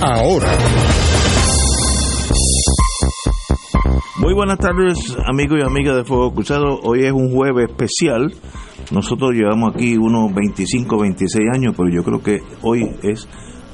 ahora. 0.00 0.48
Muy 4.18 4.32
buenas 4.32 4.58
tardes, 4.58 5.16
amigos 5.26 5.58
y 5.60 5.62
amigas 5.62 5.96
de 5.96 6.04
Fuego 6.04 6.32
Cruzado. 6.32 6.80
Hoy 6.82 7.04
es 7.04 7.12
un 7.12 7.30
jueves 7.32 7.68
especial. 7.68 8.32
Nosotros 8.90 9.34
llevamos 9.34 9.74
aquí 9.74 9.96
unos 9.96 10.32
25, 10.34 10.98
26 10.98 11.48
años, 11.52 11.74
pero 11.76 11.90
yo 11.90 12.02
creo 12.02 12.22
que 12.22 12.42
hoy 12.62 12.90
es 13.02 13.28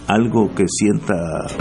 algo 0.07 0.51
que 0.55 0.65
sienta 0.67 1.15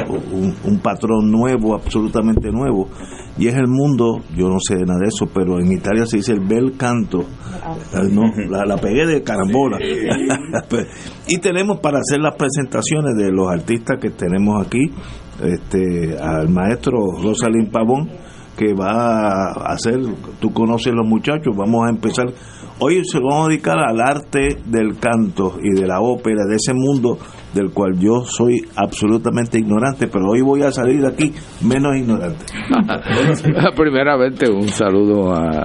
un, 0.07 0.55
un, 0.63 0.79
patrón 0.79 1.31
nuevo, 1.31 1.75
absolutamente 1.75 2.51
nuevo, 2.51 2.89
y 3.37 3.47
es 3.47 3.55
el 3.55 3.67
mundo, 3.67 4.21
yo 4.35 4.49
no 4.49 4.57
sé 4.59 4.75
nada 4.85 4.99
de 4.99 5.07
eso, 5.07 5.27
pero 5.33 5.59
en 5.59 5.71
Italia 5.71 6.05
se 6.05 6.17
dice 6.17 6.33
el 6.33 6.41
bel 6.41 6.75
canto, 6.77 7.23
no, 8.11 8.23
la, 8.49 8.65
la 8.65 8.77
pegué 8.77 9.05
de 9.05 9.23
carambola. 9.23 9.77
y 11.27 11.37
tenemos 11.37 11.79
para 11.79 11.99
hacer 11.99 12.19
las 12.19 12.35
presentaciones 12.35 13.15
de 13.15 13.31
los 13.31 13.49
artistas 13.49 13.99
que 14.01 14.09
tenemos 14.09 14.65
aquí, 14.65 14.91
este, 15.43 16.17
al 16.19 16.49
maestro 16.49 16.97
Rosalín 17.21 17.69
Pavón, 17.71 18.09
que 18.57 18.73
va 18.73 19.51
a 19.51 19.73
hacer, 19.73 19.99
tú 20.39 20.51
conoces 20.51 20.93
los 20.93 21.07
muchachos, 21.07 21.55
vamos 21.55 21.87
a 21.87 21.89
empezar. 21.89 22.27
Hoy 22.79 23.03
se 23.05 23.19
vamos 23.19 23.45
a 23.45 23.49
dedicar 23.49 23.77
al 23.79 24.01
arte 24.01 24.57
del 24.65 24.97
canto 24.99 25.57
y 25.61 25.79
de 25.79 25.87
la 25.87 26.01
ópera, 26.01 26.45
de 26.47 26.55
ese 26.55 26.73
mundo 26.73 27.17
del 27.53 27.71
cual 27.71 27.97
yo 27.99 28.23
soy 28.23 28.61
absolutamente 28.75 29.59
ignorante, 29.59 30.07
pero 30.07 30.29
hoy 30.29 30.41
voy 30.41 30.63
a 30.63 30.71
salir 30.71 31.01
de 31.01 31.07
aquí 31.07 31.33
menos 31.61 31.97
ignorante. 31.97 32.45
Primeramente, 33.75 34.49
un 34.49 34.67
saludo 34.67 35.33
a, 35.33 35.61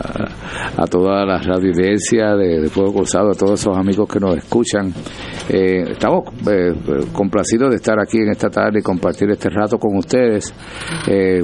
a 0.77 0.87
toda 0.87 1.25
la 1.25 1.39
radioaudiencia 1.39 2.34
de, 2.34 2.61
de, 2.61 2.69
Fuego 2.69 2.92
Cruzado, 2.95 3.31
a 3.31 3.34
todos 3.34 3.61
esos 3.61 3.77
amigos 3.77 4.09
que 4.09 4.20
nos 4.20 4.37
escuchan. 4.37 4.92
Eh, 5.48 5.92
estamos 5.92 6.25
eh, 6.51 6.75
complacidos 7.12 7.70
de 7.70 7.77
estar 7.77 7.98
aquí 8.01 8.19
en 8.19 8.31
esta 8.31 8.48
tarde 8.48 8.81
y 8.81 8.83
compartir 8.83 9.31
este 9.31 9.48
rato 9.48 9.79
con 9.79 9.97
ustedes. 9.97 10.53
Eh, 11.07 11.42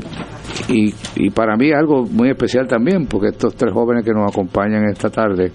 y, 0.68 0.92
y 1.16 1.30
para 1.30 1.56
mí 1.56 1.70
algo 1.72 2.04
muy 2.04 2.30
especial 2.30 2.66
también, 2.66 3.06
porque 3.06 3.28
estos 3.28 3.54
tres 3.54 3.72
jóvenes 3.72 4.04
que 4.04 4.12
nos 4.12 4.30
acompañan 4.30 4.84
esta 4.84 5.08
tarde, 5.08 5.52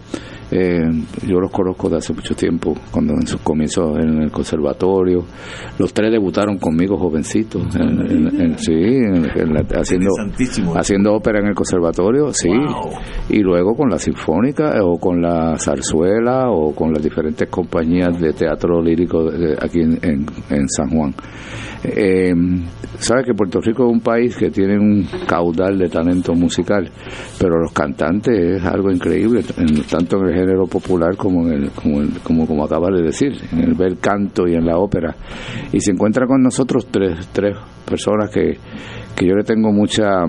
eh, 0.51 0.81
yo 1.27 1.39
los 1.39 1.51
conozco 1.51 1.89
de 1.89 1.97
hace 1.97 2.13
mucho 2.13 2.33
tiempo, 2.33 2.73
cuando 2.91 3.13
en 3.13 3.27
sus 3.27 3.41
comienzos 3.41 3.97
en 3.97 4.23
el 4.23 4.31
conservatorio. 4.31 5.25
Los 5.77 5.93
tres 5.93 6.11
debutaron 6.11 6.57
conmigo 6.57 6.97
jovencitos, 6.97 7.75
en, 7.75 7.99
en, 8.09 8.41
en, 8.41 8.57
sí, 8.57 8.73
haciendo, 9.75 10.09
haciendo 10.75 11.13
ópera 11.13 11.39
en 11.39 11.47
el 11.47 11.55
conservatorio, 11.55 12.31
sí. 12.31 12.49
Wow. 12.49 12.91
Y 13.29 13.39
luego 13.39 13.75
con 13.75 13.89
la 13.89 13.99
sinfónica, 13.99 14.73
o 14.83 14.97
con 14.97 15.21
la 15.21 15.57
zarzuela, 15.57 16.49
o 16.49 16.73
con 16.73 16.93
las 16.93 17.03
diferentes 17.03 17.49
compañías 17.49 18.19
de 18.19 18.33
teatro 18.33 18.81
lírico 18.81 19.29
de, 19.29 19.37
de 19.37 19.53
aquí 19.61 19.81
en, 19.81 20.69
San 20.69 20.89
Juan. 20.89 21.13
Eh, 21.87 22.33
Sabe 22.99 23.25
que 23.25 23.33
Puerto 23.35 23.61
Rico 23.61 23.85
es 23.85 23.93
un 23.93 24.01
país 24.01 24.35
que 24.35 24.49
tiene 24.49 24.77
un 24.77 25.07
caudal 25.27 25.77
de 25.77 25.87
talento 25.87 26.33
musical, 26.33 26.89
pero 27.39 27.59
los 27.59 27.71
cantantes 27.71 28.35
es 28.37 28.65
algo 28.65 28.89
increíble, 28.91 29.43
en, 29.55 29.83
tanto 29.83 30.17
en 30.17 30.29
el 30.29 30.33
género 30.33 30.65
popular 30.65 31.15
como 31.15 31.47
en 31.47 31.63
el, 31.65 31.71
como, 31.71 32.01
el, 32.01 32.09
como, 32.23 32.47
como 32.47 32.65
acabas 32.65 32.95
de 32.95 33.03
decir, 33.03 33.33
en 33.51 33.59
el 33.59 33.75
bel 33.75 33.99
canto 33.99 34.47
y 34.47 34.55
en 34.55 34.65
la 34.65 34.77
ópera. 34.77 35.15
Y 35.71 35.79
se 35.79 35.91
encuentra 35.91 36.25
con 36.25 36.41
nosotros 36.41 36.87
tres, 36.89 37.27
tres 37.31 37.55
personas 37.85 38.31
que, 38.31 38.57
que 39.15 39.27
yo 39.27 39.35
le 39.35 39.43
tengo 39.43 39.71
mucha 39.71 40.25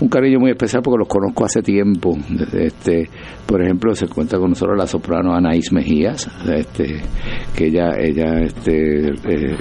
un 0.00 0.08
cariño 0.08 0.38
muy 0.38 0.50
especial 0.50 0.82
porque 0.82 0.98
los 0.98 1.08
conozco 1.08 1.44
hace 1.44 1.62
tiempo. 1.62 2.16
Este, 2.52 3.08
por 3.46 3.62
ejemplo, 3.62 3.94
se 3.94 4.08
cuenta 4.08 4.38
con 4.38 4.50
nosotros 4.50 4.76
la 4.76 4.86
soprano 4.86 5.34
Anaís 5.34 5.72
Mejías, 5.72 6.28
este, 6.52 7.00
que 7.56 7.66
ella, 7.66 7.92
ella 7.98 8.40
este, 8.40 9.08
eh, 9.08 9.56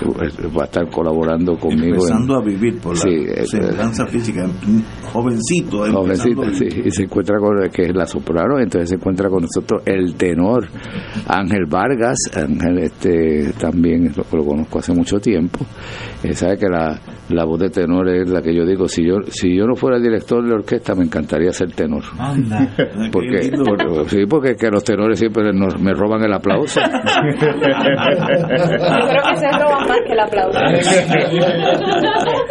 va 0.58 0.64
a 0.64 0.66
estar 0.66 0.90
colaborando 0.90 1.58
conmigo. 1.58 1.96
Empezando 1.96 2.36
en, 2.36 2.42
a 2.42 2.46
vivir 2.46 2.80
por 2.80 2.96
la 2.96 3.02
sí, 3.02 3.26
semblanza 3.46 4.06
física, 4.08 4.48
jovencito. 5.14 5.86
Jovencito, 5.92 6.44
sí, 6.54 6.68
y 6.86 6.92
se 6.92 7.04
encuentra 7.04 7.38
con 7.40 7.56
que 7.70 7.84
es 7.84 7.96
la 7.96 8.06
soprano, 8.06 8.60
entonces 8.60 8.90
se 8.90 8.96
encuentra 8.96 9.30
con 9.30 9.44
nosotros 9.44 9.82
el 9.86 10.16
tenor 10.16 10.68
Ángel 11.28 11.66
Vargas, 11.68 12.18
Ángel 12.36 12.80
este, 12.80 13.54
también 13.54 14.12
lo, 14.16 14.26
lo 14.38 14.46
conozco 14.46 14.80
hace 14.80 14.94
mucho 14.94 15.18
tiempo. 15.20 15.66
Eh, 16.24 16.34
sabe 16.34 16.58
que 16.58 16.68
la, 16.68 17.00
la 17.30 17.46
voz 17.46 17.60
de 17.60 17.70
tenor 17.70 18.10
es 18.10 18.30
la 18.30 18.42
que 18.42 18.54
yo 18.54 18.66
digo, 18.66 18.88
si 18.88 19.06
yo, 19.06 19.18
si 19.30 19.56
yo 19.56 19.66
no 19.66 19.76
fuera 19.76 20.00
director 20.00 20.25
de 20.26 20.54
orquesta 20.54 20.96
me 20.96 21.04
encantaría 21.04 21.52
ser 21.52 21.72
tenor. 21.74 22.04
Anda, 22.18 22.68
porque, 23.12 23.52
porque, 23.64 23.86
sí, 24.08 24.26
porque 24.28 24.56
que 24.56 24.70
los 24.70 24.84
tenores 24.84 25.20
siempre 25.20 25.54
nos, 25.54 25.80
me 25.80 25.94
roban 25.94 26.24
el 26.24 26.34
aplauso. 26.34 26.80
yo 26.82 27.38
creo 27.38 27.54
que 29.30 29.36
se 29.38 29.52
roban 29.52 29.88
más 29.88 30.00
que 30.06 30.14
el 30.14 30.20
aplauso. 30.20 30.60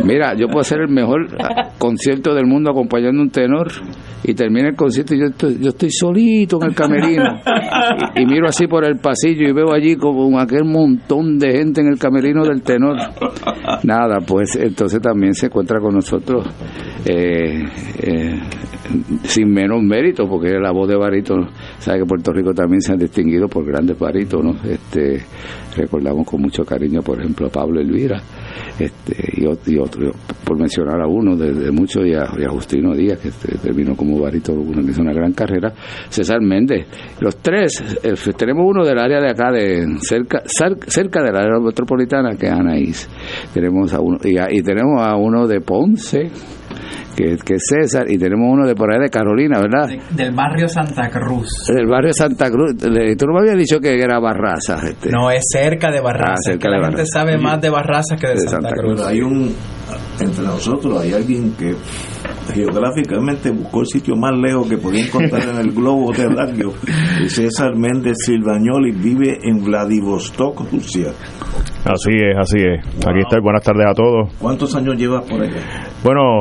Mira, 0.04 0.34
yo 0.34 0.46
puedo 0.46 0.60
hacer 0.60 0.80
el 0.80 0.88
mejor 0.88 1.26
concierto 1.78 2.34
del 2.34 2.46
mundo 2.46 2.70
acompañando 2.70 3.20
un 3.20 3.30
tenor 3.30 3.68
y 4.22 4.34
termina 4.34 4.68
el 4.68 4.76
concierto 4.76 5.14
y 5.14 5.20
yo 5.20 5.26
estoy, 5.26 5.58
yo 5.60 5.68
estoy 5.68 5.90
solito 5.90 6.58
en 6.62 6.68
el 6.68 6.74
camerino 6.74 7.40
y, 8.16 8.22
y, 8.22 8.26
miro 8.26 8.46
así 8.48 8.66
por 8.66 8.86
el 8.86 8.96
pasillo 8.96 9.48
y 9.48 9.52
veo 9.52 9.72
allí 9.74 9.96
como 9.96 10.38
aquel 10.40 10.64
montón 10.64 11.38
de 11.38 11.52
gente 11.52 11.82
en 11.82 11.88
el 11.88 11.98
camerino 11.98 12.44
del 12.44 12.62
tenor. 12.62 12.96
Nada, 13.82 14.20
pues 14.26 14.56
entonces 14.56 15.00
también 15.02 15.34
se 15.34 15.46
encuentra 15.46 15.78
con 15.80 15.94
nosotros 15.94 16.46
eh, 17.06 17.64
eh, 17.98 18.40
sin 19.24 19.52
menos 19.52 19.82
mérito, 19.82 20.26
porque 20.26 20.58
la 20.58 20.72
voz 20.72 20.88
de 20.88 20.96
barítono, 20.96 21.48
sabe 21.78 22.00
que 22.00 22.06
Puerto 22.06 22.32
Rico 22.32 22.52
también 22.52 22.80
se 22.80 22.92
han 22.92 22.98
distinguido 22.98 23.48
por 23.48 23.64
grandes 23.64 23.98
barítonos, 23.98 24.64
este, 24.64 25.22
recordamos 25.76 26.26
con 26.26 26.40
mucho 26.40 26.64
cariño, 26.64 27.02
por 27.02 27.20
ejemplo, 27.20 27.46
a 27.46 27.50
Pablo 27.50 27.80
Elvira, 27.80 28.22
este, 28.78 29.16
y, 29.36 29.44
y 29.44 29.78
otro, 29.78 30.12
por 30.44 30.58
mencionar 30.58 31.00
a 31.00 31.06
uno 31.06 31.36
de, 31.36 31.52
de 31.52 31.70
muchos, 31.70 32.06
y 32.06 32.14
a, 32.14 32.26
Justino 32.48 32.94
Díaz, 32.94 33.18
que 33.18 33.28
este, 33.28 33.58
terminó 33.58 33.96
como 33.96 34.20
barítono, 34.20 34.62
que 34.82 34.90
hizo 34.90 35.02
una 35.02 35.12
gran 35.12 35.32
carrera, 35.32 35.72
César 36.08 36.40
Méndez, 36.40 36.86
los 37.20 37.36
tres, 37.38 37.82
eh, 38.02 38.14
tenemos 38.36 38.64
uno 38.66 38.84
del 38.84 38.98
área 38.98 39.20
de 39.20 39.30
acá, 39.30 39.50
de 39.50 39.86
cerca, 40.00 40.42
cerca 40.86 41.22
del 41.22 41.36
área 41.36 41.58
metropolitana, 41.58 42.36
que 42.36 42.46
es 42.46 42.52
Anaís, 42.52 43.08
tenemos 43.52 43.92
a 43.92 44.00
uno, 44.00 44.18
y, 44.22 44.38
a, 44.38 44.46
y 44.50 44.62
tenemos 44.62 45.02
a 45.02 45.16
uno 45.16 45.46
de 45.46 45.60
Ponce, 45.60 46.30
que, 47.16 47.36
que, 47.44 47.54
es 47.54 47.62
César, 47.68 48.10
y 48.10 48.18
tenemos 48.18 48.46
uno 48.50 48.66
de 48.66 48.74
por 48.74 48.92
ahí 48.92 49.00
de 49.00 49.10
Carolina, 49.10 49.60
¿verdad? 49.60 49.88
De, 49.88 50.00
del 50.24 50.34
barrio 50.34 50.68
Santa 50.68 51.08
Cruz. 51.08 51.48
Del 51.74 51.86
barrio 51.86 52.12
Santa 52.12 52.50
Cruz. 52.50 52.76
Tú 52.76 53.26
no 53.26 53.34
me 53.34 53.40
habías 53.40 53.58
dicho 53.58 53.80
que 53.80 53.98
era 54.00 54.18
Barraza. 54.18 54.76
Este. 54.88 55.10
No, 55.10 55.30
es 55.30 55.44
cerca 55.50 55.90
de 55.90 56.00
Barraza. 56.00 56.32
Ah, 56.32 56.42
cerca 56.42 56.68
la 56.68 56.76
de 56.76 56.82
gente 56.82 56.96
Barraza. 57.02 57.18
sabe 57.18 57.38
más 57.38 57.60
de 57.60 57.70
Barraza 57.70 58.16
que 58.16 58.26
de, 58.28 58.34
de 58.34 58.40
Santa, 58.40 58.68
Santa, 58.68 58.74
Cruz. 58.74 58.94
Cruz. 58.96 59.06
Hay 59.06 59.20
un, 59.20 59.54
entre 60.20 60.44
nosotros, 60.44 61.00
hay 61.00 61.12
alguien 61.12 61.52
que 61.52 61.74
geográficamente 62.52 63.50
buscó 63.50 63.80
el 63.80 63.86
sitio 63.86 64.14
más 64.16 64.32
lejos 64.36 64.68
que 64.68 64.78
podía 64.78 65.04
encontrar 65.06 65.48
en 65.48 65.56
el 65.56 65.72
globo 65.72 66.12
terráqueo. 66.12 66.72
Y 67.24 67.28
César 67.28 67.74
Méndez 67.76 68.16
Silvañoli 68.24 68.92
vive 68.92 69.38
en 69.42 69.64
Vladivostok, 69.64 70.70
Rusia. 70.70 71.12
Así 71.84 72.12
es, 72.12 72.36
así 72.38 72.58
es. 72.58 72.84
Wow. 72.96 73.10
Aquí 73.10 73.20
estoy. 73.20 73.40
Buenas 73.42 73.62
tardes 73.62 73.86
a 73.88 73.94
todos. 73.94 74.32
¿Cuántos 74.38 74.74
años 74.74 74.96
llevas 74.96 75.24
por 75.24 75.42
allá? 75.42 75.60
Bueno, 76.02 76.40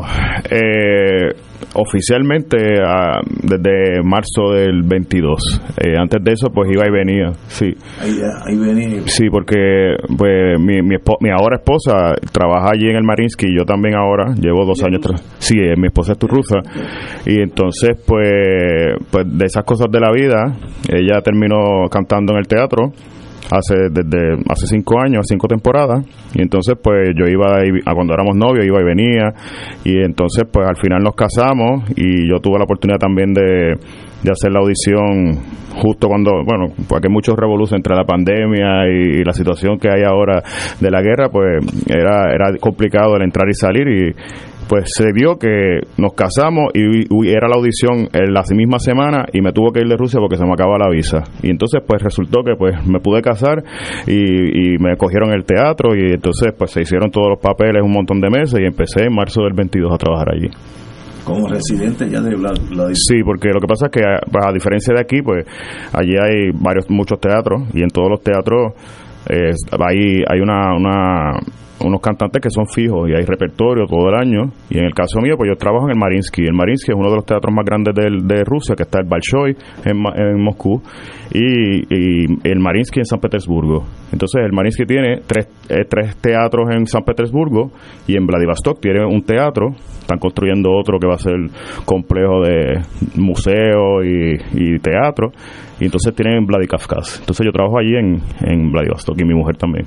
eh, 0.50 1.36
oficialmente 1.76 2.58
ah, 2.86 3.20
desde 3.42 4.02
marzo 4.04 4.52
del 4.54 4.84
22. 4.84 5.62
Eh, 5.82 5.98
antes 5.98 6.24
de 6.24 6.32
eso, 6.34 6.50
pues 6.54 6.70
iba 6.72 6.88
y 6.88 6.92
venía. 6.92 7.32
Sí, 7.48 7.74
Ahí, 8.02 8.20
ahí 8.46 8.58
venía. 8.58 9.02
sí, 9.06 9.30
porque 9.30 9.96
pues 10.18 10.60
mi, 10.60 10.82
mi, 10.82 10.96
ahora 11.30 11.58
esposa 11.58 12.16
trabaja 12.32 12.72
allí 12.74 12.90
en 12.90 12.98
el 12.98 13.04
Marinsky. 13.04 13.48
Yo 13.56 13.66
también 13.66 13.96
ahora 13.96 14.34
llevo 14.36 14.66
dos 14.66 14.84
años. 14.84 15.02
Sí, 15.40 15.58
eh, 15.60 15.76
mi 15.78 15.88
esposa 15.88 16.14
es 16.14 16.20
turrusa. 16.20 16.60
Y 17.26 17.42
entonces, 17.42 17.92
pues, 18.06 18.30
pues 19.12 19.26
de 19.38 19.46
esas 19.46 19.64
cosas 19.64 19.88
de 19.92 20.00
la 20.00 20.12
vida, 20.12 20.54
ella 20.90 21.22
terminó 21.22 21.88
cantando 21.90 22.34
en 22.34 22.40
el 22.40 22.48
teatro 22.48 22.92
hace 23.52 23.90
desde 23.92 24.34
hace 24.50 24.68
cinco 24.68 25.00
años, 25.00 25.26
cinco 25.28 25.48
temporadas, 25.48 26.06
y 26.34 26.42
entonces 26.42 26.76
pues 26.82 27.10
yo 27.16 27.26
iba 27.26 27.66
y- 27.66 27.82
a 27.86 27.94
cuando 27.94 28.14
éramos 28.14 28.36
novios 28.36 28.66
iba 28.66 28.80
y 28.82 28.84
venía, 28.86 29.34
y 29.84 29.98
entonces 30.04 30.44
pues 30.52 30.68
al 30.68 30.78
final 30.78 31.02
nos 31.04 31.16
casamos 31.16 31.84
y 31.96 32.30
yo 32.30 32.40
tuve 32.40 32.58
la 32.58 32.64
oportunidad 32.66 33.00
también 33.00 33.34
de, 33.34 33.76
de 34.24 34.32
hacer 34.32 34.52
la 34.52 34.60
audición 34.60 35.40
justo 35.76 36.08
cuando, 36.08 36.32
bueno, 36.46 36.72
porque 36.88 37.08
hay 37.08 37.14
muchos 37.14 37.36
revoluciones 37.36 37.80
entre 37.80 37.96
la 37.96 38.06
pandemia 38.06 38.88
y, 38.88 39.20
y 39.22 39.24
la 39.24 39.34
situación 39.34 39.78
que 39.80 39.90
hay 39.90 40.04
ahora 40.04 40.42
de 40.80 40.92
la 40.92 41.02
guerra, 41.02 41.30
pues 41.30 41.66
era, 41.90 42.32
era 42.34 42.56
complicado 42.60 43.16
el 43.16 43.24
entrar 43.24 43.50
y 43.50 43.54
salir 43.54 43.88
y 43.88 44.14
pues 44.68 44.92
se 44.96 45.12
dio 45.14 45.38
que 45.38 45.82
nos 45.98 46.14
casamos 46.14 46.72
y, 46.74 47.06
y 47.10 47.30
era 47.30 47.48
la 47.48 47.56
audición 47.56 48.10
en 48.14 48.34
la 48.34 48.44
misma 48.52 48.80
semana 48.80 49.26
y 49.34 49.42
me 49.42 49.52
tuvo 49.52 49.72
que 49.72 49.82
ir 49.82 49.88
de 49.88 49.98
Rusia 49.98 50.20
porque 50.20 50.38
se 50.38 50.46
me 50.46 50.54
acaba 50.54 50.78
la 50.78 50.90
visa. 50.90 51.24
Y 51.42 51.50
entonces 51.50 51.82
pues 51.86 52.02
resultó 52.02 52.44
que 52.44 52.56
pues 52.58 52.86
me 52.86 53.00
pude 53.00 53.22
casar 53.22 53.64
y, 54.08 54.76
y 54.76 54.78
me 54.80 54.96
cogieron 54.98 55.32
el 55.34 55.46
teatro 55.46 55.96
y 55.96 56.14
entonces 56.14 56.54
pues 56.58 56.72
se 56.72 56.82
hicieron 56.82 57.12
todos 57.12 57.30
los 57.30 57.40
papeles 57.40 57.82
un 57.84 57.92
montón 57.92 58.20
de 58.20 58.30
meses 58.30 58.60
y 58.60 58.66
empecé 58.66 59.06
en 59.06 59.16
marzo 59.16 59.44
del 59.44 59.54
22 59.54 59.94
a 59.94 59.98
trabajar 59.98 60.34
allí. 60.34 60.50
Como 61.24 61.48
residente 61.48 62.10
ya 62.10 62.20
de 62.20 62.38
la, 62.38 62.52
la 62.72 62.90
Sí, 62.94 63.24
porque 63.24 63.50
lo 63.54 63.62
que 63.62 63.68
pasa 63.68 63.86
es 63.86 63.92
que 63.92 64.04
a, 64.04 64.50
a 64.50 64.52
diferencia 64.52 64.94
de 64.94 65.02
aquí, 65.02 65.22
pues 65.22 65.46
allí 65.94 66.16
hay 66.22 66.52
varios 66.54 66.90
muchos 66.90 67.20
teatros 67.20 67.64
y 67.74 67.82
en 67.82 67.90
todos 67.90 68.10
los 68.10 68.22
teatros 68.22 68.74
eh, 69.30 69.54
hay 69.80 70.22
hay 70.28 70.40
una, 70.42 70.76
una 70.76 71.32
unos 71.80 72.00
cantantes 72.02 72.42
que 72.42 72.50
son 72.50 72.66
fijos 72.68 73.10
y 73.10 73.14
hay 73.14 73.26
repertorio 73.26 73.86
todo 73.88 74.08
el 74.10 74.16
año. 74.16 74.52
Y 74.70 74.78
en 74.78 74.86
el 74.86 74.94
caso 74.94 75.20
mío 75.22 75.36
pues 75.38 75.50
yo 75.50 75.56
trabajo 75.58 75.86
en 75.86 75.92
el 75.92 75.98
Marinsky. 76.00 76.44
El 76.44 76.54
Marinsky 76.54 76.92
es 76.92 76.98
uno 76.98 77.10
de 77.10 77.16
los 77.18 77.26
teatros 77.26 77.54
más 77.54 77.66
grandes 77.66 77.94
del- 77.96 78.28
de, 78.28 78.44
Rusia 78.46 78.76
que 78.76 78.84
está 78.84 79.00
el 79.00 79.08
Bolshoi 79.08 79.56
en, 79.86 79.98
en 80.16 80.42
Moscú. 80.44 80.82
Y, 81.34 81.82
y 81.90 82.26
el 82.44 82.60
Marinsky 82.60 83.00
en 83.00 83.06
San 83.06 83.20
Petersburgo. 83.20 83.84
Entonces 84.12 84.42
el 84.46 84.54
Marinsky 84.54 84.86
tiene 84.86 85.22
tres, 85.26 85.48
eh, 85.70 85.86
tres 85.90 86.16
teatros 86.18 86.70
en 86.76 86.86
San 86.86 87.04
Petersburgo 87.04 87.72
y 88.08 88.16
en 88.16 88.26
Vladivostok 88.28 88.80
tiene 88.80 89.04
un 89.06 89.24
teatro. 89.24 89.70
Están 90.00 90.20
construyendo 90.20 90.70
otro 90.72 91.00
que 91.00 91.08
va 91.08 91.16
a 91.16 91.18
ser 91.18 91.34
complejo 91.86 92.42
de 92.44 92.82
museo 93.16 94.04
y, 94.04 94.36
y 94.54 94.80
teatro. 94.80 95.32
Y 95.80 95.86
entonces 95.86 96.14
tienen 96.16 96.46
Vladikavkaz. 96.46 97.20
Entonces 97.22 97.46
yo 97.46 97.52
trabajo 97.52 97.80
allí 97.80 97.96
en, 97.96 98.22
en 98.48 98.72
Vladivostok 98.72 99.20
y 99.20 99.26
mi 99.26 99.34
mujer 99.34 99.58
también 99.58 99.86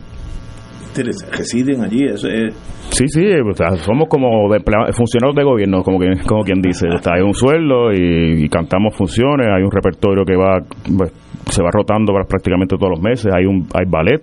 Residen 1.03 1.83
allí, 1.83 2.05
eso 2.05 2.29
es 2.29 2.55
Sí, 2.91 3.05
sí, 3.09 3.25
o 3.27 3.53
sea, 3.55 3.77
somos 3.77 4.09
como 4.09 4.49
de 4.53 4.61
funcionarios 4.93 5.35
de 5.37 5.43
gobierno, 5.45 5.83
como 5.83 5.99
quien, 5.99 6.19
como 6.27 6.43
quien 6.45 6.61
dice. 6.63 6.87
O 6.89 6.99
sea, 6.99 7.15
hay 7.17 7.23
un 7.23 7.35
sueldo 7.35 7.93
y, 7.93 8.45
y 8.45 8.49
cantamos 8.49 8.95
funciones, 8.97 9.47
hay 9.49 9.63
un 9.63 9.71
repertorio 9.71 10.25
que 10.25 10.37
va 10.37 10.61
pues, 10.97 11.13
se 11.51 11.63
va 11.63 11.71
rotando 11.73 12.13
pra- 12.13 12.27
prácticamente 12.27 12.77
todos 12.77 12.91
los 12.91 13.01
meses, 13.01 13.33
hay 13.35 13.45
un 13.45 13.67
hay 13.75 13.85
ballet 13.89 14.21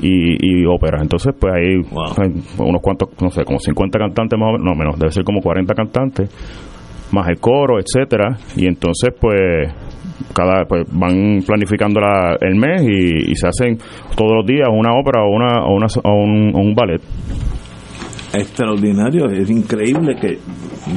y, 0.00 0.62
y 0.62 0.64
ópera. 0.66 0.98
Entonces, 1.02 1.34
pues 1.38 1.52
hay, 1.54 1.76
Wow. 1.90 2.04
hay 2.22 2.30
unos 2.58 2.80
cuantos, 2.82 3.10
no 3.20 3.30
sé, 3.30 3.44
como 3.44 3.58
50 3.58 3.98
cantantes 3.98 4.38
más 4.38 4.48
o 4.48 4.52
menos, 4.52 4.64
no 4.64 4.74
menos, 4.74 4.98
debe 4.98 5.10
ser 5.12 5.24
como 5.24 5.40
40 5.40 5.74
cantantes, 5.74 6.30
más 7.12 7.28
el 7.28 7.38
coro, 7.38 7.78
etcétera 7.78 8.36
Y 8.56 8.66
entonces, 8.66 9.10
pues 9.20 9.34
cada 10.34 10.64
pues 10.66 10.84
van 10.92 11.40
planificando 11.46 12.00
la- 12.00 12.36
el 12.40 12.54
mes 12.56 12.82
y, 12.82 13.30
y 13.32 13.34
se 13.36 13.48
hacen 13.48 13.78
todos 14.16 14.32
los 14.36 14.46
días 14.46 14.68
una 14.70 14.92
ópera 14.94 15.22
o 15.24 15.30
una 15.34 15.64
o, 15.64 15.74
una, 15.74 15.86
o 16.02 16.12
un, 16.14 16.54
un 16.54 16.74
ballet 16.74 17.00
extraordinario, 18.38 19.26
es 19.30 19.50
increíble 19.50 20.16
que 20.20 20.38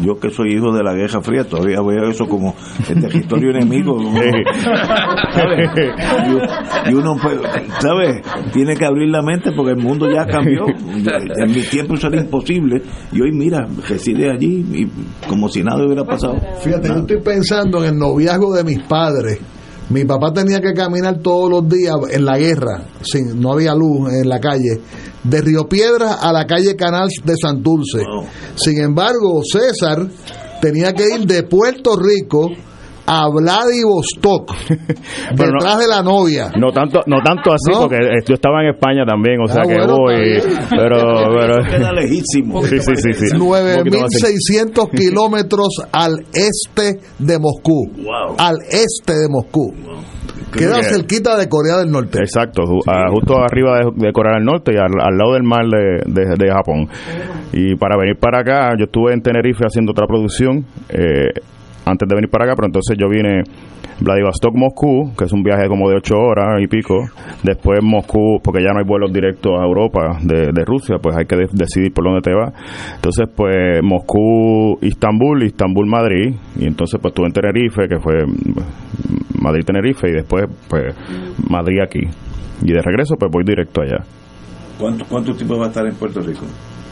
yo 0.04 0.16
que 0.20 0.30
soy 0.30 0.56
hijo 0.56 0.72
de 0.72 0.84
la 0.84 0.94
Guerra 0.94 1.22
Fría 1.22 1.44
todavía 1.44 1.82
veo 1.82 2.10
eso 2.10 2.26
como 2.26 2.56
el 2.90 3.02
territorio 3.02 3.52
enemigo. 3.52 3.98
¿sabes? 5.32 5.70
Y, 5.78 6.92
y 6.92 6.94
uno, 6.94 7.16
pues, 7.22 7.40
¿sabes? 7.80 8.22
Tiene 8.54 8.76
que 8.76 8.86
abrir 8.86 9.10
la 9.10 9.22
mente 9.22 9.52
porque 9.52 9.72
el 9.72 9.78
mundo 9.78 10.10
ya 10.12 10.26
cambió. 10.26 10.66
En 10.68 11.52
mi 11.52 11.62
tiempo 11.62 11.96
eso 11.96 12.08
era 12.08 12.22
imposible 12.22 12.82
y 13.12 13.22
hoy 13.22 13.32
mira, 13.32 13.68
reside 13.88 14.32
allí 14.32 14.66
y 14.74 15.28
como 15.28 15.48
si 15.50 15.64
nada 15.64 15.86
hubiera 15.86 16.04
pasado. 16.04 16.36
Fíjate, 16.62 16.90
yo 16.90 16.96
estoy 16.96 17.22
pensando 17.22 17.84
en 17.84 17.94
el 17.94 18.00
noviazgo 18.00 18.54
de 18.54 18.64
mis 18.64 18.80
padres. 18.84 19.40
Mi 19.90 20.04
papá 20.04 20.34
tenía 20.34 20.60
que 20.60 20.74
caminar 20.74 21.20
todos 21.22 21.50
los 21.50 21.70
días 21.70 21.96
en 22.12 22.26
la 22.26 22.38
guerra, 22.38 22.84
sin, 23.02 23.40
no 23.40 23.54
había 23.54 23.74
luz 23.74 24.12
en 24.12 24.28
la 24.28 24.40
calle, 24.40 24.82
de 25.24 25.42
Río 25.42 25.68
Piedras 25.70 26.18
a 26.22 26.34
la 26.34 26.46
calle 26.46 26.76
Canal 26.76 27.08
de 27.24 27.36
Santurce. 27.42 28.04
Sin 28.56 28.82
embargo, 28.82 29.42
César 29.44 30.08
tenía 30.62 30.94
que 30.94 31.16
ir 31.16 31.26
de 31.26 31.44
Puerto 31.44 31.96
Rico 31.96 32.50
a 33.08 33.28
Vladivostok, 33.30 34.52
no- 34.70 35.36
detrás 35.46 35.80
de 35.80 35.88
la 35.88 36.04
novia. 36.04 36.52
No 36.60 36.72
tanto, 36.72 37.02
no 37.08 37.22
tanto 37.22 37.52
así, 37.54 37.72
¿No? 37.72 37.82
porque 37.88 37.96
eh, 37.98 38.20
yo 38.28 38.34
estaba 38.36 38.62
en 38.64 38.70
España 38.76 39.06
también, 39.06 39.40
o 39.42 39.48
sea 39.48 39.62
Ah, 39.64 39.68
que 39.68 39.76
bueno, 39.76 39.96
voy, 39.98 40.16
pero, 40.70 41.00
pero 41.40 41.64
Queda 41.70 41.94
lejísimo. 41.94 42.62
sí, 42.64 42.80
sí, 42.80 42.96
sí, 42.96 43.14
sí. 43.14 43.36
Un 43.36 43.48
poquito 43.50 44.00
más 44.00 44.12
cerca. 44.12 44.86
9.600 44.86 44.90
kilómetros 44.92 45.68
al 45.92 46.20
este 46.34 47.00
de 47.20 47.40
Moscú. 47.40 47.88
Wow. 47.98 48.36
Al 48.38 48.56
este 48.70 49.14
de 49.14 49.30
Moscú. 49.30 49.74
Queda 50.52 50.78
que- 50.78 50.84
cerquita 50.84 51.38
de 51.38 51.48
Corea 51.50 51.78
del 51.78 51.92
Norte. 51.92 52.20
Exacto, 52.20 52.64
ju- 52.64 53.12
justo 53.12 53.38
arriba 53.38 53.80
de, 53.80 54.08
de 54.08 54.12
Corea 54.14 54.36
del 54.36 54.46
Norte 54.46 54.72
y 54.74 54.78
al, 54.78 54.92
al 55.00 55.18
lado 55.18 55.34
del 55.34 55.44
mar 55.44 55.66
de, 55.66 56.04
de- 56.06 56.36
de 56.38 56.52
Japón. 56.52 56.88
Y 57.54 57.76
para 57.76 57.98
venir 57.98 58.16
para 58.20 58.40
acá, 58.42 58.70
yo 58.78 58.86
estuve 58.86 59.14
en 59.14 59.22
Tenerife 59.22 59.64
haciendo 59.66 59.92
otra 59.92 60.08
producción 60.08 60.66
eh, 60.90 61.30
antes 61.90 62.08
de 62.08 62.16
venir 62.16 62.30
para 62.30 62.46
acá, 62.46 62.54
pero 62.56 62.68
entonces 62.68 62.98
yo 63.00 63.08
vine 63.10 63.44
Vladivostok-Moscú, 64.00 65.16
que 65.18 65.26
es 65.26 65.34
un 65.34 65.42
viaje 65.44 65.68
como 65.68 65.90
de 65.90 65.96
ocho 65.98 66.16
horas 66.18 66.62
y 66.62 66.68
pico. 66.68 66.96
Después 67.44 67.80
Moscú, 67.84 68.40
porque 68.44 68.62
ya 68.62 68.72
no 68.74 68.80
hay 68.80 68.86
vuelos 68.86 69.12
directos 69.12 69.54
a 69.60 69.66
Europa 69.66 70.18
de, 70.22 70.64
Rusia, 70.66 70.98
pues 71.02 71.16
hay 71.18 71.26
que 71.26 71.36
de- 71.36 71.48
decidir 71.54 71.94
por 71.94 72.04
dónde 72.06 72.22
te 72.22 72.34
vas. 72.34 72.54
Entonces, 72.96 73.28
pues 73.36 73.82
Moscú-Istambul, 73.84 75.44
Istambul-Madrid. 75.44 76.36
Y 76.60 76.66
entonces, 76.66 77.00
pues 77.02 77.12
estuve 77.12 77.28
en 77.28 77.34
Tenerife, 77.34 77.88
que 77.88 78.00
fue 78.00 78.26
mm, 78.26 79.42
Madrid-Tenerife, 79.42 80.10
y 80.10 80.14
después, 80.14 80.46
pues 80.70 80.96
Madrid 81.50 81.80
aquí. 81.84 82.02
Y 82.64 82.72
de 82.74 82.82
regreso, 82.82 83.16
pues 83.18 83.32
voy 83.32 83.44
directo 83.46 83.82
allá. 83.82 84.04
¿Cuánto, 84.80 85.06
¿Cuánto 85.06 85.34
tiempo 85.34 85.58
va 85.58 85.66
a 85.66 85.68
estar 85.70 85.86
en 85.86 85.96
Puerto 85.96 86.22
Rico? 86.22 86.46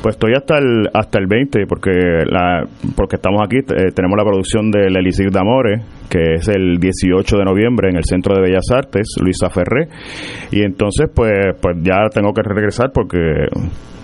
Pues 0.05 0.17
estoy 0.17 0.33
hasta 0.35 0.59
el 0.59 0.87
hasta 0.93 1.17
el 1.17 1.25
20 1.25 1.65
porque 1.65 1.89
la 2.29 2.63
porque 2.95 3.15
estamos 3.15 3.41
aquí 3.43 3.57
eh, 3.57 3.89
tenemos 3.91 4.15
la 4.15 4.23
producción 4.23 4.69
del 4.69 4.95
Elixir 4.95 5.31
de 5.31 5.39
Amores 5.39 5.81
que 6.09 6.35
es 6.35 6.47
el 6.47 6.77
18 6.79 7.37
de 7.37 7.43
noviembre 7.45 7.89
en 7.89 7.97
el 7.97 8.03
Centro 8.03 8.35
de 8.35 8.41
Bellas 8.41 8.65
Artes 8.73 9.07
Luisa 9.21 9.49
Ferré 9.49 9.87
y 10.51 10.61
entonces 10.61 11.09
pues 11.13 11.31
pues 11.61 11.75
ya 11.81 12.07
tengo 12.13 12.31
que 12.33 12.41
regresar 12.43 12.91
porque 12.93 13.19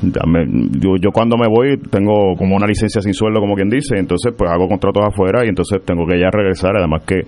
ya 0.04 0.22
me- 0.26 0.48
yo, 0.80 0.96
yo 1.00 1.12
cuando 1.14 1.38
me 1.38 1.48
voy 1.48 1.78
tengo 1.92 2.34
como 2.36 2.56
una 2.56 2.66
licencia 2.66 3.02
sin 3.02 3.14
sueldo 3.14 3.40
como 3.40 3.54
quien 3.54 3.70
dice 3.70 3.98
entonces 4.00 4.34
pues 4.36 4.50
hago 4.50 4.68
contratos 4.68 5.04
afuera 5.06 5.46
y 5.46 5.50
entonces 5.50 5.80
tengo 5.86 6.08
que 6.08 6.20
ya 6.20 6.30
regresar 6.32 6.76
además 6.76 7.04
que 7.06 7.22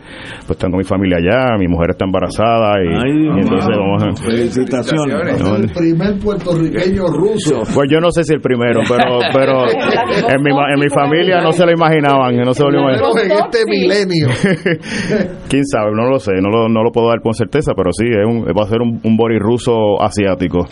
pues 0.48 0.58
tengo 0.58 0.78
mi 0.78 0.84
familia 0.84 1.18
allá 1.18 1.56
mi 1.60 1.68
mujer 1.68 1.92
está 1.92 2.06
embarazada 2.06 2.82
y, 2.84 2.88
Ay, 2.88 3.26
y 3.28 3.40
entonces 3.42 3.70
wow. 3.78 3.78
vamos 3.80 4.04
a- 4.04 4.24
Felicitaciones. 4.24 5.40
El 5.42 5.70
primer 5.72 6.18
puertorriqueño 6.20 7.06
ruso. 7.08 7.62
pues 7.76 7.88
yo 7.92 8.00
no 8.00 8.10
sé 8.12 8.24
si 8.24 8.34
el 8.34 8.42
primero, 8.42 8.80
pero 8.90 9.20
pero 9.34 9.66
en 10.34 10.42
mi, 10.44 10.50
en 10.52 10.80
mi 10.80 10.90
familia 10.90 11.42
no 11.42 11.52
se 11.52 11.66
lo 11.66 11.72
imaginaban, 11.74 12.36
no 12.38 12.54
se 12.54 12.64
lo 12.64 12.72
imaginaban. 12.80 13.26
En 13.26 13.32
este 13.32 13.60
milenio. 13.68 14.28
Quién 15.50 15.66
sabe, 15.66 15.92
no 15.94 16.10
lo 16.10 16.20
sé, 16.20 16.34
no 16.42 16.50
lo, 16.50 16.70
no 16.70 16.84
lo 16.84 16.92
puedo 16.92 17.08
dar 17.10 17.22
con 17.22 17.34
certeza, 17.34 17.74
pero 17.76 17.92
sí, 17.92 18.06
es 18.08 18.26
un, 18.26 18.44
va 18.46 18.64
a 18.64 18.68
ser 18.68 18.82
un, 18.82 19.00
un 19.04 19.18
bori 19.18 19.38
ruso 19.40 20.02
asiático. 20.02 20.66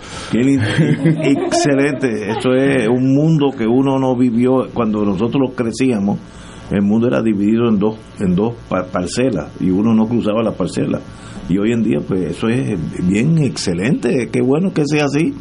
Excelente. 1.24 2.32
Esto 2.32 2.54
es 2.54 2.88
un 2.88 3.14
mundo 3.14 3.52
que 3.58 3.66
uno 3.68 4.00
no 4.00 4.16
vivió 4.16 4.68
cuando 4.74 5.04
nosotros 5.06 5.52
crecíamos. 5.56 6.20
El 6.72 6.84
mundo 6.84 7.08
era 7.08 7.22
dividido 7.22 7.68
en 7.68 7.80
dos 7.80 7.98
en 8.20 8.34
dos 8.36 8.54
par- 8.70 8.86
parcelas 8.88 9.52
y 9.60 9.70
uno 9.72 9.94
no 9.94 10.08
cruzaba 10.08 10.42
las 10.42 10.56
parcelas. 10.56 11.02
Y 11.50 11.58
hoy 11.58 11.74
en 11.74 11.84
día, 11.84 12.00
pues 12.08 12.32
eso 12.38 12.48
es 12.48 12.78
bien 13.10 13.38
excelente. 13.40 14.30
Qué 14.32 14.42
bueno 14.42 14.72
que 14.74 14.84
sea 14.86 15.06
así. 15.06 15.34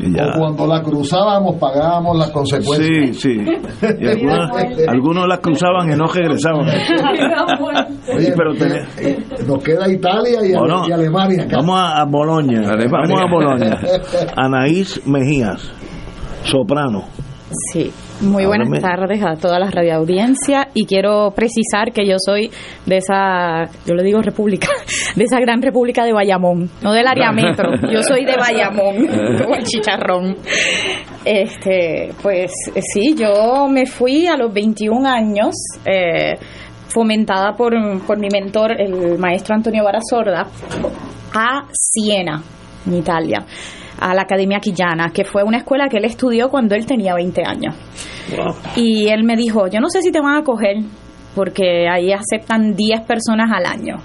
O 0.00 0.38
cuando 0.38 0.66
la 0.66 0.82
cruzábamos 0.82 1.56
pagábamos 1.60 2.16
las 2.18 2.30
consecuencias. 2.30 3.16
Sí, 3.16 3.36
sí. 3.36 3.36
Y 4.00 4.06
algunos, 4.08 4.50
algunos 4.88 5.26
las 5.28 5.38
cruzaban 5.40 5.92
y 5.92 5.96
no 5.96 6.06
regresaban. 6.06 6.66
Oye, 8.16 8.32
pero 8.36 8.52
eh, 8.54 8.58
tenés- 8.58 9.46
nos 9.46 9.62
queda 9.62 9.88
Italia 9.90 10.38
y, 10.42 10.52
Ale- 10.52 10.58
Bueno, 10.58 10.82
y 10.88 10.92
Alemania 10.92 11.42
acá. 11.44 11.56
Vamos 11.58 11.78
a, 11.78 12.00
a 12.00 12.04
Boloña. 12.04 12.60
Alemania. 12.68 13.16
Vamos 13.16 13.20
a 13.20 13.26
Boloña. 13.30 13.80
Anaís 14.36 15.00
Mejías, 15.06 15.70
soprano. 16.44 17.04
Sí, 17.72 17.92
muy 18.22 18.46
buenas 18.46 18.68
Háblame. 18.68 18.80
tardes 18.80 19.22
a 19.24 19.36
toda 19.36 19.58
la 19.58 19.70
radioaudiencia 19.70 20.68
y 20.74 20.86
quiero 20.86 21.32
precisar 21.34 21.92
que 21.92 22.06
yo 22.06 22.16
soy 22.24 22.50
de 22.86 22.96
esa, 22.98 23.64
yo 23.86 23.94
le 23.94 24.02
digo 24.02 24.20
república, 24.22 24.68
de 25.16 25.24
esa 25.24 25.40
gran 25.40 25.60
república 25.60 26.04
de 26.04 26.12
Bayamón, 26.12 26.70
no 26.82 26.92
del 26.92 27.06
área 27.06 27.32
metro, 27.32 27.72
yo 27.90 28.02
soy 28.02 28.24
de 28.24 28.36
Bayamón, 28.36 29.06
como 29.42 29.54
el 29.54 29.64
chicharrón. 29.64 30.36
Este, 31.24 32.12
pues 32.22 32.52
eh, 32.74 32.80
sí, 32.82 33.14
yo 33.16 33.68
me 33.68 33.86
fui 33.86 34.26
a 34.26 34.36
los 34.36 34.52
21 34.52 35.08
años, 35.08 35.54
eh, 35.84 36.34
fomentada 36.88 37.52
por, 37.54 37.72
por 38.06 38.18
mi 38.18 38.28
mentor, 38.28 38.80
el 38.80 39.18
maestro 39.18 39.54
Antonio 39.54 39.84
Barasorda, 39.84 40.46
a 41.34 41.64
Siena, 41.72 42.42
en 42.86 42.94
Italia, 42.94 43.44
a 43.98 44.14
la 44.14 44.22
Academia 44.22 44.58
Quillana, 44.60 45.10
que 45.12 45.24
fue 45.24 45.42
una 45.42 45.58
escuela 45.58 45.88
que 45.88 45.98
él 45.98 46.04
estudió 46.04 46.48
cuando 46.48 46.74
él 46.74 46.86
tenía 46.86 47.14
20 47.14 47.42
años. 47.44 47.74
Wow. 48.36 48.54
Y 48.76 49.08
él 49.08 49.24
me 49.24 49.36
dijo, 49.36 49.68
yo 49.68 49.80
no 49.80 49.88
sé 49.88 50.02
si 50.02 50.10
te 50.10 50.20
van 50.20 50.36
a 50.36 50.42
coger, 50.42 50.76
porque 51.34 51.88
ahí 51.88 52.12
aceptan 52.12 52.74
10 52.74 53.02
personas 53.02 53.50
al 53.52 53.66
año. 53.66 53.96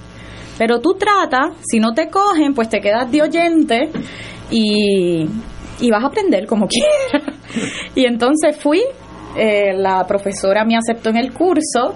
Pero 0.57 0.79
tú 0.79 0.95
trata, 0.95 1.51
si 1.61 1.79
no 1.79 1.93
te 1.93 2.09
cogen, 2.09 2.53
pues 2.53 2.69
te 2.69 2.79
quedas 2.79 3.11
de 3.11 3.21
oyente 3.21 3.89
y, 4.49 5.27
y 5.79 5.91
vas 5.91 6.03
a 6.03 6.07
aprender 6.07 6.47
como 6.47 6.67
quieras. 7.11 7.37
y 7.95 8.05
entonces 8.05 8.57
fui, 8.59 8.81
eh, 9.37 9.73
la 9.75 10.05
profesora 10.07 10.65
me 10.65 10.75
aceptó 10.75 11.09
en 11.09 11.17
el 11.17 11.31
curso. 11.31 11.95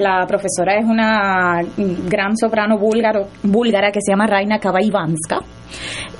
La 0.00 0.26
profesora 0.26 0.78
es 0.78 0.84
una 0.84 1.60
gran 1.76 2.36
soprano 2.36 2.78
búlgaro, 2.78 3.28
búlgara 3.42 3.90
que 3.90 4.00
se 4.00 4.12
llama 4.12 4.26
Raina 4.26 4.58
Kabaivanska. 4.58 5.40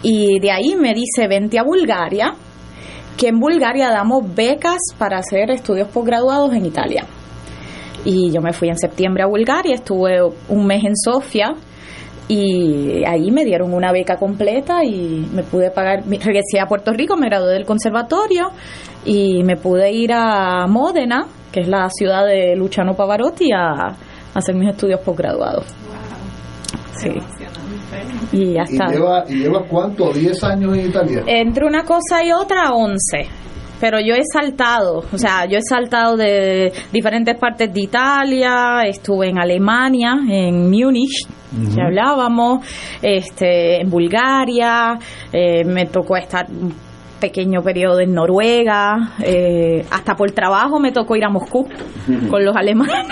Y 0.03 0.41
de 0.41 0.51
ahí 0.51 0.75
me 0.77 0.93
dice, 0.93 1.27
vente 1.29 1.59
a 1.59 1.63
Bulgaria, 1.63 2.35
que 3.17 3.29
en 3.29 3.39
Bulgaria 3.39 3.91
damos 3.91 4.35
becas 4.35 4.81
para 4.99 5.19
hacer 5.19 5.51
estudios 5.51 5.89
posgraduados 5.89 6.53
en 6.55 6.67
Italia. 6.67 7.07
Y 8.05 8.31
yo 8.31 8.43
me 8.43 8.53
fui 8.53 8.69
en 8.69 8.77
septiembre 8.77 9.23
a 9.23 9.27
Bulgaria, 9.27 9.75
estuve 9.75 10.21
un 10.49 10.67
mes 10.67 10.85
en 10.85 10.97
Sofía 10.97 11.55
y 12.29 13.05
ahí 13.07 13.31
me 13.31 13.45
dieron 13.45 13.73
una 13.75 13.93
beca 13.93 14.17
completa 14.17 14.85
y 14.85 15.27
me 15.33 15.43
pude 15.43 15.71
pagar, 15.71 16.03
regresé 16.05 16.61
a 16.61 16.67
Puerto 16.67 16.93
Rico, 16.93 17.17
me 17.17 17.29
gradué 17.29 17.53
del 17.53 17.65
conservatorio 17.65 18.51
y 19.05 19.43
me 19.45 19.57
pude 19.57 19.93
ir 19.93 20.13
a 20.13 20.67
Módena, 20.67 21.27
que 21.53 21.61
es 21.61 21.69
la 21.69 21.89
ciudad 21.91 22.27
de 22.27 22.57
Luciano 22.57 22.95
Pavarotti, 22.95 23.53
a, 23.53 23.89
a 23.89 23.95
hacer 24.35 24.55
mis 24.55 24.71
estudios 24.71 25.01
posgraduados. 25.01 25.67
Sí. 26.97 27.11
Y 28.33 28.55
ya 28.55 28.65
¿Y 28.69 28.73
está. 28.73 28.87
lleva, 28.89 29.25
¿Y 29.29 29.35
lleva 29.35 29.63
cuánto? 29.69 30.13
¿10 30.13 30.43
años 30.45 30.77
en 30.77 30.87
Italia? 30.87 31.23
Entre 31.27 31.67
una 31.67 31.85
cosa 31.85 32.25
y 32.25 32.33
otra, 32.33 32.73
11. 32.73 33.27
Pero 33.81 33.99
yo 33.99 34.15
he 34.15 34.23
saltado, 34.33 35.03
o 35.13 35.19
sea, 35.19 35.45
yo 35.47 35.59
he 35.59 35.63
saltado 35.63 36.17
de 36.17 36.73
diferentes 36.93 37.37
partes 37.37 37.73
de 37.75 37.81
Italia, 37.81 38.83
estuve 38.87 39.29
en 39.29 39.41
Alemania, 39.41 40.21
en 40.31 40.71
Múnich, 40.71 41.27
que 41.75 41.83
hablábamos, 41.83 42.65
este, 43.03 43.81
en 43.81 43.91
Bulgaria, 43.91 44.97
eh, 45.33 45.65
me 45.65 45.87
tocó 45.87 46.17
estar 46.17 46.47
pequeño 47.23 47.63
periodo 47.63 48.01
en 48.01 48.13
Noruega, 48.13 49.15
eh, 49.25 49.85
hasta 49.91 50.17
por 50.17 50.31
trabajo 50.33 50.81
me 50.81 50.91
tocó 50.93 51.15
ir 51.17 51.25
a 51.25 51.31
Moscú 51.31 51.67
con 52.29 52.45
los 52.45 52.55
alemanes. 52.57 53.07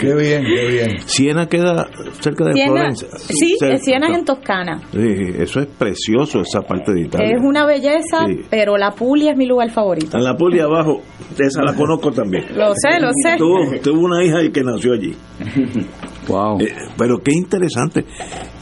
Qué 0.00 0.14
bien, 0.14 0.42
qué 0.44 0.66
bien. 0.70 0.98
Siena 1.06 1.46
queda 1.46 1.86
cerca 2.20 2.46
de 2.46 2.54
Siena, 2.54 2.70
Florencia. 2.72 3.08
sí, 3.18 3.56
Cerca. 3.58 3.78
Siena 3.78 4.08
es 4.08 4.18
en 4.18 4.24
Toscana. 4.24 4.80
Sí, 4.90 5.14
eso 5.38 5.60
es 5.60 5.66
precioso, 5.66 6.40
esa 6.40 6.62
parte 6.62 6.92
de 6.92 7.02
Italia. 7.02 7.28
Es 7.36 7.40
una 7.42 7.64
belleza, 7.66 8.26
Sí. 8.26 8.40
pero 8.50 8.76
la 8.78 8.90
Puglia 8.92 9.32
es 9.32 9.36
mi 9.36 9.46
lugar 9.46 9.70
favorito. 9.70 10.16
En 10.16 10.24
la 10.24 10.34
Puglia 10.36 10.64
abajo, 10.64 11.02
esa 11.38 11.62
la 11.62 11.74
conozco 11.74 12.10
también. 12.10 12.44
Lo 12.56 12.72
sé, 12.74 12.98
lo 13.00 13.10
sé. 13.22 13.36
Tuvo, 13.36 13.60
tuvo 13.82 14.00
una 14.06 14.24
hija 14.24 14.38
que 14.52 14.62
nació 14.64 14.94
allí. 14.94 15.14
Wow. 16.28 16.60
Eh, 16.60 16.72
pero 16.96 17.18
qué 17.18 17.32
interesante. 17.34 18.04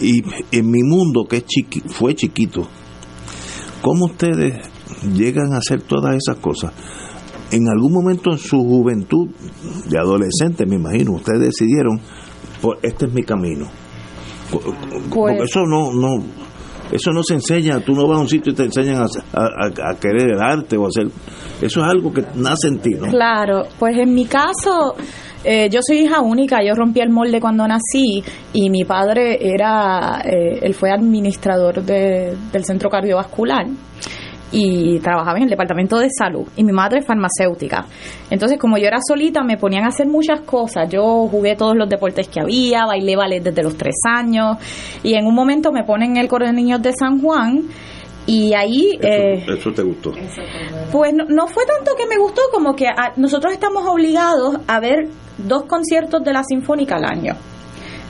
Y 0.00 0.22
en 0.50 0.70
mi 0.70 0.82
mundo, 0.82 1.26
que 1.28 1.36
es 1.36 1.44
chiqui, 1.44 1.80
fue 1.80 2.14
chiquito, 2.14 2.66
¿cómo 3.82 4.06
ustedes 4.06 4.56
llegan 5.02 5.52
a 5.54 5.58
hacer 5.58 5.82
todas 5.82 6.16
esas 6.16 6.36
cosas? 6.36 6.72
En 7.52 7.68
algún 7.68 7.92
momento 7.92 8.30
en 8.30 8.38
su 8.38 8.58
juventud, 8.58 9.28
de 9.88 9.98
adolescente, 9.98 10.66
me 10.66 10.76
imagino, 10.76 11.12
ustedes 11.12 11.40
decidieron, 11.40 12.00
pues 12.62 12.78
este 12.82 13.06
es 13.06 13.12
mi 13.12 13.22
camino. 13.22 13.66
Po- 14.52 14.60
Porque 14.60 15.08
Pues- 15.38 15.50
eso 15.50 15.60
no, 15.66 15.92
no, 15.92 16.22
eso 16.92 17.10
no 17.12 17.22
se 17.24 17.34
enseña, 17.34 17.80
tú 17.80 17.92
no 17.94 18.06
vas 18.06 18.18
a 18.18 18.20
un 18.20 18.28
sitio 18.28 18.52
y 18.52 18.54
te 18.56 18.64
enseñan 18.64 19.02
a, 19.02 19.06
a- 19.40 19.90
a 19.92 19.94
querer 19.98 20.30
el 20.32 20.40
arte 20.40 20.76
o 20.76 20.86
hacer, 20.86 21.06
eso 21.60 21.80
es 21.80 21.86
algo 21.86 22.12
que 22.12 22.24
nace 22.36 22.68
en 22.68 22.78
ti, 22.78 22.90
¿no? 22.90 23.08
Claro, 23.08 23.64
pues 23.78 23.96
en 23.98 24.14
mi 24.14 24.26
caso, 24.26 24.94
eh, 25.44 25.68
yo 25.70 25.80
soy 25.82 26.00
hija 26.04 26.20
única, 26.20 26.58
yo 26.64 26.74
rompí 26.74 27.00
el 27.00 27.10
molde 27.10 27.40
cuando 27.40 27.66
nací 27.66 28.22
y 28.52 28.70
mi 28.70 28.84
padre 28.84 29.38
era, 29.40 30.20
eh, 30.24 30.58
él 30.62 30.74
fue 30.74 30.90
administrador 30.92 31.82
de- 31.82 32.36
del 32.52 32.64
centro 32.64 32.88
cardiovascular 32.90 33.66
y 34.52 34.98
trabajaba 35.00 35.36
en 35.38 35.44
el 35.44 35.50
departamento 35.50 35.98
de 35.98 36.08
salud 36.10 36.46
y 36.56 36.64
mi 36.64 36.72
madre 36.72 37.00
es 37.00 37.06
farmacéutica. 37.06 37.86
Entonces, 38.30 38.58
como 38.58 38.78
yo 38.78 38.86
era 38.86 38.98
solita, 39.06 39.42
me 39.44 39.56
ponían 39.56 39.84
a 39.84 39.88
hacer 39.88 40.06
muchas 40.08 40.40
cosas. 40.40 40.88
Yo 40.90 41.28
jugué 41.30 41.54
todos 41.56 41.76
los 41.76 41.88
deportes 41.88 42.28
que 42.28 42.40
había, 42.40 42.84
bailé 42.86 43.14
ballet 43.16 43.40
desde 43.42 43.62
los 43.62 43.76
tres 43.76 43.94
años 44.08 44.56
y 45.02 45.14
en 45.14 45.26
un 45.26 45.34
momento 45.34 45.70
me 45.72 45.84
ponen 45.84 46.12
en 46.12 46.16
el 46.18 46.28
coro 46.28 46.46
de 46.46 46.52
niños 46.52 46.82
de 46.82 46.92
San 46.92 47.20
Juan 47.22 47.62
y 48.26 48.52
ahí... 48.54 48.98
eh, 49.00 49.34
Eso, 49.42 49.52
eso 49.54 49.72
te 49.72 49.82
gustó. 49.82 50.12
pues 50.92 51.12
no, 51.14 51.24
no 51.28 51.46
fue 51.46 51.64
tanto 51.66 51.92
que 51.96 52.06
me 52.06 52.18
gustó 52.18 52.42
como 52.52 52.74
que 52.74 52.86
a- 52.88 53.12
nosotros 53.16 53.52
estamos 53.52 53.84
obligados 53.86 54.56
a 54.66 54.78
ver 54.80 55.08
dos 55.38 55.64
conciertos 55.64 56.22
de 56.22 56.32
la 56.32 56.42
Sinfónica 56.44 56.96
al 56.96 57.04
año. 57.04 57.34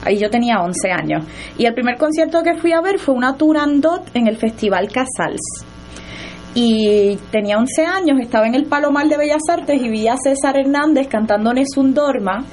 Ahí 0.03 0.19
yo 0.19 0.31
tenía 0.31 0.61
11 0.63 0.91
años. 0.91 1.25
Y 1.59 1.67
el 1.67 1.75
primer 1.75 1.97
concierto 1.99 2.43
que 2.43 2.55
fui 2.55 2.73
a 2.73 2.81
ver 2.81 2.99
fue 2.99 3.15
una 3.15 3.37
Turandot 3.37 4.03
en 4.15 4.27
el 4.27 4.37
Festival 4.39 4.89
Casals. 4.89 5.41
Y 6.55 7.17
tenía 7.31 7.59
11 7.59 7.87
años, 7.87 8.19
estaba 8.21 8.47
en 8.47 8.55
el 8.55 8.65
Palomar 8.65 9.07
de 9.09 9.17
Bellas 9.17 9.43
Artes 9.49 9.81
y 9.81 9.89
vi 9.89 10.09
a 10.09 10.17
César 10.17 10.57
Hernández 10.57 11.07
cantando 11.09 11.53
Nessun 11.53 11.95
Dorma. 11.95 12.45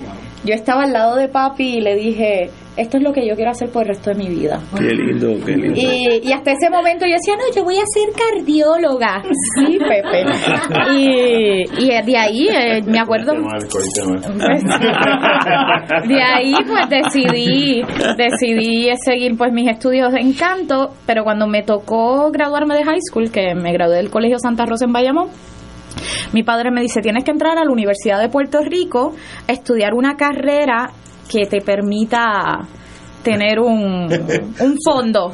Yo 0.44 0.54
estaba 0.54 0.84
al 0.84 0.94
lado 0.94 1.16
de 1.16 1.28
papi 1.28 1.78
y 1.78 1.82
le 1.82 1.96
dije, 1.96 2.52
esto 2.78 2.98
es 2.98 3.04
lo 3.04 3.12
que 3.12 3.28
yo 3.28 3.36
quiero 3.36 3.52
hacer 3.52 3.70
por 3.70 3.84
el 3.84 3.90
resto 3.90 4.12
de 4.12 4.16
mi 4.18 4.30
vida. 4.30 4.60
Qué 4.78 4.94
lindo, 4.94 5.34
qué 5.46 5.54
lindo. 5.54 5.80
Y, 5.80 6.22
y 6.24 6.32
hasta 6.32 6.52
ese 6.52 6.70
momento 6.70 7.06
yo 7.06 7.14
decía, 7.14 7.36
no, 7.36 7.44
yo 7.56 7.64
voy 7.64 7.78
a 7.78 7.86
ser 7.86 8.10
cardióloga. 8.14 9.24
Sí, 9.56 9.78
Pepe. 9.78 10.26
Y, 10.98 11.64
y 11.84 11.88
de 11.88 12.18
ahí 12.18 12.48
eh, 12.48 12.82
me 12.86 13.00
acuerdo. 13.00 13.34
Pues, 14.38 14.64
de 16.08 16.22
ahí 16.22 16.54
pues 16.68 16.90
decidí 16.90 17.82
decidí 18.18 18.90
seguir 19.04 19.36
pues 19.38 19.52
mis 19.52 19.70
estudios 19.70 20.14
de 20.14 20.20
encanto 20.20 20.94
pero 21.06 21.24
cuando 21.24 21.48
me 21.48 21.64
tocó 21.64 22.32
graduarme 22.32 22.76
de 22.76 22.84
high 22.84 23.02
school 23.02 23.32
que 23.32 23.56
me 23.56 23.72
gradué 23.74 23.98
del 23.98 24.10
colegio 24.10 24.38
Santa 24.40 24.66
Rosa 24.66 24.86
en 24.86 24.94
Bayamón 24.94 25.30
mi 26.34 26.44
padre 26.44 26.72
me 26.72 26.82
dice 26.82 27.02
tienes 27.02 27.24
que 27.24 27.32
entrar 27.32 27.58
a 27.58 27.64
la 27.64 27.72
Universidad 27.72 28.20
de 28.20 28.30
Puerto 28.30 28.60
Rico 28.62 29.14
a 29.48 29.52
estudiar 29.52 29.94
una 29.94 30.16
carrera 30.16 30.92
que 31.30 31.46
te 31.46 31.62
permita 31.62 32.68
tener 33.28 33.60
un, 33.60 34.08
un 34.60 34.78
fondo. 34.84 35.34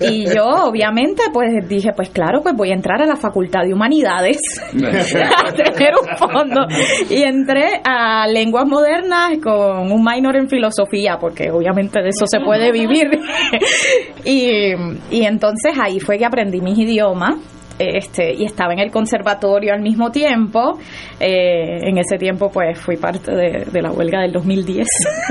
Y 0.00 0.26
yo 0.26 0.44
obviamente 0.68 1.24
pues 1.32 1.68
dije 1.68 1.90
pues 1.94 2.10
claro 2.10 2.42
pues 2.42 2.54
voy 2.54 2.70
a 2.70 2.74
entrar 2.74 3.02
a 3.02 3.06
la 3.06 3.16
Facultad 3.16 3.62
de 3.64 3.74
Humanidades 3.74 4.38
a 4.72 5.52
tener 5.52 5.94
un 6.00 6.16
fondo. 6.16 6.66
Y 7.10 7.22
entré 7.22 7.80
a 7.84 8.28
lenguas 8.28 8.66
modernas 8.66 9.38
con 9.42 9.90
un 9.90 10.04
minor 10.04 10.36
en 10.36 10.48
filosofía 10.48 11.18
porque 11.18 11.50
obviamente 11.50 12.00
de 12.00 12.10
eso 12.10 12.24
se 12.26 12.40
puede 12.40 12.70
vivir. 12.70 13.10
Y, 14.26 14.72
y 15.10 15.24
entonces 15.24 15.72
ahí 15.78 16.00
fue 16.00 16.16
que 16.16 16.24
aprendí 16.24 16.60
mis 16.60 16.78
idiomas 16.78 17.34
este 17.78 18.32
y 18.34 18.44
estaba 18.44 18.72
en 18.72 18.78
el 18.78 18.90
conservatorio 18.90 19.72
al 19.72 19.80
mismo 19.80 20.10
tiempo 20.10 20.78
Eh, 21.20 21.78
en 21.88 21.98
ese 21.98 22.18
tiempo 22.18 22.50
pues 22.50 22.78
fui 22.78 22.96
parte 22.96 23.30
de, 23.30 23.64
de 23.70 23.82
la 23.82 23.92
huelga 23.92 24.20
del 24.22 24.32
2010 24.32 24.86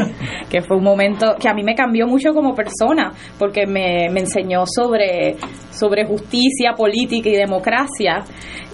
que 0.50 0.62
fue 0.62 0.78
un 0.78 0.84
momento 0.84 1.36
que 1.40 1.50
a 1.50 1.54
mí 1.54 1.62
me 1.62 1.76
cambió 1.76 2.08
mucho 2.08 2.34
como 2.34 2.56
persona 2.56 3.12
porque 3.38 3.66
me, 3.68 4.10
me 4.10 4.22
enseñó 4.22 4.64
sobre 4.66 5.36
sobre 5.72 6.06
justicia 6.06 6.74
política 6.76 7.30
y 7.30 7.34
democracia 7.34 8.24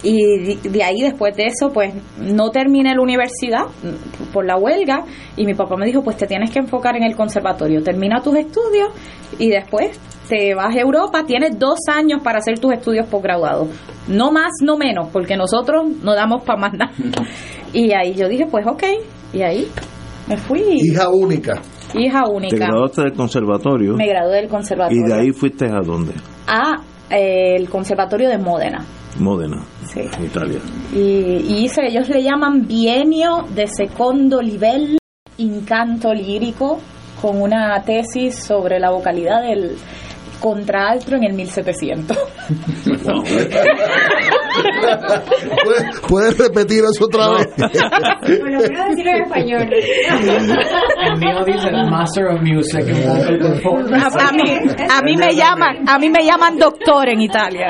y 0.02 0.56
de, 0.56 0.82
ahí 0.82 1.00
después 1.02 1.36
de 1.36 1.46
eso 1.46 1.70
pues 1.72 1.92
no 2.18 2.50
terminé 2.50 2.94
la 2.94 3.02
universidad 3.02 3.66
mm, 3.82 4.32
por 4.32 4.46
la 4.46 4.56
huelga 4.56 5.04
y 5.36 5.44
mi 5.44 5.54
papá 5.54 5.76
me 5.76 5.86
dijo 5.86 6.02
pues 6.02 6.16
te 6.16 6.26
tienes 6.26 6.50
que 6.50 6.58
enfocar 6.58 6.96
en 6.96 7.04
el 7.04 7.14
conservatorio 7.14 7.82
termina 7.82 8.22
tus 8.22 8.36
estudios 8.36 8.90
y 9.38 9.50
después 9.50 9.98
te 10.30 10.54
vas 10.54 10.74
a 10.76 10.78
Europa, 10.78 11.24
tienes 11.26 11.58
dos 11.58 11.80
años 11.92 12.22
para 12.22 12.38
hacer 12.38 12.60
tus 12.60 12.72
estudios 12.72 13.06
posgraduados. 13.08 13.68
No 14.06 14.30
más, 14.30 14.52
no 14.62 14.76
menos, 14.78 15.08
porque 15.12 15.36
nosotros 15.36 15.86
no 16.04 16.14
damos 16.14 16.44
para 16.44 16.60
más 16.60 16.72
nada. 16.72 16.92
Y 17.72 17.92
ahí 17.92 18.14
yo 18.14 18.28
dije, 18.28 18.46
pues 18.50 18.66
ok, 18.66 18.82
y 19.32 19.42
ahí 19.42 19.68
me 20.28 20.36
fui. 20.36 20.60
Hija 20.82 21.08
única. 21.08 21.60
Hija 21.94 22.22
Te 22.24 22.30
única. 22.32 22.66
graduaste 22.66 23.02
del 23.02 23.12
conservatorio 23.12 23.94
Me 23.94 24.08
gradué 24.08 24.36
del 24.36 24.48
conservatorio. 24.48 25.06
y 25.06 25.08
de 25.08 25.14
ahí 25.14 25.30
fuiste 25.32 25.66
a 25.66 25.80
dónde? 25.80 26.12
A 26.48 26.78
el 27.10 27.68
Conservatorio 27.68 28.28
de 28.28 28.38
Módena. 28.38 28.84
Módena, 29.18 29.62
Sí. 29.86 30.02
Italia. 30.24 30.60
Y, 30.94 30.98
y 30.98 31.64
hice, 31.64 31.82
ellos 31.86 32.08
le 32.08 32.22
llaman 32.22 32.66
bienio 32.66 33.44
de 33.54 33.66
secondo 33.66 34.40
livello 34.40 34.98
in 35.38 35.62
canto 35.64 36.14
lírico 36.14 36.78
con 37.20 37.42
una 37.42 37.82
tesis 37.82 38.36
sobre 38.36 38.78
la 38.78 38.90
vocalidad 38.90 39.42
del 39.42 39.76
contralto 40.40 41.14
en 41.16 41.24
el 41.24 41.32
1700. 41.34 42.16
¿Puedes, 45.64 46.00
puedes 46.08 46.38
repetir 46.38 46.82
eso 46.84 47.04
otra 47.04 47.28
vez? 47.30 47.46
Bueno, 48.40 48.58
voy 48.58 48.76
a 48.76 48.86
decirlo 48.88 49.10
en 49.12 49.22
español. 49.22 49.68
El 51.02 51.18
mío 51.18 51.44
dice 51.46 51.70
Master 51.90 52.26
of 52.26 52.40
Music. 52.42 52.84
A, 53.92 54.28
a 54.28 54.32
mí, 54.32 54.50
a 54.90 55.02
mí 55.02 55.16
me 55.16 55.34
llaman, 55.34 55.88
a 55.88 55.98
mí 55.98 56.10
me 56.10 56.24
llaman 56.24 56.58
doctor 56.58 57.08
en 57.08 57.20
Italia. 57.20 57.68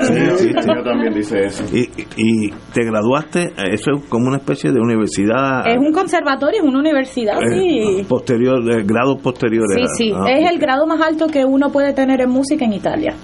Sí, 0.00 0.14
sí, 0.36 0.52
yo 0.54 0.82
también 0.84 1.12
dice 1.14 1.44
eso. 1.46 1.64
Y, 1.72 1.88
y 2.16 2.50
te 2.72 2.84
graduaste, 2.84 3.52
eso 3.72 3.92
es 3.96 4.04
como 4.08 4.28
una 4.28 4.38
especie 4.38 4.70
de 4.72 4.80
universidad. 4.80 5.66
Es 5.66 5.78
un 5.78 5.92
conservatorio, 5.92 6.62
es 6.62 6.68
una 6.68 6.78
universidad, 6.80 7.36
eh, 7.42 7.96
sí. 7.98 8.04
posterior, 8.08 8.62
de 8.64 8.82
grados 8.84 9.20
posteriores. 9.22 9.76
Sí, 9.96 10.04
sí, 10.08 10.12
Ah, 10.14 10.30
es 10.30 10.50
el 10.50 10.58
grado 10.58 10.86
más 10.86 11.00
alto 11.00 11.26
que 11.26 11.44
uno 11.44 11.70
puede 11.70 11.92
tener 11.92 12.01
en 12.10 12.30
música 12.30 12.64
en 12.64 12.72
Italia. 12.72 13.14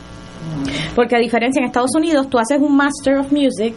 Porque 0.94 1.16
a 1.16 1.18
diferencia 1.18 1.60
en 1.60 1.66
Estados 1.66 1.94
Unidos, 1.96 2.28
tú 2.28 2.38
haces 2.38 2.58
un 2.60 2.76
Master 2.76 3.18
of 3.18 3.32
Music 3.32 3.74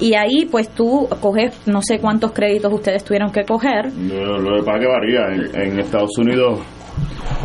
y 0.00 0.14
ahí 0.14 0.46
pues 0.50 0.68
tú 0.68 1.08
coges, 1.20 1.66
no 1.66 1.80
sé 1.82 1.98
cuántos 1.98 2.32
créditos 2.32 2.72
ustedes 2.72 3.04
tuvieron 3.04 3.30
que 3.30 3.44
coger. 3.44 3.92
Lo, 3.94 4.38
lo 4.38 4.58
que 4.58 4.62
pasa 4.64 4.78
que 4.78 4.86
varía. 4.86 5.20
En, 5.32 5.72
en 5.72 5.80
Estados 5.80 6.16
Unidos, 6.18 6.60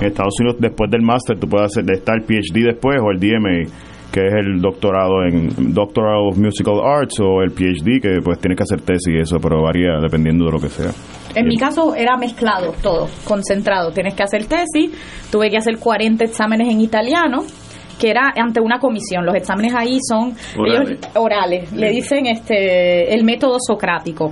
en 0.02 0.08
Estados 0.08 0.34
Unidos 0.40 0.58
después 0.60 0.90
del 0.90 1.02
máster 1.02 1.38
tú 1.40 1.48
puedes 1.48 1.68
hacer, 1.68 1.92
está 1.92 2.14
el 2.14 2.22
PhD 2.22 2.66
después 2.66 3.00
o 3.02 3.12
el 3.12 3.20
DMA, 3.20 3.70
que 4.12 4.26
es 4.28 4.34
el 4.34 4.60
doctorado 4.62 5.24
en 5.24 5.74
Doctoral 5.74 6.28
of 6.30 6.38
Musical 6.38 6.80
Arts 6.84 7.20
o 7.20 7.42
el 7.42 7.52
PhD, 7.52 8.02
que 8.02 8.22
pues 8.24 8.40
tienes 8.40 8.58
que 8.58 8.64
hacer 8.64 8.82
tesis 8.82 9.14
y 9.14 9.20
eso, 9.20 9.38
pero 9.40 9.62
varía 9.62 10.00
dependiendo 10.02 10.46
de 10.46 10.52
lo 10.52 10.60
que 10.60 10.70
sea. 10.70 10.92
En 11.36 11.48
mi 11.48 11.58
caso 11.58 11.94
era 11.96 12.18
mezclado 12.18 12.74
todo, 12.82 13.08
concentrado. 13.26 13.92
Tienes 13.92 14.16
que 14.16 14.24
hacer 14.24 14.46
tesis, 14.46 14.92
tuve 15.32 15.50
que 15.52 15.58
hacer 15.58 15.78
40 15.78 16.24
exámenes 16.24 16.70
en 16.70 16.82
italiano 16.82 17.44
que 18.00 18.10
era 18.10 18.32
ante 18.36 18.62
una 18.62 18.80
comisión. 18.80 19.26
Los 19.26 19.36
exámenes 19.36 19.74
ahí 19.76 20.00
son 20.08 20.34
Orales. 20.58 20.90
ellos- 20.92 21.00
orales. 21.16 21.72
Le 21.74 21.90
dicen 21.92 22.26
este 22.28 23.14
el 23.14 23.24
método 23.26 23.58
socrático. 23.60 24.32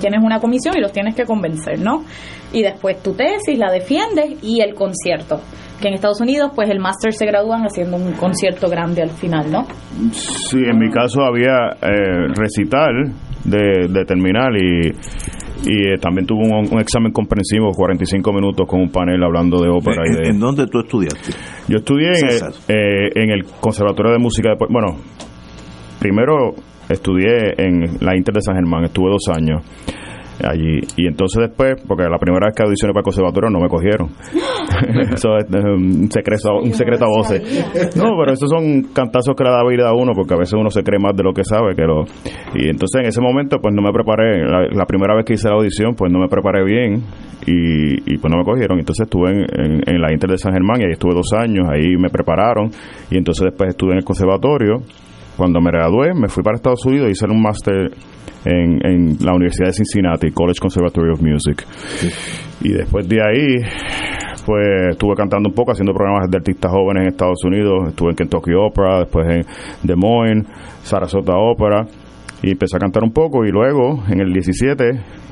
Tienes 0.00 0.20
una 0.22 0.38
comisión 0.40 0.76
y 0.76 0.80
los 0.80 0.92
tienes 0.92 1.14
que 1.14 1.24
convencer, 1.24 1.78
¿no? 1.80 2.04
Y 2.52 2.62
después 2.62 3.02
tu 3.02 3.12
tesis 3.14 3.58
la 3.58 3.70
defiendes 3.72 4.42
y 4.42 4.60
el 4.60 4.74
concierto. 4.74 5.40
Que 5.84 5.88
en 5.88 5.94
Estados 5.96 6.22
Unidos, 6.22 6.50
pues 6.54 6.70
el 6.70 6.80
máster 6.80 7.12
se 7.12 7.26
gradúan 7.26 7.60
haciendo 7.64 7.98
un 7.98 8.12
concierto 8.14 8.70
grande 8.70 9.02
al 9.02 9.10
final, 9.10 9.52
¿no? 9.52 9.66
Sí, 10.12 10.56
en 10.64 10.78
mi 10.78 10.90
caso 10.90 11.20
había 11.22 11.76
eh, 11.82 12.26
recital 12.34 13.12
de, 13.44 13.88
de 13.92 14.04
terminal 14.06 14.56
y, 14.56 14.86
y 15.70 15.88
eh, 15.92 15.98
también 16.00 16.26
tuve 16.26 16.38
un, 16.48 16.72
un 16.72 16.80
examen 16.80 17.12
comprensivo, 17.12 17.70
45 17.76 18.32
minutos 18.32 18.66
con 18.66 18.80
un 18.80 18.88
panel 18.90 19.22
hablando 19.22 19.62
de 19.62 19.68
ópera 19.68 20.04
y 20.06 20.16
¿En, 20.16 20.22
de... 20.22 20.28
en 20.30 20.40
dónde 20.40 20.66
tú 20.68 20.80
estudiaste? 20.80 21.32
Yo 21.68 21.76
estudié 21.76 22.08
en 22.18 22.24
el, 22.24 22.30
César. 22.30 22.52
eh, 22.68 23.10
en 23.16 23.30
el 23.30 23.44
Conservatorio 23.60 24.12
de 24.12 24.18
Música 24.18 24.52
de 24.52 24.56
Bueno, 24.70 24.96
primero 26.00 26.54
estudié 26.88 27.54
en 27.58 27.98
la 28.00 28.16
Inter 28.16 28.32
de 28.34 28.40
San 28.40 28.54
Germán, 28.54 28.84
estuve 28.84 29.10
dos 29.10 29.28
años 29.28 29.62
allí. 30.42 30.80
Y 30.96 31.06
entonces 31.06 31.48
después, 31.48 31.74
porque 31.86 32.04
la 32.04 32.18
primera 32.18 32.46
vez 32.46 32.54
que 32.56 32.62
audicioné 32.64 32.92
para 32.92 33.00
el 33.02 33.04
conservatorio 33.04 33.50
no 33.50 33.60
me 33.60 33.68
cogieron. 33.68 34.08
eso 35.14 35.36
es 35.38 35.64
un 35.64 36.10
secreto, 36.10 36.56
un 36.62 36.72
secreto 36.72 37.04
a 37.04 37.08
voces. 37.08 37.42
No, 37.96 38.16
pero 38.18 38.32
esos 38.32 38.48
son 38.50 38.82
cantazos 38.92 39.34
que 39.36 39.44
le 39.44 39.50
da 39.50 39.62
vida 39.68 39.88
a 39.88 39.94
uno, 39.94 40.12
porque 40.14 40.34
a 40.34 40.38
veces 40.38 40.54
uno 40.54 40.70
se 40.70 40.82
cree 40.82 40.98
más 40.98 41.14
de 41.16 41.22
lo 41.22 41.32
que 41.32 41.44
sabe. 41.44 41.74
que 41.76 41.82
lo 41.82 42.04
Y 42.54 42.68
entonces 42.68 43.00
en 43.02 43.06
ese 43.06 43.20
momento, 43.20 43.58
pues 43.60 43.74
no 43.74 43.82
me 43.82 43.92
preparé. 43.92 44.44
La, 44.44 44.66
la 44.72 44.86
primera 44.86 45.14
vez 45.14 45.24
que 45.24 45.34
hice 45.34 45.48
la 45.48 45.56
audición, 45.56 45.94
pues 45.94 46.10
no 46.12 46.18
me 46.18 46.28
preparé 46.28 46.64
bien 46.64 47.02
y, 47.46 48.14
y 48.14 48.18
pues 48.18 48.30
no 48.32 48.38
me 48.38 48.44
cogieron. 48.44 48.78
Entonces 48.78 49.04
estuve 49.04 49.30
en, 49.30 49.40
en- 49.60 49.82
en 49.86 50.00
la 50.00 50.12
Inter 50.12 50.30
de 50.30 50.38
San 50.38 50.52
Germán 50.52 50.80
y 50.80 50.84
ahí 50.84 50.92
estuve 50.92 51.14
dos 51.14 51.32
años, 51.34 51.66
ahí 51.70 51.96
me 51.96 52.08
prepararon 52.08 52.70
y 53.10 53.18
entonces 53.18 53.44
después 53.44 53.70
estuve 53.70 53.92
en 53.92 53.98
el 53.98 54.04
conservatorio. 54.04 54.76
Cuando 55.36 55.60
me 55.60 55.70
gradué, 55.72 56.14
me 56.14 56.28
fui 56.28 56.42
para 56.44 56.56
Estados 56.56 56.84
Unidos 56.86 57.08
y 57.08 57.10
hice 57.10 57.26
un 57.26 57.42
máster 57.42 57.90
en, 58.44 58.86
en 58.86 59.16
la 59.20 59.32
Universidad 59.34 59.68
de 59.68 59.72
Cincinnati, 59.72 60.30
College 60.30 60.58
Conservatory 60.60 61.12
of 61.12 61.22
Music. 61.22 61.64
Y 62.62 62.72
después 62.72 63.08
de 63.08 63.20
ahí, 63.22 63.56
pues 64.46 64.90
estuve 64.90 65.14
cantando 65.16 65.48
un 65.48 65.54
poco, 65.54 65.72
haciendo 65.72 65.92
programas 65.92 66.30
de 66.30 66.36
artistas 66.36 66.70
jóvenes 66.70 67.02
en 67.02 67.08
Estados 67.08 67.44
Unidos. 67.44 67.88
Estuve 67.88 68.10
en 68.10 68.16
Kentucky 68.16 68.52
Opera, 68.54 69.00
después 69.00 69.26
en 69.28 69.44
Des 69.82 69.96
Moines, 69.96 70.46
Sarasota 70.82 71.34
Opera. 71.36 71.86
Y 72.44 72.50
empecé 72.50 72.76
a 72.76 72.78
cantar 72.78 73.02
un 73.02 73.10
poco 73.10 73.46
y 73.46 73.50
luego, 73.50 74.04
en 74.06 74.20
el 74.20 74.30
17, 74.30 74.84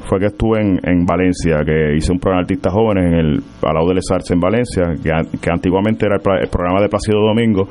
fue 0.08 0.18
que 0.18 0.26
estuve 0.28 0.62
en, 0.62 0.80
en 0.82 1.04
Valencia, 1.04 1.58
que 1.62 1.94
hice 1.94 2.10
un 2.10 2.18
programa 2.18 2.40
de 2.40 2.54
artistas 2.54 2.72
jóvenes 2.72 3.04
en 3.04 3.14
el 3.18 3.42
Palau 3.60 3.86
de 3.86 3.96
les 3.96 4.10
Arts 4.10 4.30
en 4.30 4.40
Valencia, 4.40 4.94
que, 4.96 5.38
que 5.38 5.50
antiguamente 5.50 6.06
era 6.06 6.16
el, 6.16 6.48
programa 6.48 6.80
de 6.80 6.88
Plácido 6.88 7.20
Domingo, 7.20 7.68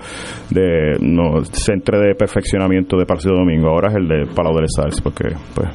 de 0.52 0.96
no, 1.02 1.44
Centro 1.46 2.00
de 2.00 2.14
Perfeccionamiento 2.14 2.96
de 2.98 3.06
Plácido 3.08 3.34
Domingo. 3.36 3.70
Ahora 3.70 3.90
es 3.90 3.96
el 3.96 4.08
de 4.08 4.26
Palau 4.32 4.54
de 4.54 4.62
les 4.62 4.78
Arts, 4.78 5.02
porque, 5.02 5.30
pues, 5.56 5.70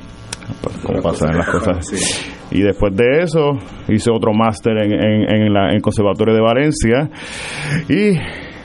pues, 0.63 0.77
como 0.85 1.03
pasan 1.03 1.37
las 1.37 1.49
cosas. 1.49 2.33
Y 2.53 2.63
después 2.63 2.95
de 2.95 3.25
eso 3.25 3.59
hice 3.89 4.09
otro 4.09 4.33
máster 4.33 4.79
en, 4.79 4.93
en, 4.93 5.43
en 5.43 5.53
la, 5.53 5.71
en 5.71 5.75
el 5.75 5.83
Conservatorio 5.83 6.33
de 6.33 6.41
Valencia 6.41 7.11
y, 7.89 8.17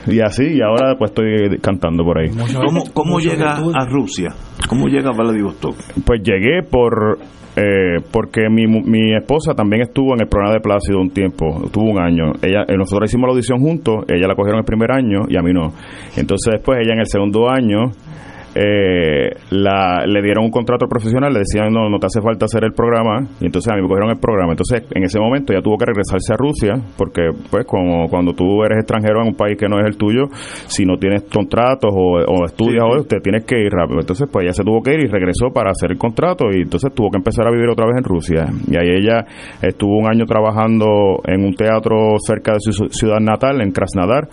y 0.06 0.20
así, 0.20 0.44
y 0.56 0.60
ahora 0.62 0.96
pues 0.98 1.10
estoy 1.10 1.58
cantando 1.60 2.04
por 2.04 2.18
ahí. 2.18 2.30
¿Cómo, 2.64 2.84
cómo 2.92 3.18
llega 3.20 3.54
a 3.56 3.86
Rusia? 3.86 4.30
¿Cómo 4.68 4.88
llega 4.88 5.10
a 5.10 5.16
Vladivostok? 5.16 5.74
Pues 6.04 6.20
llegué 6.22 6.62
por 6.68 7.18
eh, 7.54 7.98
porque 8.10 8.48
mi, 8.50 8.66
mu- 8.66 8.80
mi 8.82 9.14
esposa 9.14 9.54
también 9.54 9.82
estuvo 9.82 10.14
en 10.14 10.22
el 10.22 10.26
programa 10.28 10.54
de 10.54 10.60
Plácido 10.60 10.98
un 10.98 11.10
tiempo, 11.10 11.68
tuvo 11.70 11.90
un 11.90 12.00
año. 12.00 12.32
Ella, 12.42 12.62
eh, 12.66 12.76
nosotros 12.78 13.10
hicimos 13.10 13.28
la 13.28 13.32
audición 13.32 13.58
juntos, 13.60 14.04
ella 14.08 14.26
la 14.26 14.34
cogieron 14.34 14.60
el 14.60 14.64
primer 14.64 14.90
año 14.90 15.20
y 15.28 15.36
a 15.36 15.42
mí 15.42 15.52
no. 15.52 15.72
Entonces 16.16 16.54
después 16.54 16.78
ella 16.82 16.94
en 16.94 17.00
el 17.00 17.06
segundo 17.06 17.50
año 17.50 17.90
eh, 18.54 19.30
la, 19.50 20.04
le 20.06 20.22
dieron 20.22 20.44
un 20.44 20.50
contrato 20.50 20.86
profesional, 20.86 21.32
le 21.32 21.40
decían 21.40 21.72
no, 21.72 21.88
no 21.88 21.98
te 21.98 22.06
hace 22.06 22.20
falta 22.20 22.44
hacer 22.44 22.64
el 22.64 22.72
programa 22.72 23.26
y 23.40 23.46
entonces 23.46 23.72
a 23.72 23.76
mí 23.76 23.82
me 23.82 23.88
cogieron 23.88 24.10
el 24.10 24.18
programa. 24.18 24.52
Entonces 24.52 24.84
en 24.90 25.04
ese 25.04 25.18
momento 25.18 25.52
ella 25.52 25.62
tuvo 25.62 25.78
que 25.78 25.86
regresarse 25.86 26.32
a 26.32 26.36
Rusia 26.36 26.74
porque 26.96 27.30
pues 27.50 27.66
como 27.66 28.08
cuando 28.08 28.32
tú 28.32 28.62
eres 28.64 28.78
extranjero 28.78 29.22
en 29.22 29.28
un 29.28 29.34
país 29.34 29.56
que 29.58 29.68
no 29.68 29.78
es 29.78 29.86
el 29.86 29.96
tuyo, 29.96 30.24
si 30.66 30.84
no 30.84 30.96
tienes 30.96 31.22
contratos 31.22 31.90
o, 31.92 32.18
o 32.20 32.44
estudias 32.44 32.84
o 32.84 33.04
te 33.04 33.20
tienes 33.20 33.44
que 33.44 33.60
ir 33.60 33.70
rápido. 33.70 34.00
Entonces 34.00 34.28
pues 34.30 34.44
ella 34.44 34.52
se 34.52 34.64
tuvo 34.64 34.82
que 34.82 34.94
ir 34.94 35.00
y 35.04 35.06
regresó 35.06 35.50
para 35.52 35.70
hacer 35.70 35.92
el 35.92 35.98
contrato 35.98 36.46
y 36.52 36.62
entonces 36.62 36.92
tuvo 36.94 37.10
que 37.10 37.18
empezar 37.18 37.46
a 37.46 37.50
vivir 37.50 37.68
otra 37.68 37.86
vez 37.86 37.96
en 37.98 38.04
Rusia. 38.04 38.46
Y 38.68 38.76
ahí 38.76 38.88
ella 38.88 39.24
estuvo 39.62 39.98
un 39.98 40.08
año 40.08 40.24
trabajando 40.26 41.20
en 41.26 41.44
un 41.44 41.54
teatro 41.54 42.16
cerca 42.18 42.52
de 42.52 42.60
su 42.60 42.72
ciudad 42.88 43.20
natal, 43.20 43.60
en 43.60 43.72
Krasnodar, 43.72 44.28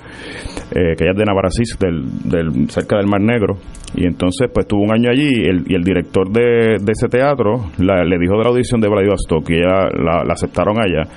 eh, 0.71 0.95
que 0.97 1.03
ella 1.03 1.11
es 1.11 1.17
de 1.17 1.25
Novorossiysk, 1.25 1.79
del, 1.79 2.29
del, 2.29 2.69
cerca 2.69 2.97
del 2.97 3.07
Mar 3.07 3.21
Negro. 3.21 3.57
Y 3.95 4.05
entonces, 4.05 4.49
pues 4.53 4.65
estuvo 4.65 4.81
un 4.83 4.93
año 4.93 5.09
allí 5.09 5.27
y 5.27 5.45
el, 5.47 5.63
y 5.67 5.75
el 5.75 5.83
director 5.83 6.29
de, 6.29 6.77
de 6.79 6.91
ese 6.91 7.07
teatro 7.09 7.71
la- 7.79 8.03
le 8.03 8.17
dijo 8.19 8.37
de 8.37 8.43
la 8.43 8.49
audición 8.49 8.79
de 8.81 8.89
Vladivostok 8.89 9.49
y 9.49 9.53
ella 9.55 9.89
la, 9.97 10.31
aceptaron 10.31 10.77
allá. 10.77 11.09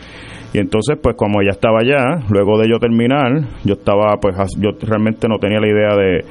Y 0.54 0.58
entonces, 0.58 0.98
pues 1.02 1.16
como 1.16 1.40
ella 1.40 1.52
estaba 1.52 1.78
allá, 1.80 2.24
luego 2.30 2.58
de 2.58 2.68
yo 2.68 2.78
terminar, 2.78 3.30
yo 3.64 3.74
estaba, 3.74 4.16
pues 4.20 4.36
yo 4.58 4.70
realmente 4.86 5.28
no 5.28 5.38
tenía 5.38 5.60
la 5.60 5.68
idea 5.68 5.96
de 5.96 6.24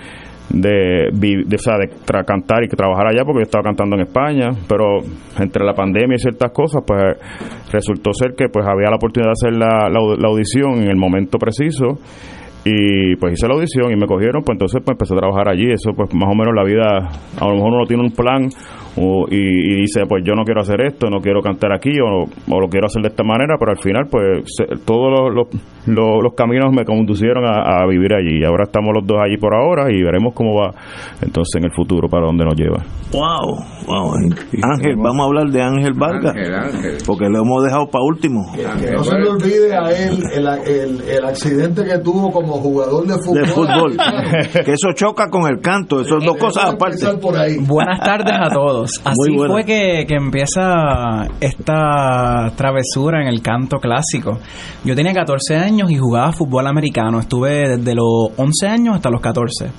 de, 0.53 1.09
de, 1.13 2.23
cantar 2.25 2.63
y 2.63 2.67
trabajar 2.67 3.07
allá 3.07 3.23
porque 3.23 3.39
yo 3.39 3.43
estaba 3.43 3.63
cantando 3.63 3.95
en 3.95 4.01
España, 4.01 4.49
pero 4.67 4.97
entre 5.39 5.63
la 5.63 5.73
pandemia 5.73 6.15
y 6.15 6.19
ciertas 6.19 6.51
cosas, 6.51 6.83
pues 6.85 6.99
resultó 7.71 8.11
ser 8.13 8.33
que 8.35 8.49
pues 8.51 8.65
había 8.67 8.89
la 8.89 8.97
oportunidad 8.97 9.29
de 9.29 9.47
hacer 9.47 9.53
la, 9.53 9.89
la 9.89 10.27
audición 10.27 10.83
en 10.83 10.89
el 10.89 10.97
momento 10.97 11.37
preciso 11.37 11.99
y 12.63 13.15
pues 13.15 13.33
hice 13.33 13.47
la 13.47 13.55
audición 13.55 13.91
y 13.91 13.95
me 13.95 14.05
cogieron, 14.05 14.43
pues 14.43 14.55
entonces 14.55 14.81
pues 14.85 14.93
empecé 14.95 15.13
a 15.15 15.17
trabajar 15.17 15.49
allí, 15.49 15.71
eso 15.71 15.91
pues 15.95 16.13
más 16.13 16.29
o 16.31 16.35
menos 16.35 16.53
la 16.55 16.63
vida, 16.63 16.85
a 17.39 17.47
lo 17.47 17.55
mejor 17.55 17.73
uno 17.73 17.85
tiene 17.87 18.03
un 18.03 18.11
plan 18.11 18.49
o- 18.97 19.25
y, 19.31 19.35
y 19.37 19.75
dice 19.81 20.05
pues 20.07 20.21
yo 20.25 20.33
no 20.35 20.43
quiero 20.43 20.61
hacer 20.61 20.81
esto, 20.81 21.09
no 21.09 21.19
quiero 21.21 21.41
cantar 21.41 21.73
aquí 21.73 21.89
o, 21.99 22.25
o 22.25 22.59
lo 22.59 22.67
quiero 22.67 22.85
hacer 22.87 23.01
de 23.01 23.07
esta 23.09 23.23
manera, 23.23 23.55
pero 23.59 23.71
al 23.71 23.79
final 23.79 24.03
pues 24.11 24.43
se- 24.45 24.65
todos 24.85 25.09
los, 25.11 25.33
los, 25.33 25.47
los- 25.87 26.21
los 26.23 26.33
caminos 26.35 26.71
me 26.71 26.85
conducieron 26.85 27.45
a, 27.45 27.81
a 27.81 27.87
vivir 27.87 28.13
allí 28.13 28.41
y 28.41 28.43
ahora 28.45 28.65
estamos 28.65 28.91
los 28.93 29.07
dos 29.07 29.17
allí 29.25 29.37
por 29.37 29.55
ahora 29.55 29.91
y 29.91 30.03
veremos 30.03 30.33
cómo 30.35 30.53
va 30.61 30.71
entonces 31.21 31.55
en 31.57 31.63
el 31.65 31.71
futuro 31.73 32.07
para 32.09 32.25
dónde 32.27 32.45
nos 32.45 32.55
lleva. 32.55 32.83
¡Wow! 33.11 33.57
wow. 33.87 34.13
Ángel, 34.61 34.95
vamos 34.97 35.19
a 35.21 35.23
hablar 35.27 35.47
de 35.51 35.61
Ángel 35.61 35.93
Vargas, 35.93 36.35
Ángel, 36.35 36.53
Ángel. 36.53 36.97
porque 37.07 37.25
lo 37.29 37.39
hemos 37.41 37.63
dejado 37.63 37.87
para 37.89 38.03
último. 38.03 38.41
Que 38.53 38.91
no 38.91 39.03
se 39.03 39.17
le 39.17 39.29
olvide 39.29 39.73
a 39.75 39.89
él 39.89 40.19
el, 40.33 40.47
el, 40.67 41.01
el 41.09 41.25
accidente 41.25 41.83
que 41.83 41.97
tuvo 41.99 42.31
como 42.31 42.50
como 42.51 42.61
jugador 42.61 43.07
de 43.07 43.13
fútbol. 43.17 43.41
De 43.41 43.47
fútbol. 43.47 43.97
que 44.65 44.71
eso 44.71 44.93
choca 44.93 45.29
con 45.29 45.47
el 45.47 45.59
canto, 45.61 46.01
esas 46.01 46.23
dos 46.23 46.37
cosas 46.37 46.65
aparte. 46.65 47.05
Por 47.17 47.37
ahí. 47.37 47.57
Buenas 47.57 47.99
tardes 47.99 48.33
a 48.33 48.49
todos. 48.49 48.91
Así 49.03 49.35
fue 49.35 49.63
que, 49.63 50.05
que 50.07 50.15
empieza 50.15 51.27
esta 51.39 52.51
travesura 52.55 53.21
en 53.21 53.27
el 53.27 53.41
canto 53.41 53.77
clásico. 53.77 54.39
Yo 54.83 54.95
tenía 54.95 55.13
14 55.13 55.55
años 55.55 55.91
y 55.91 55.97
jugaba 55.97 56.31
fútbol 56.31 56.67
americano. 56.67 57.19
Estuve 57.19 57.77
desde 57.77 57.95
los 57.95 58.31
11 58.37 58.67
años 58.67 58.95
hasta 58.95 59.09
los 59.09 59.21
14 59.21 59.71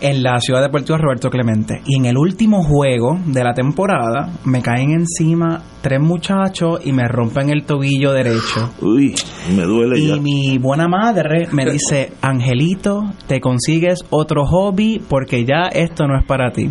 en 0.00 0.22
la 0.22 0.38
ciudad 0.40 0.62
de 0.62 0.68
Puerto 0.68 0.96
Roberto 0.96 1.30
Clemente. 1.30 1.82
Y 1.86 1.96
en 1.96 2.06
el 2.06 2.16
último 2.16 2.62
juego 2.62 3.18
de 3.26 3.44
la 3.44 3.54
temporada 3.54 4.32
me 4.44 4.62
caen 4.62 4.90
encima 4.90 5.62
tres 5.82 6.00
muchachos 6.00 6.80
y 6.84 6.92
me 6.92 7.06
rompen 7.06 7.50
el 7.50 7.64
tobillo 7.64 8.12
derecho. 8.12 8.70
Uy, 8.80 9.14
me 9.54 9.62
duele 9.62 9.98
y 9.98 10.08
ya. 10.08 10.16
Y 10.16 10.20
mi 10.20 10.58
buena 10.58 10.88
madre 10.88 11.48
me 11.52 11.64
dice, 11.70 12.12
Angelito, 12.20 13.02
te 13.26 13.40
consigues 13.40 14.04
otro 14.10 14.44
hobby 14.46 15.00
porque 15.08 15.44
ya 15.44 15.68
esto 15.72 16.06
no 16.06 16.18
es 16.18 16.24
para 16.26 16.50
ti. 16.50 16.70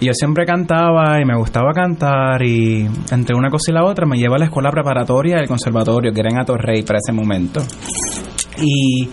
Y 0.00 0.06
yo 0.06 0.12
siempre 0.12 0.44
cantaba 0.44 1.20
y 1.20 1.24
me 1.24 1.36
gustaba 1.36 1.72
cantar 1.72 2.42
y 2.44 2.86
entre 3.10 3.34
una 3.34 3.50
cosa 3.50 3.72
y 3.72 3.74
la 3.74 3.84
otra 3.84 4.06
me 4.06 4.16
lleva 4.16 4.36
a 4.36 4.38
la 4.38 4.44
escuela 4.44 4.70
preparatoria 4.70 5.36
del 5.36 5.48
conservatorio, 5.48 6.12
que 6.12 6.20
era 6.20 6.30
en 6.30 6.38
Atorrey 6.38 6.82
para 6.82 6.98
ese 6.98 7.12
momento. 7.12 7.60
Y 8.60 9.08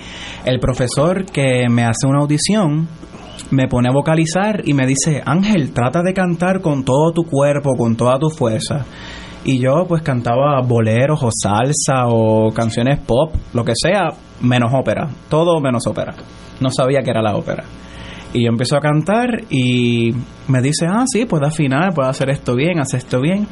el 0.46 0.60
profesor 0.60 1.26
que 1.26 1.68
me 1.70 1.84
hace 1.84 2.06
una 2.06 2.20
audición 2.20 2.88
me 3.52 3.68
pone 3.68 3.90
a 3.90 3.94
vocalizar 3.94 4.62
y 4.66 4.74
me 4.74 4.86
dice, 4.86 5.22
Ángel, 5.26 5.72
trata 5.72 6.02
de 6.02 6.14
cantar 6.14 6.62
con 6.62 6.84
todo 6.84 7.12
tu 7.12 7.24
cuerpo, 7.24 7.76
con 7.76 7.96
toda 7.96 8.20
tu 8.20 8.30
fuerza. 8.30 8.86
Y 9.44 9.60
yo 9.60 9.86
pues 9.88 10.02
cantaba 10.02 10.60
boleros 10.62 11.22
o 11.22 11.30
salsa 11.32 12.08
o 12.08 12.52
canciones 12.52 13.00
pop, 13.00 13.34
lo 13.54 13.64
que 13.64 13.74
sea, 13.76 14.10
menos 14.42 14.72
ópera, 14.74 15.08
todo 15.30 15.60
menos 15.60 15.86
ópera. 15.86 16.16
No 16.60 16.72
sabía 16.72 17.02
que 17.04 17.12
era 17.12 17.22
la 17.22 17.36
ópera. 17.36 17.64
Y 18.34 18.44
yo 18.44 18.50
empiezo 18.50 18.76
a 18.76 18.82
cantar 18.82 19.44
y 19.50 20.12
me 20.48 20.62
dice, 20.62 20.88
ah, 20.90 21.06
sí, 21.06 21.26
puedo 21.26 21.46
afinar, 21.46 21.94
puedo 21.94 22.10
hacer 22.10 22.30
esto 22.32 22.56
bien, 22.56 22.80
hacer 22.80 22.98
esto 23.00 23.22
bien. 23.22 23.48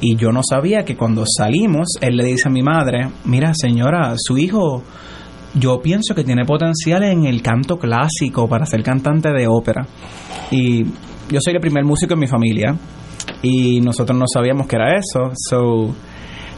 Y 0.00 0.16
yo 0.16 0.32
no 0.32 0.40
sabía 0.42 0.84
que 0.84 0.96
cuando 0.96 1.24
salimos, 1.24 1.86
él 2.00 2.16
le 2.16 2.24
dice 2.24 2.48
a 2.48 2.50
mi 2.50 2.62
madre, 2.62 3.10
mira 3.26 3.52
señora, 3.54 4.14
su 4.16 4.36
hijo 4.38 4.82
yo 5.54 5.80
pienso 5.80 6.14
que 6.14 6.24
tiene 6.24 6.44
potencial 6.44 7.04
en 7.04 7.26
el 7.26 7.42
canto 7.42 7.78
clásico 7.78 8.48
para 8.48 8.66
ser 8.66 8.82
cantante 8.82 9.30
de 9.30 9.46
ópera. 9.46 9.86
Y 10.50 10.84
yo 10.84 11.40
soy 11.40 11.54
el 11.54 11.60
primer 11.60 11.84
músico 11.84 12.14
en 12.14 12.20
mi 12.20 12.26
familia 12.26 12.76
y 13.42 13.80
nosotros 13.80 14.18
no 14.18 14.26
sabíamos 14.32 14.66
que 14.66 14.76
era 14.76 14.96
eso. 14.96 15.30
So, 15.48 15.94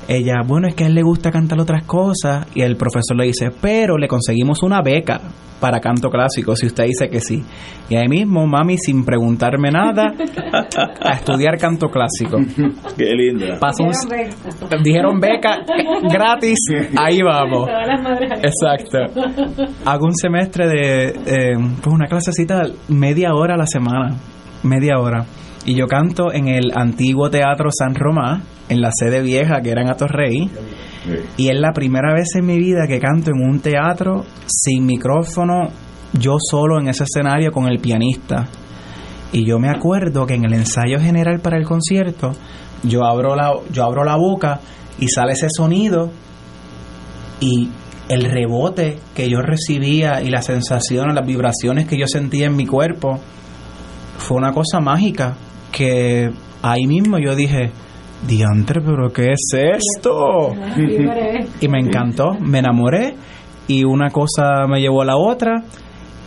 ella, 0.09 0.43
bueno, 0.47 0.69
es 0.69 0.75
que 0.75 0.85
a 0.85 0.87
él 0.87 0.95
le 0.95 1.03
gusta 1.03 1.31
cantar 1.31 1.59
otras 1.61 1.85
cosas 1.85 2.47
y 2.55 2.63
el 2.63 2.77
profesor 2.77 3.17
le 3.17 3.27
dice, 3.27 3.51
pero 3.61 3.99
le 3.99 4.09
conseguimos 4.09 4.63
una 4.63 4.81
beca 4.83 5.21
para 5.61 5.81
canto 5.81 6.11
clásico 6.11 6.55
si 6.55 6.67
usted 6.67 6.85
dice 6.85 7.09
que 7.09 7.21
sí. 7.21 7.43
Y 7.89 7.97
ahí 7.97 8.09
mismo, 8.09 8.47
mami, 8.47 8.77
sin 8.79 9.05
preguntarme 9.05 9.71
nada, 9.71 10.13
a 11.01 11.13
estudiar 11.13 11.59
canto 11.59 11.89
clásico. 11.89 12.39
Qué 12.97 13.15
linda. 13.15 13.59
Pasó 13.59 13.85
un, 13.85 14.83
dijeron 14.83 15.19
beca 15.21 15.59
gratis, 16.11 16.59
ahí 16.97 17.23
vamos. 17.23 17.69
Exacto. 18.43 18.99
Hago 19.85 20.07
un 20.07 20.15
semestre 20.15 20.69
de, 20.69 21.07
eh, 21.09 21.57
pues 21.83 21.95
una 21.95 22.07
clasecita 22.07 22.65
media 22.89 23.35
hora 23.35 23.55
a 23.55 23.59
la 23.59 23.67
semana, 23.67 24.17
media 24.63 24.99
hora. 24.99 25.25
Y 25.67 25.75
yo 25.75 25.89
canto 25.89 26.33
en 26.33 26.47
el 26.47 26.71
antiguo 26.77 27.29
Teatro 27.29 27.71
San 27.77 27.97
Román, 27.97 28.45
en 28.69 28.81
la 28.81 28.91
sede 28.97 29.21
vieja 29.21 29.61
que 29.61 29.71
era 29.71 29.83
en 29.83 29.91
Atorrey. 29.91 30.49
Y 31.37 31.49
es 31.49 31.59
la 31.59 31.73
primera 31.73 32.15
vez 32.15 32.29
en 32.37 32.47
mi 32.47 32.57
vida 32.57 32.87
que 32.87 33.01
canto 33.01 33.33
en 33.33 33.49
un 33.49 33.59
teatro 33.59 34.25
sin 34.47 34.87
micrófono, 34.87 35.69
yo 36.13 36.37
solo 36.39 36.81
en 36.81 36.89
ese 36.89 37.03
escenario 37.03 37.51
con 37.51 37.67
el 37.67 37.81
pianista. 37.81 38.47
Y 39.33 39.45
yo 39.45 39.59
me 39.59 39.69
acuerdo 39.69 40.25
que 40.25 40.35
en 40.35 40.45
el 40.45 40.55
ensayo 40.55 41.01
general 41.01 41.41
para 41.41 41.59
el 41.59 41.65
concierto, 41.65 42.31
yo 42.85 43.05
abro 43.05 43.35
la, 43.35 43.53
yo 43.73 43.83
abro 43.83 44.05
la 44.05 44.17
boca 44.17 44.61
y 45.01 45.09
sale 45.09 45.33
ese 45.33 45.49
sonido 45.51 46.11
y 47.41 47.69
el 48.09 48.25
rebote 48.31 49.01
que 49.17 49.29
yo 49.29 49.41
recibía 49.43 50.23
y 50.23 50.31
las 50.31 50.47
sensaciones, 50.47 51.13
las 51.13 51.27
vibraciones 51.27 51.89
que 51.89 51.99
yo 51.99 52.07
sentía 52.07 52.47
en 52.47 52.55
mi 52.55 52.67
cuerpo, 52.67 53.19
fue 54.19 54.37
una 54.37 54.53
cosa 54.53 54.79
mágica 54.81 55.37
que 55.77 56.31
ahí 56.63 56.87
mismo 56.87 57.19
yo 57.19 57.37
dije, 57.37 57.71
diantre, 58.27 58.81
pero 58.81 59.13
¿qué 59.13 59.33
es 59.33 59.53
esto? 59.53 60.55
y 61.61 61.69
me 61.69 61.81
encantó, 61.81 62.33
me 62.41 62.61
enamoré 62.61 63.15
y 63.69 63.85
una 63.85 64.09
cosa 64.09 64.67
me 64.67 64.81
llevó 64.81 65.03
a 65.03 65.05
la 65.05 65.17
otra 65.19 65.63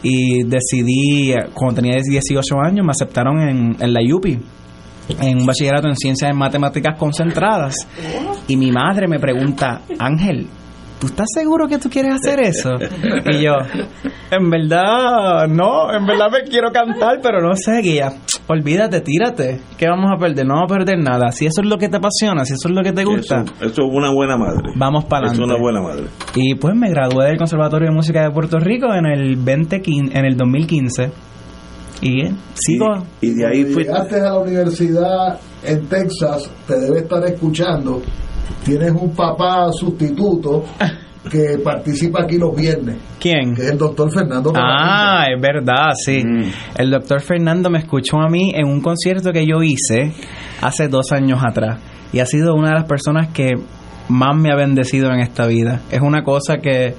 y 0.03 0.43
decidí, 0.43 1.33
cuando 1.55 1.81
tenía 1.81 1.99
18 1.99 2.55
años, 2.63 2.85
me 2.85 2.91
aceptaron 2.91 3.41
en, 3.41 3.75
en 3.79 3.93
la 3.93 4.01
UPI 4.01 4.39
en 5.19 5.39
un 5.39 5.45
bachillerato 5.47 5.87
en 5.87 5.95
ciencias 5.95 6.29
en 6.29 6.37
matemáticas 6.37 6.95
concentradas. 6.97 7.75
Y 8.47 8.55
mi 8.55 8.71
madre 8.71 9.07
me 9.07 9.19
pregunta, 9.19 9.81
Ángel, 9.97 10.47
¿tú 10.99 11.07
estás 11.07 11.27
seguro 11.33 11.67
que 11.67 11.77
tú 11.77 11.89
quieres 11.89 12.15
hacer 12.15 12.39
eso? 12.41 12.71
Y 13.31 13.43
yo, 13.43 13.53
en 14.31 14.49
verdad, 14.49 15.47
no, 15.47 15.91
en 15.93 16.05
verdad 16.05 16.27
me 16.31 16.49
quiero 16.49 16.71
cantar, 16.71 17.19
pero 17.21 17.41
no 17.41 17.55
sé, 17.55 17.81
guía. 17.81 18.13
Olvídate, 18.47 19.01
tírate. 19.01 19.59
¿Qué 19.77 19.87
vamos 19.87 20.11
a 20.13 20.19
perder? 20.19 20.45
No 20.45 20.55
vamos 20.55 20.71
a 20.71 20.75
perder 20.75 20.99
nada. 20.99 21.31
Si 21.31 21.45
eso 21.45 21.61
es 21.61 21.67
lo 21.67 21.77
que 21.77 21.89
te 21.89 21.97
apasiona, 21.97 22.45
si 22.45 22.53
eso 22.53 22.67
es 22.67 22.75
lo 22.75 22.81
que 22.81 22.91
te 22.91 23.03
gusta. 23.03 23.41
Eso, 23.41 23.53
eso 23.61 23.81
es 23.83 23.89
una 23.91 24.11
buena 24.11 24.37
madre. 24.37 24.71
Vamos 24.75 25.05
para 25.05 25.27
adelante. 25.27 25.43
Es 25.43 25.49
una 25.49 25.61
buena 25.61 25.81
madre. 25.81 26.05
Y 26.35 26.55
pues 26.55 26.75
me 26.75 26.89
gradué 26.89 27.27
del 27.27 27.37
Conservatorio 27.37 27.89
de 27.89 27.95
Música 27.95 28.23
de 28.23 28.31
Puerto 28.31 28.57
Rico 28.59 28.93
en 28.93 29.05
el 29.05 29.35
2015, 29.35 30.17
en 30.17 30.25
el 30.25 30.35
2015. 30.35 31.11
Y 32.01 32.21
eh, 32.21 32.31
sigo. 32.55 33.03
Y, 33.21 33.27
y 33.27 33.33
de 33.35 33.47
ahí 33.47 33.65
fui. 33.65 33.83
Llegaste 33.83 34.15
a 34.15 34.23
la 34.23 34.39
universidad 34.39 35.39
en 35.63 35.85
Texas, 35.87 36.49
te 36.67 36.79
debe 36.79 36.99
estar 36.99 37.23
escuchando. 37.25 38.01
Tienes 38.63 38.91
un 38.91 39.15
papá 39.15 39.71
sustituto 39.71 40.65
que 41.29 41.59
participa 41.63 42.23
aquí 42.23 42.37
los 42.37 42.55
viernes. 42.55 42.97
¿Quién? 43.19 43.53
Que 43.55 43.63
es 43.63 43.71
el 43.71 43.77
doctor 43.77 44.11
Fernando. 44.11 44.51
Ah, 44.55 45.25
es 45.33 45.41
verdad, 45.41 45.91
sí. 45.93 46.23
Mm. 46.23 46.51
El 46.77 46.91
doctor 46.91 47.21
Fernando 47.21 47.69
me 47.69 47.79
escuchó 47.79 48.17
a 48.17 48.29
mí 48.29 48.51
en 48.55 48.67
un 48.67 48.81
concierto 48.81 49.31
que 49.31 49.45
yo 49.45 49.61
hice 49.61 50.13
hace 50.61 50.87
dos 50.87 51.11
años 51.11 51.39
atrás. 51.45 51.79
Y 52.11 52.19
ha 52.19 52.25
sido 52.25 52.55
una 52.55 52.69
de 52.69 52.75
las 52.75 52.85
personas 52.85 53.29
que 53.29 53.51
más 54.07 54.35
me 54.35 54.51
ha 54.51 54.55
bendecido 54.55 55.11
en 55.11 55.19
esta 55.19 55.45
vida. 55.45 55.81
Es 55.91 56.01
una 56.01 56.23
cosa 56.23 56.57
que 56.57 56.95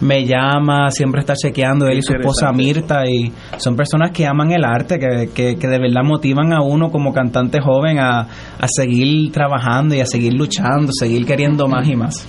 me 0.00 0.24
llama, 0.24 0.90
siempre 0.90 1.20
está 1.20 1.34
chequeando 1.34 1.86
él 1.86 1.98
y 1.98 2.02
su 2.02 2.12
esposa 2.12 2.52
Mirta 2.52 3.06
y 3.06 3.32
son 3.58 3.76
personas 3.76 4.10
que 4.12 4.26
aman 4.26 4.52
el 4.52 4.64
arte, 4.64 4.98
que, 4.98 5.30
que, 5.34 5.56
que 5.56 5.68
de 5.68 5.78
verdad 5.78 6.02
motivan 6.02 6.52
a 6.52 6.62
uno 6.62 6.90
como 6.90 7.12
cantante 7.12 7.60
joven 7.60 7.98
a, 7.98 8.20
a, 8.20 8.66
seguir 8.68 9.30
trabajando 9.32 9.94
y 9.94 10.00
a 10.00 10.06
seguir 10.06 10.34
luchando, 10.34 10.92
seguir 10.92 11.26
queriendo 11.26 11.66
más 11.66 11.88
y 11.88 11.96
más. 11.96 12.26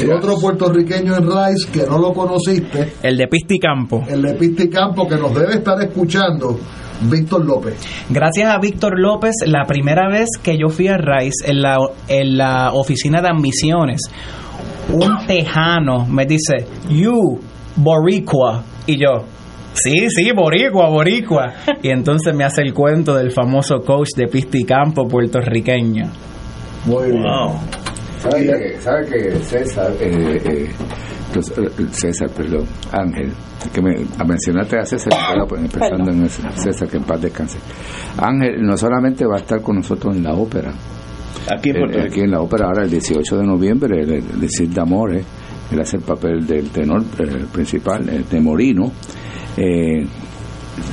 Y 0.00 0.08
otro 0.10 0.36
puertorriqueño 0.38 1.16
en 1.16 1.24
Rice 1.24 1.70
que 1.72 1.86
no 1.86 1.98
lo 1.98 2.12
conociste. 2.12 2.94
El 3.02 3.16
de 3.16 3.28
Pisticampo. 3.28 4.04
El 4.08 4.22
de 4.22 4.34
Pisticampo 4.34 5.06
que 5.06 5.16
nos 5.16 5.34
debe 5.34 5.54
estar 5.54 5.80
escuchando. 5.82 6.58
Víctor 7.02 7.46
López. 7.46 7.76
Gracias 8.10 8.50
a 8.50 8.58
Víctor 8.58 8.98
López, 8.98 9.34
la 9.46 9.64
primera 9.64 10.10
vez 10.10 10.28
que 10.42 10.58
yo 10.58 10.68
fui 10.68 10.88
a 10.88 10.98
Rice 10.98 11.50
en 11.50 11.62
la, 11.62 11.78
en 12.08 12.36
la 12.36 12.72
oficina 12.74 13.22
de 13.22 13.28
admisiones, 13.28 14.02
un 14.92 15.26
tejano 15.26 16.06
me 16.06 16.26
dice, 16.26 16.66
you, 16.88 17.40
boricua. 17.76 18.62
Y 18.86 18.96
yo, 18.96 19.24
sí, 19.72 20.08
sí, 20.10 20.32
boricua, 20.32 20.88
boricua. 20.88 21.54
Y 21.82 21.90
entonces 21.90 22.34
me 22.34 22.44
hace 22.44 22.62
el 22.62 22.74
cuento 22.74 23.14
del 23.14 23.30
famoso 23.30 23.80
coach 23.80 24.10
de 24.16 24.26
pista 24.26 24.58
y 24.58 24.64
campo 24.64 25.06
puertorriqueño. 25.06 26.10
Muy 26.86 27.10
bien. 27.10 27.22
Wow. 27.22 27.60
¿Sabe 28.20 28.46
que, 28.46 28.80
sabe 28.80 29.06
que 29.06 29.38
César, 29.38 29.92
eh, 29.98 30.42
eh, 30.44 30.70
pues, 31.32 31.52
César, 31.92 32.28
perdón, 32.30 32.66
Ángel, 32.92 33.32
que 33.72 33.80
me 33.80 33.94
mencionaste 34.26 34.78
a 34.78 34.84
César, 34.84 35.12
pues, 35.48 35.62
pensando 35.72 36.10
en 36.10 36.28
César, 36.28 36.88
que 36.88 36.98
en 36.98 37.04
paz 37.04 37.20
descanse. 37.20 37.58
Ángel 38.18 38.60
no 38.60 38.76
solamente 38.76 39.24
va 39.24 39.36
a 39.36 39.40
estar 39.40 39.62
con 39.62 39.76
nosotros 39.76 40.16
en 40.16 40.24
la 40.24 40.34
ópera, 40.34 40.70
Aquí 41.52 41.70
en, 41.70 41.76
Puerto 41.76 41.98
Rico. 41.98 42.08
aquí 42.10 42.20
en 42.20 42.30
la 42.30 42.40
ópera 42.40 42.66
ahora 42.66 42.84
el 42.84 42.90
18 42.90 43.38
de 43.38 43.44
noviembre, 43.44 44.00
el, 44.00 44.12
el 44.12 44.50
Cid 44.50 44.70
d'Amore, 44.70 45.24
él 45.70 45.80
hace 45.80 45.96
el 45.96 46.02
papel 46.02 46.46
del 46.46 46.70
tenor 46.70 47.02
eh, 47.18 47.44
principal, 47.52 48.08
el 48.08 48.28
de 48.28 48.40
Morino. 48.40 48.90
Eh, 49.56 50.04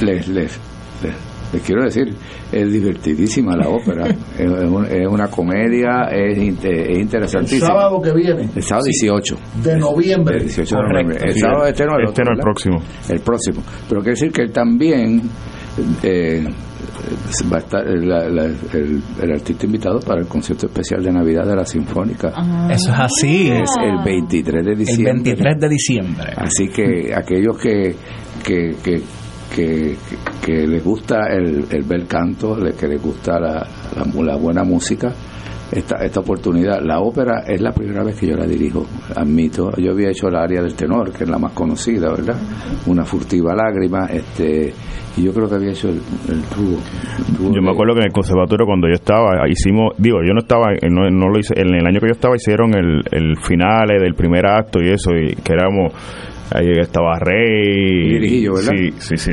les, 0.02 0.28
les, 0.28 0.60
les, 1.02 1.14
les, 1.54 1.62
quiero 1.64 1.84
decir, 1.84 2.14
es 2.52 2.72
divertidísima 2.72 3.56
la 3.56 3.70
ópera, 3.70 4.08
es, 4.38 4.50
un, 4.50 4.86
es, 4.86 5.08
una 5.08 5.28
comedia, 5.28 6.10
es, 6.12 6.38
es 6.38 7.00
interesantísima. 7.00 7.68
El 7.68 7.74
sábado 7.74 8.02
que 8.02 8.14
viene. 8.14 8.50
El 8.56 8.64
sábado 8.64 8.86
18. 8.86 9.38
De 9.64 9.78
noviembre. 9.78 10.38
El 10.38 10.44
18 10.44 10.76
de 10.76 10.82
noviembre. 10.82 11.18
El 11.22 11.40
sábado 11.40 11.66
este 11.66 11.86
no, 11.86 11.98
el, 11.98 12.10
este 12.10 12.24
no 12.24 12.32
el 12.32 12.40
próximo. 12.40 12.78
El 13.10 13.20
próximo. 13.22 13.64
Pero 13.90 14.02
quiere 14.02 14.14
decir 14.14 14.32
que 14.32 14.42
él 14.44 14.52
también 14.52 15.22
eh, 16.04 16.46
va 17.52 17.58
a 17.58 17.60
estar 17.60 17.86
la- 17.86 18.28
la- 18.30 18.46
el, 18.46 19.02
el 19.22 19.32
artista 19.32 19.66
invitado 19.66 20.00
para 20.00 20.22
el 20.22 20.28
concierto 20.28 20.68
especial 20.68 21.04
de 21.04 21.12
Navidad 21.12 21.46
de 21.46 21.56
la 21.56 21.66
Sinfónica. 21.66 22.34
Eso 22.70 22.92
es 22.92 23.00
así. 23.00 23.50
Es 23.50 23.70
el 23.82 24.04
23 24.04 24.66
de 24.66 24.72
El 24.72 24.78
diciembre. 24.78 25.14
23 25.14 25.60
de 25.60 25.70
diciembre. 25.70 26.34
Así 26.36 26.68
que 26.70 27.14
aquellos 27.16 27.58
que, 27.58 27.96
que, 28.44 28.76
que, 28.84 29.02
que, 29.56 29.96
que 30.46 30.68
les 30.68 30.84
gusta 30.84 31.28
el, 31.32 31.66
el 31.70 31.84
bel 31.84 32.06
canto, 32.08 32.58
que 32.80 32.88
les 32.88 33.02
gusta 33.02 33.40
la, 33.40 33.68
la, 33.96 34.24
la 34.24 34.36
buena 34.36 34.64
música, 34.64 35.14
esta, 35.72 35.98
esta 35.98 36.20
oportunidad. 36.20 36.82
La 36.82 37.00
ópera 37.00 37.44
es 37.48 37.62
la 37.62 37.72
primera 37.72 38.04
vez 38.04 38.20
que 38.20 38.28
yo 38.28 38.36
la 38.36 38.46
dirijo, 38.46 38.86
admito. 39.16 39.72
Yo 39.78 39.92
había 39.92 40.10
hecho 40.10 40.30
la 40.30 40.44
área 40.44 40.62
del 40.62 40.76
tenor, 40.76 41.12
que 41.12 41.24
es 41.24 41.30
la 41.30 41.38
más 41.38 41.54
conocida, 41.54 42.10
¿verdad? 42.10 42.38
Una 42.88 43.06
furtiva 43.06 43.54
lágrima, 43.56 44.06
este 44.06 44.74
y 45.18 45.24
yo 45.24 45.34
creo 45.34 45.50
que 45.50 45.56
había 45.56 45.72
hecho 45.72 45.90
el, 45.90 45.96
el 46.30 46.44
tubo. 46.44 46.78
el 47.18 47.38
tubo 47.38 47.56
Yo 47.56 47.62
me 47.62 47.72
acuerdo 47.72 47.96
que 47.96 48.02
en 48.02 48.06
el 48.06 48.14
conservatorio 48.14 48.68
cuando 48.68 48.88
yo 48.88 48.94
estaba, 48.94 49.50
hicimos, 49.50 49.94
digo, 49.98 50.20
yo 50.24 50.34
no 50.34 50.42
estaba, 50.42 50.74
eh, 50.74 50.90
no, 50.90 51.10
no 51.10 51.30
lo 51.30 51.40
hice, 51.40 51.60
en 51.60 51.74
el 51.74 51.86
año 51.88 52.00
que 52.00 52.08
yo 52.08 52.14
estaba 52.14 52.36
hicieron 52.36 52.76
el, 52.76 53.02
el 53.12 53.36
finale 53.38 54.00
del 54.00 54.14
primer 54.14 54.46
acto 54.46 54.80
y 54.80 54.90
eso, 54.90 55.12
y 55.16 55.36
que 55.36 55.54
éramos, 55.54 55.92
ahí 56.54 56.72
estaba 56.82 57.18
Rey. 57.20 58.20
Sí, 58.62 58.92
sí, 59.00 59.18
sí. 59.18 59.32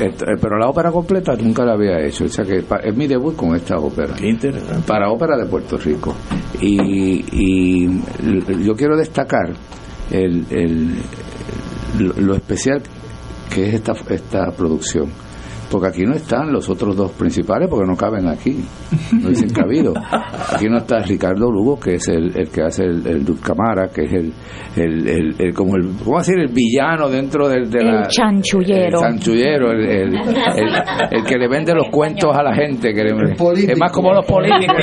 Eh, 0.00 0.12
pero 0.40 0.58
la 0.58 0.68
ópera 0.68 0.90
completa 0.90 1.34
nunca 1.36 1.64
la 1.64 1.74
había 1.74 2.00
hecho, 2.04 2.24
o 2.24 2.28
sea 2.28 2.44
que 2.44 2.58
es 2.84 2.96
mi 2.96 3.06
debut 3.06 3.36
con 3.36 3.54
esta 3.56 3.76
ópera. 3.76 4.14
Qué 4.14 4.28
interesante. 4.28 4.86
para 4.86 5.10
ópera 5.10 5.36
de 5.36 5.46
Puerto 5.46 5.76
Rico 5.78 6.14
y, 6.60 7.24
y 7.32 8.00
yo 8.64 8.74
quiero 8.74 8.96
destacar 8.96 9.52
el, 10.10 10.44
el- 10.50 10.94
lo, 11.98 12.12
lo 12.20 12.34
especial 12.34 12.82
que 13.54 13.68
es 13.68 13.74
esta, 13.74 13.92
esta 14.10 14.50
producción 14.50 15.06
porque 15.70 15.88
aquí 15.88 16.04
no 16.04 16.14
están 16.14 16.52
los 16.52 16.68
otros 16.68 16.96
dos 16.96 17.10
principales 17.12 17.68
porque 17.68 17.86
no 17.88 17.96
caben 17.96 18.28
aquí. 18.28 18.64
No 19.12 19.28
dicen 19.28 19.50
cabido 19.50 19.92
aquí 20.54 20.66
no 20.68 20.78
está 20.78 20.98
Ricardo 21.00 21.50
Lugo 21.50 21.78
que 21.78 21.94
es 21.94 22.08
el, 22.08 22.36
el 22.36 22.48
que 22.50 22.62
hace 22.62 22.84
el, 22.84 23.06
el 23.06 23.24
que 23.92 24.04
es 24.04 24.12
el, 24.12 24.32
el, 24.76 25.08
el- 25.08 25.34
el- 25.38 25.54
como 25.54 25.76
el 25.76 25.90
¿cómo 26.04 26.18
decir? 26.18 26.38
el 26.38 26.52
villano 26.52 27.08
dentro 27.08 27.48
del 27.48 27.70
de 27.70 27.78
El 27.80 27.86
la, 27.86 28.06
chanchullero. 28.08 28.98
el 28.98 29.04
chanchullero 29.04 29.70
el, 29.72 29.80
el- 29.84 30.14
el- 30.14 30.74
el 31.10 31.24
que 31.24 31.36
le 31.36 31.48
vende 31.48 31.74
los 31.74 31.88
cuentos 31.90 32.36
a 32.36 32.42
la 32.42 32.54
gente 32.54 32.92
que 32.92 33.02
le- 33.04 33.32
es 33.72 33.78
más 33.78 33.92
como 33.92 34.12
los 34.12 34.24
políticos. 34.26 34.76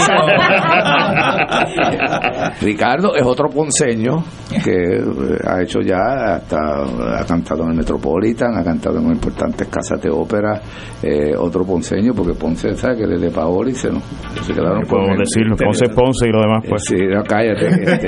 Ricardo 2.61 3.15
es 3.15 3.23
otro 3.23 3.49
ponceño 3.49 4.23
que 4.63 4.71
eh, 4.97 5.37
ha 5.47 5.61
hecho 5.61 5.79
ya 5.81 6.35
hasta 6.35 6.57
ha 6.57 7.25
cantado 7.25 7.63
en 7.63 7.69
el 7.71 7.75
Metropolitan 7.77 8.57
ha 8.57 8.63
cantado 8.63 8.99
en 8.99 9.07
importantes 9.07 9.67
casas 9.67 10.01
de 10.01 10.09
ópera 10.09 10.61
eh, 11.03 11.35
otro 11.37 11.65
ponceño 11.65 12.13
porque 12.13 12.33
Ponce 12.33 12.73
sabe 12.75 12.97
que 12.97 13.07
desde 13.07 13.29
Paoli 13.29 13.73
se, 13.73 13.89
nos, 13.91 14.03
se 14.41 14.53
quedaron 14.53 14.81
con 14.83 14.89
Podemos 14.99 15.11
el- 15.13 15.19
decirlo, 15.19 15.55
Ponce 15.57 15.89
Ponce 15.89 16.27
y 16.27 16.31
lo 16.31 16.41
demás, 16.41 16.63
Eh, 16.63 16.67
pues. 16.69 16.83
sí, 16.85 16.95
no, 16.95 17.23
cállate 17.23 17.67
este. 17.67 18.07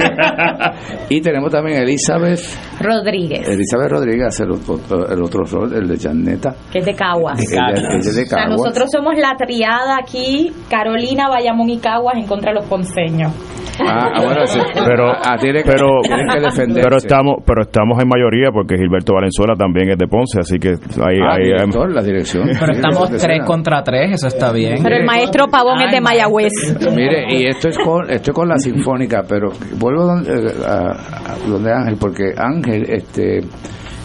y 1.09 1.21
tenemos 1.21 1.51
también 1.51 1.79
a 1.79 1.81
Elizabeth 1.81 2.39
Rodríguez, 2.81 3.47
Elizabeth 3.47 3.89
Rodríguez 3.91 4.39
el 4.39 4.51
otro, 4.51 4.79
el 5.11 5.21
otro 5.21 5.43
rol 5.45 5.73
el 5.73 5.87
de 5.87 5.97
Janeta 5.97 6.55
que 6.71 6.79
es 6.79 6.85
de 6.85 6.93
Caguas. 6.93 7.39
ella, 7.39 7.67
ella 7.75 7.97
es 7.99 8.15
de 8.15 8.23
O 8.23 8.25
sea, 8.25 8.37
Caguas. 8.39 8.57
nosotros 8.61 8.89
somos 8.91 9.13
la 9.17 9.35
triada 9.37 9.97
aquí, 9.99 10.51
Carolina, 10.69 11.27
Bayamón 11.29 11.69
y 11.69 11.77
Caguas 11.79 12.15
en 12.17 12.27
contra 12.27 12.51
de 12.51 12.59
los 12.59 12.65
ponceños. 12.69 13.31
Ah, 13.77 14.09
ah, 14.13 14.23
bueno, 14.23 14.47
sí. 14.47 14.57
Pero, 14.73 15.11
Ah, 15.11 15.35
tiene 15.37 15.61
que- 15.61 15.69
pero, 15.69 15.87
tienen 16.01 16.27
que 16.29 16.39
defenderse. 16.39 16.81
pero 16.81 16.95
estamos, 16.97 17.35
pero 17.45 17.63
estamos 17.63 18.01
en 18.01 18.07
mayoría 18.07 18.49
porque 18.53 18.77
Gilberto 18.77 19.13
Valenzuela 19.15 19.53
también 19.57 19.89
es 19.89 19.97
de 19.97 20.07
Ponce, 20.07 20.39
así 20.39 20.57
que 20.59 20.69
ahí, 20.69 21.17
Ah, 21.21 21.33
ahí- 21.35 21.43
director, 21.43 21.91
la 21.91 22.01
dirección. 22.01 22.47
Pero 22.59 22.73
estamos 22.73 23.09
tres 23.09 23.41
contra 23.45 23.83
tres, 23.83 24.13
eso 24.13 24.27
está 24.27 24.51
bien. 24.51 24.81
Pero 24.83 24.97
el 24.97 25.05
maestro 25.05 25.47
Pavón 25.47 25.81
es 25.81 25.91
de 25.91 26.01
Mayagüez. 26.01 26.51
Mire, 26.95 27.25
y 27.29 27.47
esto 27.47 27.69
es 27.69 27.77
con 27.77 28.09
esto 28.09 28.31
es 28.31 28.35
con 28.35 28.47
la 28.47 28.57
sinfónica, 28.57 29.23
pero 29.27 29.49
vuelvo 29.77 30.05
donde, 30.05 30.31
eh, 30.31 30.53
a, 30.65 31.33
a 31.33 31.37
donde 31.47 31.71
Ángel, 31.71 31.97
porque 31.99 32.33
Ángel 32.37 32.85
este 32.89 33.41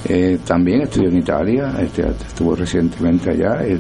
eh, 0.09 0.39
también 0.47 0.83
estudió 0.83 1.09
en 1.09 1.19
Italia, 1.19 1.73
este, 1.79 2.03
estuvo 2.03 2.55
recientemente 2.55 3.31
allá, 3.31 3.67
y 3.67 3.79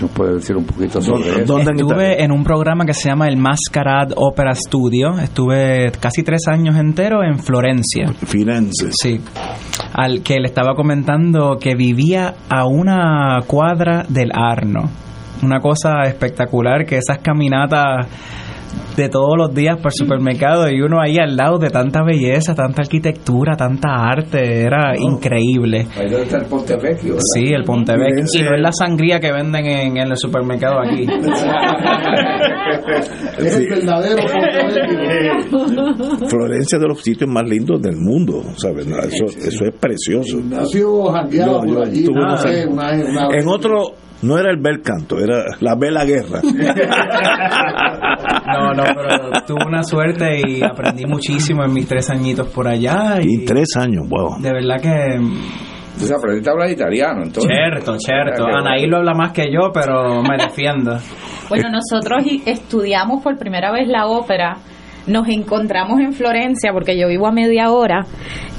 nos 0.00 0.10
puede 0.10 0.34
decir 0.34 0.56
un 0.56 0.64
poquito 0.64 1.00
sobre. 1.00 1.42
Estuve 1.42 2.22
en 2.22 2.32
un 2.32 2.44
programa 2.44 2.84
que 2.84 2.94
se 2.94 3.08
llama 3.08 3.28
el 3.28 3.36
Mascarad 3.36 4.12
Opera 4.16 4.54
Studio. 4.54 5.18
Estuve 5.18 5.92
casi 6.00 6.22
tres 6.22 6.48
años 6.48 6.76
enteros 6.76 7.24
en 7.24 7.38
Florencia. 7.38 8.12
Firenze. 8.26 8.90
Sí. 8.92 9.20
Al 9.92 10.22
que 10.22 10.38
le 10.40 10.48
estaba 10.48 10.74
comentando 10.74 11.58
que 11.58 11.74
vivía 11.74 12.34
a 12.48 12.66
una 12.66 13.38
cuadra 13.46 14.04
del 14.08 14.30
Arno. 14.34 14.90
Una 15.42 15.60
cosa 15.60 16.02
espectacular 16.04 16.84
que 16.84 16.98
esas 16.98 17.18
caminatas 17.18 18.06
de 18.96 19.08
todos 19.08 19.36
los 19.36 19.54
días 19.54 19.78
por 19.80 19.92
supermercado 19.92 20.68
y 20.70 20.80
uno 20.82 21.00
ahí 21.00 21.16
al 21.18 21.36
lado 21.36 21.58
de 21.58 21.70
tanta 21.70 22.02
belleza, 22.02 22.54
tanta 22.54 22.82
arquitectura, 22.82 23.56
tanta 23.56 23.88
arte, 23.94 24.62
era 24.62 24.94
increíble. 24.98 25.86
Ahí 25.96 26.08
donde 26.08 26.22
está 26.24 26.38
el 26.38 26.46
Ponte 26.46 26.74
Vecchio, 26.76 27.10
¿verdad? 27.14 27.22
Sí, 27.34 27.46
el 27.52 27.64
Pontevecchio. 27.64 28.40
Y 28.40 28.42
no 28.44 28.54
es 28.54 28.60
la 28.60 28.72
sangría 28.72 29.18
que 29.20 29.32
venden 29.32 29.66
en, 29.66 29.96
en 29.96 30.08
el 30.10 30.16
supermercado 30.16 30.80
aquí. 30.80 31.06
Es 33.38 33.56
el 33.56 33.68
verdadero 33.68 34.22
Ponte 35.50 36.28
Florencia 36.28 36.76
es 36.76 36.80
de 36.82 36.88
los 36.88 37.00
sitios 37.02 37.28
más 37.30 37.44
lindos 37.48 37.80
del 37.80 37.96
mundo, 37.96 38.42
¿sabes? 38.56 38.86
No, 38.86 38.98
Eso, 38.98 39.24
eso 39.26 39.64
es 39.64 39.74
precioso. 39.80 40.38
Yo- 40.72 41.04
yo 41.32 41.60
por 41.60 41.82
allí. 41.86 42.06
En 43.32 43.48
otro, 43.48 43.82
no 44.22 44.38
era 44.38 44.50
el 44.50 44.58
bel 44.60 44.82
canto, 44.82 45.18
era 45.18 45.44
la 45.60 45.74
bela 45.74 46.04
guerra. 46.04 46.40
No, 48.46 48.74
no, 48.74 48.82
pero 48.94 49.42
tuve 49.46 49.64
una 49.66 49.82
suerte 49.82 50.40
y 50.46 50.62
aprendí 50.62 51.06
muchísimo 51.06 51.64
en 51.64 51.72
mis 51.72 51.86
tres 51.86 52.10
añitos 52.10 52.48
por 52.48 52.68
allá. 52.68 53.20
Y 53.20 53.42
Y 53.42 53.44
tres 53.44 53.76
años, 53.76 54.08
wow. 54.08 54.40
de 54.40 54.52
verdad 54.52 54.80
que 54.80 55.18
O 55.96 56.06
sea, 56.06 56.16
aprendiste 56.16 56.48
a 56.50 56.52
hablar 56.52 56.70
italiano, 56.70 57.22
entonces. 57.22 57.50
Cierto, 57.50 57.98
cierto. 57.98 58.46
Anaí 58.46 58.86
lo 58.86 58.98
habla 58.98 59.14
más 59.14 59.32
que 59.32 59.52
yo, 59.52 59.70
pero 59.72 60.22
me 60.22 60.36
defiendo. 60.36 60.98
Bueno, 61.48 61.68
nosotros 61.70 62.24
estudiamos 62.46 63.22
por 63.22 63.36
primera 63.36 63.72
vez 63.72 63.88
la 63.88 64.06
ópera. 64.06 64.56
Nos 65.06 65.28
encontramos 65.28 66.00
en 66.00 66.12
Florencia 66.12 66.72
porque 66.72 66.98
yo 66.98 67.08
vivo 67.08 67.26
a 67.26 67.32
media 67.32 67.70
hora 67.70 68.04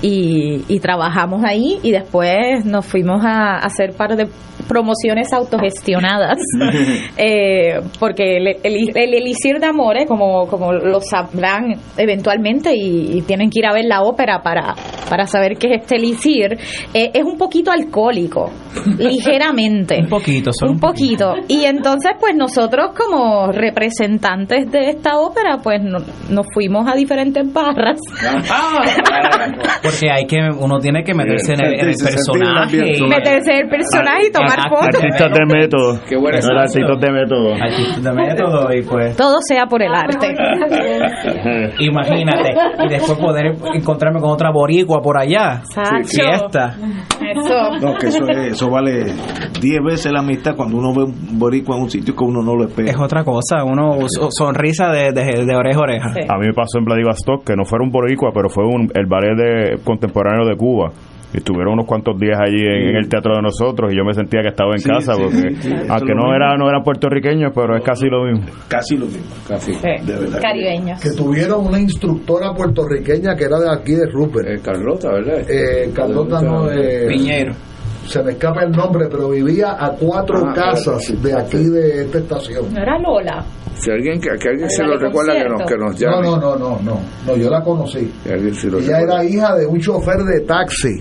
y, 0.02 0.64
y 0.68 0.80
trabajamos 0.80 1.44
ahí 1.44 1.80
y 1.84 1.92
después 1.92 2.66
nos 2.66 2.86
fuimos 2.86 3.24
a, 3.24 3.56
a 3.56 3.58
hacer 3.60 3.94
par 3.96 4.16
de 4.16 4.28
promociones 4.68 5.34
autogestionadas 5.34 6.38
eh, 7.18 7.80
porque 8.00 8.38
el, 8.38 8.48
el, 8.64 8.92
el 8.96 9.14
Elixir 9.14 9.60
de 9.60 9.66
Amores, 9.66 10.06
como, 10.08 10.48
como 10.48 10.72
lo 10.74 11.02
sabrán 11.02 11.74
eventualmente 11.98 12.74
y, 12.76 13.18
y 13.18 13.22
tienen 13.22 13.50
que 13.50 13.60
ir 13.60 13.66
a 13.66 13.74
ver 13.74 13.86
la 13.86 14.02
ópera 14.04 14.42
para, 14.42 14.76
para 15.10 15.26
saber 15.28 15.58
qué 15.58 15.68
es 15.68 15.82
este 15.82 15.96
Elixir, 15.98 16.58
eh, 16.94 17.12
es 17.14 17.24
un 17.24 17.38
poquito 17.38 17.72
alcohólico, 17.72 18.52
ligeramente. 18.98 19.98
Un 20.02 20.10
poquito, 20.10 20.52
solo 20.54 20.72
un 20.74 20.80
poquito. 20.80 21.34
Y 21.48 21.66
entonces, 21.66 22.12
pues 22.20 22.36
nosotros 22.36 22.92
como 22.98 23.52
representantes 23.52 24.72
de 24.72 24.90
esta 24.90 25.18
ópera, 25.20 25.58
pues 25.62 25.82
no- 25.82 26.00
nos 26.32 26.46
fuimos 26.54 26.88
a 26.88 26.96
diferentes 26.96 27.44
barras. 27.54 28.00
Porque 29.84 30.10
hay 30.12 30.26
que, 30.26 30.38
uno 30.60 30.80
tiene 30.80 31.04
que 31.04 31.14
meterse 31.14 31.54
en 31.54 31.62
el, 31.66 31.74
en 31.80 31.90
el 31.90 31.96
personaje. 31.96 32.78
y- 32.98 33.02
Meterse 33.08 33.52
en 33.52 33.58
el 33.66 33.70
personaje 33.70 34.28
y 34.28 34.32
tomar 34.32 34.58
Ah, 34.60 34.70
fotos. 34.70 35.02
Artistas 35.04 35.32
de 35.34 35.46
método. 35.46 36.00
Qué 36.08 36.16
buena 36.18 36.40
No, 36.40 36.62
excusa. 36.62 36.62
artistas 36.62 37.02
de 37.02 37.12
método. 37.12 37.54
Artistas 37.54 38.04
de 38.04 38.12
método 38.14 38.74
y 38.74 38.82
pues 38.84 39.16
Todo 39.18 39.38
sea 39.48 39.66
por 39.66 39.82
el 39.82 39.94
arte. 39.94 40.36
imagínate 41.80 42.54
y 42.86 42.90
después 42.90 43.18
poder 43.20 43.56
encontrarme 43.74 44.20
con 44.20 44.30
otra 44.32 44.52
boricua 44.52 45.02
por 45.02 45.18
allá 45.20 45.62
fiesta 46.06 46.76
Eso. 47.32 47.86
No, 47.86 47.98
que 47.98 48.08
eso, 48.08 48.28
es- 48.30 48.54
eso 48.54 48.70
vale 48.70 49.06
10 49.62 49.80
veces 49.84 50.12
la 50.12 50.20
amistad 50.20 50.56
cuando 50.56 50.78
uno 50.78 50.94
ve 50.94 51.04
un 51.04 51.40
boricua 51.40 51.76
en 51.78 51.84
un 51.84 51.90
sitio 51.90 52.16
que 52.16 52.24
uno 52.24 52.42
no 52.42 52.56
lo 52.56 52.66
espera. 52.66 52.90
es 52.92 53.00
otra 53.00 53.24
cosa 53.24 53.64
uno 53.64 53.98
so- 54.08 54.30
sonrisa 54.32 54.92
de, 54.92 55.12
de, 55.12 55.46
de 55.46 55.56
oreja 55.56 55.80
a 55.80 55.84
oreja 55.84 56.14
Sí. 56.14 56.22
A 56.28 56.38
mí 56.38 56.48
me 56.48 56.54
pasó 56.54 56.78
en 56.80 56.86
Vladivostok 56.86 57.44
que 57.46 57.56
no 57.56 57.66
fuera 57.66 57.84
un 57.84 57.92
boricua, 57.92 58.32
pero 58.34 58.50
fue 58.50 58.66
un, 58.66 58.90
el 58.94 59.06
ballet 59.06 59.36
de, 59.36 59.80
contemporáneo 59.84 60.46
de 60.48 60.56
Cuba. 60.56 60.92
Estuvieron 61.34 61.74
unos 61.74 61.86
cuantos 61.86 62.20
días 62.20 62.38
allí 62.40 62.60
en, 62.62 62.90
en 62.90 62.96
el 62.98 63.08
teatro 63.08 63.36
de 63.36 63.42
nosotros 63.42 63.92
y 63.94 63.98
yo 63.98 64.04
me 64.04 64.14
sentía 64.14 64.42
que 64.42 64.50
estaba 64.50 64.74
en 64.74 64.80
Sí, 64.80 64.90
casa 64.90 65.14
sí, 65.16 65.22
porque 65.22 65.38
sí, 65.38 65.56
sí, 65.62 65.68
eso 65.74 65.94
aunque 65.94 66.14
no 66.14 66.24
mismo. 66.24 66.36
era 66.36 66.58
no 66.58 66.68
eran 66.70 66.84
puertorriqueños, 66.84 67.52
pero 67.56 67.78
es 67.78 67.84
casi 67.84 68.08
lo 68.10 68.26
mismo. 68.26 68.46
Casi 68.68 68.98
lo 68.98 69.06
mismo. 69.06 69.24
Casi. 69.48 69.72
De 69.74 70.02
verdad. 70.14 70.40
Caribeños. 70.42 71.02
que 71.02 71.12
tuvieron 71.12 71.68
una 71.68 71.80
instructora 71.80 72.54
puertorriqueña 72.54 73.36
que 73.36 73.46
era 73.46 73.60
de 73.60 73.70
aquí 73.72 73.94
de 73.94 74.08
Rupert. 74.08 74.48
Eh, 74.48 74.60
Carlota, 74.64 75.12
¿verdad? 75.14 75.50
Eh, 75.50 75.92
Carlota 75.96 76.42
no, 76.42 76.70
eh, 76.72 77.06
Piñero 77.08 77.54
se 78.06 78.22
me 78.24 78.32
escapa 78.32 78.64
el 78.64 78.72
nombre, 78.72 79.06
pero 79.10 79.30
vivía 79.30 79.72
a 79.80 79.92
cuatro 79.92 80.44
Ah, 80.46 80.54
casas 80.54 81.14
de 81.24 81.34
aquí 81.34 81.64
de 81.70 82.02
esta 82.02 82.18
estación. 82.18 82.74
No 82.74 82.82
era 82.82 82.98
Lola. 83.00 83.46
Si 83.76 83.90
alguien, 83.90 84.20
que, 84.20 84.30
que 84.38 84.50
alguien 84.50 84.70
se 84.70 84.84
lo 84.84 84.98
recuerda, 84.98 85.34
que 85.34 85.48
nos, 85.48 85.62
que 85.64 85.78
nos 85.78 85.94
No, 85.94 85.98
llame. 85.98 86.28
no, 86.28 86.38
no, 86.38 86.56
no, 86.58 86.80
no, 86.84 87.00
no, 87.26 87.36
yo 87.38 87.50
la 87.50 87.62
conocí. 87.64 88.12
Ella 88.26 88.36
recuerda. 88.38 89.00
era 89.00 89.24
hija 89.24 89.56
de 89.56 89.66
un 89.66 89.80
chofer 89.80 90.18
de 90.18 90.42
taxi 90.42 91.00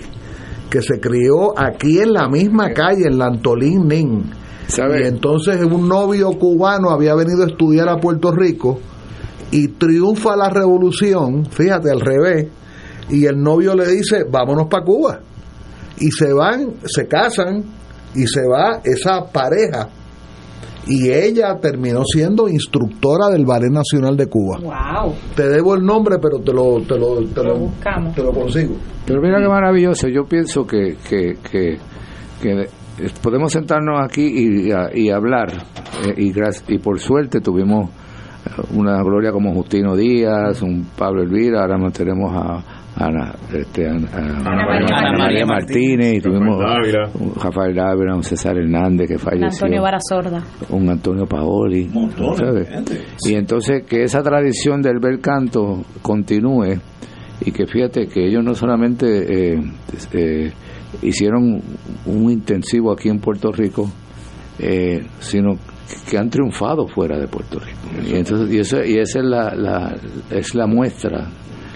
que 0.71 0.81
se 0.81 0.99
crió 0.99 1.53
aquí 1.59 1.99
en 1.99 2.13
la 2.13 2.27
misma 2.27 2.73
calle, 2.73 3.05
en 3.05 3.19
la 3.19 3.27
Antolín 3.27 3.87
Nin. 3.87 4.31
Y 4.75 5.05
entonces 5.05 5.61
un 5.63 5.87
novio 5.87 6.31
cubano 6.31 6.89
había 6.91 7.13
venido 7.13 7.43
a 7.43 7.47
estudiar 7.47 7.89
a 7.89 7.97
Puerto 7.97 8.31
Rico 8.31 8.79
y 9.51 9.67
triunfa 9.67 10.37
la 10.37 10.49
revolución, 10.49 11.45
fíjate, 11.45 11.91
al 11.91 11.99
revés, 11.99 12.47
y 13.09 13.25
el 13.25 13.41
novio 13.41 13.75
le 13.75 13.85
dice, 13.87 14.23
vámonos 14.23 14.67
para 14.67 14.85
Cuba. 14.85 15.19
Y 15.97 16.09
se 16.09 16.31
van, 16.31 16.75
se 16.85 17.05
casan 17.05 17.65
y 18.15 18.25
se 18.25 18.47
va 18.47 18.79
esa 18.85 19.25
pareja. 19.29 19.89
Y 20.87 21.09
ella 21.11 21.57
terminó 21.61 22.01
siendo 22.03 22.49
instructora 22.49 23.27
del 23.31 23.45
Ballet 23.45 23.69
Nacional 23.71 24.17
de 24.17 24.25
Cuba. 24.27 24.57
Wow. 24.61 25.13
Te 25.35 25.47
debo 25.47 25.75
el 25.75 25.83
nombre, 25.83 26.17
pero 26.21 26.39
te 26.39 26.51
lo, 26.51 26.81
te 26.81 26.97
lo, 26.97 27.23
te 27.27 27.43
Lo 27.43 27.49
lo, 27.53 27.59
buscamos. 27.59 28.15
te 28.15 28.23
lo 28.23 28.31
consigo. 28.31 28.75
Pero 29.05 29.21
mira 29.21 29.39
qué 29.39 29.47
maravilloso. 29.47 30.07
Yo 30.07 30.23
pienso 30.25 30.65
que, 30.65 30.95
que, 31.07 31.35
que, 31.51 31.77
que 32.41 32.67
podemos 33.21 33.51
sentarnos 33.53 33.99
aquí 34.03 34.25
y, 34.25 34.71
y 34.95 35.09
hablar. 35.11 35.51
eh, 36.07 36.13
y, 36.17 36.31
gracias- 36.31 36.65
y 36.67 36.77
por 36.79 36.99
suerte 36.99 37.41
tuvimos 37.41 37.89
eh, 37.89 38.61
una 38.75 39.01
gloria 39.03 39.31
como 39.31 39.53
Justino 39.53 39.95
Díaz, 39.95 40.61
un 40.63 40.87
Pablo 40.97 41.21
Elvira, 41.21 41.61
ahora 41.61 41.77
nos 41.77 41.93
tenemos 41.93 42.31
a, 42.33 42.57
a 42.57 42.80
Ana, 43.07 43.33
este, 43.53 43.87
Ana 43.87 44.07
María 44.43 44.97
Ana 44.97 45.17
María 45.17 45.45
Martínez, 45.45 46.15
y 46.15 46.21
tuvimos 46.21 46.57
un 47.19 47.33
Rafael 47.35 47.75
Dávila, 47.75 48.15
un 48.15 48.23
César 48.23 48.57
Hernández 48.57 49.07
que 49.07 49.17
falleció 49.17 49.47
Antonio 49.65 49.81
Barazorda. 49.81 50.43
un 50.69 50.89
Antonio 50.89 51.25
Paoli. 51.25 51.89
Y 53.27 53.35
entonces 53.35 53.83
que 53.85 54.03
esa 54.03 54.21
tradición 54.23 54.81
del 54.81 54.99
bel 54.99 55.19
canto 55.19 55.83
continúe 56.01 56.79
y 57.45 57.51
que 57.51 57.65
fíjate 57.65 58.07
que 58.07 58.27
ellos 58.27 58.43
no 58.43 58.53
solamente 58.53 59.53
eh, 59.53 59.61
eh, 60.13 60.51
hicieron 61.01 61.61
un 62.05 62.31
intensivo 62.31 62.91
aquí 62.91 63.09
en 63.09 63.19
Puerto 63.19 63.51
Rico, 63.51 63.89
eh, 64.59 65.03
sino 65.19 65.55
que 66.09 66.17
han 66.17 66.29
triunfado 66.29 66.87
fuera 66.87 67.17
de 67.17 67.27
Puerto 67.27 67.59
Rico. 67.59 68.07
Y, 68.09 68.15
entonces, 68.15 68.53
y, 68.53 68.59
eso, 68.59 68.83
y 68.83 68.97
esa 68.99 69.19
es 69.19 69.25
la, 69.25 69.55
la- 69.55 69.95
es 70.29 70.53
la 70.55 70.67
muestra, 70.67 71.27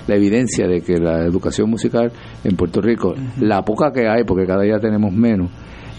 la 0.08 0.16
evidencia 0.16 0.68
de 0.68 0.82
que 0.82 0.98
la 0.98 1.26
educación 1.26 1.70
musical 1.70 2.12
en 2.44 2.56
Puerto 2.56 2.82
Rico, 2.82 3.14
la 3.40 3.64
poca 3.64 3.92
que 3.92 4.08
hay, 4.08 4.24
porque 4.26 4.46
cada 4.46 4.64
día 4.64 4.80
tenemos 4.80 5.12
menos, 5.14 5.50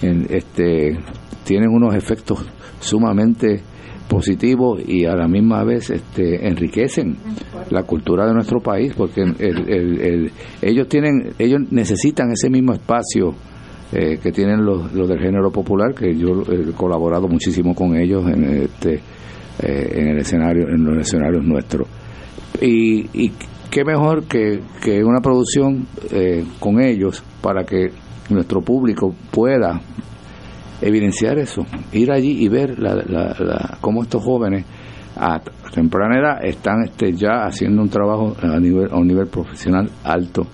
en, 0.02 0.26
este, 0.30 0.98
tienen 1.44 1.70
unos 1.70 1.94
efectos 1.94 2.44
sumamente 2.80 3.60
positivos 4.08 4.80
y 4.86 5.04
a 5.04 5.16
la 5.16 5.26
misma 5.26 5.64
vez 5.64 5.90
este, 5.90 6.46
enriquecen 6.46 7.16
la 7.70 7.82
cultura 7.82 8.24
de 8.26 8.34
nuestro 8.34 8.60
país 8.60 8.94
porque 8.96 9.22
el- 9.22 9.34
el- 9.68 10.00
el- 10.00 10.30
ellos 10.62 10.88
tienen 10.88 11.32
ellos 11.40 11.62
necesitan 11.72 12.30
ese 12.30 12.48
mismo 12.48 12.72
espacio 12.72 13.34
eh, 13.92 14.18
que 14.22 14.30
tienen 14.30 14.64
los, 14.64 14.92
los 14.92 15.08
del 15.08 15.18
género 15.18 15.50
popular 15.50 15.92
que 15.92 16.14
yo 16.14 16.42
he 16.52 16.70
colaborado 16.72 17.26
muchísimo 17.26 17.74
con 17.74 17.96
ellos 17.96 18.24
en 18.28 18.44
este 18.44 19.00
eh, 19.60 19.92
en 19.96 20.08
el 20.08 20.18
escenario 20.18 20.68
en 20.68 20.84
los 20.84 20.98
escenarios 20.98 21.44
nuestros. 21.44 21.88
Y, 22.60 23.06
y 23.12 23.32
qué 23.76 23.84
mejor 23.84 24.24
que, 24.24 24.62
que 24.82 25.04
una 25.04 25.20
producción 25.20 25.86
eh, 26.10 26.46
con 26.58 26.80
ellos 26.80 27.22
para 27.42 27.64
que 27.64 27.90
nuestro 28.30 28.62
público 28.62 29.14
pueda 29.30 29.82
evidenciar 30.80 31.38
eso, 31.38 31.66
ir 31.92 32.10
allí 32.10 32.42
y 32.42 32.48
ver 32.48 32.78
la, 32.78 32.94
la, 32.94 33.36
la- 33.38 33.78
cómo 33.82 34.02
estos 34.02 34.24
jóvenes 34.24 34.64
a 35.14 35.40
temprana 35.74 36.18
edad 36.18 36.42
están 36.42 36.84
este, 36.84 37.12
ya 37.12 37.44
haciendo 37.44 37.82
un 37.82 37.90
trabajo 37.90 38.34
a 38.42 38.58
nivel 38.58 38.88
a 38.90 38.96
un 38.96 39.06
nivel 39.06 39.26
profesional 39.26 39.90
alto 40.04 40.46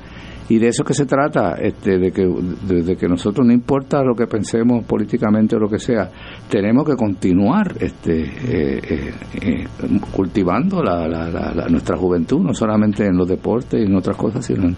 y 0.48 0.58
de 0.58 0.68
eso 0.68 0.84
que 0.84 0.92
se 0.94 1.06
trata 1.06 1.54
este 1.60 1.98
de 1.98 2.10
que 2.12 2.26
de, 2.26 2.96
que 2.96 3.08
nosotros 3.08 3.46
no 3.46 3.52
importa 3.52 4.02
lo 4.02 4.14
que 4.14 4.26
pensemos 4.26 4.84
políticamente 4.84 5.56
o 5.56 5.58
lo 5.58 5.68
que 5.68 5.78
sea 5.78 6.10
tenemos 6.48 6.84
que 6.84 6.96
continuar 6.96 7.74
este 7.80 8.22
eh, 8.22 8.80
eh, 8.82 9.14
eh, 9.40 9.66
cultivando 10.14 10.82
la, 10.82 11.06
la- 11.08 11.30
la- 11.30 11.68
nuestra 11.68 11.96
juventud 11.96 12.40
no 12.40 12.54
solamente 12.54 13.06
en 13.06 13.16
los 13.16 13.28
deportes 13.28 13.80
y 13.80 13.84
en 13.86 13.94
otras 13.94 14.16
cosas 14.16 14.44
sino 14.44 14.74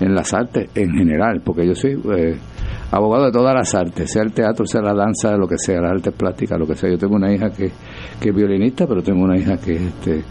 en, 0.00 0.14
las 0.14 0.34
artes 0.34 0.68
en 0.74 0.90
general 0.90 1.40
porque 1.44 1.66
yo 1.66 1.74
soy 1.74 1.92
eh, 2.16 2.36
abogado 2.90 3.26
de 3.26 3.32
todas 3.32 3.54
las 3.54 3.74
artes, 3.74 4.10
sea 4.10 4.22
el 4.22 4.32
teatro, 4.32 4.66
sea 4.66 4.80
la 4.80 4.94
danza, 4.94 5.36
lo 5.36 5.46
que 5.46 5.58
sea, 5.58 5.78
las 5.80 5.90
artes 5.92 6.14
plásticas, 6.14 6.58
lo 6.58 6.66
que 6.66 6.74
sea. 6.74 6.88
Yo 6.90 6.96
tengo 6.96 7.16
una 7.16 7.30
hija 7.30 7.50
que, 7.50 7.70
que 8.18 8.30
es 8.30 8.34
violinista, 8.34 8.86
pero 8.86 9.02
tengo 9.02 9.24
una 9.24 9.36
hija 9.36 9.58
que 9.58 9.72
es, 9.74 9.80
este, 9.82 10.22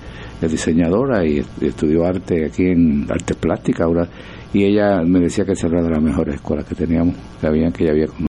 es 0.41 0.51
diseñadora 0.51 1.23
y, 1.23 1.37
est- 1.37 1.61
estudió 1.61 2.03
arte 2.05 2.45
aquí 2.47 2.63
en 2.65 3.05
artes 3.11 3.37
plásticas 3.37 3.81
ahora 3.85 4.07
y 4.53 4.65
ella 4.65 5.01
me 5.03 5.19
decía 5.19 5.45
que 5.45 5.55
de 5.83 5.89
las 5.89 6.01
mejores 6.01 6.35
escuelas 6.35 6.65
que 6.65 6.75
teníamos, 6.75 7.15
que 7.39 7.47
había, 7.47 7.69
que 7.71 7.83
ella 7.83 7.91
había 7.93 8.07
conocido. 8.07 8.27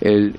El, 0.00 0.34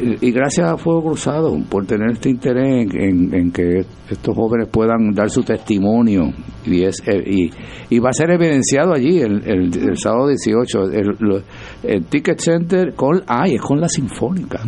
el- 0.00 0.18
y 0.20 0.30
gracias 0.32 0.70
a 0.70 0.76
Fuego 0.76 1.02
Cruzado 1.10 1.56
por 1.70 1.86
tener 1.86 2.10
este 2.12 2.30
interés 2.30 2.86
en, 2.92 3.00
en- 3.00 3.34
en 3.34 3.50
que 3.52 3.84
estos 4.10 4.34
jóvenes 4.36 4.68
puedan 4.68 5.12
dar 5.14 5.30
su 5.30 5.42
testimonio 5.42 6.32
y 6.64 6.82
es 6.84 6.96
eh, 7.06 7.22
y, 7.26 7.50
y 7.90 7.98
va 7.98 8.10
a 8.10 8.12
ser 8.12 8.30
evidenciado 8.30 8.92
allí 8.94 9.18
el, 9.20 9.42
el, 9.44 9.88
el 9.90 9.96
sábado 9.96 10.28
18 10.28 10.84
el, 10.92 11.42
el 11.82 12.04
Ticket 12.06 12.38
Center 12.38 12.94
con 12.94 13.22
ay 13.26 13.54
es 13.54 13.60
con 13.60 13.80
la 13.80 13.88
Sinfónica 13.88 14.60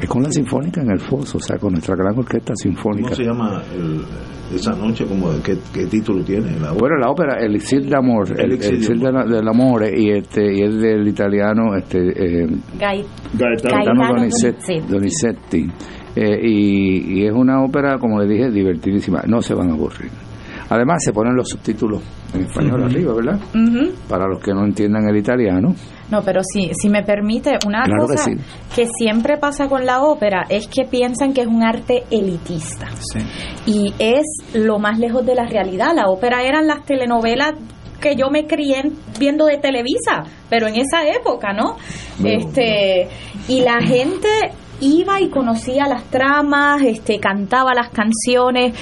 es 0.00 0.08
con 0.08 0.22
la 0.22 0.30
Sinfónica 0.30 0.82
en 0.82 0.90
el 0.90 1.00
Foso 1.00 1.38
o 1.38 1.40
sea 1.40 1.58
con 1.58 1.72
nuestra 1.72 1.96
gran 1.96 2.16
orquesta 2.18 2.54
sinfónica 2.54 3.08
¿Cómo 3.10 3.14
se 3.16 3.24
llama 3.24 3.62
el- 3.74 4.04
esa 4.54 4.70
noche? 4.76 5.04
Como, 5.04 5.28
¿qué, 5.42 5.56
¿Qué 5.74 5.86
título 5.86 6.22
tiene? 6.22 6.52
La? 6.60 6.70
Bueno, 6.70 6.94
la 7.00 7.10
ópera 7.10 7.36
Elixir 7.44 7.84
de 7.84 7.96
Amor, 7.96 8.28
el, 8.40 8.56
de 8.56 8.68
Elixir 8.68 8.96
de 8.96 9.10
la- 9.10 9.24
del 9.24 9.48
Amor, 9.48 9.82
y 9.92 10.10
este 10.12 10.54
y 10.54 10.62
es 10.62 10.72
del 10.76 11.08
italiano 11.08 11.74
este 11.76 11.98
eh, 11.98 12.46
Gai- 12.78 13.04
Gaetano. 13.36 13.74
Gaetano 13.74 14.00
Gaetano 14.02 14.24
Donizetti, 14.52 14.80
Donizetti. 14.92 15.60
Donizetti. 15.62 15.70
Eh, 16.16 16.40
y, 16.42 17.20
y 17.20 17.26
es 17.26 17.32
una 17.32 17.62
ópera, 17.62 17.98
como 17.98 18.18
le 18.20 18.26
dije, 18.26 18.50
divertidísima. 18.50 19.22
No 19.26 19.42
se 19.42 19.54
van 19.54 19.70
a 19.70 19.74
aburrir. 19.74 20.10
Además, 20.68 21.02
se 21.04 21.12
ponen 21.12 21.36
los 21.36 21.48
subtítulos 21.48 22.02
en 22.34 22.40
español 22.42 22.82
arriba, 22.82 23.14
¿verdad? 23.14 23.38
Para 24.08 24.26
los 24.26 24.40
que 24.42 24.52
no 24.52 24.64
entiendan 24.64 25.08
el 25.08 25.16
italiano. 25.16 25.74
No, 26.10 26.22
pero 26.22 26.40
si, 26.42 26.70
si 26.74 26.88
me 26.88 27.02
permite, 27.04 27.56
una 27.66 27.84
Claro 27.84 28.06
que 28.08 28.14
cosa 28.16 28.24
sí. 28.24 28.36
que 28.74 28.88
siempre 28.98 29.36
pasa 29.36 29.68
con 29.68 29.86
la 29.86 30.02
ópera 30.02 30.44
es 30.48 30.66
que 30.66 30.84
piensan 30.84 31.32
que 31.34 31.42
es 31.42 31.46
un 31.46 31.62
arte 31.62 32.02
elitista. 32.10 32.88
Y 33.66 33.92
es 33.98 34.22
lo 34.54 34.78
más 34.80 34.98
lejos 34.98 35.24
de 35.24 35.34
la 35.36 35.46
realidad. 35.46 35.92
La 35.94 36.06
ópera 36.08 36.42
eran 36.42 36.66
las 36.66 36.84
telenovelas 36.84 37.52
que 38.00 38.16
yo 38.16 38.28
me 38.30 38.46
crié 38.46 38.90
viendo 39.18 39.46
de 39.46 39.58
Televisa, 39.58 40.24
pero 40.50 40.66
en 40.66 40.74
esa 40.76 41.06
época, 41.08 41.52
¿no? 41.52 41.76
Bueno, 42.18 42.38
este 42.48 43.08
y 43.48 43.60
la 43.60 43.80
gente 43.80 44.28
iba 44.80 45.20
y 45.20 45.28
conocía 45.28 45.86
las 45.86 46.04
tramas, 46.04 46.82
este 46.82 47.18
cantaba 47.18 47.74
las 47.74 47.90
canciones. 47.90 48.74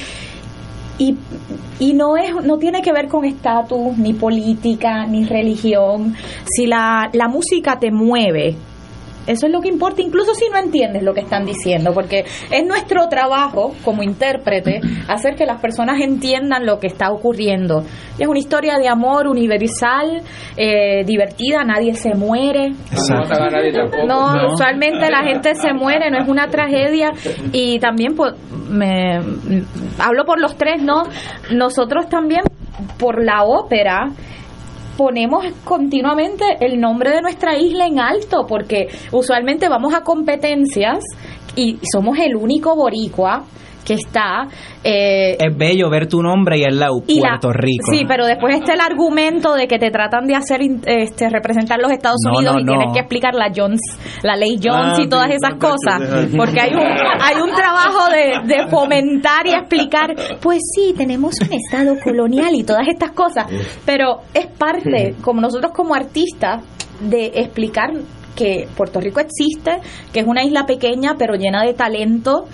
Y, 0.97 1.17
y 1.81 1.93
no 1.93 2.17
es 2.17 2.33
no 2.45 2.57
tiene 2.59 2.81
que 2.81 2.93
ver 2.93 3.09
con 3.09 3.25
estatus 3.25 3.99
ni 3.99 4.13
política 4.15 5.07
ni 5.07 5.25
religión. 5.25 6.15
Si 6.45 6.67
la, 6.67 7.11
la 7.13 7.27
música 7.29 7.79
te 7.79 7.91
mueve 7.91 8.57
eso 9.27 9.47
es 9.47 9.53
lo 9.53 9.61
que 9.61 9.69
importa, 9.69 10.03
incluso 10.03 10.35
si 10.35 10.49
no 10.51 10.59
entiendes 10.59 11.03
lo 11.03 11.15
que 11.15 11.21
están 11.21 11.45
diciendo, 11.45 11.93
porque 11.93 12.25
es 12.51 12.67
nuestro 12.67 13.09
trabajo 13.09 13.75
como 13.85 14.03
intérprete 14.03 14.81
hacer 15.09 15.35
que 15.35 15.47
las 15.47 15.61
personas 15.61 16.01
entiendan 16.01 16.67
lo 16.67 16.79
que 16.79 16.87
está 16.89 17.11
ocurriendo. 17.11 17.85
Y 18.19 18.23
es 18.23 18.29
una 18.29 18.39
historia 18.39 18.79
de 18.79 18.89
amor 18.89 19.27
universal, 19.27 20.23
eh, 20.57 21.05
divertida, 21.05 21.65
nadie 21.65 21.95
se 21.95 22.15
muere. 22.15 22.73
No, 24.07 24.35
No. 24.35 24.53
usualmente 24.53 25.11
la 25.11 25.23
gente 25.25 25.55
se 25.55 25.73
muere, 25.73 26.11
no 26.11 26.19
es 26.23 26.29
una 26.29 26.49
tragedia. 26.49 27.13
Y 27.53 27.79
también, 27.79 28.15
pues, 28.15 28.35
me, 28.69 29.19
hablo 29.99 30.25
por 30.25 30.41
los 30.41 30.57
tres, 30.57 30.83
¿no? 30.83 31.05
Nosotros 31.53 32.09
también, 32.09 32.43
por 32.99 33.23
la 33.25 33.45
ópera, 33.45 34.11
ponemos 34.97 35.45
continuamente 35.65 36.45
el 36.61 36.81
nombre 36.81 37.11
de 37.11 37.23
nuestra 37.23 37.57
isla 37.57 37.87
en 37.87 37.99
alto, 37.99 38.47
porque 38.47 38.89
usualmente 39.13 39.69
vamos 39.69 39.95
a 39.95 40.03
competencias 40.03 41.05
y 41.57 41.79
somos 41.93 42.19
el 42.19 42.37
único 42.37 42.75
boricua 42.75 43.45
que 43.85 43.95
está 43.95 44.47
eh, 44.83 45.37
Es 45.39 45.57
bello 45.57 45.91
ver 45.91 46.09
tu 46.09 46.23
nombre 46.23 46.59
y 46.59 46.63
el 46.65 46.79
lado 46.79 47.03
y 47.07 47.21
la- 47.21 47.29
Puerto 47.39 47.53
Rico. 47.53 47.93
Sí, 47.93 48.05
pero 48.09 48.27
después 48.27 48.57
está 48.57 48.75
el 48.75 48.81
argumento 48.81 49.55
de 49.55 49.67
que 49.67 49.79
te 49.79 49.91
tratan 49.91 50.27
de 50.27 50.35
hacer 50.35 50.61
este 50.87 51.29
representar 51.31 51.79
los 51.81 51.91
Estados 51.93 52.19
No, 52.25 52.39
Unidos 52.39 52.55
no, 52.55 52.61
y 52.61 52.65
no. 52.65 52.73
tienes 52.73 52.93
que 52.95 53.01
explicar 53.01 53.35
la 53.35 53.51
Jones, 53.55 53.81
la 54.23 54.37
ley 54.37 54.57
Jones 54.63 54.99
Ah, 54.99 55.03
y 55.03 55.09
todas 55.09 55.31
esas 55.31 55.55
cosas, 55.55 56.01
porque 56.37 56.61
hay 56.61 56.73
un 56.75 56.81
hay 56.83 57.41
un 57.43 57.51
trabajo 57.55 58.11
de, 58.11 58.55
de 58.55 58.67
fomentar 58.69 59.47
y 59.47 59.53
explicar, 59.53 60.15
pues 60.41 60.61
sí, 60.75 60.95
tenemos 60.97 61.35
un 61.41 61.53
estado 61.53 61.97
colonial 62.03 62.55
y 62.55 62.63
todas 62.65 62.89
estas 62.89 63.11
cosas, 63.13 63.47
pero 63.85 64.21
es 64.33 64.47
parte 64.47 65.15
como 65.23 65.41
nosotros 65.41 65.73
como 65.75 65.95
artistas 65.95 66.63
de 67.01 67.27
explicar 67.35 67.91
que 68.37 68.67
Puerto 68.77 69.01
Rico 69.01 69.21
existe, 69.21 69.79
que 70.13 70.21
es 70.21 70.27
una 70.27 70.43
isla 70.43 70.67
pequeña 70.67 71.15
pero 71.17 71.35
llena 71.35 71.63
de 71.65 71.73
talento 71.75 72.47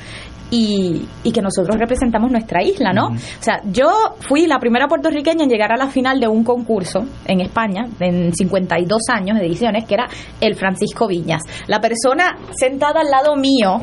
y, 0.51 1.07
y 1.23 1.33
que 1.33 1.41
nosotros 1.41 1.77
representamos 1.79 2.31
nuestra 2.31 2.63
isla, 2.63 2.93
¿no? 2.93 3.09
O 3.09 3.43
sea, 3.43 3.61
yo 3.71 3.91
fui 4.21 4.47
la 4.47 4.59
primera 4.59 4.89
puertorriqueña 4.89 5.45
en 5.45 5.51
llegar 5.51 5.73
a 5.73 5.77
la 5.77 5.89
final 5.89 6.21
de 6.21 6.29
un 6.29 6.45
concurso 6.45 7.07
en 7.27 7.41
España, 7.41 7.87
en 8.01 8.35
52 8.35 9.01
años 9.09 9.39
de 9.39 9.47
ediciones, 9.47 9.85
que 9.85 9.95
era 9.95 10.09
el 10.41 10.55
Francisco 10.55 11.07
Viñas. 11.07 11.43
La 11.67 11.81
persona 11.81 12.37
sentada 12.53 13.01
al 13.01 13.11
lado 13.11 13.37
mío 13.37 13.81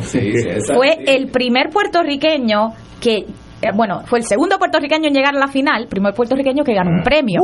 fue 0.73 0.97
el 1.05 1.29
primer 1.29 1.69
puertorriqueño 1.69 2.73
que 3.01 3.25
eh, 3.61 3.69
bueno, 3.75 4.01
fue 4.05 4.19
el 4.19 4.25
segundo 4.25 4.57
puertorriqueño 4.57 5.07
en 5.07 5.13
llegar 5.13 5.35
a 5.35 5.39
la 5.39 5.47
final, 5.47 5.87
primer 5.89 6.13
puertorriqueño 6.13 6.63
que 6.63 6.73
ganó 6.73 6.91
un 6.91 7.03
premio, 7.03 7.41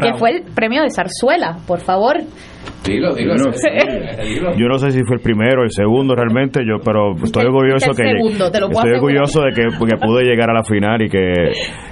que 0.00 0.14
fue 0.14 0.30
el 0.30 0.42
premio 0.54 0.82
de 0.82 0.90
Zarzuela, 0.90 1.56
por 1.66 1.80
favor. 1.80 2.16
Dilo, 2.84 3.14
dilo, 3.14 3.34
Yo 3.36 3.44
no, 3.44 3.50
dilo. 4.24 4.56
yo 4.56 4.66
no 4.68 4.78
sé 4.78 4.90
si 4.90 5.00
fue 5.04 5.16
el 5.16 5.22
primero 5.22 5.62
o 5.62 5.64
el 5.64 5.70
segundo 5.70 6.14
realmente, 6.16 6.60
yo 6.66 6.78
pero 6.84 7.12
estoy 7.22 7.42
El- 7.42 7.48
orgulloso 7.48 7.90
el 7.90 7.96
que 7.96 8.08
segundo, 8.10 8.50
te 8.50 8.60
lo 8.60 8.66
puedo 8.68 8.80
estoy 8.80 8.92
asegurar. 8.92 9.22
orgulloso 9.22 9.42
de 9.42 9.50
que, 9.52 9.62
que 9.86 9.96
pude 10.04 10.24
llegar 10.24 10.50
a 10.50 10.54
la 10.54 10.64
final 10.64 11.02
y 11.02 11.08
que 11.08 11.32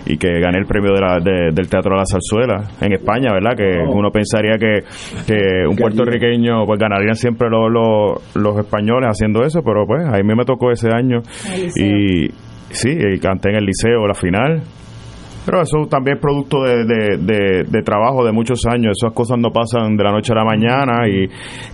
y 0.07 0.17
que 0.17 0.41
gané 0.41 0.59
el 0.59 0.67
premio 0.67 0.93
de 0.93 1.01
la- 1.01 1.19
de- 1.21 1.51
del 1.53 1.69
Teatro 1.69 1.93
de 1.93 1.99
la 1.99 2.05
Zarzuela 2.07 2.69
en 2.81 2.93
España, 2.93 3.33
¿verdad? 3.33 3.57
Que 3.57 3.79
uno 3.89 4.11
pensaría 4.11 4.57
que, 4.59 4.81
que 5.27 5.67
un 5.69 5.77
puertorriqueño 5.77 6.67
pues 6.67 6.79
ganarían 6.81 7.15
siempre 7.15 7.49
los, 7.51 7.71
los, 7.71 8.37
los 8.37 8.59
españoles 8.59 9.09
haciendo 9.11 9.43
eso, 9.45 9.63
pero 9.65 9.87
pues 9.87 10.05
a 10.07 10.13
mí 10.19 10.35
me 10.35 10.45
tocó 10.45 10.71
ese 10.73 10.89
año 10.93 11.19
El 11.53 11.71
y 11.77 12.31
sí, 12.71 12.99
canté 13.21 13.51
en 13.51 13.57
el 13.57 13.65
liceo 13.65 14.07
la 14.07 14.15
final. 14.15 14.63
Pero 15.47 15.63
eso 15.63 15.87
también 15.89 16.17
es 16.17 16.21
producto 16.23 16.63
de, 16.63 16.85
de, 16.85 17.17
de- 17.19 17.65
de 17.65 17.83
trabajo 17.83 18.25
de 18.25 18.33
muchos 18.33 18.61
años. 18.67 18.93
Esas 19.01 19.13
cosas 19.15 19.39
no 19.39 19.51
pasan 19.51 19.97
de 19.97 20.05
la 20.05 20.13
noche 20.13 20.33
a 20.33 20.37
la 20.37 20.45
mañana 20.45 21.09
y, 21.09 21.25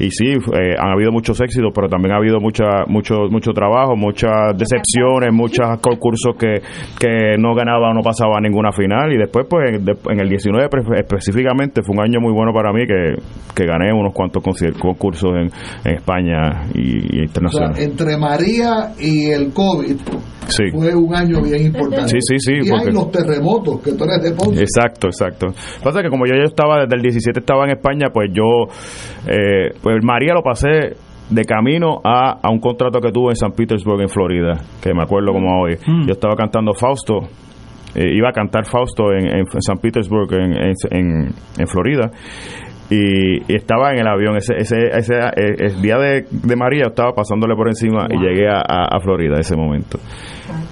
y 0.04 0.10
sí, 0.10 0.28
eh, 0.32 0.74
han 0.78 0.90
habido 0.92 1.10
muchos 1.12 1.40
éxitos, 1.40 1.72
pero 1.74 1.88
también 1.88 2.12
ha 2.14 2.18
habido 2.18 2.38
mucha, 2.40 2.84
mucho, 2.86 3.14
mucho 3.30 3.52
trabajo, 3.52 3.96
muchas 3.96 4.56
decepciones, 4.56 5.32
muchos 5.32 5.66
concursos 5.80 6.36
que, 6.38 6.60
que 6.98 7.36
no 7.38 7.54
ganaba 7.54 7.90
o 7.90 7.94
no 7.94 8.02
pasaba 8.02 8.38
a 8.38 8.40
ninguna 8.40 8.72
final. 8.72 9.12
Y 9.12 9.18
después, 9.18 9.46
pues 9.48 9.70
en, 9.72 9.84
de- 9.84 9.96
en 10.10 10.20
el 10.20 10.28
19 10.28 10.68
pre- 10.68 11.00
específicamente, 11.00 11.82
fue 11.82 11.96
un 11.96 12.02
año 12.02 12.20
muy 12.20 12.32
bueno 12.32 12.52
para 12.52 12.72
mí 12.72 12.86
que, 12.86 13.14
que 13.54 13.66
gané 13.66 13.92
unos 13.92 14.12
cuantos 14.12 14.42
conci- 14.42 14.78
concursos 14.78 15.30
en, 15.34 15.50
en 15.84 15.96
España 15.96 16.66
y, 16.74 16.96
y 16.96 17.06
O 17.06 17.10
sea, 17.10 17.22
internacional. 17.24 17.72
entre 17.78 18.16
María 18.16 18.92
y 19.00 19.30
el 19.30 19.52
COVID 19.52 19.96
Sí. 20.48 20.62
fue 20.72 20.94
un 20.94 21.12
año 21.12 21.42
bien 21.42 21.66
importante. 21.66 22.08
Sí, 22.08 22.18
sí, 22.20 22.38
sí, 22.38 22.52
Y 22.62 22.70
hay 22.72 22.92
los 22.92 23.10
terremotos, 23.10 23.55
que 23.62 23.92
tú 23.92 24.04
eres 24.04 24.22
de 24.22 24.32
Ponce. 24.32 24.62
Exacto, 24.62 25.08
exacto. 25.08 25.46
Pasa 25.82 26.02
que 26.02 26.08
como 26.08 26.26
yo 26.26 26.34
ya 26.34 26.44
estaba 26.44 26.80
desde 26.82 26.96
el 26.96 27.02
17 27.02 27.40
estaba 27.40 27.64
en 27.64 27.70
España, 27.72 28.08
pues 28.12 28.30
yo, 28.32 28.44
eh, 29.28 29.70
pues 29.82 29.96
María 30.02 30.34
lo 30.34 30.42
pasé 30.42 30.96
de 31.30 31.44
camino 31.44 32.00
a, 32.04 32.38
a 32.42 32.50
un 32.50 32.60
contrato 32.60 33.00
que 33.00 33.10
tuve 33.10 33.30
en 33.30 33.36
San 33.36 33.52
Petersburg, 33.52 34.00
en 34.02 34.08
Florida, 34.08 34.60
que 34.82 34.94
me 34.94 35.02
acuerdo 35.02 35.32
como 35.32 35.60
hoy. 35.62 35.76
Yo 36.06 36.12
estaba 36.12 36.34
cantando 36.36 36.72
Fausto, 36.72 37.18
eh, 37.94 38.14
iba 38.14 38.28
a 38.28 38.32
cantar 38.32 38.64
Fausto 38.66 39.10
en, 39.12 39.26
en 39.26 39.44
San 39.60 39.78
Petersburg, 39.78 40.32
en, 40.34 40.52
en, 40.52 40.72
en- 40.90 41.28
en 41.58 41.66
Florida. 41.66 42.10
Y, 42.88 43.38
y 43.52 43.56
estaba 43.56 43.90
en 43.92 43.98
el 43.98 44.06
avión. 44.06 44.36
Ese 44.36 44.54
ese, 44.56 44.76
ese 44.96 45.14
eh, 45.14 45.56
el 45.58 45.82
día 45.82 45.96
de, 45.98 46.26
de 46.30 46.56
María 46.56 46.84
estaba 46.86 47.12
pasándole 47.12 47.56
por 47.56 47.68
encima 47.68 48.06
y 48.08 48.16
llegué 48.16 48.48
a, 48.48 48.58
a, 48.58 48.96
a 48.96 49.00
Florida 49.00 49.40
ese 49.40 49.56
momento. 49.56 49.98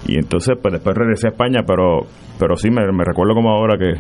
Y 0.06 0.16
entonces 0.16 0.56
pues 0.62 0.74
después 0.74 0.96
regresé 0.96 1.26
a 1.26 1.30
España 1.30 1.62
pero 1.66 2.02
pero 2.38 2.56
sí 2.56 2.70
me, 2.70 2.82
me 2.92 3.04
recuerdo 3.04 3.34
como 3.34 3.50
ahora 3.50 3.76
que, 3.76 3.98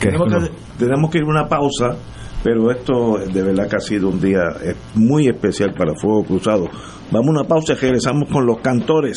que 0.00 0.08
Tenemos 0.08 0.28
que, 0.32 0.50
tenemos 0.78 1.10
que 1.10 1.18
ir 1.18 1.24
a 1.24 1.28
una 1.28 1.48
pausa, 1.48 1.96
pero 2.42 2.70
esto 2.70 3.18
de 3.18 3.42
verdad 3.42 3.68
que 3.68 3.76
ha 3.76 3.80
sido 3.80 4.08
un 4.08 4.20
día 4.20 4.42
eh, 4.62 4.74
muy 4.94 5.28
especial 5.28 5.72
para 5.72 5.94
Fuego 5.94 6.24
Cruzado. 6.24 6.68
Vamos 7.10 7.28
a 7.28 7.40
una 7.40 7.44
pausa 7.44 7.72
y 7.72 7.76
regresamos 7.76 8.28
con 8.28 8.44
los 8.46 8.58
cantores. 8.58 9.16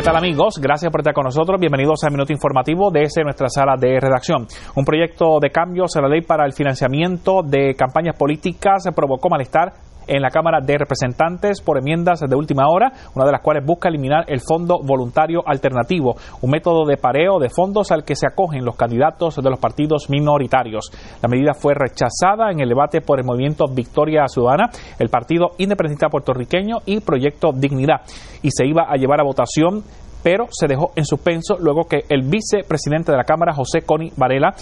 ¿Qué 0.00 0.06
tal 0.06 0.16
amigos? 0.16 0.54
Gracias 0.58 0.90
por 0.90 1.02
estar 1.02 1.12
con 1.12 1.24
nosotros. 1.24 1.60
Bienvenidos 1.60 2.02
al 2.04 2.12
Minuto 2.12 2.32
Informativo 2.32 2.90
desde 2.90 3.22
nuestra 3.22 3.50
sala 3.50 3.74
de 3.78 4.00
redacción. 4.00 4.46
Un 4.74 4.82
proyecto 4.82 5.38
de 5.38 5.50
cambios 5.50 5.94
a 5.94 6.00
la 6.00 6.08
ley 6.08 6.22
para 6.22 6.46
el 6.46 6.54
financiamiento 6.54 7.42
de 7.42 7.74
campañas 7.74 8.16
políticas 8.16 8.84
provocó 8.96 9.28
malestar 9.28 9.74
en 10.10 10.22
la 10.22 10.30
Cámara 10.30 10.58
de 10.60 10.76
Representantes 10.76 11.60
por 11.62 11.78
enmiendas 11.78 12.20
de 12.20 12.34
última 12.34 12.68
hora, 12.68 12.92
una 13.14 13.24
de 13.24 13.32
las 13.32 13.40
cuales 13.40 13.64
busca 13.64 13.88
eliminar 13.88 14.24
el 14.26 14.40
Fondo 14.40 14.80
Voluntario 14.84 15.42
Alternativo, 15.46 16.16
un 16.42 16.50
método 16.50 16.84
de 16.84 16.96
pareo 16.96 17.38
de 17.38 17.48
fondos 17.48 17.92
al 17.92 18.04
que 18.04 18.16
se 18.16 18.26
acogen 18.26 18.64
los 18.64 18.76
candidatos 18.76 19.36
de 19.36 19.48
los 19.48 19.60
partidos 19.60 20.10
minoritarios. 20.10 20.90
La 21.22 21.28
medida 21.28 21.54
fue 21.54 21.74
rechazada 21.74 22.50
en 22.50 22.60
el 22.60 22.68
debate 22.68 23.00
por 23.00 23.20
el 23.20 23.24
movimiento 23.24 23.66
Victoria 23.72 24.26
Ciudadana, 24.26 24.70
el 24.98 25.08
Partido 25.08 25.52
Independentista 25.58 26.08
Puertorriqueño 26.08 26.78
y 26.86 27.00
Proyecto 27.00 27.52
Dignidad, 27.54 28.00
y 28.42 28.50
se 28.50 28.66
iba 28.66 28.86
a 28.88 28.96
llevar 28.96 29.20
a 29.20 29.24
votación 29.24 29.84
pero 30.22 30.48
se 30.50 30.66
dejó 30.66 30.92
en 30.96 31.04
suspenso 31.04 31.56
luego 31.58 31.84
que 31.84 32.04
el 32.08 32.22
vicepresidente 32.22 33.10
de 33.10 33.16
la 33.16 33.24
Cámara, 33.24 33.54
José 33.54 33.82
Coni 33.86 34.12
Varela, 34.16 34.54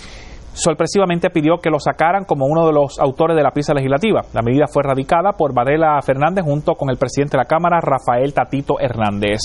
sorpresivamente 0.53 1.31
pidió 1.31 1.59
que 1.59 1.71
lo 1.71 1.79
sacaran 1.79 2.25
como 2.25 2.47
uno 2.47 2.67
de 2.67 2.73
los 2.73 2.99
autores 2.99 3.37
de 3.37 3.43
la 3.43 3.53
pieza 3.53 3.75
legislativa. 3.75 4.23
La 4.33 4.43
medida 4.43 4.67
fue 4.73 4.83
radicada 4.83 5.33
por 5.33 5.55
Varela 5.55 6.01
Fernández 6.03 6.45
junto 6.45 6.75
con 6.75 6.91
el 6.91 6.97
presidente 6.97 7.37
de 7.37 7.43
la 7.43 7.49
Cámara, 7.49 7.81
Rafael 7.81 8.35
Tatito 8.35 8.81
Hernández. 8.81 9.41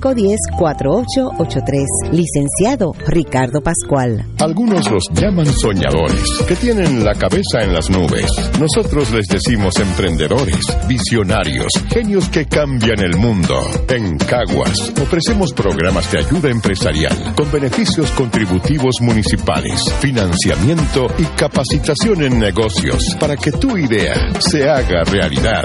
510-4883. 0.00 1.84
Licenciado 2.12 2.94
Ricardo 3.06 3.62
Pascual. 3.62 4.26
Algunos 4.38 4.90
los 4.90 5.04
llaman 5.14 5.46
soñadores, 5.46 6.42
que 6.46 6.56
tienen 6.56 7.02
la 7.04 7.14
cabeza 7.14 7.62
en 7.62 7.72
las 7.72 7.88
nubes. 7.90 8.30
Nosotros 8.60 9.10
les 9.12 9.26
decimos 9.28 9.78
emprendedores, 9.78 10.66
visionarios, 10.88 11.68
genios 11.88 12.28
que 12.28 12.46
cambian 12.46 13.00
el 13.00 13.16
mundo. 13.16 13.58
En 13.88 14.18
Caguas 14.18 14.92
ofrecemos 15.00 15.52
programas 15.52 16.10
de 16.12 16.18
ayuda 16.18 16.50
empresarial 16.50 17.34
con 17.34 17.50
beneficios 17.50 18.10
contributivos 18.12 18.96
municipales, 19.00 19.80
financiamiento 20.00 21.06
y 21.18 21.24
capacitación 21.36 22.22
en 22.22 22.38
negocios 22.38 23.16
para 23.18 23.36
que 23.36 23.52
tu 23.52 23.76
idea 23.76 24.14
se 24.40 24.68
haga 24.68 25.04
realidad. 25.04 25.64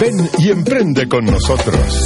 Ven 0.00 0.30
y 0.38 0.50
emprende 0.50 1.08
con 1.08 1.24
nosotros. 1.24 2.04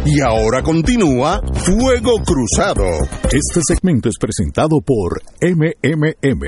Y 0.07 0.21
ahora 0.21 0.63
continúa 0.63 1.41
Fuego 1.55 2.17
Cruzado. 2.25 2.85
Este 3.25 3.61
segmento 3.67 4.11
es 4.11 4.17
presentado 4.21 4.83
por 4.85 5.23
MMM. 5.41 6.45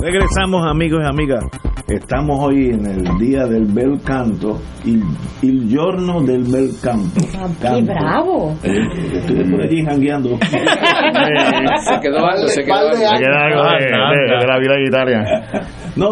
Regresamos 0.00 0.68
amigos 0.68 1.02
y 1.04 1.06
amigas. 1.06 1.44
Estamos 1.88 2.38
hoy 2.40 2.66
en 2.68 2.84
el 2.84 3.02
día 3.18 3.46
del 3.46 3.64
bel 3.64 3.98
canto, 4.04 4.60
el, 4.84 5.02
el 5.42 5.68
giorno 5.70 6.20
del 6.22 6.42
bel 6.44 6.68
canto. 6.82 7.18
¡Qué 7.62 7.82
bravo! 7.82 8.54
Eh, 8.62 8.70
estuve 9.14 9.44
por 9.50 9.62
allí 9.62 9.82
jangueando. 9.86 10.30
se 10.38 12.00
quedó 12.02 12.26
algo, 12.26 12.46
se 12.48 12.62
quedó 12.62 12.74
algo. 12.74 12.94
Se 12.94 13.24
algo 13.24 13.62
de, 13.78 13.86
de- 13.86 14.38
de 14.38 14.46
la 14.46 14.58
vida 14.58 14.74
de 14.74 14.84
Italia. 14.86 15.24
No, 15.96 16.10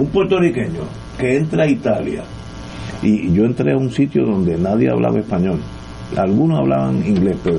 un 0.00 0.06
puertorriqueño 0.12 0.80
que 1.16 1.36
entra 1.36 1.62
a 1.62 1.66
Italia 1.68 2.24
y 3.02 3.32
yo 3.32 3.44
entré 3.44 3.72
a 3.72 3.76
un 3.76 3.88
sitio 3.92 4.24
donde 4.24 4.56
nadie 4.58 4.90
hablaba 4.90 5.18
español. 5.20 5.60
Algunos 6.16 6.58
hablaban 6.58 7.06
inglés, 7.06 7.36
pero 7.44 7.58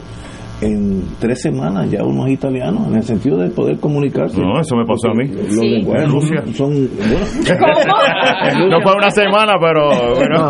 en 0.62 1.04
tres 1.20 1.42
semanas 1.42 1.90
ya 1.90 2.04
uno 2.04 2.26
es 2.28 2.34
italiano, 2.34 2.86
en 2.90 2.96
el 2.96 3.04
sentido 3.04 3.38
de 3.38 3.50
poder 3.50 3.80
comunicarse. 3.80 4.40
No, 4.42 4.60
eso 4.60 4.76
me 4.76 4.86
pasó 4.86 5.10
a 5.10 5.14
mí. 5.14 5.28
Los 5.28 5.54
Sí. 5.56 5.70
lenguajes 5.70 6.04
En 6.06 6.12
Rusia. 6.12 6.44
son, 6.54 6.90
bueno. 6.98 7.26
No 8.70 8.82
fue 8.82 8.94
una 8.96 9.12
semana, 9.12 9.54
pero. 9.60 9.90
pero- 10.20 10.50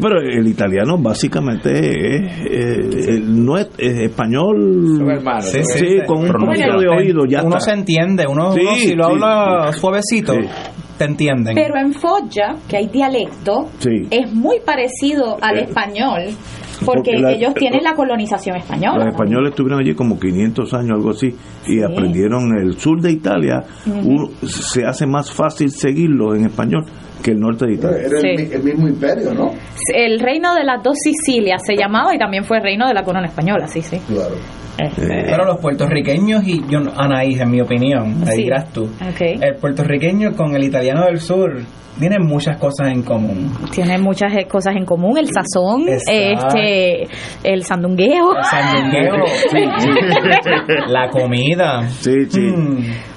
Pero 0.00 0.20
el 0.20 0.46
italiano 0.46 0.96
básicamente 0.98 1.70
es, 2.16 2.32
eh, 2.46 3.22
no 3.24 3.56
es, 3.58 3.68
es 3.78 3.98
español. 4.00 4.56
Sí, 5.40 5.58
Sí, 5.58 5.62
sí, 5.64 5.78
sí. 5.78 5.96
con 6.06 6.18
un 6.18 6.28
Bueno, 6.28 6.46
poquito 6.46 6.78
de 6.78 6.88
oído 6.88 7.24
ya 7.26 7.42
uno 7.42 7.56
está. 7.58 7.72
se 7.72 7.78
entiende, 7.78 8.24
uno, 8.28 8.52
Sí, 8.52 8.60
uno 8.62 8.74
si 8.76 8.94
lo 8.94 9.04
sí, 9.04 9.10
habla 9.12 9.72
sí. 9.72 9.78
suavecito, 9.80 10.32
te 10.98 11.04
entienden. 11.04 11.54
Pero 11.54 11.76
en 11.78 11.92
Foggia, 11.94 12.56
que 12.68 12.76
hay 12.78 12.86
dialecto, 12.88 13.68
Sí. 13.78 14.06
es 14.10 14.32
muy 14.32 14.58
parecido 14.64 15.36
al 15.40 15.58
Eh, 15.58 15.62
español, 15.62 16.22
porque 16.84 17.10
porque 17.12 17.18
la- 17.22 17.32
ellos 17.32 17.54
tienen 17.54 17.82
la 17.84 17.94
colonización 17.94 18.56
española. 18.56 19.04
Los 19.04 19.08
españoles 19.14 19.50
estuvieron 19.50 19.80
allí 19.80 19.94
como 19.94 20.18
500 20.18 20.74
años, 20.74 20.90
algo 20.92 21.10
así, 21.10 21.34
y 21.66 21.82
aprendieron 21.82 22.56
el 22.58 22.78
sur 22.78 23.00
de 23.00 23.12
Italia. 23.12 23.64
Se 24.42 24.84
hace 24.84 25.06
más 25.06 25.32
fácil 25.32 25.70
seguirlo 25.70 26.34
en 26.34 26.46
español 26.46 26.84
que 27.22 27.32
el 27.32 27.40
norte 27.40 27.66
de 27.66 27.74
Italia. 27.74 27.98
Era 28.06 28.18
el, 28.18 28.36
mi- 28.36 28.54
el 28.54 28.62
mismo 28.62 28.88
imperio, 28.88 29.32
¿no? 29.34 29.50
El 29.94 30.20
reino 30.20 30.54
de 30.54 30.64
las 30.64 30.82
dos 30.82 30.94
Sicilias 31.02 31.60
se 31.66 31.76
llamaba 31.76 32.14
y 32.14 32.18
también 32.18 32.44
fue 32.44 32.60
reino 32.60 32.86
de 32.88 32.94
la 32.94 33.02
corona 33.02 33.26
española, 33.26 33.66
sí, 33.66 33.82
sí. 33.82 33.98
Claro. 34.08 34.34
Pero 34.96 35.44
los 35.44 35.58
puertorriqueños 35.58 36.42
y 36.46 36.62
yo, 36.68 36.78
Anaís, 36.96 37.38
en 37.40 37.50
mi 37.50 37.60
opinión, 37.60 38.22
ahí 38.26 38.36
Sí. 38.36 38.42
dirás 38.44 38.72
tú, 38.72 38.84
Ok. 38.84 39.20
el 39.20 39.56
puertorriqueño 39.56 40.32
con 40.34 40.54
el 40.56 40.64
italiano 40.64 41.04
del 41.04 41.20
sur 41.20 41.60
tienen 41.98 42.24
muchas 42.26 42.56
cosas 42.56 42.88
en 42.90 43.02
común. 43.02 43.52
Tienen 43.72 44.00
muchas 44.02 44.32
eh, 44.34 44.46
cosas 44.48 44.74
en 44.76 44.86
común, 44.86 45.18
el 45.18 45.26
sazón, 45.28 45.86
Exacto. 45.86 46.56
este, 46.56 47.06
el 47.44 47.62
sandungueo. 47.64 48.34
El 48.38 48.44
sandungueo, 48.44 49.16
la 50.88 51.08
comida. 51.10 51.86
Sí, 51.88 52.12
sí. 52.28 52.40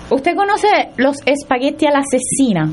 ¿Usted 0.09 0.35
conoce 0.35 0.67
los 0.97 1.15
espagueti 1.25 1.85
a 1.85 1.91
la 1.91 2.01
cecina? 2.03 2.69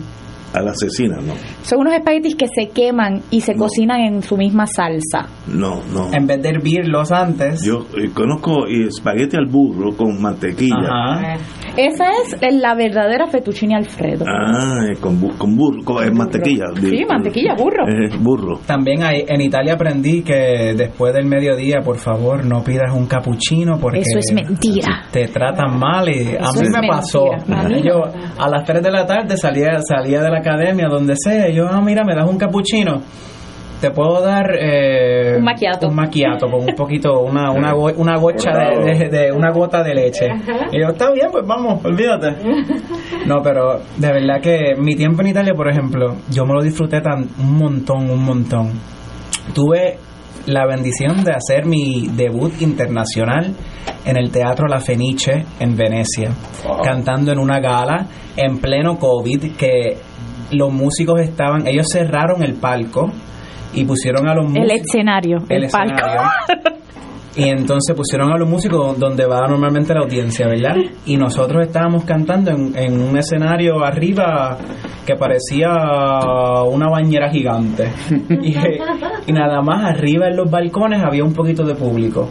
A 0.52 0.60
la 0.60 0.72
asesina, 0.72 1.16
no. 1.16 1.34
Son 1.62 1.80
unos 1.80 1.94
espaguetis 1.94 2.34
que 2.34 2.46
se 2.48 2.70
queman 2.70 3.22
y 3.30 3.40
se 3.40 3.54
cocinan 3.54 4.00
en 4.00 4.22
su 4.22 4.36
misma 4.36 4.66
salsa. 4.66 5.28
No, 5.46 5.80
no. 5.92 6.12
En 6.12 6.26
vez 6.26 6.42
de 6.42 6.48
hervirlos 6.48 7.12
antes. 7.12 7.62
Yo 7.64 7.86
eh, 7.96 8.10
conozco 8.12 8.66
eh, 8.66 8.88
espagueti 8.88 9.36
al 9.36 9.46
burro 9.46 9.96
con 9.96 10.20
mantequilla. 10.20 10.88
Ajá. 10.88 11.36
Esa 11.76 12.04
es 12.40 12.54
la 12.54 12.74
verdadera 12.74 13.26
fettuccine 13.26 13.76
alfredo. 13.76 14.24
Ah, 14.28 14.80
eh, 14.90 14.96
con, 15.00 15.20
bu- 15.20 15.36
con 15.36 15.56
burro, 15.56 15.82
con 15.84 16.04
eh, 16.06 16.10
mantequilla. 16.10 16.64
Sí, 16.78 17.04
mantequilla, 17.08 17.54
burro. 17.56 17.86
Eh, 17.88 18.10
burro. 18.20 18.60
También 18.66 19.02
hay, 19.02 19.24
en 19.26 19.40
Italia 19.40 19.74
aprendí 19.74 20.22
que 20.22 20.74
después 20.76 21.14
del 21.14 21.26
mediodía, 21.26 21.80
por 21.84 21.96
favor, 21.98 22.44
no 22.44 22.62
pidas 22.62 22.92
un 22.94 23.06
cappuccino 23.06 23.78
porque 23.80 24.00
Eso 24.00 24.18
es 24.18 24.32
mentira. 24.32 25.02
te 25.10 25.28
tratan 25.28 25.78
mal 25.78 26.08
y 26.08 26.34
a 26.36 26.40
Eso 26.50 26.60
mí 26.60 26.68
me 26.80 26.88
pasó. 26.88 27.24
mentira. 27.46 27.80
Yo 27.80 28.02
a 28.38 28.48
las 28.48 28.64
3 28.64 28.82
de 28.82 28.90
la 28.90 29.06
tarde 29.06 29.36
salía, 29.36 29.78
salía 29.86 30.20
de 30.22 30.30
la 30.30 30.38
academia, 30.38 30.86
donde 30.88 31.14
sea, 31.16 31.48
y 31.48 31.56
yo, 31.56 31.66
ah, 31.68 31.80
mira, 31.80 32.04
me 32.04 32.14
das 32.14 32.28
un 32.28 32.36
cappuccino. 32.38 33.00
Te 33.80 33.90
puedo 33.90 34.20
dar 34.20 34.50
eh, 34.60 35.36
Un 35.38 35.44
macchiato. 35.44 35.88
un 35.88 35.94
macchiato 35.94 36.46
con 36.50 36.60
un 36.68 36.74
poquito, 36.74 37.20
una, 37.20 37.50
una, 37.50 37.72
go- 37.72 37.92
una 37.96 38.16
gocha 38.18 38.50
de, 38.52 38.94
de- 38.94 39.08
de- 39.08 39.32
una 39.32 39.50
gota 39.52 39.82
de 39.82 39.94
leche. 39.94 40.26
Y 40.72 40.80
yo, 40.80 40.88
está 40.88 41.10
bien, 41.12 41.28
pues 41.32 41.46
vamos, 41.46 41.82
olvídate. 41.84 42.36
No, 43.26 43.42
pero 43.42 43.80
de 43.98 44.12
verdad 44.12 44.40
que 44.42 44.74
mi 44.78 44.96
tiempo 44.96 45.20
en 45.22 45.28
Italia, 45.28 45.52
por 45.54 45.68
ejemplo, 45.68 46.16
yo 46.30 46.44
me 46.46 46.54
lo 46.54 46.62
disfruté 46.62 47.00
tan 47.00 47.28
un 47.38 47.58
montón, 47.58 48.10
un 48.10 48.24
montón. 48.24 48.72
Tuve 49.54 49.98
la 50.46 50.66
bendición 50.66 51.22
de 51.22 51.32
hacer 51.32 51.66
mi 51.66 52.08
debut 52.16 52.60
internacional 52.62 53.54
en 54.06 54.16
el 54.16 54.30
Teatro 54.30 54.66
La 54.68 54.80
Fenice 54.80 55.44
en 55.60 55.76
Venecia, 55.76 56.30
cantando 56.82 57.30
en 57.32 57.38
una 57.38 57.60
gala 57.60 58.06
en 58.36 58.58
pleno 58.58 58.98
COVID 58.98 59.52
que 59.56 59.98
los 60.52 60.72
músicos 60.72 61.20
estaban, 61.20 61.66
ellos 61.66 61.86
cerraron 61.92 62.42
el 62.42 62.54
palco 62.54 63.10
y 63.72 63.84
pusieron 63.84 64.28
a 64.28 64.34
los 64.34 64.44
El 64.46 64.50
músicos 64.62 64.80
escenario, 64.86 65.38
el, 65.48 65.64
el 65.64 65.70
palco. 65.70 65.94
escenario. 65.96 66.30
Y 67.36 67.44
entonces 67.48 67.94
pusieron 67.94 68.32
a 68.32 68.36
los 68.36 68.48
músicos 68.48 68.98
donde 68.98 69.24
va 69.24 69.46
normalmente 69.46 69.94
la 69.94 70.00
audiencia, 70.00 70.48
¿verdad? 70.48 70.74
Y 71.06 71.16
nosotros 71.16 71.64
estábamos 71.64 72.04
cantando 72.04 72.50
en, 72.50 72.76
en 72.76 73.00
un 73.00 73.16
escenario 73.16 73.84
arriba 73.84 74.58
que 75.06 75.14
parecía 75.14 75.68
una 76.68 76.88
bañera 76.90 77.30
gigante. 77.30 77.88
Y, 78.42 78.56
y 79.28 79.32
nada 79.32 79.60
más 79.62 79.84
arriba 79.94 80.26
en 80.26 80.36
los 80.36 80.50
balcones 80.50 81.02
había 81.02 81.22
un 81.24 81.32
poquito 81.32 81.64
de 81.64 81.74
público. 81.76 82.28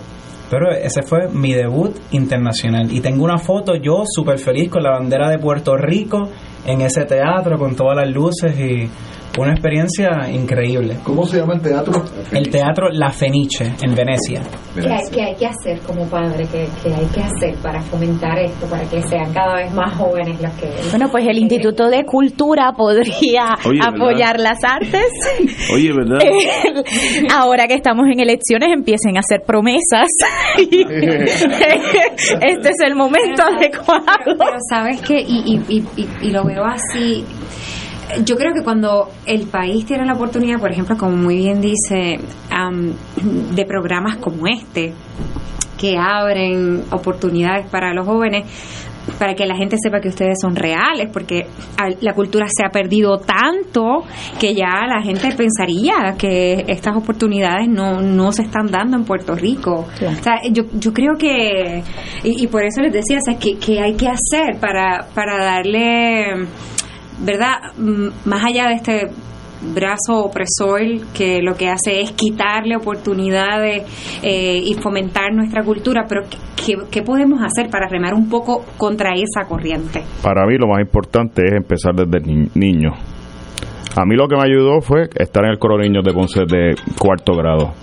Pero 0.50 0.70
ese 0.72 1.04
fue 1.04 1.30
mi 1.32 1.54
debut 1.54 1.96
internacional. 2.12 2.92
Y 2.92 3.00
tengo 3.02 3.24
una 3.24 3.38
foto 3.38 3.76
yo 3.76 4.04
súper 4.06 4.38
feliz 4.40 4.70
con 4.70 4.84
la 4.84 4.92
bandera 4.92 5.30
de 5.30 5.38
Puerto 5.38 5.78
Rico 5.78 6.28
en 6.66 6.82
ese 6.82 7.06
teatro 7.06 7.58
con 7.58 7.76
todas 7.76 7.96
las 7.96 8.10
luces 8.10 8.60
y 8.60 8.90
Una 9.38 9.52
experiencia 9.52 10.30
increíble. 10.32 10.98
¿Cómo 11.04 11.26
se 11.26 11.38
llama 11.38 11.54
el 11.54 11.62
teatro? 11.62 12.04
El 12.32 12.50
teatro 12.50 12.90
La 12.92 13.10
Fenice 13.12 13.72
en 13.82 13.96
Venecia. 13.96 14.42
¿Qué 14.74 14.82
hay, 14.92 15.04
qué 15.12 15.22
hay 15.24 15.36
que 15.36 15.46
hacer 15.46 15.80
como 15.82 16.06
padre? 16.08 16.46
¿Qué, 16.52 16.68
qué 16.84 16.94
hay 16.94 17.06
que 17.08 17.22
hacer 17.22 17.56
para 17.62 17.80
fomentar 17.82 18.38
esto, 18.40 18.66
para 18.68 18.84
que 18.90 19.02
sean 19.04 19.32
cada 19.34 19.56
vez 19.56 19.72
más 19.74 19.96
jóvenes 19.96 20.42
los 20.42 20.52
que... 20.54 20.70
Bueno, 20.90 21.10
pues 21.10 21.26
el 21.28 21.38
Instituto 21.38 21.90
de 21.90 22.04
Cultura 22.06 22.74
podría 22.76 23.56
Oye, 23.66 23.80
¿verdad? 23.80 23.96
apoyar 23.96 24.40
las 24.40 24.58
artes. 24.64 25.08
Oye, 25.74 25.92
¿verdad? 25.94 26.20
Ahora 27.34 27.68
que 27.68 27.76
estamos 27.76 28.08
en 28.12 28.20
elecciones, 28.20 28.70
empiecen 28.74 29.16
a 29.18 29.20
hacer 29.22 29.42
promesas. 29.46 30.08
este 32.42 32.70
es 32.70 32.80
el 32.86 32.96
momento 32.96 33.44
adecuado. 33.44 34.04
Pero 34.26 34.58
sabes 34.70 35.02
que, 35.02 35.20
y, 35.22 35.62
y, 35.70 35.84
y- 35.98 36.08
y 36.22 36.32
lo 36.32 36.44
veo 36.44 36.64
así, 36.66 37.24
yo 38.26 38.36
creo 38.36 38.54
que 38.54 38.64
cuando 38.64 39.10
el 39.26 39.48
país 39.48 39.86
tiene 39.86 40.06
la 40.06 40.14
oportunidad, 40.14 40.60
por 40.60 40.72
ejemplo, 40.72 40.98
como 40.98 41.16
muy 41.16 41.38
bien 41.38 41.62
dice, 41.62 42.20
am, 42.50 42.94
de 43.56 43.66
programas 43.66 44.18
como 44.18 44.48
este, 44.48 44.94
que 45.78 45.98
abren 45.98 46.84
oportunidades 46.92 47.68
para 47.70 47.94
los 47.94 48.06
jóvenes, 48.06 48.46
para 49.18 49.34
que 49.34 49.46
la 49.46 49.56
gente 49.56 49.78
sepa 49.82 50.00
que 50.00 50.10
ustedes 50.10 50.38
son 50.40 50.56
reales, 50.56 51.10
porque 51.12 51.48
la 52.02 52.14
cultura 52.14 52.46
se 52.48 52.64
ha 52.64 52.70
perdido 52.70 53.18
tanto 53.18 54.04
que 54.40 54.54
ya 54.54 54.86
la 54.88 55.02
gente 55.02 55.30
pensaría 55.36 56.16
que 56.18 56.66
estas 56.68 56.96
oportunidades 56.96 57.68
no, 57.68 58.02
no 58.02 58.32
se 58.32 58.44
están 58.44 58.68
dando 58.68 58.98
en 58.98 59.06
Puerto 59.06 59.36
Rico. 59.36 59.88
O 59.88 60.24
sea, 60.24 60.42
yo, 60.52 60.64
yo 60.74 60.94
creo 60.94 61.16
que, 61.18 61.84
y, 62.24 62.44
y 62.44 62.48
por 62.48 62.64
eso 62.64 62.82
les 62.82 62.94
decía, 62.94 63.18
o 63.18 63.22
sea, 63.22 63.40
que, 63.40 63.58
que 63.58 63.80
hay 63.80 63.96
que 63.96 64.08
hacer 64.08 64.60
para, 64.60 65.08
para 65.16 65.44
darle, 65.44 66.48
¿verdad? 67.22 67.58
Mm, 67.78 68.08
Más 68.30 68.44
allá 68.46 68.68
de 68.70 68.74
este 68.76 69.08
brazo 69.74 70.24
opresor 70.24 70.80
que 71.14 71.42
lo 71.42 71.54
que 71.56 71.68
hace 71.68 72.00
es 72.00 72.12
quitarle 72.14 72.78
oportunidades 72.78 73.84
eh, 74.24 74.58
y 74.64 74.74
fomentar 74.76 75.34
nuestra 75.34 75.64
cultura, 75.64 76.06
pero 76.08 76.22
¿qué, 76.90 77.02
podemos 77.02 77.42
hacer 77.42 77.70
para 77.70 77.88
remar 77.90 78.14
un 78.14 78.30
poco 78.30 78.64
contra 78.78 79.10
esa 79.16 79.48
corriente? 79.48 80.02
Para 80.24 80.46
mí 80.46 80.56
lo 80.58 80.68
más 80.68 80.80
importante 80.80 81.46
es 81.46 81.54
empezar 81.54 81.94
desde 81.94 82.26
ni- 82.26 82.48
niño. 82.56 82.92
A 83.98 84.06
mí 84.06 84.16
lo 84.16 84.28
que 84.30 84.36
me 84.38 84.44
ayudó 84.44 84.80
fue 84.82 85.10
estar 85.16 85.44
en 85.44 85.52
el 85.52 85.60
coro 85.60 85.78
niños 85.78 86.06
de 86.06 86.14
Ponce 86.14 86.42
de 86.48 86.76
cuarto 86.98 87.34
grado. 87.36 87.74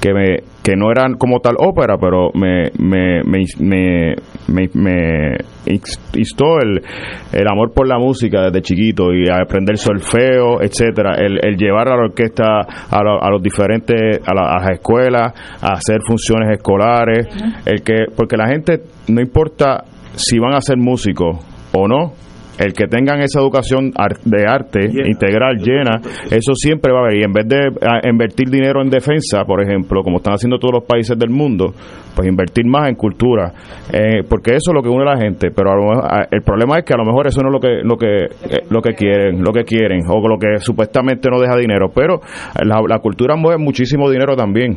Que, 0.00 0.14
me, 0.14 0.36
que 0.62 0.76
no 0.76 0.90
eran 0.90 1.14
como 1.18 1.40
tal 1.40 1.56
ópera, 1.58 1.96
pero 2.00 2.30
me, 2.32 2.70
me, 2.78 3.22
me, 3.22 3.44
me, 3.58 4.14
me, 4.48 4.68
me 4.72 5.36
instó 6.14 6.58
el, 6.62 6.80
el 7.32 7.46
amor 7.46 7.72
por 7.74 7.86
la 7.86 7.98
música 7.98 8.44
desde 8.44 8.62
chiquito 8.62 9.12
y 9.12 9.28
a 9.28 9.42
aprender 9.42 9.76
solfeo, 9.76 10.62
etcétera. 10.62 11.16
El, 11.18 11.38
el 11.46 11.56
llevar 11.58 11.88
a 11.88 11.96
la 11.96 12.04
orquesta 12.04 12.44
a, 12.90 13.02
lo- 13.04 13.22
a 13.22 13.30
los 13.30 13.42
diferentes 13.42 14.00
a, 14.26 14.34
la- 14.34 14.50
a 14.52 14.60
las 14.62 14.70
escuelas 14.78 15.34
a 15.60 15.72
hacer 15.74 15.98
funciones 16.06 16.48
escolares. 16.56 17.26
El 17.66 17.82
que 17.82 18.06
porque 18.16 18.38
la 18.38 18.48
gente 18.48 18.80
no 19.08 19.20
importa 19.20 19.84
si 20.14 20.38
van 20.38 20.54
a 20.54 20.62
ser 20.62 20.78
músicos 20.78 21.36
o 21.74 21.86
no 21.86 22.12
el 22.60 22.72
que 22.72 22.86
tengan 22.86 23.20
esa 23.20 23.40
educación 23.40 23.92
ar- 23.96 24.20
de 24.24 24.44
arte 24.46 24.80
integral 25.06 25.56
llena, 25.58 26.00
eso 26.30 26.54
siempre 26.54 26.92
va 26.92 27.00
a 27.00 27.02
haber. 27.06 27.18
Y 27.18 27.24
en 27.24 27.32
vez 27.32 27.48
de 27.48 28.08
invertir 28.08 28.48
dinero 28.50 28.82
en 28.82 28.90
defensa, 28.90 29.44
por 29.44 29.62
ejemplo, 29.62 30.02
como 30.02 30.18
están 30.18 30.34
haciendo 30.34 30.58
todos 30.58 30.74
los 30.74 30.84
países 30.84 31.18
del 31.18 31.30
mundo, 31.30 31.72
pues 32.14 32.28
invertir 32.28 32.66
más 32.66 32.88
en 32.88 32.94
cultura, 32.96 33.52
eh, 33.92 34.22
porque 34.28 34.50
eso 34.56 34.70
es 34.70 34.74
lo 34.74 34.82
que 34.82 34.88
une 34.88 35.02
a 35.08 35.14
la 35.14 35.20
gente. 35.20 35.50
Pero 35.50 35.72
a 35.72 35.76
lo 35.76 35.82
mejor- 35.88 36.28
el 36.30 36.42
problema 36.42 36.78
es 36.78 36.84
que 36.84 36.94
a 36.94 36.96
lo 36.98 37.04
mejor 37.04 37.26
eso 37.26 37.40
no 37.42 37.48
es 37.48 37.52
lo 37.52 37.60
que 37.60 37.80
lo 37.82 37.96
que 37.96 38.24
eh, 38.54 38.62
lo 38.70 38.80
que 38.82 38.94
quieren, 38.94 39.42
lo 39.42 39.52
que 39.52 39.64
quieren 39.64 40.02
o 40.08 40.28
lo 40.28 40.38
que 40.38 40.58
supuestamente 40.58 41.28
no 41.30 41.40
deja 41.40 41.56
dinero. 41.56 41.88
Pero 41.94 42.20
la, 42.64 42.80
la 42.86 42.98
cultura 42.98 43.36
mueve 43.36 43.58
muchísimo 43.62 44.10
dinero 44.10 44.36
también. 44.36 44.76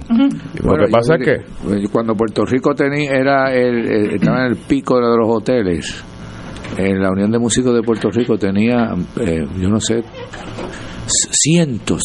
Lo 0.62 0.70
Bueno, 0.70 0.86
que 0.86 0.92
pasa 0.92 1.16
yo- 1.18 1.24
es 1.32 1.82
que 1.82 1.88
cuando 1.92 2.16
Puerto 2.16 2.46
Rico 2.46 2.74
tenía 2.74 3.12
era 3.12 3.54
el, 3.54 3.88
el- 3.90 4.16
estaba 4.16 4.46
en 4.46 4.52
el 4.52 4.58
pico 4.58 4.96
de 4.98 5.18
los 5.18 5.28
hoteles 5.30 6.06
en 6.78 7.02
la 7.02 7.12
Unión 7.12 7.32
de 7.32 7.40
Músicos 7.40 7.74
de 7.74 7.82
Puerto 7.82 8.10
Rico 8.10 8.38
tenía 8.38 8.94
eh, 9.20 9.46
yo 9.60 9.70
no 9.70 9.80
sé 9.80 10.04
cientos 11.06 12.02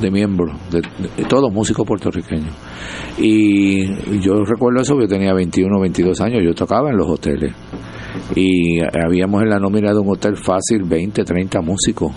de 0.00 0.10
miembros 0.10 0.56
de, 0.70 0.82
todos 1.28 1.52
músicos 1.52 1.86
puertorriqueños. 1.86 2.54
Y 3.18 3.84
yo 4.20 4.42
recuerdo 4.44 4.80
eso 4.80 4.98
yo 4.98 5.06
tenía 5.06 5.34
21 5.34 5.80
22 5.80 6.20
años 6.22 6.42
yo 6.42 6.54
tocaba 6.54 6.90
en 6.90 6.96
los 6.96 7.08
hoteles. 7.08 7.54
Y 8.34 8.80
habíamos 8.80 9.42
en 9.42 9.50
la 9.50 9.58
nómina 9.58 9.92
de 9.92 9.98
un 9.98 10.08
hotel 10.08 10.36
fácil 10.36 10.82
20 10.84 11.22
30 11.22 11.60
músicos 11.60 12.12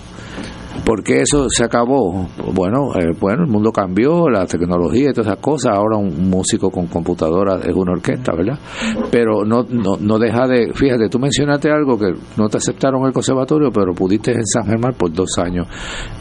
¿Por 0.85 1.03
qué 1.03 1.21
eso 1.21 1.47
se 1.49 1.63
acabó? 1.63 2.27
Bueno, 2.53 2.89
eh, 2.99 3.11
bueno, 3.19 3.43
el 3.43 3.49
mundo 3.49 3.71
cambió, 3.71 4.29
la 4.29 4.45
tecnología 4.45 5.09
y 5.09 5.13
todas 5.13 5.27
esas 5.27 5.39
cosas. 5.39 5.77
Ahora 5.77 5.97
un 5.97 6.29
músico 6.29 6.69
con 6.69 6.87
computadora 6.87 7.59
es 7.63 7.73
una 7.73 7.93
orquesta, 7.93 8.33
¿verdad? 8.35 8.59
Pero 9.11 9.45
no, 9.45 9.63
no, 9.69 9.97
no 9.99 10.17
deja 10.19 10.47
de. 10.47 10.71
Fíjate, 10.73 11.07
tú 11.09 11.19
mencionaste 11.19 11.71
algo 11.71 11.97
que 11.97 12.11
no 12.37 12.49
te 12.49 12.57
aceptaron 12.57 13.05
el 13.05 13.13
conservatorio, 13.13 13.69
pero 13.71 13.93
pudiste 13.93 14.31
en 14.31 14.45
San 14.45 14.65
Germán 14.65 14.93
por 14.97 15.11
dos 15.13 15.29
años. 15.37 15.67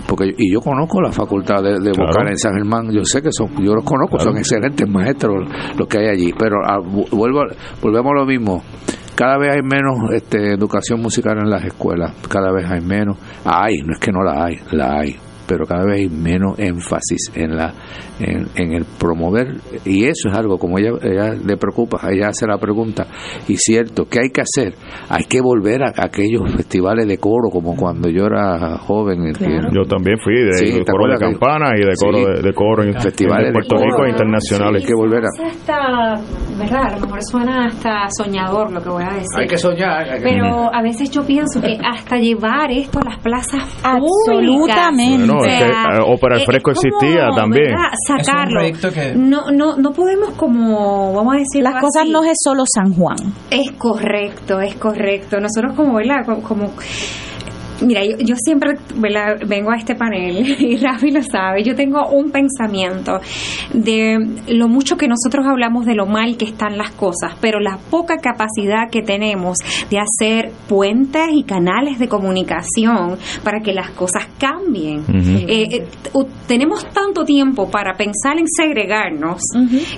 porque 0.06 0.32
Y 0.36 0.52
yo 0.52 0.60
conozco 0.60 1.00
la 1.00 1.10
facultad 1.10 1.62
de, 1.62 1.80
de 1.80 1.90
Claro. 1.92 2.08
vocal 2.10 2.28
en 2.28 2.38
San 2.38 2.52
Germán. 2.54 2.90
Yo 2.92 3.04
sé 3.04 3.20
que 3.22 3.32
son, 3.32 3.48
yo 3.64 3.74
los 3.74 3.84
conozco, 3.84 4.18
son 4.20 4.36
excelentes 4.36 4.88
maestros 4.88 5.44
los 5.76 5.88
que 5.88 5.98
hay 5.98 6.08
allí. 6.08 6.32
Pero 6.38 6.56
ah, 6.64 6.78
vu- 6.78 7.08
vuelvo, 7.10 7.40
volvemos 7.82 8.12
a 8.12 8.20
lo 8.20 8.26
mismo 8.26 8.62
cada 9.14 9.38
vez 9.38 9.50
hay 9.54 9.62
menos 9.62 10.10
este, 10.12 10.54
educación 10.54 11.00
musical 11.00 11.38
en 11.38 11.50
las 11.50 11.64
escuelas, 11.64 12.14
cada 12.28 12.52
vez 12.52 12.70
hay 12.70 12.80
menos. 12.80 13.16
Hay, 13.44 13.76
no 13.84 13.92
es 13.92 13.98
que 13.98 14.12
no 14.12 14.22
la 14.22 14.44
hay, 14.44 14.58
la 14.70 15.00
hay, 15.00 15.16
pero 15.46 15.66
cada 15.66 15.84
vez 15.84 16.00
hay 16.00 16.08
menos 16.08 16.58
énfasis 16.58 17.30
en 17.34 17.56
la 17.56 17.72
en, 18.20 18.46
en 18.56 18.72
el 18.74 18.84
promover 18.84 19.56
y 19.84 20.04
eso 20.04 20.28
es 20.28 20.34
algo 20.36 20.58
como 20.58 20.78
ella, 20.78 20.90
ella 21.02 21.34
le 21.34 21.56
preocupa, 21.56 21.98
ella 22.10 22.28
hace 22.28 22.46
la 22.46 22.58
pregunta 22.58 23.06
y 23.48 23.56
cierto, 23.56 24.04
¿qué 24.08 24.20
hay 24.20 24.30
que 24.30 24.42
hacer? 24.42 24.74
Hay 25.08 25.24
que 25.24 25.40
volver 25.40 25.82
a, 25.82 25.92
aquellos 25.96 26.42
festivales 26.54 27.06
de 27.08 27.18
coro 27.18 27.48
como 27.50 27.74
cuando 27.76 28.08
yo 28.08 28.26
era 28.26 28.78
joven, 28.78 29.26
¿entiendes? 29.26 29.72
yo 29.74 29.82
también 29.88 30.18
fui 30.22 30.34
de 30.34 30.52
Sí, 30.54 30.72
¿te 30.84 30.92
coro 30.92 31.12
de 31.12 31.18
campana 31.18 31.70
y 31.76 31.80
de 31.84 31.94
coro 31.96 32.18
Sí. 32.18 32.24
de, 32.24 32.42
de 32.42 32.52
coro 32.54 32.82
en 32.84 32.94
Festivales 33.00 33.48
en 33.48 33.52
de 33.52 33.52
Puerto 33.52 33.76
coro. 33.76 33.86
Rico 33.90 34.04
e 34.04 34.10
internacionales 34.10 34.82
Sí, 34.82 34.86
hay 34.86 34.88
que 34.88 34.94
volver 34.94 35.24
a 35.24 35.28
Eso 35.34 35.46
está, 35.46 36.20
¿verdad? 36.58 36.84
A 36.92 36.94
lo 36.98 37.06
mejor 37.06 37.22
suena 37.24 37.66
hasta 37.66 38.08
soñador 38.16 38.70
lo 38.72 38.80
que 38.82 38.88
voy 38.90 39.02
a 39.02 39.14
decir. 39.14 39.26
Hay 39.38 39.46
que 39.48 39.56
soñar. 39.58 40.08
hay 40.08 40.18
que- 40.22 40.24
Pero 40.28 40.72
a 40.72 40.82
veces 40.82 41.10
yo 41.10 41.24
pienso 41.24 41.60
que 41.60 41.76
hasta 41.84 42.16
llevar 42.18 42.70
esto 42.70 43.00
a 43.00 43.04
las 43.10 43.18
plazas 43.20 43.62
Absolutamente. 43.82 45.31
Bueno, 45.36 45.52
es 45.52 45.58
que, 45.58 45.68
eh, 45.68 46.00
Ópera 46.06 46.34
al 46.36 46.40
es 46.40 46.46
Fresco 46.46 46.70
existía 46.70 47.26
también. 47.36 47.64
¿verdad? 47.64 47.90
Sacarlo. 48.06 48.60
Es 48.60 48.72
un 48.74 48.80
proyecto 48.80 48.92
que- 48.92 49.14
No, 49.14 49.50
no, 49.50 49.76
no 49.76 49.92
podemos 49.92 50.30
como, 50.34 51.12
vamos 51.14 51.34
a 51.34 51.38
decir 51.38 51.62
Las 51.62 51.80
cosas 51.80 52.06
no 52.08 52.22
es 52.24 52.36
solo 52.42 52.64
San 52.66 52.92
Juan. 52.94 53.16
Es 53.50 53.72
correcto, 53.72 54.60
es 54.60 54.74
correcto. 54.76 55.38
Nosotros 55.40 55.74
como, 55.74 55.94
¿verdad? 55.94 56.24
Como, 56.24 56.42
como- 56.42 56.70
Mira, 57.80 58.04
yo, 58.04 58.16
yo 58.18 58.34
siempre 58.36 58.74
¿verdad? 58.96 59.40
vengo 59.46 59.70
a 59.70 59.76
este 59.76 59.94
panel 59.94 60.44
y 60.60 60.76
Rafi 60.76 61.10
lo 61.10 61.22
sabe. 61.22 61.62
Yo 61.64 61.74
tengo 61.74 62.08
un 62.08 62.30
pensamiento 62.30 63.20
de 63.72 64.18
lo 64.48 64.68
mucho 64.68 64.96
que 64.96 65.08
nosotros 65.08 65.46
hablamos 65.46 65.86
de 65.86 65.94
lo 65.94 66.06
mal 66.06 66.36
que 66.36 66.44
están 66.44 66.76
las 66.78 66.92
cosas, 66.92 67.36
pero 67.40 67.60
la 67.60 67.78
poca 67.90 68.18
capacidad 68.18 68.90
que 68.90 69.02
tenemos 69.02 69.58
de 69.90 69.98
hacer 69.98 70.52
puentes 70.68 71.28
y 71.32 71.44
canales 71.44 71.98
de 71.98 72.08
comunicación 72.08 73.18
para 73.42 73.60
que 73.60 73.72
las 73.72 73.90
cosas 73.90 74.26
cambien. 74.38 75.04
Eh, 75.48 75.68
eh, 75.70 75.86
tenemos 76.46 76.84
tanto 76.92 77.24
tiempo 77.24 77.70
para 77.70 77.94
pensar 77.94 78.38
en 78.38 78.46
segregarnos 78.46 79.40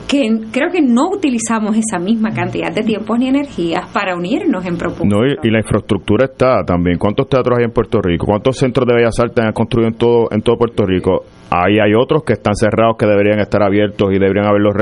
que 0.08 0.28
creo 0.50 0.70
que 0.70 0.80
no 0.80 1.10
utilizamos 1.10 1.76
esa 1.76 1.98
misma 1.98 2.30
cantidad 2.30 2.72
de 2.72 2.82
tiempo 2.82 3.16
ni 3.16 3.28
energías 3.28 3.88
para 3.92 4.14
unirnos 4.16 4.64
en 4.66 4.76
propósito. 4.76 5.16
No, 5.16 5.26
y, 5.26 5.36
y 5.42 5.50
la 5.50 5.58
infraestructura 5.58 6.26
está 6.26 6.64
también. 6.64 6.98
¿Cuántos 6.98 7.28
teatros 7.28 7.58
hay 7.58 7.63
en 7.64 7.72
Puerto 7.72 8.00
Rico? 8.00 8.26
¿Cuántos 8.26 8.56
centros 8.56 8.86
de 8.86 8.94
bellas 8.94 9.18
artes 9.18 9.44
han 9.44 9.52
construido 9.52 9.88
en 9.88 9.94
todo 9.96 10.28
en 10.30 10.42
todo 10.42 10.56
Puerto 10.56 10.84
Rico? 10.86 11.24
Ahí 11.50 11.78
hay 11.78 11.94
otros 11.94 12.24
que 12.24 12.34
están 12.34 12.54
cerrados 12.54 12.96
que 12.98 13.06
deberían 13.06 13.38
estar 13.38 13.62
abiertos 13.62 14.12
y 14.12 14.18
deberían 14.18 14.46
haberlos 14.46 14.74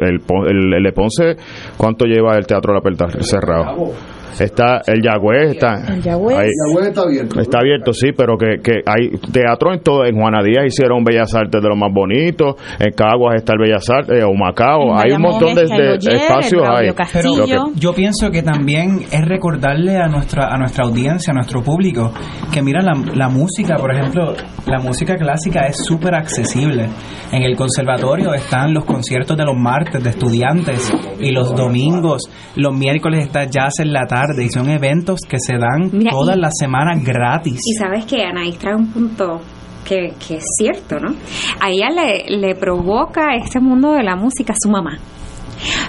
el, 0.00 0.22
el, 0.48 0.86
el 0.86 1.36
¿cuánto 1.76 2.04
lleva 2.04 2.36
el 2.36 2.46
Teatro 2.46 2.74
la 2.74 2.80
Perla 2.80 3.08
cerrado? 3.20 3.92
Está 4.38 4.82
el 4.86 5.02
Yagüez, 5.02 5.52
está 5.52 5.74
El 5.94 6.02
Yagüez. 6.02 6.38
Ahí- 6.38 6.48
Yagüez 6.68 6.88
está 6.88 7.02
abierto. 7.02 7.40
Está 7.40 7.58
abierto, 7.58 7.92
sí, 7.92 8.12
pero 8.16 8.36
que, 8.36 8.60
que 8.62 8.80
hay 8.86 9.10
teatro 9.32 9.72
en 9.72 9.80
todo. 9.82 10.04
En 10.04 10.16
Juana 10.16 10.42
Díaz 10.42 10.66
hicieron 10.66 11.02
Bellas 11.04 11.34
Artes 11.34 11.60
de 11.62 11.68
los 11.68 11.76
más 11.78 11.92
bonitos. 11.92 12.54
En 12.78 12.92
Caguas 12.92 13.36
está 13.36 13.54
el 13.54 13.58
Bellas 13.60 13.88
Artes, 13.90 14.22
en 14.22 14.28
Humacao. 14.28 14.92
En 14.92 14.98
Hay 14.98 15.12
un 15.12 15.22
montón 15.22 15.54
de, 15.54 15.62
Oyer, 15.62 16.14
espacios. 16.14 16.62
Braulio 16.62 16.94
Pero 17.12 17.36
Lo 17.36 17.44
que- 17.46 17.80
yo 17.80 17.92
pienso 17.94 18.30
que 18.30 18.42
también 18.42 19.00
es 19.10 19.24
recordarle 19.26 19.96
a 19.96 20.06
nuestra 20.06 20.48
a 20.52 20.56
nuestra 20.58 20.84
audiencia, 20.84 21.32
a 21.32 21.34
nuestro 21.34 21.62
público, 21.62 22.12
que 22.52 22.62
mira 22.62 22.80
la, 22.82 22.92
la 23.14 23.28
música, 23.28 23.76
por 23.76 23.94
ejemplo, 23.94 24.34
la 24.66 24.78
música 24.78 25.16
clásica 25.16 25.66
es 25.66 25.76
súper 25.84 26.14
accesible. 26.14 26.88
En 27.32 27.42
el 27.42 27.56
conservatorio 27.56 28.34
están 28.34 28.74
los 28.74 28.84
conciertos 28.84 29.36
de 29.36 29.44
los 29.44 29.56
martes 29.56 30.02
de 30.02 30.10
estudiantes 30.10 30.92
y 31.20 31.30
los 31.30 31.54
domingos, 31.54 32.22
los 32.56 32.74
miércoles 32.74 33.24
está 33.26 33.44
jazz 33.44 33.78
en 33.80 33.92
la 33.92 34.06
tarde 34.06 34.19
y 34.38 34.48
son 34.50 34.68
eventos 34.70 35.20
que 35.28 35.38
se 35.38 35.54
dan 35.54 35.90
Mira, 35.92 36.10
todas 36.10 36.36
y- 36.36 36.40
las 36.40 36.52
semanas 36.58 37.02
gratis. 37.04 37.60
Y 37.66 37.74
sabes 37.74 38.04
que 38.04 38.22
Anaís 38.22 38.58
trae 38.58 38.74
un 38.74 38.88
punto 38.92 39.40
que, 39.86 40.12
que 40.26 40.36
es 40.36 40.44
cierto, 40.58 40.98
¿no? 41.00 41.14
A 41.60 41.70
ella 41.70 41.88
le, 41.90 42.36
le 42.38 42.54
provoca 42.54 43.34
este 43.34 43.60
mundo 43.60 43.92
de 43.92 44.02
la 44.02 44.16
música 44.16 44.54
su 44.60 44.70
mamá. 44.70 44.98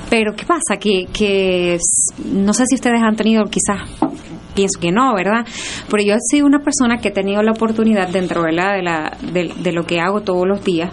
Pero 0.10 0.34
¿qué 0.36 0.46
pasa? 0.46 0.78
Que, 0.80 1.06
que 1.14 1.78
no 2.26 2.54
sé 2.54 2.66
si 2.68 2.76
ustedes 2.76 3.02
han 3.02 3.16
tenido 3.16 3.46
quizás 3.46 3.88
pienso 4.54 4.82
que 4.82 4.92
no, 4.92 5.14
¿verdad? 5.16 5.46
Pero 5.90 6.04
yo 6.04 6.14
he 6.14 6.20
sido 6.30 6.46
una 6.46 6.60
persona 6.60 6.98
que 6.98 7.08
he 7.08 7.12
tenido 7.12 7.42
la 7.42 7.52
oportunidad 7.54 8.10
dentro 8.10 8.42
¿verdad? 8.42 8.74
De, 8.76 8.82
la, 8.84 9.18
de, 9.32 9.54
de 9.64 9.72
lo 9.72 9.86
que 9.86 10.02
hago 10.02 10.22
todos 10.22 10.46
los 10.46 10.62
días, 10.66 10.92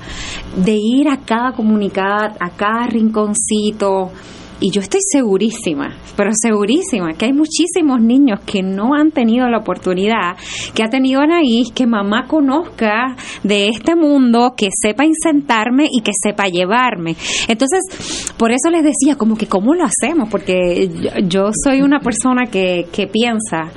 de 0.57 0.76
ir 0.80 1.09
a 1.09 1.16
cada 1.24 1.51
comunidad, 1.53 2.36
a 2.39 2.51
cada 2.51 2.86
rinconcito. 2.86 4.12
Y 4.61 4.73
yo 4.73 4.81
estoy 4.81 5.01
segurísima, 5.09 5.97
pero 6.17 6.31
segurísima, 6.35 7.13
que 7.13 7.27
hay 7.27 7.33
muchísimos 7.33 8.01
niños 8.01 8.41
que 8.45 8.61
no 8.61 8.95
han 8.95 9.13
tenido 9.13 9.49
la 9.49 9.59
oportunidad, 9.59 10.37
que 10.75 10.83
ha 10.83 10.91
tenido 10.91 11.21
Anaís, 11.21 11.71
que 11.71 11.87
mamá 11.87 12.27
conozca 12.27 13.15
de 13.45 13.69
este 13.69 13.95
mundo, 13.95 14.55
que 14.57 14.69
sepa 14.73 15.05
insentarme 15.05 15.87
y 15.89 16.01
que 16.01 16.11
sepa 16.13 16.49
llevarme. 16.49 17.15
Entonces, 17.47 18.35
por 18.37 18.51
eso 18.51 18.69
les 18.71 18.83
decía, 18.83 19.15
como 19.15 19.37
que 19.37 19.47
cómo 19.47 19.75
lo 19.77 19.85
hacemos, 19.85 20.29
porque 20.29 20.91
yo, 21.29 21.51
soy 21.65 21.83
una 21.83 22.01
persona 22.01 22.47
que, 22.47 22.89
que 22.91 23.07
piensa 23.07 23.71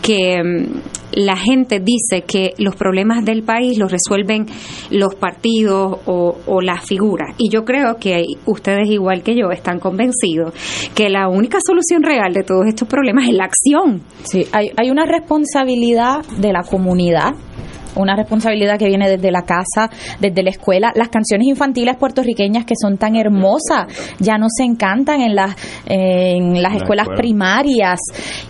que 0.00 0.40
mm, 0.42 1.20
la 1.20 1.36
gente 1.36 1.80
dice 1.80 2.22
que 2.24 2.54
los 2.58 2.76
problemas 2.76 3.24
del 3.24 3.42
país 3.42 3.76
los 3.78 3.90
resuelven 3.90 4.46
los 4.90 5.16
partidos 5.16 5.98
o, 6.06 6.38
o 6.46 6.60
las 6.60 6.86
figuras. 6.86 7.34
Y 7.36 7.50
yo 7.50 7.64
creo 7.64 7.96
que 7.96 8.22
ustedes, 8.46 8.88
igual 8.88 9.24
que 9.24 9.34
yo, 9.34 9.50
están 9.50 9.80
convencidos 9.80 10.19
que 10.94 11.08
la 11.08 11.28
única 11.28 11.58
solución 11.64 12.02
real 12.02 12.32
de 12.32 12.42
todos 12.42 12.66
estos 12.66 12.88
problemas 12.88 13.28
es 13.28 13.34
la 13.34 13.44
acción. 13.44 14.02
Sí, 14.22 14.46
hay, 14.52 14.70
hay 14.76 14.90
una 14.90 15.06
responsabilidad 15.06 16.24
de 16.38 16.52
la 16.52 16.62
comunidad 16.62 17.34
una 17.96 18.16
responsabilidad 18.16 18.78
que 18.78 18.86
viene 18.86 19.08
desde 19.08 19.30
la 19.30 19.42
casa, 19.42 19.90
desde 20.20 20.42
la 20.42 20.50
escuela. 20.50 20.92
Las 20.94 21.08
canciones 21.08 21.46
infantiles 21.48 21.96
puertorriqueñas 21.96 22.64
que 22.64 22.74
son 22.80 22.96
tan 22.98 23.16
hermosas 23.16 23.86
ya 24.18 24.38
no 24.38 24.46
se 24.48 24.64
encantan 24.64 25.20
en 25.20 25.34
las 25.34 25.54
en 25.86 26.62
las 26.62 26.72
La 26.72 26.78
escuelas 26.78 27.04
escuela. 27.04 27.20
primarias. 27.20 28.00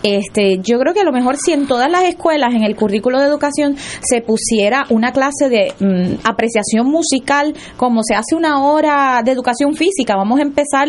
Este, 0.03 0.59
yo 0.59 0.79
creo 0.79 0.93
que 0.93 1.01
a 1.01 1.05
lo 1.05 1.11
mejor 1.11 1.37
si 1.37 1.53
en 1.53 1.67
todas 1.67 1.89
las 1.89 2.03
escuelas 2.03 2.53
en 2.53 2.63
el 2.63 2.75
currículo 2.75 3.19
de 3.19 3.25
educación 3.25 3.75
se 4.01 4.21
pusiera 4.21 4.85
una 4.89 5.11
clase 5.11 5.49
de 5.49 5.73
mm, 5.79 6.27
apreciación 6.27 6.87
musical 6.87 7.53
como 7.77 8.01
se 8.03 8.15
hace 8.15 8.35
una 8.35 8.63
hora 8.63 9.21
de 9.23 9.31
educación 9.31 9.75
física, 9.75 10.15
vamos 10.15 10.39
a 10.39 10.43
empezar 10.43 10.87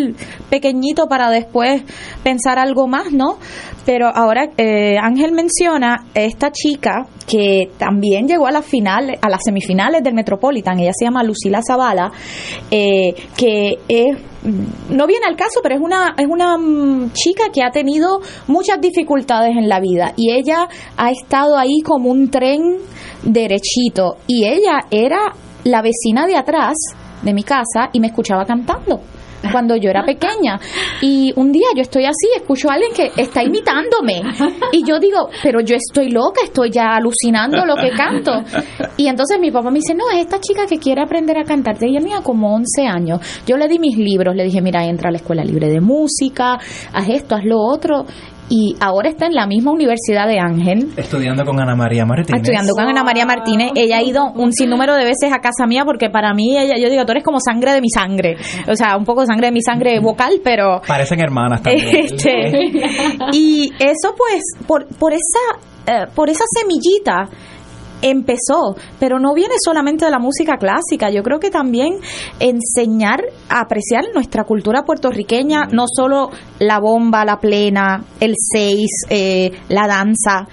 pequeñito 0.51 1.07
para 1.09 1.31
después 1.31 1.83
pensar 2.23 2.59
algo 2.59 2.87
más, 2.87 3.13
¿no? 3.13 3.39
Pero 3.85 4.09
ahora 4.15 4.49
eh, 4.57 4.97
Ángel 5.01 5.33
menciona 5.33 6.07
esta 6.15 6.53
chica 6.53 7.07
que 7.27 7.71
también 7.79 8.29
llegó 8.29 8.47
a 8.47 8.53
las 8.53 8.65
finales, 8.65 9.19
a 9.21 9.29
las 9.29 9.41
semifinales 9.45 10.03
del 10.03 10.15
Metropolitan. 10.15 10.79
Ella 10.79 10.93
se 10.97 11.05
llama 11.05 11.25
Lucila 11.25 11.61
Zavala, 11.67 12.13
eh, 12.71 13.15
que 13.37 13.79
es 13.89 14.17
mm, 14.45 14.97
no 14.97 15.07
viene 15.07 15.27
al 15.27 15.37
caso, 15.37 15.61
pero 15.63 15.75
es 15.75 15.81
una 15.81 16.15
es 16.17 16.27
una 16.29 16.57
mm, 16.57 17.13
chica 17.13 17.45
que 17.53 17.63
ha 17.63 17.71
tenido 17.71 18.21
muchas 18.47 18.81
dificultades 18.81 19.57
en 19.57 19.69
la 19.69 19.81
vida. 19.81 20.13
Y 20.17 20.31
ella 20.33 20.69
ha 20.97 21.11
estado 21.11 21.57
ahí 21.57 21.81
como 21.85 22.11
un 22.11 22.31
tren 22.31 22.79
derechito. 23.25 24.19
Y 24.29 24.47
ella 24.47 24.87
era 24.91 25.33
la 25.65 25.83
vecina 25.83 26.27
de 26.27 26.37
atrás 26.37 26.75
de 27.23 27.33
mi 27.33 27.43
casa 27.43 27.91
y 27.93 28.01
me 28.01 28.09
escuchaba 28.09 28.45
cantando 28.45 29.01
cuando 29.51 29.77
yo 29.77 29.91
era 29.91 30.05
pequeña. 30.05 30.61
Y 31.01 31.33
un 31.37 31.53
día 31.53 31.69
yo 31.75 31.83
estoy 31.83 32.05
así, 32.05 32.29
escucho 32.37 32.71
a 32.71 32.75
alguien 32.75 32.93
que 32.93 33.11
está 33.21 33.43
imitándome. 33.43 34.23
Y 34.73 34.85
yo 34.85 34.99
digo, 34.99 35.29
pero 35.43 35.61
yo 35.61 35.77
estoy 35.77 36.11
loca, 36.11 36.41
estoy 36.45 36.71
ya 36.71 36.97
alucinando 36.97 37.65
lo 37.65 37.75
que 37.77 37.91
canto. 37.91 38.33
Y 38.97 39.07
entonces 39.07 39.39
mi 39.41 39.51
papá 39.51 39.71
me 39.71 39.79
dice, 39.79 39.95
no, 39.95 40.11
es 40.11 40.19
esta 40.19 40.41
chica 40.41 40.67
que 40.67 40.79
quiere 40.79 41.03
aprender 41.03 41.39
a 41.39 41.45
cantar. 41.45 41.77
Ella 41.81 42.01
tenía 42.01 42.21
como 42.21 42.55
11 42.55 42.87
años. 42.87 43.21
Yo 43.47 43.57
le 43.57 43.69
di 43.69 43.79
mis 43.79 43.97
libros, 43.97 44.35
le 44.37 44.45
dije, 44.45 44.61
mira, 44.61 44.85
entra 44.85 45.09
a 45.09 45.13
la 45.13 45.19
escuela 45.19 45.45
libre 45.45 45.69
de 45.69 45.81
música, 45.81 46.59
haz 46.93 47.09
esto, 47.09 47.35
haz 47.35 47.45
lo 47.45 47.59
otro. 47.61 48.07
Y 48.55 48.77
ahora 48.81 49.09
está 49.09 49.25
en 49.25 49.35
la 49.35 49.47
misma 49.47 49.73
universidad 49.73 50.29
de 50.29 50.39
Ángel. 50.39 50.91
Estudiando 50.99 51.43
con 51.43 51.59
Ana 51.59 51.75
María 51.75 52.05
Martínez. 52.05 52.43
Estudiando 52.43 52.75
con 52.75 52.87
Ana 52.87 53.03
María 53.03 53.25
Martínez, 53.25 53.71
ella 53.75 53.97
ha 53.97 54.03
ido 54.03 54.31
un 54.35 54.53
sinnúmero 54.53 54.95
de 54.95 55.07
veces 55.07 55.33
a 55.33 55.39
casa 55.39 55.67
mía 55.67 55.87
porque 55.87 56.11
para 56.11 56.35
mí, 56.35 56.59
ella, 56.59 56.75
yo 56.79 56.91
digo, 56.91 57.07
tú 57.07 57.13
eres 57.13 57.25
como 57.25 57.39
sangre 57.41 57.73
de 57.73 57.81
mi 57.81 57.89
sangre. 57.89 58.37
O 58.69 58.77
sea, 58.77 58.99
un 58.99 59.07
poco 59.07 59.25
sangre 59.25 59.47
de 59.47 59.53
mi 59.53 59.63
sangre 59.63 59.99
vocal, 60.01 60.43
pero 60.45 60.83
Parecen 60.87 61.21
hermanas 61.21 61.63
también. 61.63 61.97
este, 61.97 62.51
y 63.33 63.73
eso 63.79 64.15
pues, 64.15 64.43
por, 64.67 64.87
por 64.99 65.15
esa, 65.15 65.57
eh, 65.87 66.07
por 66.15 66.29
esa 66.29 66.45
semillita 66.55 67.31
empezó, 68.03 68.77
pero 68.99 69.19
no 69.19 69.33
viene 69.35 69.55
solamente 69.65 70.05
de 70.05 70.11
la 70.11 70.19
música 70.19 70.57
clásica, 70.57 71.11
yo 71.11 71.23
creo 71.23 71.39
que 71.39 71.51
también 71.51 71.99
enseñar 72.41 73.23
a 73.49 73.61
apreciar 73.61 74.05
nuestra 74.13 74.45
cultura 74.45 74.83
puertorriqueña, 74.83 75.67
no 75.73 75.85
solo 75.87 76.31
la 76.59 76.79
bomba, 76.81 77.25
la 77.25 77.39
plena, 77.39 78.05
el 78.21 78.35
seis, 78.37 78.91
eh, 79.09 79.51
la 79.69 79.87
danza, 79.87 80.49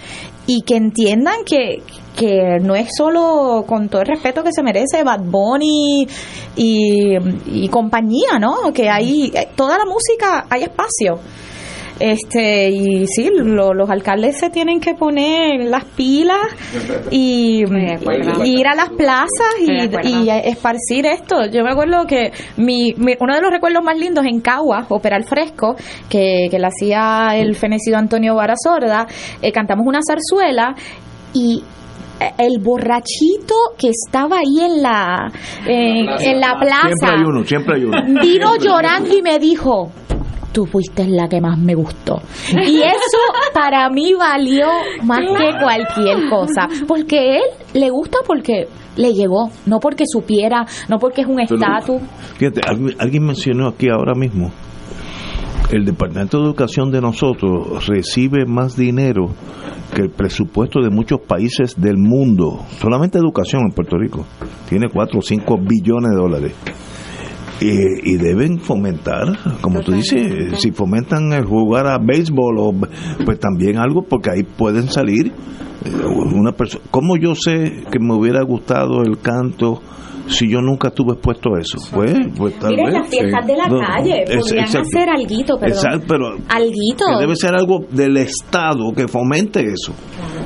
y 0.47 0.61
que 0.61 0.77
entiendan 0.77 1.43
que, 1.45 1.83
que 2.17 2.57
no 2.61 2.75
es 2.75 2.89
solo 2.97 3.63
con 3.67 3.87
todo 3.87 4.01
el 4.01 4.07
respeto 4.07 4.43
que 4.43 4.51
se 4.51 4.63
merece 4.63 5.03
Bad 5.03 5.21
Bunny 5.23 6.07
y, 6.55 7.15
y 7.45 7.67
compañía, 7.67 8.39
¿no? 8.39 8.73
Que 8.73 8.89
hay 8.89 9.31
eh, 9.33 9.49
toda 9.55 9.77
la 9.77 9.85
música, 9.85 10.47
hay 10.49 10.63
espacio. 10.63 11.19
Este, 11.99 12.69
y 12.69 13.05
sí, 13.07 13.29
lo- 13.35 13.73
los 13.73 13.89
alcaldes 13.89 14.37
se 14.39 14.49
tienen 14.49 14.79
que 14.79 14.93
poner 14.93 15.65
las 15.65 15.83
pilas 15.83 16.39
y, 17.11 17.63
ir 18.45 18.67
a 18.67 18.75
las 18.75 18.89
plazas 18.89 19.27
y, 19.61 20.29
esparcir 20.45 21.05
esto. 21.05 21.45
Yo 21.51 21.63
me 21.63 21.71
acuerdo 21.71 22.05
que 22.07 22.31
mi, 22.57 22.93
mi- 22.97 23.15
uno 23.19 23.35
de 23.35 23.41
los 23.41 23.51
recuerdos 23.51 23.83
más 23.83 23.97
lindos 23.97 24.25
en 24.25 24.39
Cagua, 24.39 24.85
Opera 24.89 25.17
al 25.17 25.25
Fresco, 25.25 25.75
que, 26.09 26.47
que 26.49 26.57
le 26.59 26.67
hacía 26.67 27.35
el 27.35 27.55
fenecido 27.55 27.97
Antonio 27.97 28.35
Barazorda, 28.35 29.05
eh, 29.41 29.51
cantamos 29.51 29.85
una 29.85 29.99
zarzuela 30.07 30.75
y 31.33 31.61
eh, 32.21 32.31
el 32.37 32.59
borrachito 32.61 33.55
que 33.77 33.89
estaba 33.89 34.37
ahí 34.37 34.63
en 34.65 34.81
la 34.81 35.31
en, 35.65 36.07
en 36.21 36.39
la 36.39 36.55
plaza. 36.59 36.87
Siempre 36.87 37.09
hay 37.17 37.23
uno, 37.25 37.43
siempre 37.43 37.75
hay 37.75 37.83
uno. 37.83 38.21
vino 38.21 38.55
llorando 38.57 39.17
y 39.17 39.21
me 39.21 39.37
dijo 39.39 39.91
tú 40.51 40.65
fuiste 40.65 41.07
la 41.07 41.27
que 41.27 41.41
más 41.41 41.57
me 41.57 41.75
gustó 41.75 42.21
y 42.51 42.81
eso 42.81 43.17
para 43.53 43.89
mí 43.89 44.13
valió 44.13 44.67
más 45.03 45.19
que 45.19 45.57
cualquier 45.59 46.29
cosa 46.29 46.67
porque 46.87 47.37
él 47.37 47.43
le 47.73 47.89
gusta 47.89 48.19
porque 48.25 48.67
le 48.95 49.13
llegó 49.13 49.49
no 49.65 49.79
porque 49.79 50.03
supiera 50.07 50.65
no 50.87 50.97
porque 50.97 51.21
es 51.21 51.27
un 51.27 51.39
estatus 51.39 52.01
Fíjate, 52.37 52.61
alguien, 52.65 52.95
alguien 52.99 53.25
mencionó 53.25 53.67
aquí 53.67 53.89
ahora 53.89 54.13
mismo, 54.15 54.49
el 55.71 55.83
Departamento 55.83 56.39
de 56.39 56.45
Educación 56.45 56.89
de 56.89 57.01
nosotros 57.01 57.85
recibe 57.85 58.45
más 58.45 58.77
dinero 58.77 59.29
que 59.93 60.03
el 60.03 60.09
presupuesto 60.09 60.81
de 60.81 60.89
muchos 60.89 61.19
países 61.19 61.75
del 61.79 61.97
mundo. 61.97 62.65
Solamente 62.79 63.17
educación 63.17 63.63
en 63.67 63.71
Puerto 63.73 63.97
Rico. 63.97 64.25
Tiene 64.69 64.87
4 64.87 65.19
o 65.19 65.21
5 65.21 65.57
billones 65.57 66.11
de 66.11 66.15
dólares. 66.15 66.53
Y, 67.61 68.13
y 68.13 68.17
deben 68.17 68.59
fomentar, 68.59 69.27
como 69.61 69.81
tú 69.81 69.91
dices, 69.91 70.59
si 70.59 70.71
fomentan 70.71 71.33
el 71.33 71.45
jugar 71.45 71.87
a 71.87 71.97
béisbol, 71.97 72.57
o, 72.57 72.73
pues 73.25 73.39
también 73.39 73.77
algo, 73.77 74.03
porque 74.03 74.31
ahí 74.31 74.43
pueden 74.43 74.87
salir 74.87 75.33
eh, 75.85 75.91
una 76.05 76.53
persona. 76.53 76.83
¿Cómo 76.89 77.17
yo 77.17 77.35
sé 77.35 77.83
que 77.91 77.99
me 77.99 78.13
hubiera 78.13 78.43
gustado 78.43 79.01
el 79.03 79.19
canto 79.19 79.81
si 80.29 80.49
yo 80.49 80.61
nunca 80.61 80.87
estuve 80.89 81.13
expuesto 81.13 81.55
a 81.55 81.59
eso? 81.59 81.77
Pues, 81.93 82.13
pues 82.37 82.53
tal 82.59 82.69
Miren 82.71 82.85
vez. 82.85 82.93
las 82.93 83.09
fiestas 83.09 83.47
de 83.47 83.55
la 83.57 83.67
No, 83.67 83.79
calle 83.79 84.23
es- 84.27 84.37
podrían 84.37 84.65
exacto. 84.65 84.87
hacer 84.95 85.09
alguito 85.09 85.57
pero 85.59 85.71
Exacto, 85.73 86.05
pero 86.07 86.25
alguito 86.49 87.05
que 87.17 87.19
debe 87.21 87.35
ser 87.35 87.55
algo 87.55 87.79
del 87.91 88.17
Estado 88.17 88.91
que 88.95 89.07
fomente 89.07 89.61
eso. 89.61 89.93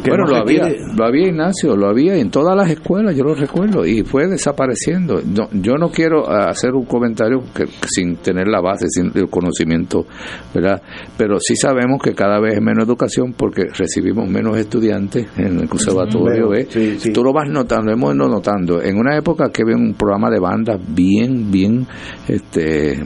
Que 0.03 0.09
bueno, 0.09 0.25
no 0.25 0.31
lo 0.31 0.37
había, 0.37 0.67
lo 0.97 1.05
había 1.05 1.27
Ignacio, 1.27 1.77
lo 1.77 1.87
había 1.87 2.15
en 2.15 2.29
todas 2.29 2.57
las 2.57 2.69
escuelas, 2.69 3.15
yo 3.15 3.23
lo 3.23 3.35
recuerdo, 3.35 3.85
y 3.85 4.03
fue 4.03 4.27
desapareciendo. 4.27 5.21
No, 5.25 5.47
yo 5.53 5.75
no 5.77 5.89
quiero 5.89 6.29
ah, 6.29 6.49
hacer 6.49 6.71
un 6.73 6.85
comentario 6.85 7.41
que, 7.55 7.65
sin 7.87 8.17
tener 8.17 8.47
la 8.47 8.59
base, 8.59 8.85
sin 8.89 9.11
el 9.15 9.29
conocimiento, 9.29 10.05
¿verdad? 10.53 10.81
Pero 11.17 11.37
sí 11.39 11.55
sabemos 11.55 12.01
que 12.03 12.13
cada 12.13 12.39
vez 12.41 12.55
es 12.55 12.61
menos 12.61 12.85
educación 12.85 13.33
porque 13.37 13.63
recibimos 13.77 14.27
menos 14.27 14.57
estudiantes 14.57 15.27
en 15.37 15.59
el 15.61 15.69
conservatorio. 15.69 16.49
Sí, 16.69 16.99
sí. 16.99 17.13
Tú 17.13 17.23
lo 17.23 17.31
vas 17.31 17.49
notando, 17.49 17.91
hemos 17.91 18.13
ido 18.15 18.27
notando. 18.27 18.81
En 18.81 18.97
una 18.97 19.17
época 19.17 19.49
que 19.53 19.63
había 19.73 19.85
un 19.85 19.93
programa 19.93 20.29
de 20.29 20.39
bandas 20.39 20.79
bien, 20.87 21.51
bien, 21.51 21.85
este, 22.27 22.93
eh, 22.93 23.05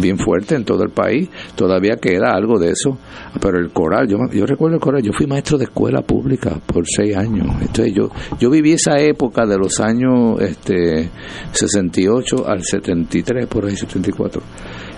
bien 0.00 0.18
fuerte 0.18 0.54
en 0.54 0.64
todo 0.64 0.82
el 0.84 0.90
país, 0.90 1.28
todavía 1.56 1.96
queda 1.96 2.34
algo 2.34 2.58
de 2.58 2.70
eso. 2.70 2.96
Pero 3.40 3.58
el 3.58 3.70
coral, 3.72 4.06
yo, 4.08 4.18
yo 4.32 4.46
recuerdo 4.46 4.76
el 4.76 4.80
coral, 4.80 5.02
yo 5.02 5.12
fui 5.12 5.26
maestro 5.26 5.58
de 5.58 5.64
escuela 5.64 6.02
pública 6.02 6.58
por 6.66 6.84
seis 6.86 7.16
años. 7.16 7.46
Entonces 7.60 7.92
yo, 7.94 8.08
yo 8.38 8.50
viví 8.50 8.72
esa 8.72 8.98
época 8.98 9.44
de 9.46 9.56
los 9.58 9.80
años 9.80 10.40
este, 10.40 11.10
68 11.52 12.46
al 12.48 12.62
73, 12.62 13.46
por 13.46 13.66
ahí 13.66 13.76
74. 13.76 14.40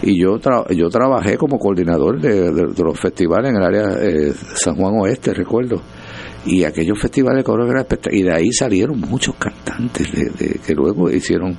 Y 0.02 0.20
yo, 0.20 0.38
tra- 0.38 0.66
yo 0.74 0.88
trabajé 0.88 1.36
como 1.36 1.58
coordinador 1.58 2.20
de, 2.20 2.50
de- 2.52 2.72
de 2.74 2.82
los 2.84 2.98
festivales 2.98 3.50
en 3.50 3.56
el 3.56 3.62
área 3.64 3.84
eh, 4.02 4.32
San 4.54 4.74
Juan 4.76 4.94
Oeste, 5.00 5.32
recuerdo. 5.32 5.80
Y 6.46 6.64
aquellos 6.64 6.98
festivales 7.00 7.38
de 7.38 7.44
coro 7.44 7.66
eran 7.68 7.86
y 8.12 8.22
de 8.22 8.32
ahí 8.32 8.52
salieron 8.52 9.00
muchos 9.00 9.34
cantantes 9.36 10.10
de, 10.12 10.24
de- 10.30 10.60
que 10.64 10.74
luego 10.74 11.10
hicieron 11.10 11.56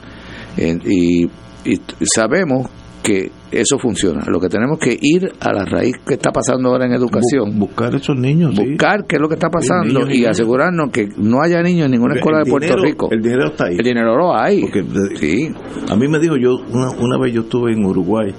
eh, 0.58 0.78
y, 0.86 1.26
y 1.66 1.80
sabemos 2.14 2.68
que 3.04 3.32
eso 3.52 3.78
funciona. 3.80 4.26
Lo 4.28 4.38
que 4.40 4.50
tenemos 4.50 4.78
que 4.80 4.98
ir 5.00 5.32
a 5.40 5.54
la 5.54 5.64
raíz 5.64 5.96
que 6.06 6.16
está 6.16 6.30
pasando 6.32 6.70
ahora 6.70 6.88
en 6.88 6.94
educación. 6.94 7.58
buscar 7.58 7.96
esos 7.96 8.18
niños 8.18 8.54
sí. 8.54 8.66
buscar 8.68 9.06
qué 9.08 9.16
es 9.16 9.22
lo 9.22 9.30
que 9.30 9.36
está 9.36 9.50
pasando 9.50 10.02
niños 10.02 10.14
y 10.18 10.26
asegurarnos 10.26 10.92
que 10.92 11.08
no 11.18 11.42
haya 11.42 11.62
niños 11.62 11.86
en 11.86 11.92
ninguna 11.92 12.16
escuela 12.16 12.40
el 12.40 12.46
de 12.46 12.52
Puerto 12.52 12.68
dinero- 12.68 12.84
Rico. 12.84 13.08
El 13.12 13.22
dinero 13.22 13.48
está 13.48 13.68
ahí. 13.68 13.76
el 13.78 13.86
dinero 13.86 14.18
lo 14.18 14.36
hay. 14.38 14.60
Porque 14.62 14.84
sí. 15.20 15.50
a 15.90 15.96
mí 15.96 16.08
me 16.10 16.20
dijo 16.20 16.36
yo, 16.36 16.56
una, 16.74 16.90
una 17.00 17.18
vez 17.18 17.34
yo 17.34 17.42
estuve 17.42 17.72
en 17.72 17.86
Uruguay 17.86 18.34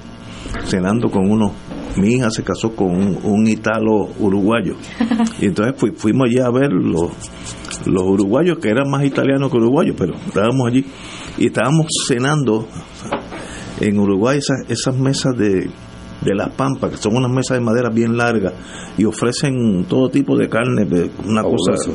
cenando 0.65 1.09
con 1.11 1.31
uno, 1.31 1.53
mi 1.99 2.15
hija 2.15 2.31
se 2.31 2.43
casó 2.43 2.75
con 2.75 2.89
un, 2.91 3.19
un 3.23 3.47
italo 3.47 4.09
uruguayo. 4.19 4.75
Y 5.41 5.47
entonces 5.47 5.75
fui- 5.77 5.93
fuimos 5.97 6.29
allá 6.29 6.47
a 6.47 6.51
ver 6.51 6.73
los, 6.73 7.11
los 7.87 8.03
uruguayos 8.05 8.59
que 8.59 8.69
eran 8.71 8.89
más 8.91 9.05
italianos 9.05 9.51
que 9.51 9.57
uruguayos, 9.59 9.95
pero 9.99 10.15
estábamos 10.15 10.69
allí 10.69 10.85
y 11.37 11.47
estábamos 11.47 11.87
cenando 12.07 12.67
en 13.81 13.99
Uruguay 13.99 14.39
esas, 14.39 14.59
esas 14.69 14.97
mesas 14.97 15.37
de, 15.39 15.71
de 16.23 16.35
las 16.35 16.49
pampas, 16.51 16.91
que 16.91 16.97
son 16.97 17.17
unas 17.17 17.31
mesas 17.31 17.59
de 17.59 17.65
madera 17.65 17.91
bien 17.91 18.17
largas 18.17 18.53
y 18.97 19.05
ofrecen 19.05 19.85
todo 19.89 20.09
tipo 20.11 20.37
de 20.37 20.49
carne, 20.49 20.85
una 21.25 21.43
cosa 21.45 21.75
Fabuloso, 21.77 21.93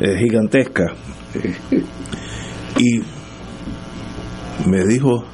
eh, 0.00 0.16
gigantesca. 0.18 0.84
Y 2.78 3.00
me 4.68 4.84
dijo 4.86 5.24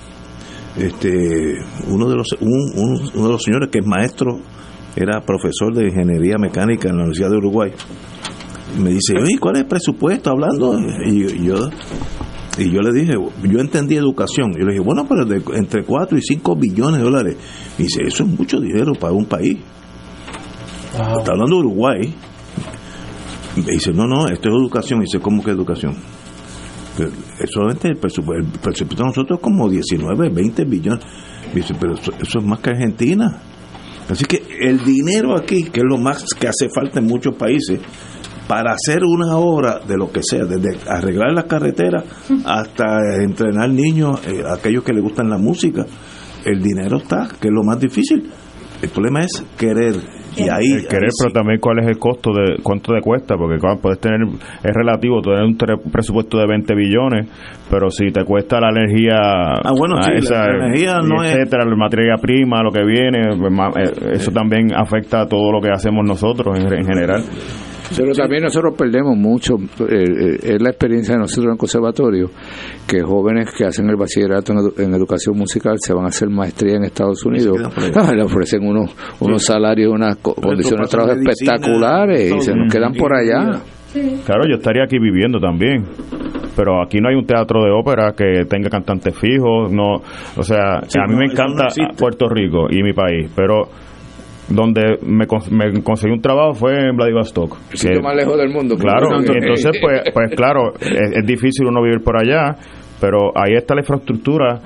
este 0.77 1.59
uno 1.89 2.09
de 2.09 2.17
los 2.17 2.27
un- 2.41 2.73
un- 2.77 3.11
uno 3.15 3.27
de 3.27 3.33
los 3.33 3.43
señores 3.43 3.69
que 3.71 3.79
es 3.81 3.87
maestro 3.87 4.39
era 4.97 5.21
profesor 5.21 5.75
de 5.75 5.87
ingeniería 5.89 6.37
mecánica 6.39 6.89
en 6.89 6.97
la 6.97 7.03
Universidad 7.03 7.31
de 7.31 7.37
Uruguay. 7.37 7.73
Me 8.79 8.91
dice 8.91 9.15
oye 9.21 9.39
cuál 9.39 9.57
es 9.57 9.63
el 9.63 9.69
presupuesto 9.69 10.31
hablando 10.31 10.79
y 11.07 11.45
yo 11.45 11.71
y 12.59 12.71
yo 12.71 12.81
le 12.81 12.93
dije 12.93 13.15
yo 13.45 13.59
entendí 13.61 13.97
educación. 13.97 14.53
Yo 14.59 14.65
le 14.65 14.73
dije 14.73 14.85
bueno 14.85 15.07
pero 15.09 15.25
de- 15.25 15.43
entre 15.57 15.85
4 15.85 16.17
y 16.19 16.23
5 16.23 16.55
billones 16.57 16.99
de 16.99 17.05
dólares. 17.05 17.37
Y 17.79 17.83
dice 17.85 18.03
eso 18.07 18.25
es 18.25 18.29
mucho 18.31 18.61
dinero 18.61 18.93
para 18.95 19.13
un 19.13 19.25
país. 19.27 19.59
Está 20.93 21.33
hablando 21.33 21.57
de 21.57 21.61
Uruguay. 21.61 22.15
Me 23.57 23.73
dice 23.73 23.93
no 23.93 24.07
no 24.07 24.27
esto 24.29 24.49
es 24.49 24.55
educación. 24.55 25.01
Y 25.01 25.05
dice 25.05 25.21
¿cómo 25.21 25.43
que 25.43 25.51
educación? 25.51 25.95
Es 26.99 27.51
solamente 27.51 27.89
el 27.89 27.97
presupuesto, 27.97 28.85
de 28.85 29.05
nosotros 29.05 29.39
es 29.39 29.43
como 29.43 29.69
19, 29.69 30.29
20 30.29 30.65
billones. 30.65 31.05
Pero 31.53 31.95
eso, 31.95 32.13
eso 32.21 32.39
es 32.39 32.45
más 32.45 32.61
que 32.61 32.71
Argentina. 32.71 33.41
Así 34.09 34.25
que 34.25 34.43
el 34.61 34.85
dinero 34.85 35.37
aquí, 35.37 35.65
que 35.65 35.81
es 35.81 35.87
lo 35.89 35.99
más 35.99 36.25
que 36.39 36.49
hace 36.49 36.69
falta 36.75 36.99
en 37.01 37.07
muchos 37.07 37.35
países, 37.37 37.81
para 38.47 38.73
hacer 38.73 39.03
una 39.05 39.37
obra 39.37 39.79
de 39.79 39.97
lo 39.97 40.11
que 40.11 40.21
sea, 40.23 40.45
desde 40.45 40.79
arreglar 40.89 41.33
las 41.33 41.45
carreteras 41.45 42.05
hasta 42.45 43.23
entrenar 43.23 43.71
niños, 43.71 44.21
eh, 44.27 44.43
aquellos 44.47 44.83
que 44.85 44.93
les 44.93 45.03
gustan 45.03 45.31
la 45.31 45.39
música, 45.39 45.87
el 46.45 46.61
dinero 46.61 46.99
está, 46.99 47.29
que 47.41 47.49
es 47.49 47.55
lo 47.55 47.63
más 47.63 47.79
difícil. 47.79 48.29
El 48.83 48.89
problema 48.91 49.23
es 49.23 49.43
querer. 49.57 49.95
Y 50.37 50.49
ahí, 50.49 50.73
el 50.73 50.87
querer, 50.89 51.05
ahí 51.05 51.11
sí. 51.11 51.25
pero 51.25 51.33
también 51.33 51.61
cuál 51.61 51.79
es 51.81 51.87
el 51.89 51.99
costo 51.99 52.31
de 52.33 52.57
cuánto 52.63 52.93
te 52.95 53.01
cuesta, 53.01 53.37
porque 53.37 53.59
claro, 53.59 53.79
puedes 53.81 54.01
tener, 54.01 54.21
es 54.23 54.73
relativo, 54.75 55.21
tener 55.21 55.43
un 55.43 55.57
tre- 55.59 55.81
presupuesto 55.93 56.39
de 56.39 56.47
20 56.47 56.75
billones, 56.75 57.29
pero 57.71 57.91
si 57.91 58.11
te 58.11 58.25
cuesta 58.25 58.59
la 58.61 58.71
energía, 58.71 59.17
Ah, 59.19 59.73
bueno, 59.77 59.97
ah, 59.99 60.03
sí, 60.05 60.29
la- 60.33 60.47
la 60.49 60.67
energía 60.67 60.99
no 61.03 61.23
es- 61.23 61.35
etcétera, 61.35 61.65
la 61.65 61.77
materia 61.77 62.15
prima, 62.21 62.63
lo 62.63 62.71
que 62.71 62.85
viene, 62.85 63.37
pues, 63.37 63.53
eh, 63.77 64.11
eso 64.15 64.31
también 64.31 64.73
afecta 64.75 65.23
a 65.23 65.27
todo 65.27 65.53
lo 65.53 65.61
que 65.61 65.71
hacemos 65.71 66.05
nosotros 66.07 66.59
en, 66.59 66.73
en 66.73 66.87
general. 66.87 67.23
Pero 67.97 68.13
también 68.13 68.43
nosotros 68.43 68.75
perdemos 68.77 69.17
mucho, 69.17 69.57
eh, 69.57 69.87
eh, 69.91 70.39
es 70.55 70.63
la 70.63 70.71
experiencia 70.71 71.15
de 71.15 71.21
nosotros 71.21 71.47
en 71.47 71.53
el 71.53 71.59
conservatorio, 71.59 72.31
que 72.87 73.01
jóvenes 73.03 73.53
que 73.57 73.65
hacen 73.65 73.89
el 73.91 73.97
bachillerato 73.97 74.53
en, 74.53 74.59
edu- 74.59 74.81
en 74.83 74.95
educación 74.95 75.37
musical 75.37 75.77
se 75.79 75.93
van 75.93 76.05
a 76.05 76.09
hacer 76.09 76.29
maestría 76.29 76.77
en 76.77 76.85
Estados 76.85 77.25
Unidos. 77.25 77.59
Ah, 77.95 78.13
le 78.15 78.23
ofrecen 78.23 78.67
unos, 78.67 78.95
unos 79.21 79.45
salarios, 79.45 79.93
unas 79.93 80.17
co- 80.17 80.35
condiciones 80.35 80.89
de 80.89 80.91
trabajo 80.91 81.15
medicina, 81.17 81.55
espectaculares 81.55 82.35
y 82.35 82.41
se 82.41 82.55
nos 82.55 82.73
quedan 82.73 82.93
por 82.95 83.15
allá. 83.15 83.61
Claro, 84.25 84.45
yo 84.49 84.57
estaría 84.57 84.85
aquí 84.85 84.99
viviendo 84.99 85.39
también. 85.39 85.85
Pero 86.55 86.83
aquí 86.83 86.99
no 86.99 87.09
hay 87.09 87.15
un 87.15 87.25
teatro 87.27 87.65
de 87.65 87.71
ópera 87.71 88.13
que 88.15 88.45
tenga 88.47 88.69
cantantes 88.69 89.15
fijos, 89.19 89.73
no, 89.73 90.03
o 90.37 90.43
sea, 90.43 90.83
Sí, 90.87 90.99
a 90.99 91.07
mí 91.07 91.15
no, 91.15 91.19
me 91.21 91.27
no 91.27 91.33
encanta. 91.33 91.69
Puerto 91.97 92.29
Rico 92.29 92.67
y 92.71 92.83
mi 92.83 92.93
país, 92.93 93.31
pero 93.35 93.69
donde 94.55 94.99
me, 95.07 95.27
me 95.51 95.83
conseguí 95.83 96.13
un 96.13 96.21
trabajo 96.21 96.55
fue 96.55 96.73
en 96.89 96.97
Vladivostok. 96.97 97.57
El 97.73 97.79
sitio 97.79 97.97
que- 97.99 98.03
más 98.03 98.15
lejos 98.17 98.37
del 98.39 98.51
mundo. 98.51 98.77
Claro, 98.77 99.09
y 99.21 99.27
entonces 99.37 99.73
pues, 99.81 100.03
pues 100.13 100.31
claro, 100.37 100.73
es, 100.81 101.17
es 101.19 101.27
difícil 101.27 101.67
uno 101.67 101.83
vivir 101.83 102.01
por 102.03 102.17
allá, 102.17 102.57
pero 103.01 103.33
ahí 103.35 103.55
está 103.57 103.75
la 103.75 103.81
infraestructura 103.81 104.61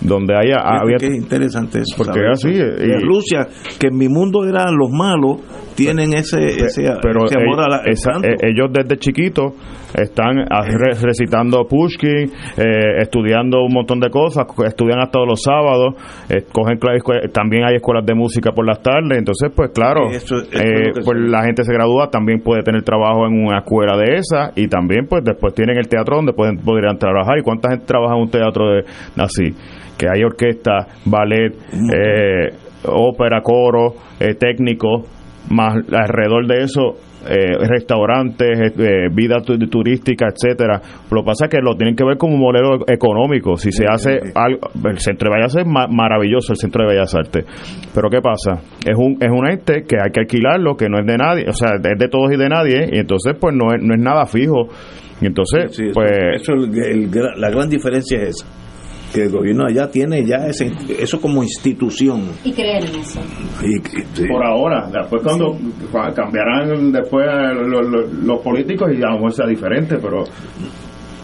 donde 0.00 0.34
haya 0.34 0.58
había 0.62 0.96
que 0.98 1.06
es 1.08 1.16
interesante 1.16 1.78
eso. 1.80 1.96
Porque 1.96 2.20
así, 2.30 2.50
y- 2.50 3.04
Rusia, 3.04 3.46
que 3.80 3.88
en 3.88 3.96
mi 3.96 4.08
mundo 4.08 4.44
eran 4.44 4.74
los 4.76 4.90
malos, 4.90 5.38
tienen 5.84 6.12
ese, 6.14 6.38
ese, 6.46 6.82
pero 7.02 7.24
ese 7.26 7.38
amor 7.38 7.60
e- 7.60 7.64
a 7.64 7.68
la- 7.68 7.76
al 7.78 7.88
esa- 7.90 8.12
canto. 8.12 8.28
ellos 8.42 8.68
desde 8.72 8.96
chiquitos 8.98 9.52
están 9.94 10.38
a- 10.50 10.62
re- 10.62 10.94
recitando 11.02 11.64
Pushkin, 11.66 12.30
eh, 12.58 13.00
estudiando 13.02 13.62
un 13.64 13.72
montón 13.72 14.00
de 14.00 14.10
cosas, 14.10 14.44
co- 14.46 14.64
estudian 14.64 15.00
hasta 15.00 15.18
los 15.20 15.42
sábados, 15.42 15.94
eh, 16.28 16.44
cogen 16.52 16.78
también 17.32 17.64
hay 17.64 17.76
escuelas 17.76 18.04
de 18.04 18.14
música 18.14 18.52
por 18.52 18.66
las 18.66 18.82
tardes, 18.82 19.16
entonces 19.18 19.50
pues 19.54 19.70
claro, 19.74 20.08
Eso- 20.10 20.36
eso 20.36 20.48
es 20.52 20.60
eh, 20.60 20.92
pues 21.04 21.18
la 21.18 21.44
gente 21.44 21.64
se 21.64 21.72
gradúa, 21.72 22.08
también 22.10 22.40
puede 22.40 22.62
tener 22.62 22.82
trabajo 22.82 23.26
en 23.26 23.44
una 23.46 23.58
escuela 23.60 23.96
de 23.96 24.16
esa 24.18 24.50
y 24.56 24.68
también 24.68 25.06
pues 25.08 25.24
después 25.24 25.54
tienen 25.54 25.78
el 25.78 25.88
teatro 25.88 26.16
donde 26.16 26.32
pueden 26.32 26.56
podrían 26.58 26.98
trabajar. 26.98 27.38
Y 27.38 27.42
cuánta 27.42 27.70
gente 27.70 27.86
trabaja 27.86 28.14
en 28.14 28.22
un 28.22 28.30
teatro 28.30 28.70
de 28.70 28.82
así, 29.16 29.54
que 29.98 30.06
hay 30.08 30.22
orquesta, 30.22 30.86
ballet, 31.04 31.52
eh, 31.72 32.54
ópera, 32.84 33.40
coro, 33.42 33.94
eh, 34.20 34.34
técnico, 34.34 35.02
más 35.50 35.74
alrededor 35.92 36.46
de 36.46 36.62
eso 36.64 36.94
eh, 37.28 37.58
restaurantes, 37.66 38.72
eh, 38.78 39.08
vida 39.12 39.40
tu- 39.44 39.58
turística, 39.68 40.26
etcétera. 40.28 40.80
Lo 41.10 41.22
que 41.22 41.26
pasa 41.26 41.46
es 41.46 41.50
que 41.50 41.58
lo 41.60 41.74
tienen 41.76 41.96
que 41.96 42.04
ver 42.04 42.16
como 42.16 42.34
un 42.34 42.40
modelo 42.40 42.84
económico. 42.86 43.56
Si 43.56 43.72
se 43.72 43.84
hace 43.86 44.18
algo, 44.34 44.60
el 44.88 44.98
centro 44.98 45.28
de 45.30 45.36
Bellas 45.36 45.54
Artes 45.56 45.66
es 45.66 45.72
ma- 45.72 45.88
maravilloso, 45.88 46.52
el 46.52 46.58
centro 46.58 46.84
de 46.86 46.94
Bellas 46.94 47.14
Artes. 47.14 47.44
Pero 47.94 48.08
¿qué 48.08 48.20
pasa? 48.20 48.62
Es 48.86 48.96
un 48.96 49.16
es 49.20 49.30
un 49.30 49.50
ente 49.50 49.82
que 49.82 49.96
hay 49.96 50.10
que 50.12 50.20
alquilarlo, 50.20 50.76
que 50.76 50.88
no 50.88 50.98
es 51.00 51.06
de 51.06 51.16
nadie, 51.16 51.44
o 51.48 51.52
sea, 51.52 51.70
es 51.76 51.98
de 51.98 52.08
todos 52.08 52.30
y 52.32 52.36
de 52.36 52.48
nadie, 52.48 52.88
y 52.92 52.98
entonces 52.98 53.34
pues 53.38 53.54
no 53.54 53.74
es, 53.74 53.82
no 53.82 53.94
es 53.94 54.00
nada 54.00 54.24
fijo. 54.26 54.68
Y 55.20 55.26
entonces, 55.26 55.74
Sí, 55.76 55.84
pues 55.92 56.12
eso 56.36 56.52
el- 56.54 57.10
la 57.36 57.50
gran 57.50 57.68
diferencia 57.68 58.18
es 58.22 58.36
esa. 58.42 58.46
Que 59.14 59.22
el 59.22 59.30
gobierno 59.30 59.64
allá 59.66 59.88
tiene 59.90 60.24
ya 60.26 60.46
ese, 60.48 60.70
eso 61.00 61.18
como 61.20 61.42
institución. 61.42 62.24
Y 62.44 62.52
creer 62.52 62.84
en 62.84 62.96
eso. 63.00 63.20
Y, 63.62 63.76
y- 63.76 64.04
sí. 64.12 64.26
por 64.30 64.44
ahora, 64.44 64.88
después 64.92 65.22
cuando 65.22 65.56
cua- 65.90 66.12
cambiarán 66.14 66.92
después 66.92 67.26
los, 67.54 67.86
los- 67.88 68.12
los 68.12 68.40
políticos 68.40 68.88
y 68.92 68.96
a 69.02 69.06
lo 69.08 69.14
mejor 69.14 69.32
sea 69.32 69.46
diferente, 69.46 69.96
pero 69.96 70.24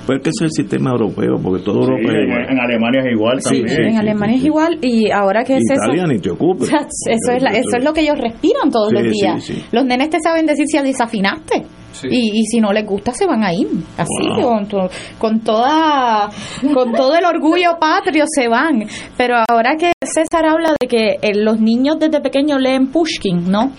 Pues 0.07 0.21
que 0.23 0.29
es 0.31 0.41
el 0.43 0.51
sistema 0.51 0.91
europeo, 0.91 1.37
porque 1.43 1.63
todo 1.65 1.83
Sí, 1.83 1.91
Europa 1.93 2.09
es 2.13 2.15
en, 2.15 2.23
igual. 2.29 2.47
en 2.53 2.61
Alemania 2.61 3.01
es 3.05 3.13
igual 3.13 3.41
Sí, 3.43 3.57
también. 3.63 3.85
en 3.89 3.97
Alemania 3.99 4.37
es 4.37 4.45
igual 4.45 4.79
y 4.83 5.11
ahora 5.11 5.45
que 5.45 5.57
es 5.57 5.63
eso. 5.71 5.83
Italia 5.85 6.05
ni 6.07 6.19
te 6.19 6.31
ocupes. 6.31 6.69
Eso 7.09 7.33
es, 7.37 7.43
la- 7.43 7.51
eso 7.51 7.77
es 7.79 7.85
lo 7.85 7.93
que 7.93 8.01
ellos 8.03 8.19
respiran 8.19 8.71
todos 8.71 8.89
Sí, 8.91 8.95
los 8.97 9.03
sí, 9.05 9.11
días. 9.21 9.45
sí. 9.45 9.65
Los 9.73 9.85
nenes 9.87 10.11
te 10.11 10.19
saben 10.23 10.45
decir 10.47 10.67
si 10.69 10.79
desafinaste. 10.79 11.63
Y, 12.03 12.41
y 12.41 12.45
si 12.47 12.61
no 12.61 12.73
les 12.73 12.85
gusta 12.87 13.13
se 13.13 13.27
van 13.27 13.43
a 13.45 13.53
ir 13.53 13.69
así 13.97 14.29
Wow. 14.41 14.67
con, 14.69 14.89
con 15.19 15.41
toda 15.41 16.29
con 16.75 16.93
todo 16.93 17.15
el 17.17 17.25
orgullo 17.25 17.79
patrio 17.79 18.25
se 18.27 18.49
van 18.49 18.85
pero 19.17 19.37
ahora 19.49 19.77
que 19.79 19.93
César 20.05 20.47
habla 20.47 20.75
de 20.81 20.89
que 20.89 21.17
eh, 21.23 21.35
los 21.35 21.61
niños 21.61 21.99
desde 21.99 22.21
pequeños 22.21 22.61
leen 22.61 22.89
Pushkin 22.89 23.51
no 23.51 23.71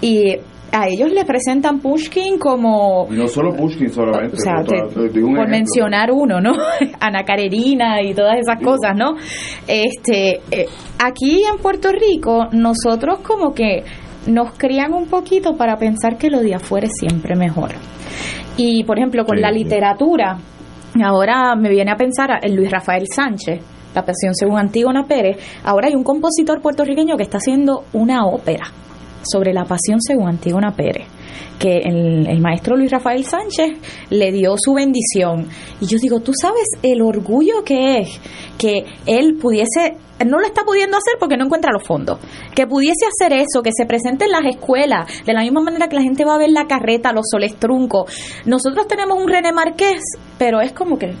y 0.00 0.36
a 0.72 0.86
ellos 0.86 1.10
les 1.12 1.24
presentan 1.24 1.80
Pushkin 1.80 2.38
como 2.38 3.08
no 3.10 3.26
solo 3.26 3.52
Pushkin 3.56 3.90
solamente. 3.92 4.36
o 4.36 4.40
sea, 4.40 4.60
otra- 4.60 4.86
te- 4.88 4.94
te 4.94 5.08
digo 5.08 5.26
un 5.28 5.34
por 5.34 5.44
ejemplo. 5.48 5.58
mencionar 5.58 6.10
uno, 6.12 6.40
¿no? 6.40 6.52
Ana 7.00 7.24
Karenina 7.24 8.00
y 8.02 8.14
todas 8.14 8.36
esas 8.38 8.62
cosas, 8.62 8.94
¿no? 8.96 9.16
Este, 9.66 10.40
eh, 10.50 10.66
aquí 10.98 11.42
en 11.44 11.58
Puerto 11.60 11.90
Rico 11.90 12.46
nosotros 12.52 13.18
como 13.20 13.52
que 13.52 13.82
nos 14.26 14.52
crían 14.56 14.92
un 14.92 15.06
poquito 15.06 15.56
para 15.56 15.76
pensar 15.76 16.16
que 16.18 16.30
lo 16.30 16.40
de 16.40 16.54
afuera 16.54 16.86
es 16.86 16.92
siempre 16.98 17.36
mejor. 17.36 17.70
Y 18.56 18.84
por 18.84 18.98
ejemplo, 18.98 19.24
con 19.24 19.36
Sí, 19.36 19.42
la 19.42 19.50
literatura, 19.50 20.38
ahora 21.02 21.54
me 21.56 21.70
viene 21.70 21.90
a 21.90 21.96
pensar 21.96 22.30
en 22.42 22.56
Luis 22.56 22.70
Rafael 22.70 23.06
Sánchez, 23.06 23.60
La 23.94 24.04
Pasión 24.04 24.34
según 24.34 24.58
Antígona 24.58 25.04
Pérez. 25.04 25.38
Ahora 25.64 25.88
hay 25.88 25.94
un 25.94 26.04
compositor 26.04 26.60
puertorriqueño 26.60 27.16
que 27.16 27.22
está 27.22 27.38
haciendo 27.38 27.84
una 27.92 28.26
ópera 28.26 28.66
sobre 29.22 29.52
la 29.52 29.64
Pasión 29.64 30.00
según 30.00 30.28
Antígona 30.28 30.72
Pérez. 30.72 31.06
Que 31.58 31.78
el, 31.78 32.26
el 32.26 32.40
maestro 32.40 32.76
Luis 32.76 32.90
Rafael 32.90 33.24
Sánchez 33.24 33.72
le 34.10 34.32
dio 34.32 34.54
su 34.56 34.74
bendición. 34.74 35.46
Y 35.80 35.86
yo 35.86 35.98
digo, 35.98 36.20
tú 36.20 36.32
sabes 36.40 36.66
el 36.82 37.02
orgullo 37.02 37.64
que 37.64 37.98
es 37.98 38.20
que 38.58 38.84
él 39.06 39.36
pudiese 39.40 39.96
no 40.26 40.38
lo 40.38 40.46
está 40.46 40.62
pudiendo 40.64 40.96
hacer 40.96 41.14
porque 41.18 41.36
no 41.36 41.46
encuentra 41.46 41.72
los 41.72 41.82
fondos. 41.86 42.18
Que 42.54 42.66
pudiese 42.66 43.06
hacer 43.06 43.32
eso, 43.32 43.62
que 43.62 43.70
se 43.74 43.86
presente 43.86 44.26
en 44.26 44.32
las 44.32 44.44
escuelas, 44.44 45.24
de 45.24 45.32
la 45.32 45.42
misma 45.42 45.62
manera 45.62 45.88
que 45.88 45.96
la 45.96 46.02
gente 46.02 46.24
va 46.24 46.34
a 46.34 46.38
ver 46.38 46.50
la 46.50 46.66
carreta, 46.66 47.12
los 47.12 47.26
soles 47.30 47.56
truncos. 47.56 48.12
Nosotros 48.44 48.86
tenemos 48.86 49.18
un 49.18 49.28
René 49.28 49.52
Marqués, 49.52 50.02
pero 50.38 50.60
es 50.60 50.72
como 50.72 50.98
que 50.98 51.12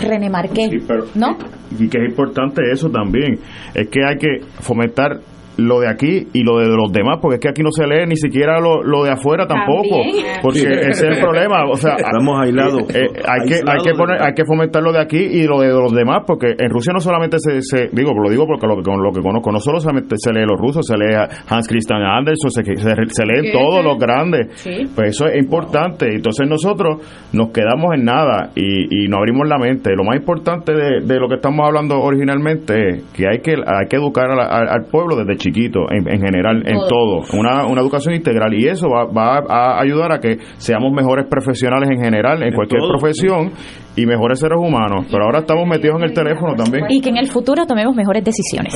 René 0.00 0.28
Marqués, 0.28 0.70
¿no? 1.14 1.38
Y 1.78 1.88
que 1.88 1.98
es 1.98 2.10
importante 2.10 2.62
eso 2.70 2.90
también, 2.90 3.38
es 3.74 3.88
que 3.88 4.00
hay 4.04 4.18
que 4.18 4.44
fomentar 4.60 5.20
lo 5.56 5.80
de 5.80 5.88
aquí 5.88 6.26
y 6.32 6.42
lo 6.42 6.58
de 6.58 6.68
los 6.68 6.92
demás, 6.92 7.18
porque 7.22 7.36
es 7.36 7.40
que 7.40 7.48
aquí 7.48 7.62
no 7.62 7.70
se 7.70 7.86
lee 7.86 8.06
ni 8.06 8.16
siquiera 8.16 8.60
lo, 8.60 8.82
lo 8.82 9.04
de 9.04 9.10
afuera 9.12 9.46
tampoco, 9.46 9.96
porque 10.42 10.60
ese 10.60 10.88
es 10.90 11.02
el 11.02 11.18
problema, 11.20 11.64
o 11.70 11.76
sea, 11.76 11.94
estamos 11.96 12.40
aislados. 12.40 12.82
eh, 12.94 13.06
hay 13.26 13.48
que 13.48 13.54
hay 13.66 13.78
que 13.84 13.92
poner 13.96 14.22
hay 14.22 14.34
que 14.34 14.44
fomentar 14.44 14.82
lo 14.82 14.92
de 14.92 15.00
aquí 15.00 15.18
y 15.18 15.44
lo 15.46 15.60
de 15.60 15.68
los 15.68 15.92
demás, 15.92 16.22
porque 16.26 16.54
en 16.58 16.70
Rusia 16.70 16.92
no 16.92 17.00
solamente 17.00 17.38
se, 17.38 17.60
se 17.62 17.88
digo, 17.92 18.12
lo 18.14 18.30
digo 18.30 18.46
porque 18.46 18.66
lo 18.66 18.76
que 18.76 18.82
con 18.82 19.02
lo 19.02 19.12
que 19.12 19.20
conozco, 19.22 19.50
no 19.52 19.58
solo 19.60 19.80
solamente 19.80 20.16
se 20.18 20.32
lee 20.32 20.44
los 20.46 20.58
rusos, 20.58 20.86
se 20.86 20.96
lee 20.96 21.14
a 21.14 21.28
Hans 21.48 21.68
Christian 21.68 22.02
Andersen, 22.02 22.50
se, 22.50 22.62
se, 22.64 22.74
se 23.08 23.26
leen 23.26 23.52
todos 23.52 23.84
los 23.84 23.98
grandes, 23.98 24.62
pues 24.94 25.10
eso 25.10 25.26
es 25.26 25.36
importante, 25.42 26.06
entonces 26.14 26.48
nosotros 26.48 26.98
nos 27.32 27.50
quedamos 27.50 27.94
en 27.94 28.04
nada 28.04 28.50
y, 28.54 29.04
y 29.04 29.08
no 29.08 29.18
abrimos 29.18 29.48
la 29.48 29.58
mente, 29.58 29.94
lo 29.96 30.04
más 30.04 30.16
importante 30.16 30.72
de, 30.74 31.00
de 31.04 31.20
lo 31.20 31.28
que 31.28 31.36
estamos 31.36 31.66
hablando 31.66 32.00
originalmente 32.00 32.88
es 32.88 33.02
que 33.14 33.26
hay 33.28 33.38
que 33.40 33.52
hay 33.52 33.86
que 33.88 33.96
educar 33.96 34.30
a 34.30 34.34
la- 34.36 34.46
al, 34.46 34.68
al 34.68 34.84
pueblo 34.90 35.16
desde 35.16 35.36
chiquito, 35.44 35.80
en, 35.90 36.08
en 36.08 36.20
general, 36.20 36.62
en 36.66 36.78
todo, 36.88 37.22
una, 37.38 37.66
una 37.66 37.80
educación 37.80 38.14
integral. 38.14 38.54
Y 38.54 38.66
eso 38.66 38.88
va, 38.88 39.04
va 39.04 39.44
a 39.48 39.80
ayudar 39.80 40.12
a 40.12 40.18
que 40.18 40.38
seamos 40.56 40.92
mejores 40.92 41.26
profesionales 41.28 41.88
en 41.90 42.02
general, 42.02 42.42
en, 42.42 42.54
cualquier 42.54 42.80
todo. 42.80 42.98
profesión 42.98 43.52
y 43.96 44.06
mejores 44.06 44.40
seres 44.40 44.58
humanos, 44.58 45.06
pero 45.10 45.24
ahora 45.24 45.40
estamos 45.40 45.66
metidos 45.68 45.96
en 45.98 46.04
el 46.04 46.12
teléfono 46.12 46.54
también. 46.56 46.84
Y 46.88 47.00
que 47.00 47.10
en 47.10 47.16
el 47.16 47.28
futuro 47.30 47.64
tomemos 47.64 47.94
mejores 47.94 48.24
decisiones. 48.24 48.72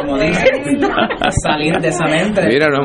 Como 0.00 0.18
dicen, 0.18 0.80
salir 1.42 1.74
de 1.80 1.88
esa 1.88 2.04
mente. 2.04 2.46
Mira, 2.48 2.68
no, 2.68 2.82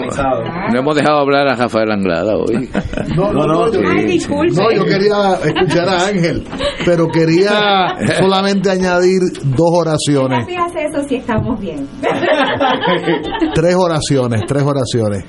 no 0.72 0.80
hemos 0.80 0.96
dejado 0.96 1.20
hablar 1.20 1.48
a 1.48 1.56
Rafael 1.56 1.92
Anglada 1.92 2.38
hoy. 2.38 2.70
No, 3.16 3.34
no, 3.34 3.46
no, 3.46 3.72
yo, 3.72 3.82
no, 3.82 4.72
yo 4.72 4.86
quería 4.86 5.34
escuchar 5.44 5.90
a 5.90 6.08
Ángel, 6.08 6.44
pero 6.86 7.08
quería 7.10 7.88
solamente 8.20 8.70
añadir 8.70 9.20
dos 9.44 9.72
oraciones. 9.72 10.48
hace 10.58 10.86
eso 10.86 11.04
si 11.08 11.16
estamos 11.16 11.60
bien. 11.60 11.88
Tres 13.54 13.76
oraciones, 13.76 14.42
tres 14.48 14.64
oraciones. 14.64 15.26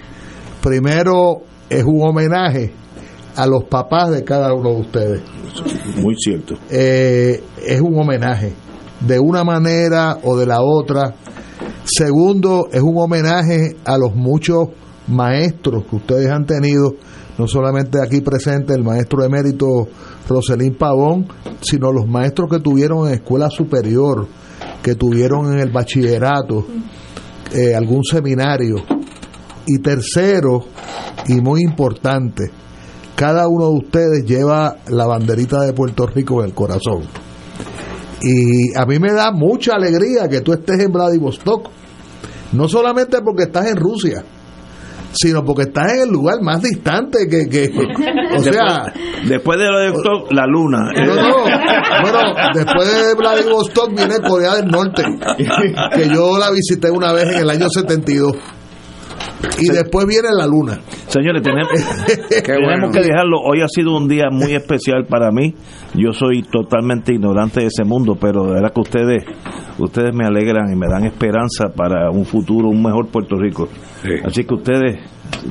Primero 0.62 1.42
es 1.68 1.84
un 1.84 2.08
homenaje 2.08 2.72
a 3.36 3.46
los 3.46 3.64
papás 3.64 4.10
de 4.10 4.24
cada 4.24 4.52
uno 4.54 4.70
de 4.70 4.80
ustedes. 4.80 5.22
Muy 6.02 6.14
cierto. 6.16 6.54
Eh, 6.70 7.42
es 7.64 7.80
un 7.80 7.98
homenaje, 7.98 8.52
de 9.00 9.18
una 9.18 9.44
manera 9.44 10.18
o 10.22 10.36
de 10.36 10.46
la 10.46 10.62
otra. 10.62 11.14
Segundo, 11.84 12.68
es 12.72 12.82
un 12.82 12.96
homenaje 12.98 13.76
a 13.84 13.98
los 13.98 14.14
muchos 14.14 14.68
maestros 15.06 15.84
que 15.88 15.96
ustedes 15.96 16.30
han 16.30 16.46
tenido, 16.46 16.94
no 17.38 17.46
solamente 17.46 17.98
aquí 18.02 18.20
presente 18.20 18.74
el 18.74 18.82
maestro 18.82 19.22
emérito 19.22 19.86
Roselín 20.28 20.74
Pavón, 20.74 21.28
sino 21.60 21.92
los 21.92 22.06
maestros 22.08 22.50
que 22.50 22.60
tuvieron 22.60 23.06
en 23.06 23.14
escuela 23.14 23.50
superior, 23.50 24.26
que 24.82 24.94
tuvieron 24.94 25.52
en 25.52 25.60
el 25.60 25.70
bachillerato, 25.70 26.66
eh, 27.54 27.74
algún 27.74 28.02
seminario. 28.02 28.76
Y 29.66 29.78
tercero, 29.78 30.64
y 31.28 31.40
muy 31.40 31.60
importante, 31.62 32.50
cada 33.16 33.48
uno 33.48 33.70
de 33.70 33.76
ustedes 33.78 34.24
lleva 34.26 34.76
la 34.88 35.06
banderita 35.06 35.60
de 35.62 35.72
Puerto 35.72 36.06
Rico 36.06 36.40
en 36.42 36.48
el 36.50 36.54
corazón. 36.54 37.02
Y 38.22 38.76
a 38.76 38.84
mí 38.86 38.98
me 38.98 39.12
da 39.12 39.30
mucha 39.32 39.72
alegría 39.74 40.28
que 40.28 40.40
tú 40.40 40.52
estés 40.52 40.80
en 40.80 40.92
Vladivostok, 40.92 41.68
no 42.52 42.68
solamente 42.68 43.18
porque 43.22 43.44
estás 43.44 43.66
en 43.66 43.76
Rusia, 43.76 44.22
sino 45.12 45.44
porque 45.44 45.62
estás 45.62 45.92
en 45.94 46.00
el 46.02 46.08
lugar 46.10 46.40
más 46.42 46.60
distante 46.62 47.26
que... 47.28 47.48
que 47.48 47.70
o 48.36 48.42
sea, 48.42 48.92
después, 49.26 49.28
después 49.28 49.58
de 49.58 49.66
Octo- 49.92 50.26
la 50.30 50.46
luna. 50.46 50.90
no, 50.94 51.14
no, 51.14 51.36
bueno, 52.02 52.18
después 52.54 53.06
de 53.06 53.14
Vladivostok 53.14 53.94
viene 53.94 54.16
Corea 54.26 54.56
del 54.56 54.66
Norte, 54.68 55.02
que 55.94 56.08
yo 56.08 56.38
la 56.38 56.50
visité 56.50 56.90
una 56.90 57.12
vez 57.12 57.24
en 57.34 57.38
el 57.40 57.50
año 57.50 57.68
72. 57.70 58.32
Y 59.58 59.68
después 59.68 60.06
viene 60.06 60.28
la 60.32 60.46
luna. 60.46 60.80
Señores, 61.08 61.42
tenemos, 61.44 61.72
tenemos 62.44 62.90
que 62.90 63.00
dejarlo. 63.00 63.40
Hoy 63.40 63.62
ha 63.62 63.68
sido 63.68 63.96
un 63.96 64.08
día 64.08 64.28
muy 64.30 64.54
especial 64.54 65.06
para 65.06 65.30
mí. 65.30 65.54
Yo 65.94 66.12
soy 66.12 66.42
totalmente 66.42 67.14
ignorante 67.14 67.60
de 67.60 67.66
ese 67.66 67.84
mundo, 67.84 68.16
pero 68.20 68.44
de 68.44 68.52
verdad 68.54 68.72
que 68.72 68.80
ustedes, 68.80 69.24
ustedes 69.78 70.14
me 70.14 70.24
alegran 70.24 70.72
y 70.72 70.76
me 70.76 70.86
dan 70.88 71.04
esperanza 71.04 71.68
para 71.74 72.10
un 72.10 72.24
futuro, 72.24 72.68
un 72.68 72.82
mejor 72.82 73.08
Puerto 73.08 73.36
Rico. 73.36 73.68
Así 74.24 74.44
que 74.44 74.54
ustedes 74.54 74.98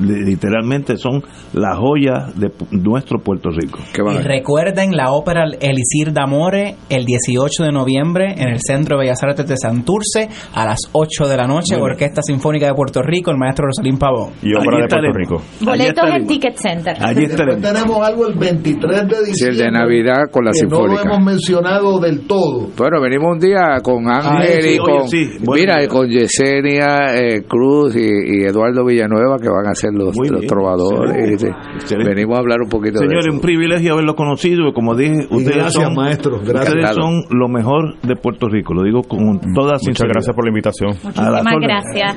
li- 0.00 0.24
literalmente 0.24 0.96
son 0.96 1.22
la 1.52 1.76
joya 1.76 2.28
de 2.34 2.50
nuestro 2.70 3.18
Puerto 3.18 3.50
Rico. 3.50 3.78
Y 3.94 4.22
recuerden 4.22 4.96
la 4.96 5.12
ópera 5.12 5.44
Elisir 5.60 6.12
d'Amore 6.12 6.76
el 6.88 7.04
18 7.04 7.64
de 7.64 7.72
noviembre 7.72 8.34
en 8.36 8.48
el 8.48 8.58
Centro 8.60 8.96
de 8.96 9.04
Bellas 9.04 9.22
Artes 9.22 9.46
de 9.46 9.56
Santurce 9.56 10.28
a 10.54 10.64
las 10.64 10.78
8 10.92 11.28
de 11.28 11.36
la 11.36 11.46
noche, 11.46 11.74
bien. 11.76 11.82
Orquesta 11.82 12.22
Sinfónica 12.22 12.66
de 12.66 12.74
Puerto 12.74 13.02
Rico, 13.02 13.30
el 13.30 13.36
maestro 13.36 13.66
Rosalín 13.66 13.98
Pavón. 13.98 14.30
Y 14.42 14.54
ópera 14.54 14.82
de 14.82 14.88
Puerto 14.88 15.12
Rico. 15.12 15.42
Boletos 15.60 16.04
en 16.14 16.26
Ticket 16.26 16.56
Center. 16.56 16.96
Después 16.98 17.60
tenemos 17.60 18.06
algo 18.06 18.26
el 18.28 18.38
23 18.38 19.02
de 19.08 19.08
Sí, 19.08 19.14
el 19.18 19.26
diciembre. 19.26 19.64
de 19.64 19.70
Navidad 19.72 20.22
con 20.30 20.44
la 20.44 20.50
que 20.52 20.66
no 20.66 20.70
lo 20.70 20.76
Sinfónica. 20.88 21.02
hemos 21.14 21.24
mencionado 21.26 22.00
del 22.00 22.26
todo. 22.26 22.68
Bueno, 22.76 23.00
venimos 23.00 23.32
un 23.32 23.38
día 23.38 23.80
con 23.82 24.08
Ángel 24.16 24.62
sí, 24.62 24.68
y 24.68 24.78
oye, 24.78 24.98
con, 24.98 25.08
sí, 25.08 25.30
bueno. 25.44 25.60
mira, 25.62 25.82
y 25.84 25.88
con 25.88 26.08
Yesenia 26.08 27.14
eh, 27.16 27.42
Cruz 27.46 27.96
y, 27.96 28.00
y 28.40 28.44
Eduardo 28.44 28.84
Villanueva 28.84 29.38
que 29.38 29.48
van 29.48 29.66
a 29.66 29.74
ser 29.74 29.90
los, 29.92 30.14
los 30.16 30.30
bien, 30.30 30.46
trovadores. 30.46 31.32
excelente, 31.32 31.46
y- 31.72 31.76
excelente. 31.76 32.14
Venimos 32.14 32.36
a 32.36 32.40
hablar 32.40 32.58
un 32.62 32.68
poquito 32.68 32.98
Señores, 32.98 33.24
de 33.24 33.30
un 33.30 33.36
eso. 33.36 33.42
privilegio 33.46 33.92
haberlo 33.94 34.14
conocido. 34.14 34.72
Como 34.72 34.94
dije, 34.94 35.26
ustedes, 35.30 35.56
gracias, 35.56 35.84
son, 35.84 35.94
maestro, 35.94 36.38
gracias. 36.44 36.68
ustedes 36.74 36.94
son 36.94 37.22
lo 37.30 37.48
mejor 37.48 37.98
de 38.02 38.16
Puerto 38.16 38.48
Rico. 38.48 38.74
Lo 38.74 38.82
digo 38.82 39.02
con 39.02 39.40
toda 39.54 39.74
Muchas 39.86 40.08
gracias 40.08 40.34
por 40.34 40.44
la 40.44 40.50
invitación. 40.50 40.90
Muchísimas 41.02 41.54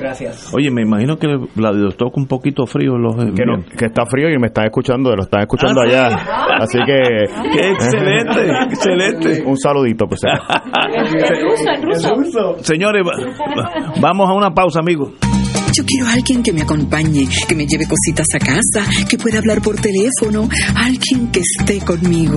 gracias. 0.00 0.52
Oye, 0.54 0.70
me 0.70 0.82
imagino 0.82 1.16
que 1.16 1.28
Vladivostok 1.54 2.16
un 2.16 2.26
poquito 2.26 2.66
frío 2.66 2.96
los 2.98 3.16
Que, 3.16 3.44
no- 3.44 3.62
que 3.76 3.86
está 3.86 4.06
frío 4.06 4.28
y 4.30 4.38
me 4.38 4.46
están 4.48 4.66
escuchando, 4.66 5.14
lo 5.14 5.22
están 5.22 5.40
escuchando 5.42 5.80
Ah, 5.82 5.86
sí. 5.88 5.94
allá. 5.94 6.08
Así 6.60 6.78
que. 6.84 7.02
¡Qué 7.52 7.70
excelente! 7.70 8.50
¡Excelente! 8.70 9.42
Un 9.46 9.56
saludito, 9.56 10.06
pues. 10.06 10.20
Señores, 12.62 13.02
va- 13.06 13.92
vamos 14.00 14.28
a 14.28 14.32
una 14.34 14.50
pausa, 14.54 14.80
amigos. 14.80 15.10
Yo 15.76 15.84
quiero 15.86 16.06
a 16.08 16.12
alguien 16.14 16.42
que 16.42 16.52
me 16.52 16.62
acompañe, 16.62 17.28
que 17.48 17.54
me 17.54 17.64
lleve 17.66 17.86
cositas 17.86 18.26
a 18.34 18.38
casa, 18.38 18.84
que 19.08 19.16
pueda 19.16 19.38
hablar 19.38 19.60
por 19.62 19.76
teléfono, 19.76 20.48
alguien 20.76 21.28
que 21.30 21.40
esté 21.40 21.78
conmigo. 21.80 22.36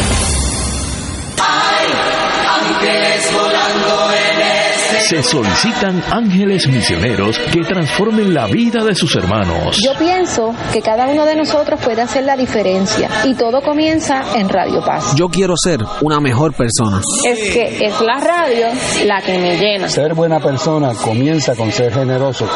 Se 5.07 5.23
solicitan 5.23 6.03
ángeles 6.11 6.67
misioneros 6.67 7.37
que 7.51 7.61
transformen 7.61 8.33
la 8.33 8.45
vida 8.47 8.83
de 8.83 8.93
sus 8.93 9.15
hermanos. 9.15 9.77
Yo 9.83 9.93
pienso 9.97 10.53
que 10.71 10.81
cada 10.81 11.07
uno 11.07 11.25
de 11.25 11.35
nosotros 11.35 11.79
puede 11.83 12.01
hacer 12.01 12.23
la 12.23 12.37
diferencia 12.37 13.09
y 13.25 13.33
todo 13.33 13.61
comienza 13.61 14.23
en 14.35 14.47
Radio 14.47 14.81
Paz. 14.85 15.15
Yo 15.15 15.27
quiero 15.27 15.55
ser 15.57 15.79
una 16.01 16.19
mejor 16.19 16.53
persona. 16.53 17.01
Es 17.25 17.51
que 17.51 17.85
es 17.85 17.99
la 18.01 18.19
radio 18.19 18.67
la 19.05 19.21
que 19.21 19.37
me 19.37 19.57
llena. 19.57 19.89
Ser 19.89 20.13
buena 20.13 20.39
persona 20.39 20.93
comienza 20.93 21.55
con 21.55 21.71
ser 21.71 21.91
generoso, 21.93 22.47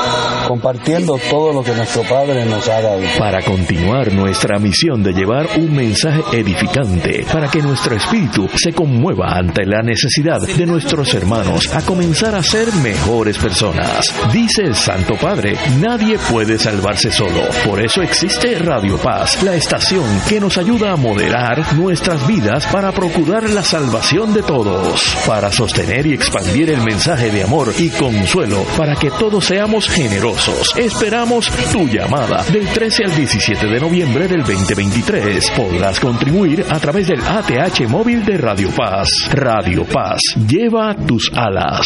compartiendo 0.47 1.17
todo 1.29 1.51
lo 1.51 1.63
que 1.63 1.73
nuestro 1.73 2.03
Padre 2.03 2.45
nos 2.45 2.67
ha 2.69 2.81
dado. 2.81 3.01
Para 3.17 3.41
continuar 3.43 4.13
nuestra 4.13 4.59
misión 4.59 5.03
de 5.03 5.13
llevar 5.13 5.47
un 5.57 5.73
mensaje 5.73 6.21
edificante, 6.31 7.25
para 7.31 7.49
que 7.49 7.61
nuestro 7.61 7.95
espíritu 7.95 8.47
se 8.55 8.71
conmueva 8.71 9.35
ante 9.35 9.65
la 9.65 9.81
necesidad 9.81 10.39
de 10.41 10.65
nuestros 10.65 11.13
hermanos 11.13 11.73
a 11.73 11.81
comenzar 11.81 12.34
a 12.36 12.43
ser 12.43 12.73
mejores 12.75 13.38
personas. 13.38 14.13
Dice 14.33 14.63
el 14.63 14.75
Santo 14.75 15.15
Padre, 15.15 15.57
nadie 15.79 16.17
puede 16.17 16.59
salvarse 16.59 17.09
solo. 17.09 17.47
Por 17.63 17.81
eso 17.81 18.01
existe 18.01 18.59
Radio 18.59 18.97
Paz, 18.97 19.41
la 19.41 19.55
estación 19.55 20.03
que 20.27 20.41
nos 20.41 20.57
ayuda 20.57 20.91
a 20.91 20.97
moderar 20.97 21.73
nuestras 21.75 22.27
vidas 22.27 22.65
para 22.67 22.91
procurar 22.91 23.49
la 23.49 23.63
salvación 23.63 24.33
de 24.33 24.43
todos, 24.43 25.15
para 25.25 25.49
sostener 25.49 26.05
y 26.07 26.13
expandir 26.13 26.71
el 26.71 26.81
mensaje 26.81 27.31
de 27.31 27.43
amor 27.43 27.71
y 27.77 27.89
consuelo, 27.89 28.65
para 28.77 28.95
que 28.95 29.11
todos 29.11 29.45
seamos 29.45 29.88
generosos. 29.88 30.75
Esperamos 30.75 31.49
tu 31.71 31.88
llamada 31.88 32.43
del 32.51 32.67
13 32.67 33.05
al 33.05 33.15
17 33.15 33.65
de 33.65 33.79
noviembre 33.79 34.27
del 34.27 34.43
2023. 34.43 35.51
Podrás 35.51 36.01
contribuir 36.01 36.65
a 36.69 36.79
través 36.79 37.07
del 37.07 37.21
ATH 37.21 37.88
móvil 37.88 38.25
de 38.25 38.38
Radio 38.38 38.69
Paz. 38.71 39.29
Radio 39.31 39.86
Paz, 39.86 40.21
lleva 40.47 40.93
tus 40.95 41.31
alas. 41.33 41.86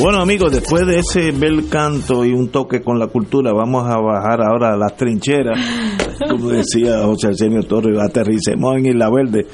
Bueno 0.00 0.20
amigos, 0.22 0.52
después 0.52 0.86
de 0.86 0.98
ese 1.00 1.30
bel 1.32 1.68
canto 1.68 2.24
y 2.24 2.32
un 2.32 2.48
toque 2.48 2.80
con 2.80 2.98
la 2.98 3.08
cultura, 3.08 3.52
vamos 3.52 3.86
a 3.86 3.98
bajar 3.98 4.40
ahora 4.42 4.72
a 4.72 4.76
las 4.76 4.96
trincheras, 4.96 5.58
como 6.30 6.48
decía 6.48 7.02
José 7.04 7.28
Arsenio 7.28 7.62
Torres, 7.64 7.98
aterricemos 8.00 8.76
en 8.78 8.86
Isla 8.86 9.10
Verde. 9.10 9.46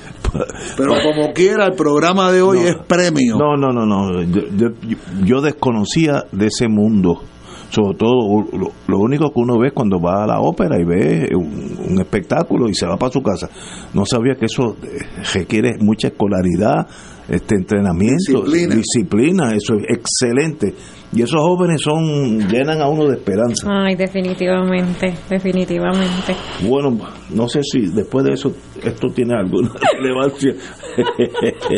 Pero 0.77 0.93
como 1.03 1.33
quiera, 1.33 1.67
el 1.67 1.73
programa 1.75 2.31
de 2.31 2.43
hoy 2.43 2.59
No. 2.61 2.69
es 2.69 2.77
premio. 2.87 3.37
No, 3.37 3.57
no, 3.57 3.73
no, 3.73 3.87
no, 3.87 4.23
yo, 4.23 4.43
yo- 4.57 4.97
yo 5.25 5.41
desconocía 5.41 6.25
de 6.31 6.47
ese 6.47 6.69
mundo. 6.69 7.23
Sobre 7.69 7.97
todo, 7.99 8.45
lo, 8.53 8.71
lo 8.87 8.99
único 9.01 9.31
que 9.33 9.41
uno 9.41 9.59
ve 9.59 9.73
cuando 9.73 10.01
va 10.01 10.23
a 10.23 10.27
la 10.29 10.39
ópera 10.41 10.79
y 10.81 10.85
ve 10.85 11.29
un, 11.35 11.77
un 11.91 12.01
espectáculo 12.01 12.69
y 12.69 12.75
se 12.75 12.87
va 12.87 12.97
para 12.97 13.11
su 13.13 13.21
casa. 13.23 13.51
No 13.93 14.07
sabía 14.07 14.37
que 14.37 14.47
eso 14.47 14.77
eh, 14.85 15.05
requiere 15.35 15.73
mucha 15.81 16.07
escolaridad, 16.09 16.87
este 17.29 17.57
entrenamiento, 17.57 18.43
Disciplina. 18.45 18.75
disciplina, 18.77 19.55
eso 19.55 19.75
es 19.75 19.99
excelente. 19.99 20.75
Y 21.13 21.23
esos 21.23 21.41
jóvenes 21.41 21.81
son 21.83 22.49
llenan 22.49 22.81
a 22.83 22.89
uno 22.89 23.07
de 23.07 23.15
esperanza. 23.15 23.67
Ay, 23.71 23.95
definitivamente, 23.95 25.15
definitivamente. 25.31 26.35
Bueno, 26.69 26.99
no 27.31 27.49
sé 27.49 27.61
si 27.63 27.87
después 27.95 28.25
de 28.25 28.33
eso 28.35 28.53
esto 28.85 29.09
tiene 29.15 29.35
alguna 29.35 29.71
relevancia. 30.01 30.53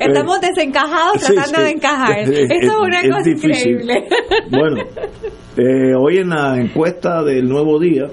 Estamos 0.00 0.40
desencajados 0.40 1.22
Sí, 1.22 1.34
tratando 1.34 1.58
sí. 1.58 1.64
de 1.64 1.70
encajar. 1.70 2.18
Es- 2.20 2.28
Eso 2.30 2.42
es 2.50 2.64
es- 2.64 2.72
una 2.80 3.00
es 3.00 3.10
cosa 3.10 3.22
difícil. 3.30 3.70
increíble. 3.72 4.04
Bueno, 4.50 4.76
eh, 5.56 5.94
hoy 5.98 6.18
en 6.18 6.28
la 6.30 6.56
encuesta 6.58 7.22
del 7.22 7.48
nuevo 7.48 7.78
día, 7.78 8.04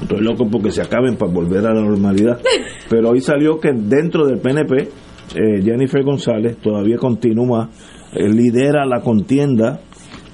estoy 0.00 0.20
loco 0.20 0.46
porque 0.50 0.70
se 0.70 0.82
acaben 0.82 1.16
para 1.16 1.32
volver 1.32 1.66
a 1.66 1.74
la 1.74 1.80
normalidad, 1.82 2.40
pero 2.88 3.10
hoy 3.10 3.20
salió 3.20 3.58
que 3.58 3.72
dentro 3.74 4.26
del 4.26 4.38
PNP, 4.38 4.88
eh, 5.34 5.62
Jennifer 5.62 6.02
González 6.02 6.56
todavía 6.58 6.96
continúa, 6.96 7.68
eh, 8.14 8.28
lidera 8.28 8.86
la 8.86 9.00
contienda 9.00 9.80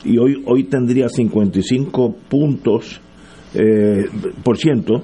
y 0.05 0.19
hoy, 0.19 0.43
hoy 0.47 0.65
tendría 0.65 1.09
55 1.09 2.15
puntos 2.29 3.01
eh, 3.55 4.05
por 4.43 4.57
ciento 4.57 5.03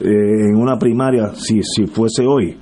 en 0.00 0.56
una 0.56 0.76
primaria 0.76 1.34
si, 1.34 1.62
si 1.62 1.86
fuese 1.86 2.26
hoy. 2.26 2.56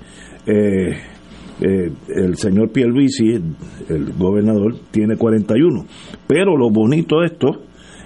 El 0.45 2.37
señor 2.37 2.71
Pierluisi, 2.71 3.41
el 3.89 4.13
gobernador, 4.19 4.75
tiene 4.91 5.17
41. 5.17 5.87
Pero 6.27 6.57
lo 6.59 6.69
bonito 6.71 7.21
de 7.21 7.27
esto 7.27 7.63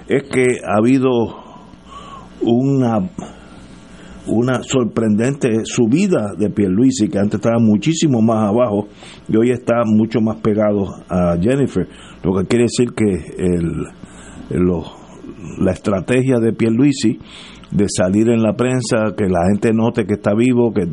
es 0.08 0.22
que 0.24 0.58
ha 0.64 0.78
habido 0.78 1.10
una 2.42 3.10
una 4.28 4.62
sorprendente 4.62 5.64
subida 5.64 6.32
de 6.36 6.50
Pierluisi, 6.50 7.08
que 7.08 7.18
antes 7.18 7.36
estaba 7.36 7.58
muchísimo 7.58 8.20
más 8.20 8.48
abajo 8.48 8.88
y 9.28 9.36
hoy 9.36 9.50
está 9.50 9.82
mucho 9.84 10.20
más 10.20 10.36
pegado 10.36 10.86
a 11.08 11.36
Jennifer, 11.40 11.86
lo 12.22 12.34
que 12.36 12.46
quiere 12.46 12.64
decir 12.64 12.92
que 12.92 13.04
el, 13.38 13.84
la 15.58 15.72
estrategia 15.72 16.38
de 16.38 16.52
Pierluisi 16.52 17.18
de 17.70 17.86
salir 17.88 18.30
en 18.30 18.42
la 18.42 18.54
prensa, 18.54 19.14
que 19.16 19.24
la 19.28 19.48
gente 19.50 19.72
note 19.72 20.04
que 20.06 20.14
está 20.14 20.34
vivo, 20.34 20.72
que 20.72 20.86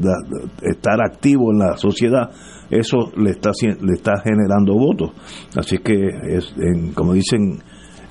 estar 0.63 0.99
activo 1.01 1.51
en 1.51 1.59
la 1.59 1.77
sociedad, 1.77 2.31
eso 2.69 3.11
le 3.15 3.31
está 3.31 3.51
le 3.81 3.93
está 3.93 4.13
generando 4.23 4.73
votos. 4.73 5.11
Así 5.55 5.77
que 5.77 5.93
es, 6.27 6.53
como 6.95 7.13
dicen 7.13 7.61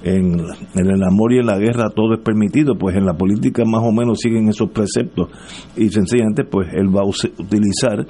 en, 0.05 0.41
el 0.75 1.03
amor 1.03 1.33
y 1.33 1.39
en 1.39 1.47
la 1.47 1.59
guerra 1.59 1.91
todo 1.91 2.15
es 2.15 2.21
permitido, 2.21 2.77
pues 2.77 2.97
en 2.97 3.05
la 3.05 3.15
política 3.15 3.65
más 3.65 3.83
o 3.85 3.93
menos 3.93 4.21
siguen 4.21 4.49
esos 4.49 4.71
preceptos 4.71 5.29
y 5.77 5.89
sencillamente 5.89 6.45
pues 6.45 6.69
él 6.73 6.95
va 6.95 7.03
a 7.03 7.07
utilizar 7.07 8.07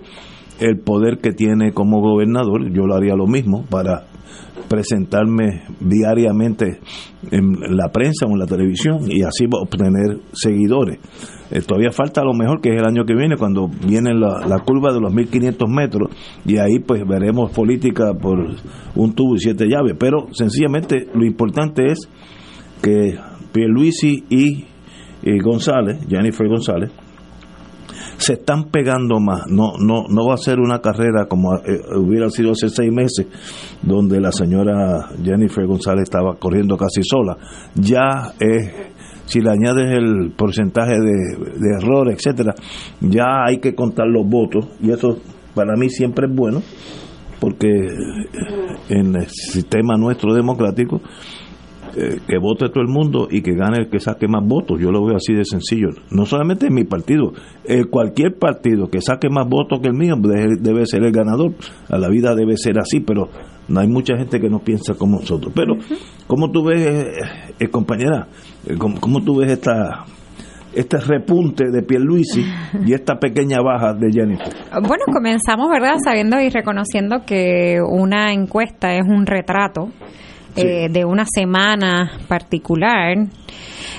el 0.60 0.78
poder 0.78 1.18
que 1.18 1.32
tiene 1.32 1.72
como 1.72 2.00
gobernador, 2.00 2.72
yo 2.72 2.86
lo 2.86 2.94
haría 2.94 3.14
lo 3.14 3.26
mismo 3.26 3.64
para 3.68 4.06
presentarme 4.68 5.62
diariamente 5.80 6.80
en 7.30 7.76
la 7.76 7.90
prensa 7.90 8.26
o 8.26 8.30
en 8.30 8.38
la 8.38 8.46
televisión 8.46 9.10
y 9.10 9.22
así 9.22 9.46
obtener 9.50 10.20
seguidores. 10.32 10.98
Eh, 11.50 11.60
todavía 11.60 11.90
falta 11.90 12.24
lo 12.24 12.32
mejor 12.32 12.60
que 12.60 12.70
es 12.70 12.80
el 12.80 12.86
año 12.86 13.04
que 13.04 13.14
viene 13.14 13.36
cuando 13.36 13.68
viene 13.68 14.14
la, 14.14 14.58
curva 14.64 14.92
de 14.92 15.00
los 15.00 15.12
1500 15.12 15.68
metros 15.68 16.10
y 16.46 16.56
ahí 16.56 16.78
pues 16.78 17.06
veremos 17.06 17.52
política 17.52 18.14
por 18.14 18.38
un 18.94 19.14
tubo 19.14 19.34
y 19.34 19.38
siete 19.38 19.66
llaves, 19.66 19.94
pero 19.98 20.28
sencillamente 20.32 21.08
lo 21.14 21.26
importante 21.26 21.84
es 21.86 22.08
que 22.82 23.18
Pierluisi 23.52 24.24
y, 24.30 24.64
y 25.22 25.38
González, 25.40 25.98
Jennifer 26.08 26.48
González, 26.48 26.90
se 28.16 28.34
están 28.34 28.70
pegando 28.70 29.20
más. 29.20 29.42
No, 29.48 29.72
no, 29.78 30.04
no 30.08 30.26
va 30.26 30.34
a 30.34 30.38
ser 30.38 30.60
una 30.60 30.80
carrera 30.80 31.26
como 31.26 31.54
eh, 31.56 31.80
hubiera 31.96 32.28
sido 32.30 32.52
hace 32.52 32.68
seis 32.68 32.92
meses, 32.92 33.26
donde 33.82 34.20
la 34.20 34.32
señora 34.32 35.10
Jennifer 35.22 35.66
González 35.66 36.04
estaba 36.04 36.36
corriendo 36.36 36.76
casi 36.76 37.02
sola. 37.02 37.36
Ya 37.74 38.32
es 38.38 38.72
si 39.26 39.40
le 39.40 39.50
añades 39.50 39.90
el 39.90 40.32
porcentaje 40.36 40.94
de, 40.98 41.58
de 41.58 41.76
error, 41.80 42.10
etcétera, 42.10 42.54
ya 43.00 43.44
hay 43.46 43.58
que 43.58 43.74
contar 43.74 44.06
los 44.06 44.28
votos 44.28 44.66
y 44.80 44.90
eso 44.90 45.18
para 45.54 45.74
mí 45.76 45.88
siempre 45.88 46.26
es 46.26 46.34
bueno 46.34 46.60
porque 47.42 47.66
en 48.88 49.16
el 49.16 49.26
sistema 49.28 49.96
nuestro 49.96 50.32
democrático 50.32 51.00
eh, 51.94 52.20
que 52.26 52.38
vote 52.38 52.70
todo 52.70 52.80
el 52.80 52.88
mundo 52.88 53.28
y 53.30 53.42
que 53.42 53.52
gane 53.54 53.82
el 53.82 53.90
que 53.90 54.00
saque 54.00 54.26
más 54.26 54.42
votos. 54.42 54.80
Yo 54.80 54.90
lo 54.90 55.04
veo 55.04 55.16
así 55.16 55.34
de 55.34 55.44
sencillo. 55.44 55.88
No 56.10 56.24
solamente 56.24 56.68
en 56.68 56.74
mi 56.74 56.84
partido, 56.84 57.32
eh, 57.64 57.84
cualquier 57.84 58.38
partido 58.38 58.88
que 58.88 59.02
saque 59.02 59.28
más 59.28 59.46
votos 59.46 59.80
que 59.80 59.88
el 59.88 59.94
mío 59.94 60.14
debe, 60.18 60.86
ser 60.86 61.02
el 61.04 61.12
ganador. 61.12 61.52
A 61.90 61.98
la 61.98 62.08
vida 62.08 62.34
debe 62.34 62.56
ser 62.56 62.78
así, 62.78 63.00
pero 63.00 63.28
no 63.68 63.80
hay 63.80 63.88
mucha 63.88 64.16
gente 64.16 64.40
que 64.40 64.48
no 64.48 64.60
piensa 64.60 64.94
como 64.94 65.18
nosotros. 65.18 65.52
Pero, 65.54 65.74
¿cómo 66.26 66.50
tú 66.50 66.64
ves, 66.64 67.06
eh, 67.58 67.68
compañera, 67.68 68.26
cómo, 68.78 69.22
tú 69.22 69.40
ves 69.40 69.52
esta 69.52 70.06
este 70.74 70.96
repunte 70.96 71.64
de 71.70 71.82
Pierluisi 71.82 72.42
y 72.86 72.94
esta 72.94 73.16
pequeña 73.16 73.58
baja 73.60 73.92
de 73.92 74.10
Jennifer? 74.10 74.48
Bueno, 74.80 75.04
comenzamos, 75.12 75.68
¿verdad?, 75.70 75.96
sabiendo 76.02 76.40
y 76.40 76.48
reconociendo 76.48 77.26
que 77.26 77.76
una 77.86 78.32
encuesta 78.32 78.94
es 78.94 79.06
un 79.06 79.26
retrato 79.26 79.90
eh, 80.56 80.88
de 80.90 81.04
una 81.04 81.24
semana 81.24 82.18
particular 82.28 83.16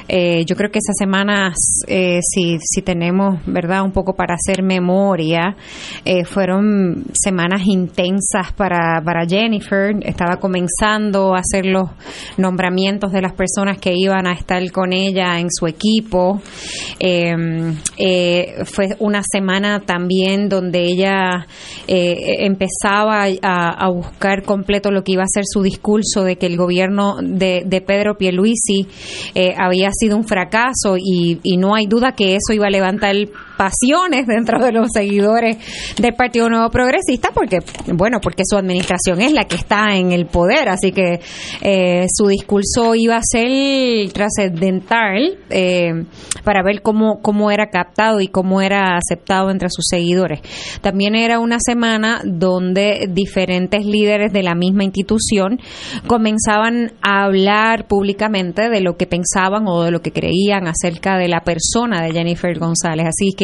eh, 0.08 0.44
yo 0.46 0.56
creo 0.56 0.70
que 0.70 0.80
esas 0.80 0.96
semanas, 0.98 1.56
eh, 1.88 2.20
si, 2.22 2.58
si 2.60 2.82
tenemos, 2.82 3.40
¿verdad?, 3.46 3.84
un 3.84 3.92
poco 3.92 4.16
para 4.16 4.36
hacer 4.36 4.64
memoria, 4.64 5.56
eh, 6.04 6.26
fueron 6.26 7.06
semanas 7.14 7.62
intensas 7.66 8.52
para, 8.56 9.02
para 9.04 9.26
Jennifer. 9.26 9.96
Estaba 10.02 10.38
comenzando 10.38 11.36
a 11.36 11.40
hacer 11.40 11.66
los 11.66 11.90
nombramientos 12.38 13.12
de 13.12 13.22
las 13.22 13.34
personas 13.34 13.78
que 13.78 13.94
iban 13.96 14.28
a 14.28 14.34
estar 14.34 14.62
con 14.72 14.94
ella 14.94 15.40
en 15.40 15.48
su 15.50 15.68
equipo. 15.68 16.42
Em, 17.00 17.76
fue 18.66 18.96
una 19.00 19.22
semana 19.24 19.80
también 19.80 20.50
donde 20.50 20.84
ella 20.84 21.46
empezaba 21.88 23.26
a, 23.42 23.90
buscar 23.90 24.44
completo 24.44 24.92
lo 24.92 25.04
que 25.04 25.14
iba 25.14 25.24
a 25.24 25.28
ser 25.28 25.44
su 25.46 25.62
discurso 25.62 26.24
de 26.24 26.38
que 26.44 26.48
el 26.48 26.58
gobierno 26.58 27.16
de, 27.22 27.64
de 27.66 27.80
Pedro 27.80 28.18
Pierluisi 28.18 28.86
había 29.58 29.90
sido 29.94 30.18
un 30.18 30.26
fracaso 30.26 30.98
y, 30.98 31.40
y 31.42 31.56
no 31.56 31.74
hay 31.74 31.86
duda 31.86 32.12
que 32.12 32.36
eso 32.36 32.52
iba 32.52 32.68
a 32.68 32.70
levantar 32.70 33.16
pasiones 33.58 34.28
dentro 34.28 34.64
de 34.64 34.72
los 34.72 34.88
seguidores 34.94 35.58
del 35.98 36.14
Partido 36.14 36.50
Nuevo 36.50 36.70
Progresista 36.70 37.30
porque 37.34 37.60
bueno 37.94 38.20
porque 38.22 38.44
su 38.46 38.58
administración 38.58 39.22
es 39.22 39.34
la 39.34 39.46
que 39.46 39.56
está 39.56 39.96
en 39.96 40.12
el 40.12 40.26
poder. 40.26 40.70
Así 40.70 40.92
que 40.92 41.20
eh, 41.62 42.06
su 42.16 42.28
discurso 42.28 42.96
iba 42.96 43.18
a 43.18 43.22
ser 43.24 44.12
trascendental 44.12 45.38
eh, 45.50 46.06
para 46.44 46.64
ver 46.64 46.82
cómo 46.82 47.20
cómo 47.22 47.52
era 47.52 47.70
captado 47.70 48.22
y 48.22 48.28
cómo 48.28 48.62
era 48.62 48.98
aceptado 48.98 49.50
entre 49.50 49.70
sus 49.70 49.86
seguidores. 49.90 50.42
También 50.82 51.16
era 51.16 51.40
una 51.40 51.58
semana 51.60 52.22
donde 52.26 53.08
diferentes 53.10 53.86
líderes 53.86 54.34
de 54.34 54.44
la 54.44 54.56
misma 54.56 54.84
institución 54.84 55.60
comenzaban 56.08 56.94
a 57.02 57.24
hablar 57.24 57.88
públicamente 57.88 58.70
de 58.70 58.82
lo 58.82 58.98
que 58.98 59.08
pensaban 59.08 59.68
o 59.68 59.84
de 59.84 59.92
lo 59.92 60.02
que 60.02 60.12
creían 60.12 60.68
acerca 60.68 61.18
de 61.18 61.28
la 61.28 61.42
persona 61.42 62.02
de 62.02 62.12
Jennifer 62.12 62.58
González. 62.58 63.08
Así 63.08 63.32
que 63.36 63.43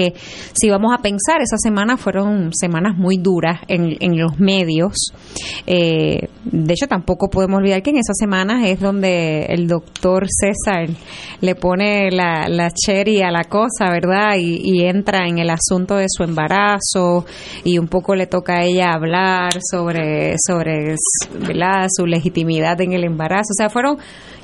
si 0.53 0.69
vamos 0.69 0.93
a 0.97 1.01
pensar, 1.01 1.41
esas 1.41 1.59
semanas 1.61 1.99
fueron 1.99 2.51
semanas 2.53 2.97
muy 2.97 3.17
duras 3.17 3.59
en, 3.67 4.17
los 4.19 4.39
medios. 4.39 4.93
Eh, 5.65 6.27
de 6.43 6.73
hecho, 6.73 6.87
tampoco 6.87 7.29
podemos 7.29 7.59
olvidar 7.59 7.81
que 7.81 7.91
en 7.91 7.97
esas 7.97 8.17
semanas 8.17 8.65
es 8.65 8.79
donde 8.79 9.45
el 9.49 9.67
doctor 9.67 10.27
César 10.27 10.89
le 11.41 11.55
pone 11.55 12.11
la, 12.11 12.47
la 12.49 12.71
cherry 12.71 13.21
a 13.21 13.31
la 13.31 13.43
cosa, 13.43 13.89
¿verdad? 13.91 14.35
Y, 14.37 14.79
entra 14.79 15.27
en 15.27 15.39
el 15.39 15.49
asunto 15.49 15.97
de 15.97 16.05
su 16.07 16.23
embarazo 16.23 17.25
y 17.63 17.77
un 17.77 17.87
poco 17.87 18.15
le 18.15 18.27
toca 18.27 18.59
a 18.59 18.63
ella 18.63 18.93
hablar 18.93 19.51
sobre, 19.69 20.35
sobre 20.37 20.95
su 21.95 22.05
legitimidad 22.05 22.79
en 22.81 22.93
el 22.93 23.03
embarazo. 23.03 23.49
O 23.51 23.57
sea, 23.57 23.69
fueron 23.69 23.97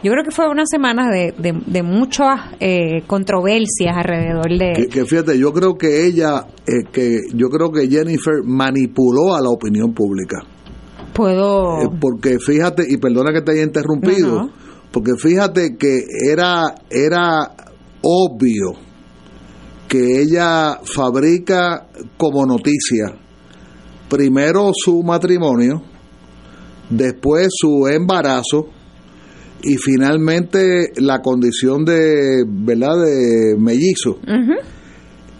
yo 0.06 0.11
creo 0.11 0.23
que 0.23 0.30
fue 0.30 0.48
una 0.48 0.68
semana 0.68 1.10
de, 1.10 1.34
de, 1.36 1.82
muchas 1.82 2.40
eh, 2.60 3.02
controversias 3.07 3.98
alrededor 3.98 4.49
de... 4.49 4.88
Que, 4.88 5.03
fíjate, 5.03 5.40
yo 5.40 5.45
creo 5.52 5.76
que 5.76 6.06
ella, 6.06 6.48
eh, 6.66 6.84
que 6.92 7.22
yo 7.34 7.50
creo 7.50 7.72
que 7.72 7.88
Jennifer 7.88 8.44
manipuló 8.44 9.36
a 9.36 9.42
la 9.42 9.50
opinión 9.50 9.94
pública. 9.94 10.38
Puedo... 11.14 11.82
Eh, 11.82 11.90
porque 12.00 12.38
fíjate, 12.40 12.86
y 12.88 12.98
perdona 12.98 13.32
que 13.34 13.42
te 13.42 13.52
haya 13.54 13.64
interrumpido, 13.64 14.50
porque 14.92 15.12
fíjate 15.18 15.78
que 15.78 16.04
era, 16.30 16.64
era 16.90 17.52
obvio 18.02 18.74
que 19.88 20.22
ella 20.22 20.80
fabrica 20.84 21.88
como 22.18 22.46
noticia 22.46 23.18
primero 24.10 24.72
su 24.74 25.04
matrimonio, 25.04 25.82
después 26.90 27.48
su 27.52 27.88
embarazo, 27.88 28.70
y 29.64 29.78
finalmente 29.78 30.92
la 30.98 31.22
condición 31.22 31.86
de, 31.86 32.44
¿verdad?, 32.48 32.98
de 33.04 33.56
mellizo. 33.58 34.20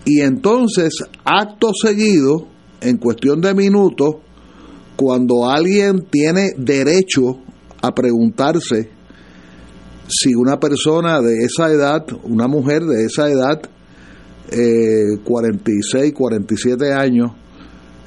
Y 0.06 0.22
entonces, 0.22 0.94
acto 1.24 1.72
seguido, 1.74 2.48
en 2.82 2.98
cuestión 2.98 3.42
de 3.42 3.54
minutos, 3.54 4.18
cuando 4.96 5.50
alguien 5.50 6.06
tiene 6.10 6.52
derecho 6.58 7.40
a 7.82 7.94
preguntarse 7.94 8.90
si 10.08 10.36
una 10.36 10.60
persona 10.60 11.20
de 11.22 11.44
esa 11.44 11.72
edad, 11.72 12.06
una 12.24 12.48
mujer 12.48 12.84
de 12.84 13.06
esa 13.06 13.30
edad, 13.30 13.62
eh, 14.52 15.18
46, 15.24 16.14
47 16.14 16.94
años, 16.94 17.32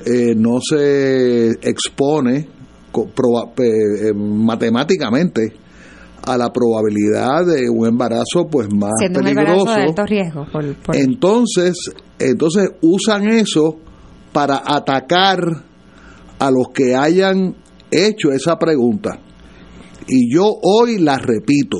eh, 0.07 0.35
no 0.37 0.61
se 0.61 1.51
expone 1.69 2.49
eh, 2.95 4.12
matemáticamente 4.15 5.53
a 6.29 6.37
la 6.37 6.53
probabilidad 6.53 7.47
de 7.47 7.71
un 7.71 7.87
embarazo 7.87 8.47
pues 8.51 8.69
más 8.71 8.93
peligroso. 8.99 9.65
de 9.65 9.83
alto 9.83 10.05
riesgo. 10.05 10.47
Entonces, 10.93 11.91
entonces 12.19 12.71
usan 12.83 13.29
eso 13.29 13.79
para 14.31 14.63
atacar 14.63 15.65
a 16.39 16.51
los 16.51 16.69
que 16.75 16.95
hayan 16.95 17.57
hecho 17.91 18.31
esa 18.31 18.59
pregunta. 18.59 19.19
Y 20.07 20.35
yo 20.35 20.45
hoy 20.63 20.99
la 20.99 21.19
repito. 21.19 21.79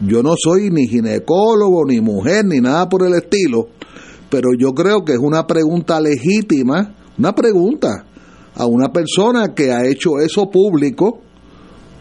Yo 0.00 0.24
no 0.24 0.34
soy 0.36 0.70
ni 0.70 0.88
ginecólogo, 0.88 1.84
ni 1.86 2.00
mujer, 2.00 2.44
ni 2.44 2.60
nada 2.60 2.88
por 2.88 3.06
el 3.06 3.14
estilo, 3.14 3.68
pero 4.28 4.50
yo 4.58 4.72
creo 4.74 5.04
que 5.04 5.12
es 5.12 5.18
una 5.18 5.46
pregunta 5.46 6.00
legítima, 6.00 6.94
una 7.16 7.32
pregunta 7.32 8.04
a 8.56 8.66
una 8.66 8.88
persona 8.88 9.54
que 9.54 9.72
ha 9.72 9.86
hecho 9.86 10.18
eso 10.18 10.50
público 10.50 11.20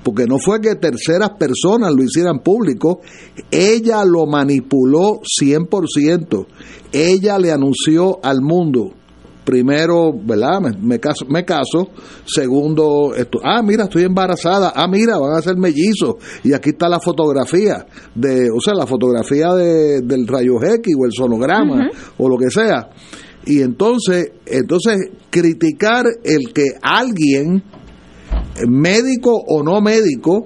porque 0.05 0.27
no 0.27 0.37
fue 0.37 0.61
que 0.61 0.75
terceras 0.75 1.31
personas 1.31 1.91
lo 1.91 2.03
hicieran 2.03 2.41
público, 2.41 3.01
ella 3.49 4.05
lo 4.05 4.27
manipuló 4.27 5.19
100%, 5.19 6.45
ella 6.91 7.39
le 7.39 7.51
anunció 7.51 8.19
al 8.23 8.41
mundo, 8.43 8.91
primero, 9.43 10.13
¿verdad? 10.13 10.61
Me, 10.61 10.77
me 10.77 10.99
caso, 10.99 11.25
me 11.27 11.43
caso, 11.43 11.89
segundo, 12.23 13.15
esto, 13.15 13.39
ah, 13.43 13.63
mira, 13.63 13.85
estoy 13.85 14.03
embarazada, 14.03 14.73
ah, 14.75 14.87
mira, 14.87 15.17
van 15.17 15.39
a 15.39 15.41
ser 15.41 15.57
mellizos, 15.57 16.17
y 16.43 16.53
aquí 16.53 16.69
está 16.69 16.87
la 16.87 16.99
fotografía, 16.99 17.87
de, 18.13 18.51
o 18.55 18.61
sea, 18.63 18.75
la 18.75 18.85
fotografía 18.85 19.55
de, 19.55 20.01
del 20.01 20.27
rayo 20.27 20.61
X 20.61 20.95
o 21.01 21.05
el 21.05 21.13
sonograma, 21.17 21.89
o 22.19 22.29
lo 22.29 22.37
que 22.37 22.51
sea. 22.51 22.89
Y 23.47 23.61
entonces, 23.61 24.33
entonces 24.45 24.97
criticar 25.31 26.05
el 26.23 26.53
que 26.53 26.65
alguien, 26.83 27.63
médico 28.67 29.31
o 29.47 29.63
no 29.63 29.81
médico, 29.81 30.45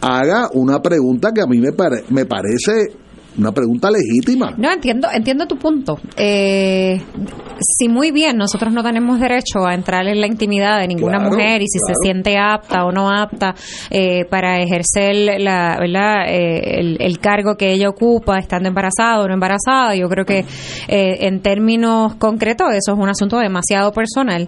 haga 0.00 0.48
una 0.54 0.80
pregunta 0.80 1.30
que 1.34 1.40
a 1.42 1.46
mí 1.46 1.58
me, 1.58 1.72
pare- 1.72 2.04
me 2.10 2.24
parece 2.26 2.72
una 3.38 3.50
pregunta 3.50 3.88
legítima. 3.90 4.52
No, 4.58 4.70
entiendo, 4.70 5.08
entiendo 5.10 5.46
tu 5.46 5.56
punto. 5.56 5.98
Eh, 6.18 7.00
si 7.60 7.88
muy 7.88 8.10
bien 8.10 8.36
nosotros 8.36 8.74
no 8.74 8.82
tenemos 8.82 9.18
derecho 9.20 9.64
a 9.66 9.72
entrar 9.72 10.06
en 10.06 10.20
la 10.20 10.26
intimidad 10.26 10.80
de 10.80 10.88
ninguna 10.88 11.16
Claro, 11.16 11.30
mujer 11.30 11.62
y 11.62 11.66
si 11.66 11.78
claro. 11.78 11.94
se 11.94 12.06
siente 12.06 12.36
apta 12.36 12.84
o 12.84 12.92
no 12.92 13.10
apta 13.10 13.54
eh, 13.88 14.26
para 14.28 14.60
ejercer 14.60 15.40
la, 15.40 15.78
¿verdad? 15.80 16.26
Eh, 16.28 16.80
el, 16.80 16.96
el 17.00 17.18
cargo 17.20 17.54
que 17.56 17.72
ella 17.72 17.88
ocupa, 17.88 18.38
estando 18.38 18.68
embarazada 18.68 19.22
o 19.22 19.28
no 19.28 19.32
embarazada, 19.32 19.94
yo 19.96 20.08
creo 20.10 20.26
que 20.26 20.40
eh, 20.88 21.16
en 21.26 21.40
términos 21.40 22.16
concretos 22.16 22.68
eso 22.74 22.92
es 22.92 22.98
un 22.98 23.08
asunto 23.08 23.38
demasiado 23.38 23.92
personal. 23.92 24.46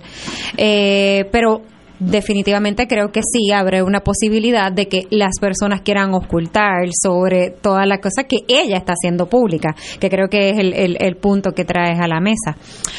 Eh, 0.59 1.25
pero 1.33 1.63
definitivamente 2.11 2.87
creo 2.87 3.11
que 3.11 3.21
sí 3.23 3.53
abre 3.53 3.83
una 3.83 4.01
posibilidad 4.01 4.73
de 4.73 4.89
que 4.89 5.07
las 5.11 5.39
personas 5.41 5.81
quieran 5.83 6.15
ocultar 6.15 6.87
sobre 7.03 7.51
todas 7.51 7.87
las 7.87 7.99
cosas 7.99 8.25
que 8.29 8.39
ella 8.49 8.77
está 8.77 8.93
haciendo 8.93 9.27
pública, 9.27 9.75
que 10.01 10.09
creo 10.11 10.29
que 10.29 10.51
es 10.51 10.59
el, 10.59 10.73
el- 10.75 10.97
el 11.01 11.17
punto 11.17 11.53
que 11.53 11.65
traes 11.65 11.99
a 12.01 12.07
la 12.07 12.21
mesa. 12.21 12.57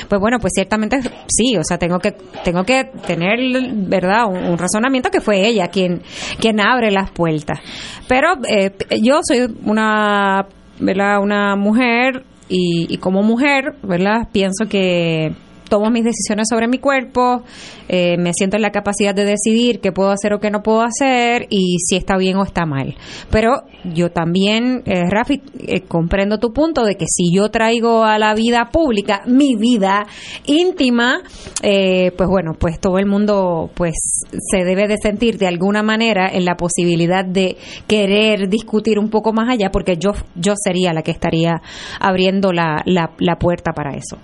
Pues 0.07 0.19
bueno, 0.19 0.37
pues 0.39 0.53
ciertamente 0.55 0.99
sí, 1.27 1.55
o 1.57 1.63
sea, 1.63 1.77
tengo 1.77 1.99
que 1.99 2.13
tengo 2.43 2.63
que 2.63 2.85
tener, 3.07 3.39
¿verdad?, 3.73 4.25
un, 4.27 4.37
un 4.37 4.57
razonamiento 4.57 5.09
que 5.09 5.21
fue 5.21 5.45
ella 5.47 5.67
quien 5.67 6.01
quien 6.39 6.59
abre 6.59 6.91
las 6.91 7.11
puertas. 7.11 7.59
Pero 8.07 8.29
eh, 8.49 8.71
yo 9.01 9.19
soy 9.23 9.47
una, 9.65 10.45
¿verdad?, 10.79 11.19
una 11.21 11.55
mujer 11.55 12.23
y, 12.49 12.85
y 12.93 12.97
como 12.97 13.23
mujer, 13.23 13.75
¿verdad?, 13.83 14.27
pienso 14.31 14.65
que 14.69 15.33
tomo 15.69 15.89
mis 15.89 16.03
decisiones 16.03 16.47
sobre 16.49 16.67
mi 16.67 16.79
cuerpo, 16.79 17.43
eh, 17.87 18.17
me 18.17 18.33
siento 18.33 18.55
en 18.55 18.61
la 18.61 18.71
capacidad 18.71 19.13
de 19.13 19.25
decidir 19.25 19.79
qué 19.79 19.91
puedo 19.91 20.09
hacer 20.11 20.33
o 20.33 20.39
qué 20.39 20.49
no 20.49 20.61
puedo 20.61 20.81
hacer 20.81 21.47
y 21.49 21.77
si 21.79 21.95
está 21.95 22.17
bien 22.17 22.37
o 22.37 22.43
está 22.43 22.65
mal. 22.65 22.95
Pero 23.29 23.63
yo 23.83 24.09
también, 24.11 24.83
eh, 24.85 25.03
Rafi, 25.09 25.41
eh, 25.59 25.81
comprendo 25.81 26.39
tu 26.39 26.53
punto 26.53 26.83
de 26.83 26.95
que 26.95 27.05
si 27.07 27.33
yo 27.33 27.49
traigo 27.49 28.03
a 28.03 28.17
la 28.17 28.33
vida 28.33 28.69
pública 28.71 29.21
mi 29.27 29.55
vida 29.55 30.05
íntima, 30.45 31.21
eh, 31.61 32.11
pues 32.17 32.29
bueno, 32.29 32.53
pues 32.57 32.79
todo 32.79 32.97
el 32.97 33.05
mundo 33.05 33.69
pues 33.75 33.93
se 34.31 34.63
debe 34.63 34.87
de 34.87 34.97
sentir 34.97 35.37
de 35.37 35.47
alguna 35.47 35.83
manera 35.83 36.29
en 36.31 36.45
la 36.45 36.55
posibilidad 36.55 37.25
de 37.25 37.57
querer 37.87 38.49
discutir 38.49 38.99
un 38.99 39.09
poco 39.09 39.33
más 39.33 39.49
allá 39.49 39.69
porque 39.71 39.97
yo, 39.97 40.11
yo 40.35 40.53
sería 40.55 40.93
la 40.93 41.01
que 41.01 41.11
estaría 41.11 41.61
abriendo 41.99 42.51
la, 42.51 42.81
la, 42.85 43.11
la 43.19 43.35
puerta 43.37 43.73
para 43.73 43.95
eso. 43.95 44.17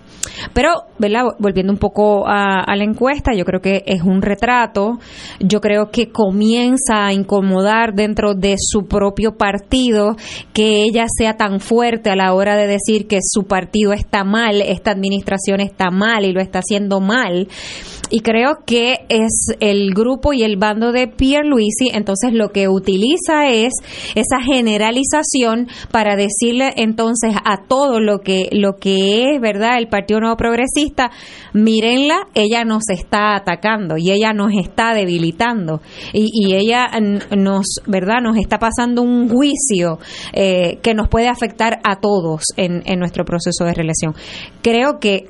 Pero, 0.54 0.70
¿verdad? 0.98 1.24
Volviendo 1.40 1.72
un 1.72 1.80
poco 1.80 2.28
a, 2.28 2.62
a 2.62 2.76
la 2.76 2.84
encuesta, 2.84 3.34
yo 3.34 3.46
creo 3.46 3.62
que 3.62 3.84
es 3.86 4.02
un 4.02 4.22
retrato, 4.22 5.00
yo 5.40 5.62
creo 5.62 5.90
que 5.92 6.12
comienza 6.12 7.06
a 7.08 7.14
incomodar 7.14 7.94
dentro 7.94 8.34
de 8.34 8.56
su 8.58 8.88
propio 8.88 9.38
partido 9.38 10.16
que 10.54 10.84
ella 10.84 11.06
sea 11.08 11.38
tan 11.38 11.60
fuerte 11.60 12.10
a 12.10 12.16
la 12.16 12.34
hora 12.34 12.56
de 12.56 12.68
decir 12.68 13.08
que 13.08 13.20
su 13.22 13.44
partido 13.44 13.94
está 13.94 14.24
mal, 14.24 14.62
esta 14.62 14.92
administración 14.92 15.60
está 15.62 15.90
mal 15.92 16.26
y 16.26 16.34
lo 16.34 16.42
está 16.42 16.60
haciendo 16.60 17.00
mal. 17.00 17.48
Y 18.12 18.20
creo 18.20 18.60
que 18.66 19.06
es 19.10 19.48
el 19.62 19.94
grupo 19.94 20.34
y 20.34 20.44
el 20.44 20.58
bando 20.58 20.92
de 20.92 21.08
Pierluisi, 21.08 21.90
entonces 21.94 22.34
lo 22.34 22.50
que 22.50 22.68
utiliza 22.68 23.48
es 23.48 23.74
esa 24.16 24.42
generalización 24.42 25.68
para 25.92 26.16
decirle 26.18 26.74
entonces 26.76 27.34
a 27.46 27.66
todo 27.68 28.00
lo 28.02 28.20
que 28.20 28.50
lo 28.52 28.74
que 28.76 29.34
es, 29.34 29.42
¿verdad? 29.42 29.78
El 29.78 29.88
Partido 29.88 30.20
Nuevo 30.20 30.36
Progresista, 30.36 31.10
mírenla, 31.54 32.28
ella 32.34 32.66
nos 32.66 32.90
está 32.90 33.36
atacando 33.36 33.96
y 33.98 34.12
ella 34.12 34.34
nos 34.34 34.52
está 34.54 34.94
debilitando 34.94 35.82
y, 36.12 36.30
y 36.34 36.56
ella 36.56 36.90
nos, 37.36 37.80
¿verdad? 37.88 38.18
Nos 38.22 38.38
está 38.38 38.60
pasando 38.60 39.02
un 39.02 39.30
juicio 39.30 40.00
eh, 40.34 40.80
que 40.82 40.94
nos 40.94 41.08
puede 41.08 41.30
afectar 41.30 41.80
a 41.84 42.02
todos 42.02 42.44
en, 42.58 42.82
en 42.86 43.00
nuestro 43.00 43.24
proceso 43.24 43.64
de 43.64 43.74
reelección. 43.74 44.14
Creo 44.62 45.00
que 45.00 45.30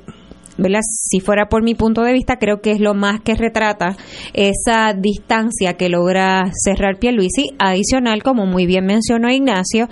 ¿verdad? 0.58 0.80
Si 0.82 1.20
fuera 1.20 1.48
por 1.48 1.62
mi 1.62 1.74
punto 1.74 2.02
de 2.02 2.12
vista, 2.12 2.36
creo 2.36 2.60
que 2.60 2.72
es 2.72 2.80
lo 2.80 2.94
más 2.94 3.20
que 3.20 3.34
retrata 3.34 3.96
esa 4.34 4.92
distancia 4.94 5.74
que 5.74 5.88
logra 5.88 6.50
cerrar 6.52 6.98
Pierluisi. 6.98 7.50
Adicional, 7.58 8.22
como 8.22 8.46
muy 8.46 8.66
bien 8.66 8.84
mencionó 8.86 9.30
Ignacio, 9.30 9.88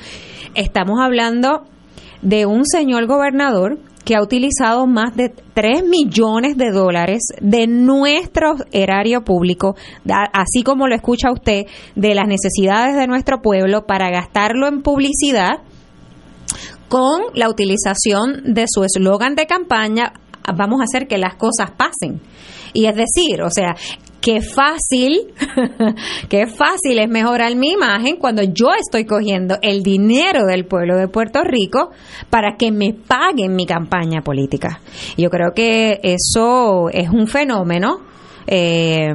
estamos 0.55 1.01
hablando 1.01 1.65
de 2.23 2.47
un 2.47 2.65
señor 2.67 3.07
gobernador 3.07 3.79
que 4.05 4.17
ha 4.17 4.23
utilizado 4.23 4.87
más 4.87 5.15
de 5.15 5.29
3 5.29 5.85
millones 5.85 6.57
de 6.57 6.71
dólares 6.71 7.23
de 7.41 7.67
nuestro 7.67 8.57
erario 8.73 9.23
público, 9.23 9.77
así 10.33 10.63
como 10.63 10.89
lo 10.89 10.95
escucha 10.95 11.31
usted, 11.31 11.67
de 11.95 12.15
las 12.15 12.27
necesidades 12.27 12.97
de 12.97 13.07
nuestro 13.07 13.41
pueblo 13.41 13.87
para 13.87 14.11
gastarlo 14.11 14.67
en 14.69 14.83
publicidad 14.83 15.63
con 16.89 17.23
la 17.35 17.49
utilización 17.49 18.53
de 18.53 18.65
su 18.69 18.83
eslogan 18.83 19.37
de 19.37 19.47
campaña, 19.47 20.13
vamos 20.57 20.81
a 20.81 20.85
hacer 20.85 21.07
que 21.07 21.19
las 21.19 21.35
cosas 21.35 21.71
pasen. 21.77 22.21
Y 22.73 22.87
es 22.87 22.95
decir, 22.95 23.43
o 23.43 23.51
sea, 23.51 23.75
qué 24.21 24.41
fácil, 24.41 25.33
qué 26.29 26.47
fácil 26.47 26.99
es 26.99 27.09
mejorar 27.09 27.55
mi 27.57 27.71
imagen 27.73 28.17
cuando 28.17 28.43
yo 28.43 28.69
estoy 28.79 29.05
cogiendo 29.05 29.59
el 29.63 29.83
dinero 29.83 30.47
del 30.47 30.67
pueblo 30.67 30.97
de 30.97 31.09
Puerto 31.09 31.43
Rico 31.43 31.91
para 32.29 32.57
que 32.57 32.71
me 32.71 32.93
paguen 32.93 33.57
mi 33.57 33.67
campaña 33.67 34.23
política. 34.23 34.81
Yo 35.17 35.31
creo 35.31 35.53
que 35.55 36.01
eso 36.03 36.91
es 36.91 37.09
un 37.09 37.27
fenómeno 37.27 38.10
eh, 38.47 39.09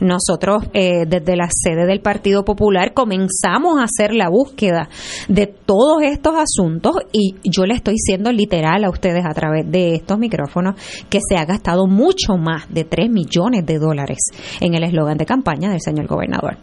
nosotros 0.00 0.64
eh, 0.74 1.04
desde 1.06 1.36
la 1.36 1.48
sede 1.50 1.86
del 1.86 2.00
Partido 2.00 2.44
Popular 2.44 2.92
comenzamos 2.94 3.78
a 3.80 3.84
hacer 3.84 4.14
la 4.14 4.28
búsqueda 4.28 4.88
de 5.28 5.46
todos 5.46 6.02
estos 6.02 6.34
asuntos 6.36 6.96
y 7.12 7.36
yo 7.44 7.64
le 7.64 7.74
estoy 7.74 7.94
siendo 7.98 8.32
literal 8.32 8.84
a 8.84 8.90
ustedes 8.90 9.24
a 9.24 9.32
través 9.34 9.70
de 9.70 9.94
estos 9.94 10.18
micrófonos 10.18 10.74
que 11.08 11.18
se 11.26 11.36
ha 11.36 11.44
gastado 11.44 11.86
mucho 11.86 12.36
más 12.38 12.72
de 12.72 12.84
3 12.84 13.10
millones 13.10 13.64
de 13.66 13.78
dólares 13.78 14.18
en 14.60 14.74
el 14.74 14.84
eslogan 14.84 15.16
de 15.18 15.26
campaña 15.26 15.70
del 15.70 15.80
señor 15.80 16.06
gobernador. 16.06 16.56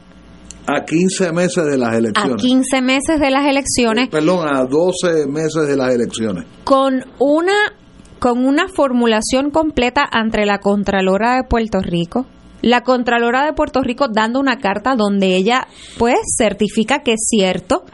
A 0.67 0.85
15 0.85 1.31
meses 1.31 1.65
de 1.65 1.77
las 1.79 1.89
A 1.89 1.97
elecciones. 1.97 2.41
15 2.43 2.81
meses 2.83 3.19
de 3.19 3.31
las 3.31 3.43
elecciones 3.47 4.09
Perdón, 4.09 4.47
a 4.47 4.65
12 4.65 5.25
meses 5.27 5.67
de 5.67 5.75
las 5.75 5.91
elecciones. 5.95 6.45
con 6.63 7.03
una 7.17 7.53
con 8.19 8.45
una 8.45 8.67
formulación 8.67 9.49
completa 9.49 10.07
ante 10.11 10.45
la 10.45 10.59
Contralora 10.59 11.35
de 11.35 11.43
Puerto 11.43 11.81
Rico. 11.81 12.25
La 12.61 12.81
Contralora 12.81 13.45
de 13.45 13.53
Puerto 13.53 13.81
Rico 13.81 14.07
dando 14.09 14.39
una 14.39 14.57
carta 14.57 14.95
donde 14.95 15.35
ella 15.35 15.67
pues 15.97 16.19
certifica 16.37 16.99
que 16.99 17.13
es 17.13 17.21
cierto 17.29 17.85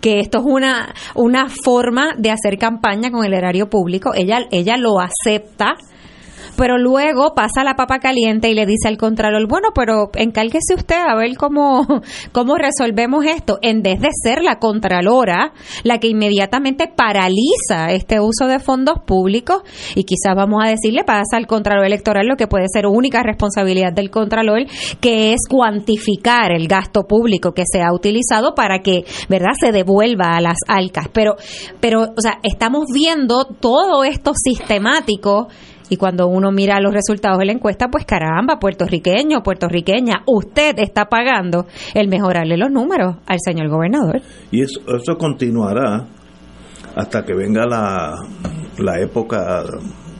que 0.00 0.20
esto 0.20 0.38
es 0.38 0.44
una 0.46 0.94
una 1.14 1.48
forma 1.48 2.14
de 2.16 2.30
hacer 2.30 2.58
campaña 2.58 3.10
con 3.10 3.24
el 3.24 3.34
erario 3.34 3.68
público. 3.68 4.12
Ella 4.14 4.46
ella 4.50 4.76
lo 4.76 5.00
acepta. 5.00 5.74
Pero 6.56 6.78
luego 6.78 7.34
pasa 7.34 7.64
la 7.64 7.74
papa 7.74 7.98
caliente 7.98 8.48
y 8.48 8.54
le 8.54 8.66
dice 8.66 8.88
al 8.88 8.96
contralor, 8.96 9.46
bueno, 9.48 9.68
pero 9.74 10.10
encárguese 10.14 10.74
usted 10.74 10.96
a 10.96 11.14
ver 11.14 11.36
cómo, 11.36 11.86
cómo 12.32 12.56
resolvemos 12.56 13.24
esto, 13.24 13.58
en 13.62 13.82
vez 13.82 14.00
de 14.00 14.08
ser 14.22 14.42
la 14.42 14.58
contralora 14.58 15.52
la 15.82 15.98
que 15.98 16.08
inmediatamente 16.08 16.88
paraliza 16.94 17.90
este 17.90 18.20
uso 18.20 18.46
de 18.46 18.58
fondos 18.58 18.98
públicos 19.06 19.62
y 19.94 20.04
quizás 20.04 20.34
vamos 20.34 20.62
a 20.64 20.68
decirle 20.68 21.04
pasa 21.04 21.36
al 21.36 21.46
contralor 21.46 21.86
electoral 21.86 22.26
lo 22.26 22.36
que 22.36 22.46
puede 22.46 22.66
ser 22.72 22.86
única 22.86 23.22
responsabilidad 23.22 23.92
del 23.92 24.10
contralor, 24.10 24.66
que 25.00 25.32
es 25.32 25.40
cuantificar 25.48 26.52
el 26.52 26.68
gasto 26.68 27.02
público 27.02 27.52
que 27.52 27.64
se 27.70 27.82
ha 27.82 27.92
utilizado 27.92 28.54
para 28.54 28.80
que, 28.80 29.04
¿verdad?, 29.28 29.52
se 29.58 29.72
devuelva 29.72 30.36
a 30.36 30.40
las 30.40 30.58
alcas. 30.66 31.08
Pero, 31.12 31.36
pero, 31.80 32.02
o 32.02 32.20
sea, 32.20 32.38
estamos 32.42 32.86
viendo 32.92 33.44
todo 33.44 34.04
esto 34.04 34.32
sistemático 34.34 35.48
y 35.88 35.96
cuando 35.96 36.26
uno 36.28 36.50
mira 36.52 36.80
los 36.80 36.92
resultados 36.92 37.38
de 37.38 37.46
la 37.46 37.52
encuesta, 37.52 37.88
pues 37.88 38.04
caramba, 38.04 38.58
puertorriqueño, 38.58 39.42
puertorriqueña, 39.42 40.22
usted 40.26 40.78
está 40.78 41.06
pagando 41.06 41.66
el 41.94 42.08
mejorarle 42.08 42.56
los 42.56 42.70
números 42.70 43.16
al 43.26 43.38
señor 43.44 43.68
gobernador. 43.68 44.20
Y 44.50 44.62
eso, 44.62 44.80
eso 44.96 45.16
continuará 45.18 46.06
hasta 46.94 47.24
que 47.24 47.34
venga 47.34 47.66
la, 47.66 48.14
la 48.78 49.00
época 49.00 49.62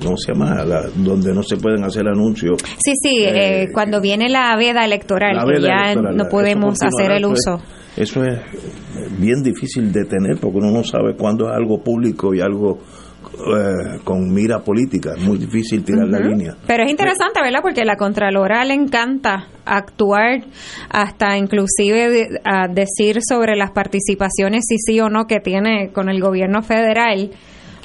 ¿cómo 0.04 0.16
se 0.18 0.32
llama? 0.32 0.62
La- 0.64 0.88
donde 0.94 1.32
no 1.32 1.42
se 1.42 1.56
pueden 1.56 1.82
hacer 1.84 2.06
anuncios. 2.06 2.58
Sí, 2.78 2.92
sí, 3.02 3.24
eh, 3.24 3.68
cuando 3.72 4.00
viene 4.00 4.28
la 4.28 4.54
veda 4.56 4.84
electoral, 4.84 5.36
La 5.36 5.44
que 5.44 5.52
veda 5.52 5.68
ya 5.68 5.82
electoral, 5.92 6.16
no 6.16 6.24
podemos 6.28 6.76
hacer 6.82 7.12
el 7.12 7.24
eso 7.24 7.30
uso. 7.30 7.54
es- 7.96 8.10
Eso 8.10 8.22
es 8.24 8.38
bien 9.18 9.42
difícil 9.42 9.90
de 9.90 10.04
tener 10.04 10.36
porque 10.38 10.58
uno 10.58 10.70
no 10.70 10.84
sabe 10.84 11.16
cuándo 11.16 11.48
es 11.48 11.56
algo 11.56 11.82
público 11.82 12.34
y 12.34 12.40
algo 12.42 12.78
eh, 13.34 13.98
con 14.04 14.32
mira 14.32 14.60
política. 14.62 15.14
Es 15.16 15.22
muy 15.24 15.38
difícil 15.38 15.84
tirar 15.84 16.06
la 16.08 16.18
línea. 16.20 16.56
Pero 16.66 16.84
es 16.84 16.90
interesante, 16.90 17.40
¿verdad? 17.42 17.60
Porque 17.62 17.84
la 17.84 17.96
Contralora 17.96 18.64
le 18.64 18.74
encanta 18.74 19.46
actuar 19.64 20.42
hasta 20.90 21.36
inclusive 21.36 22.08
de- 22.08 22.40
a 22.44 22.68
decir 22.68 23.18
sobre 23.26 23.56
las 23.56 23.70
participaciones, 23.72 24.64
si 24.68 24.76
sí 24.78 25.00
o 25.00 25.08
no, 25.08 25.26
que 25.26 25.40
tiene 25.40 25.90
con 25.92 26.08
el 26.08 26.20
gobierno 26.20 26.62
federal. 26.62 27.30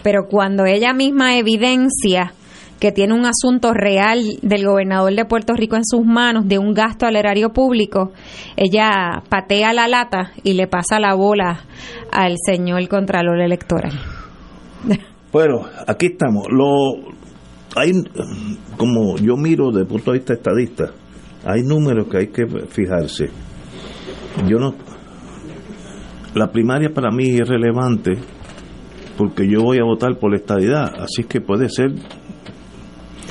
Pero 0.03 0.21
cuando 0.29 0.65
ella 0.65 0.93
misma 0.93 1.37
evidencia 1.37 2.33
que 2.79 2.91
tiene 2.91 3.13
un 3.13 3.25
asunto 3.27 3.73
real 3.73 4.23
del 4.41 4.65
gobernador 4.65 5.13
de 5.13 5.25
Puerto 5.25 5.53
Rico 5.53 5.75
en 5.75 5.85
sus 5.85 6.03
manos, 6.03 6.47
de 6.47 6.57
un 6.57 6.73
gasto 6.73 7.05
al 7.05 7.15
erario 7.15 7.49
público, 7.53 8.11
ella 8.55 9.21
patea 9.29 9.71
la 9.73 9.87
lata 9.87 10.31
y 10.43 10.53
le 10.53 10.65
pasa 10.65 10.99
la 10.99 11.13
bola 11.13 11.59
al 12.11 12.37
señor 12.43 12.87
Contralor 12.87 13.39
Electoral. 13.39 13.93
Bueno, 15.31 15.65
aquí 15.87 16.07
estamos. 16.07 16.47
Lo, 16.49 16.95
hay, 17.75 17.91
como 18.77 19.17
yo 19.17 19.37
miro 19.37 19.67
desde 19.67 19.81
el 19.81 19.87
punto 19.87 20.11
de 20.11 20.17
vista 20.19 20.33
estadista, 20.33 20.91
hay 21.45 21.63
números 21.63 22.07
que 22.07 22.17
hay 22.17 22.27
que 22.27 22.45
fijarse. 22.67 23.29
Yo 24.47 24.57
no. 24.57 24.73
La 26.33 26.51
primaria 26.51 26.89
para 26.93 27.11
mí 27.11 27.29
es 27.35 27.47
relevante 27.47 28.17
porque 29.17 29.47
yo 29.47 29.61
voy 29.61 29.77
a 29.79 29.83
votar 29.83 30.17
por 30.17 30.31
la 30.31 30.37
estadidad, 30.37 30.89
así 30.99 31.23
que 31.25 31.41
puede 31.41 31.69
ser. 31.69 31.91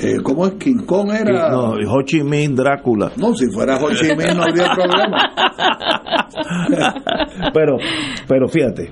Eh, 0.03 0.17
¿Cómo 0.23 0.47
es? 0.47 0.55
King 0.55 0.85
Kong 0.87 1.11
era. 1.11 1.51
No, 1.51 1.73
Ho 1.73 2.03
Chi 2.03 2.23
Minh, 2.23 2.55
Drácula. 2.55 3.13
No, 3.17 3.35
si 3.35 3.47
fuera 3.53 3.77
Ho 3.77 3.91
Chi 3.91 4.15
Minh 4.17 4.37
no 4.37 4.43
habría 4.45 4.73
problema. 4.75 5.31
pero, 7.53 7.77
pero 8.27 8.49
fíjate, 8.49 8.91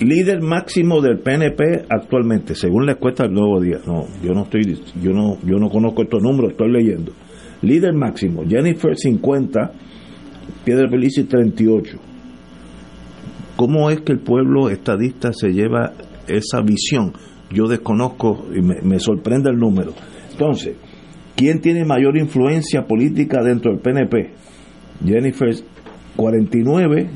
líder 0.00 0.40
máximo 0.40 1.00
del 1.00 1.18
PNP 1.18 1.86
actualmente, 1.88 2.54
según 2.54 2.86
la 2.86 2.92
encuesta 2.92 3.24
del 3.24 3.34
Nuevo 3.34 3.60
Día. 3.60 3.78
No, 3.86 4.06
yo 4.22 4.32
no 4.32 4.44
estoy, 4.44 4.80
yo 5.02 5.12
no, 5.12 5.38
yo 5.44 5.56
no 5.58 5.68
conozco 5.68 6.02
estos 6.02 6.22
números, 6.22 6.52
estoy 6.52 6.70
leyendo. 6.70 7.12
Líder 7.62 7.94
máximo, 7.94 8.44
Jennifer 8.48 8.96
50, 8.96 9.72
Piedra 10.64 10.88
Felici 10.88 11.24
38. 11.24 11.98
¿Cómo 13.56 13.90
es 13.90 14.00
que 14.02 14.12
el 14.12 14.20
pueblo 14.20 14.70
estadista 14.70 15.32
se 15.32 15.48
lleva 15.48 15.94
esa 16.28 16.60
visión? 16.60 17.12
Yo 17.50 17.66
desconozco 17.66 18.46
y 18.54 18.60
me, 18.60 18.80
me 18.82 19.00
sorprende 19.00 19.50
el 19.50 19.58
número. 19.58 19.92
Entonces, 20.30 20.76
¿quién 21.34 21.60
tiene 21.60 21.84
mayor 21.84 22.16
influencia 22.16 22.86
política 22.86 23.42
dentro 23.42 23.72
del 23.72 23.80
PNP? 23.80 24.30
Jennifer 25.04 25.52
49 26.14 27.10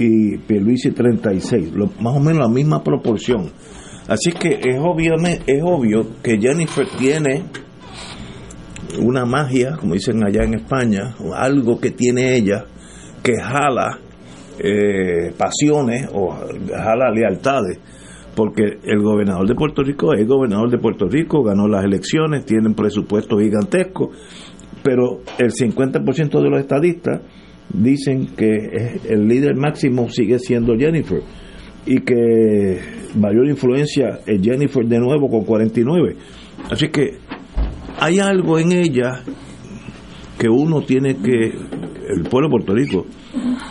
y 0.00 0.38
Pierluisi 0.38 0.90
36, 0.92 1.72
lo- 1.74 1.90
más 2.00 2.16
o 2.16 2.20
menos 2.20 2.38
la 2.40 2.48
misma 2.48 2.82
proporción. 2.82 3.50
Así 4.08 4.32
que 4.32 4.48
es, 4.60 4.78
obviamente, 4.80 5.42
es 5.46 5.62
obvio 5.62 6.06
que 6.22 6.38
Jennifer 6.40 6.86
tiene 6.98 7.42
una 8.98 9.24
magia, 9.24 9.76
como 9.78 9.94
dicen 9.94 10.24
allá 10.24 10.42
en 10.42 10.54
España, 10.54 11.14
o 11.20 11.34
algo 11.34 11.78
que 11.78 11.90
tiene 11.90 12.34
ella 12.34 12.64
que 13.22 13.34
jala 13.40 13.98
eh, 14.58 15.32
pasiones 15.38 16.08
o 16.12 16.30
jala 16.74 17.10
lealtades, 17.14 17.78
porque 18.34 18.78
el 18.84 19.00
gobernador 19.02 19.46
de 19.46 19.54
Puerto 19.54 19.82
Rico 19.82 20.12
es 20.14 20.26
gobernador 20.26 20.70
de 20.70 20.78
Puerto 20.78 21.06
Rico, 21.08 21.42
ganó 21.42 21.68
las 21.68 21.84
elecciones, 21.84 22.44
tiene 22.44 22.68
un 22.68 22.74
presupuesto 22.74 23.38
gigantesco, 23.38 24.10
pero 24.82 25.20
el 25.38 25.52
50% 25.52 26.42
de 26.42 26.50
los 26.50 26.60
estadistas 26.60 27.20
dicen 27.72 28.28
que 28.36 29.00
el 29.08 29.26
líder 29.26 29.56
máximo 29.56 30.08
sigue 30.10 30.38
siendo 30.38 30.76
Jennifer 30.76 31.22
y 31.86 32.00
que 32.00 32.80
mayor 33.14 33.48
influencia 33.48 34.20
es 34.26 34.40
Jennifer 34.42 34.84
de 34.86 34.98
nuevo 34.98 35.28
con 35.28 35.44
49. 35.44 36.16
Así 36.70 36.88
que 36.88 37.18
hay 37.98 38.18
algo 38.18 38.58
en 38.58 38.72
ella 38.72 39.22
que 40.38 40.48
uno 40.48 40.82
tiene 40.82 41.16
que, 41.16 41.52
el 42.08 42.22
pueblo 42.30 42.48
de 42.48 42.50
Puerto 42.50 42.74
Rico, 42.74 43.06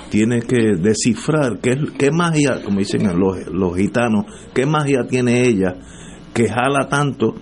tiene 0.09 0.41
que 0.41 0.76
descifrar 0.80 1.59
qué, 1.59 1.76
qué 1.97 2.11
magia, 2.11 2.61
como 2.63 2.80
dicen 2.80 3.03
los, 3.19 3.47
los 3.51 3.76
gitanos, 3.76 4.26
qué 4.53 4.65
magia 4.65 5.07
tiene 5.07 5.47
ella 5.47 5.76
que 6.34 6.47
jala 6.47 6.88
tanto 6.88 7.35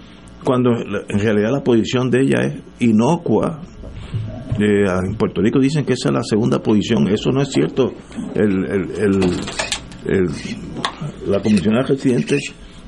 cuando 0.44 0.72
en 0.80 1.20
realidad 1.20 1.52
la 1.52 1.64
posición 1.64 2.10
de 2.10 2.22
ella 2.22 2.38
es 2.42 2.64
inocua. 2.80 3.62
Eh, 4.60 4.86
en 5.08 5.16
Puerto 5.16 5.42
Rico 5.42 5.60
dicen 5.60 5.86
que 5.86 5.94
esa 5.94 6.10
es 6.10 6.14
la 6.16 6.24
segunda 6.24 6.60
posición, 6.62 7.08
eso 7.08 7.32
no 7.32 7.42
es 7.42 7.50
cierto. 7.50 7.94
El, 8.36 8.66
el, 8.66 8.92
el- 8.98 9.40
el- 10.06 10.30
la 11.28 11.40
comisionada 11.42 11.84
residente 11.88 12.38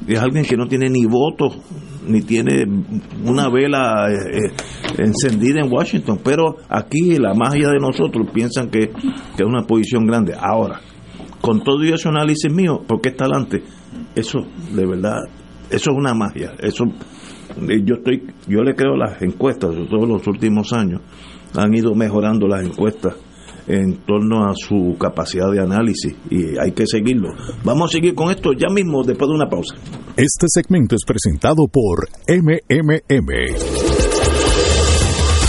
es 0.07 0.19
alguien 0.19 0.45
que 0.45 0.55
no 0.55 0.65
tiene 0.67 0.89
ni 0.89 1.05
voto, 1.05 1.49
ni 2.07 2.21
tiene 2.21 2.63
una 3.25 3.49
vela 3.49 4.09
eh, 4.09 4.15
eh, 4.47 4.51
encendida 4.99 5.59
en 5.61 5.71
Washington, 5.71 6.19
pero 6.23 6.55
aquí 6.69 7.17
la 7.17 7.33
magia 7.33 7.69
de 7.69 7.77
nosotros 7.79 8.27
piensan 8.33 8.69
que, 8.69 8.83
es 9.37 9.45
una 9.45 9.63
posición 9.63 10.05
grande. 10.05 10.33
Ahora, 10.39 10.79
con 11.41 11.61
todo 11.63 11.83
y 11.83 11.89
ese 11.91 12.07
análisis 12.09 12.51
mío, 12.51 12.81
¿por 12.87 13.01
qué 13.01 13.09
está 13.09 13.25
adelante? 13.25 13.61
Eso, 14.15 14.39
de 14.73 14.85
verdad, 14.85 15.17
eso 15.69 15.91
es 15.91 15.97
una 15.97 16.13
magia. 16.13 16.53
Eso, 16.59 16.85
eh, 17.67 17.81
yo 17.83 17.95
estoy, 17.95 18.23
yo 18.47 18.63
le 18.63 18.73
creo 18.75 18.95
las 18.95 19.21
encuestas, 19.21 19.73
sobre 19.73 19.87
todo 19.87 20.03
en 20.05 20.09
los 20.13 20.25
últimos 20.27 20.71
años, 20.73 21.01
han 21.55 21.73
ido 21.73 21.95
mejorando 21.95 22.47
las 22.47 22.63
encuestas 22.63 23.15
en 23.67 23.97
torno 24.05 24.49
a 24.49 24.53
su 24.55 24.97
capacidad 24.99 25.51
de 25.51 25.61
análisis 25.61 26.15
y 26.29 26.57
hay 26.57 26.71
que 26.71 26.87
seguirlo. 26.87 27.29
Vamos 27.63 27.91
a 27.91 27.93
seguir 27.93 28.15
con 28.15 28.31
esto 28.31 28.51
ya 28.53 28.67
mismo 28.73 29.03
después 29.03 29.29
de 29.29 29.35
una 29.35 29.47
pausa. 29.47 29.75
Este 30.17 30.47
segmento 30.47 30.95
es 30.95 31.05
presentado 31.05 31.67
por 31.67 32.09
MMM. 32.27 33.29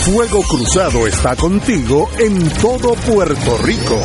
Fuego 0.05 0.41
Cruzado 0.41 1.07
está 1.07 1.35
contigo 1.35 2.09
en 2.19 2.49
todo 2.61 2.93
Puerto 3.05 3.57
Rico. 3.63 3.99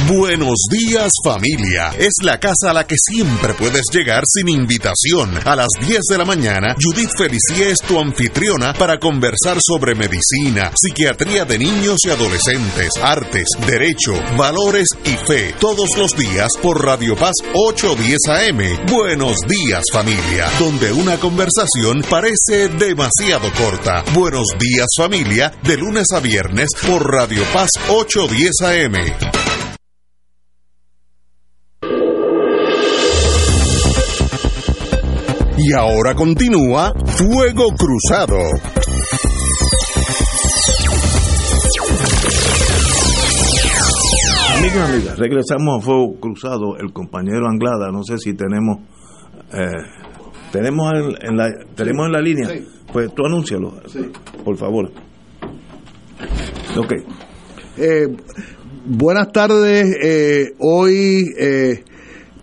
Buenos 0.06 0.54
días 0.70 1.10
familia. 1.24 1.90
Es 1.98 2.12
la 2.22 2.38
casa 2.38 2.70
a 2.70 2.72
la 2.72 2.86
que 2.86 2.94
siempre 2.96 3.54
puedes 3.54 3.86
llegar 3.92 4.22
sin 4.26 4.48
invitación. 4.48 5.36
A 5.44 5.56
las 5.56 5.70
10 5.86 6.00
de 6.10 6.18
la 6.18 6.24
mañana, 6.24 6.76
Judith 6.80 7.10
Felicie 7.18 7.70
es 7.70 7.80
tu 7.80 7.98
anfitriona 7.98 8.74
para 8.74 8.98
conversar 8.98 9.58
sobre 9.60 9.96
medicina, 9.96 10.70
psiquiatría 10.74 11.44
de 11.44 11.58
niños 11.58 11.98
y 12.06 12.10
adolescentes, 12.10 12.90
artes, 13.02 13.48
derecho, 13.66 14.12
valores 14.38 14.88
y 15.04 15.16
fe. 15.26 15.54
Todos 15.60 15.90
los 15.98 16.16
días 16.16 16.52
por 16.62 16.82
Radio 16.82 17.16
Paz 17.16 17.34
810 17.88 18.18
AM. 18.28 18.86
Buenos 18.92 19.38
días 19.48 19.82
familia. 19.90 20.46
Donde 20.58 20.92
una 20.92 21.16
conversación 21.16 22.02
parece 22.10 22.68
demasiado 22.68 23.50
corta. 23.56 24.04
Buenos 24.12 24.48
días 24.58 24.88
familia. 24.94 25.50
De 25.62 25.78
lunes 25.78 26.08
a 26.12 26.20
viernes 26.20 26.68
por 26.86 27.10
Radio 27.10 27.42
Paz 27.54 27.70
810 27.88 28.52
AM. 28.60 28.94
Y 35.56 35.72
ahora 35.72 36.14
continúa 36.14 36.92
Fuego 37.06 37.68
Cruzado. 37.74 38.77
Amigas, 44.58 44.90
amigas, 44.90 45.18
regresamos 45.18 45.78
a 45.78 45.84
Fuego 45.84 46.14
Cruzado. 46.20 46.76
El 46.78 46.92
compañero 46.92 47.46
Anglada, 47.48 47.90
no 47.92 48.02
sé 48.02 48.18
si 48.18 48.34
tenemos. 48.34 48.78
Eh, 49.52 49.70
tenemos 50.52 50.92
en, 50.94 51.28
en 51.30 51.36
la 51.36 51.48
tenemos 51.74 52.06
en 52.06 52.12
la 52.12 52.20
línea. 52.20 52.48
Pues 52.92 53.14
tú 53.14 53.24
anúncialo, 53.26 53.74
por 54.44 54.56
favor. 54.56 54.90
Ok. 56.76 56.92
Eh, 57.76 58.06
buenas 58.86 59.30
tardes. 59.32 59.96
eh, 60.02 60.46
hoy 60.58 61.26
eh, 61.38 61.84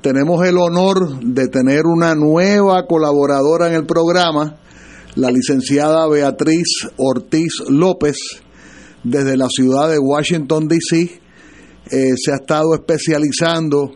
tenemos 0.01 0.45
el 0.47 0.57
honor 0.57 1.19
de 1.21 1.47
tener 1.49 1.85
una 1.85 2.15
nueva 2.15 2.85
colaboradora 2.87 3.67
en 3.67 3.73
el 3.73 3.85
programa, 3.85 4.55
la 5.15 5.31
licenciada 5.31 6.07
Beatriz 6.07 6.87
Ortiz 6.97 7.61
López, 7.67 8.17
desde 9.03 9.35
la 9.35 9.47
ciudad 9.49 9.89
de 9.89 9.99
Washington, 9.99 10.67
D.C. 10.67 11.24
Eh, 11.91 12.13
se 12.17 12.31
ha 12.31 12.35
estado 12.35 12.73
especializando 12.73 13.91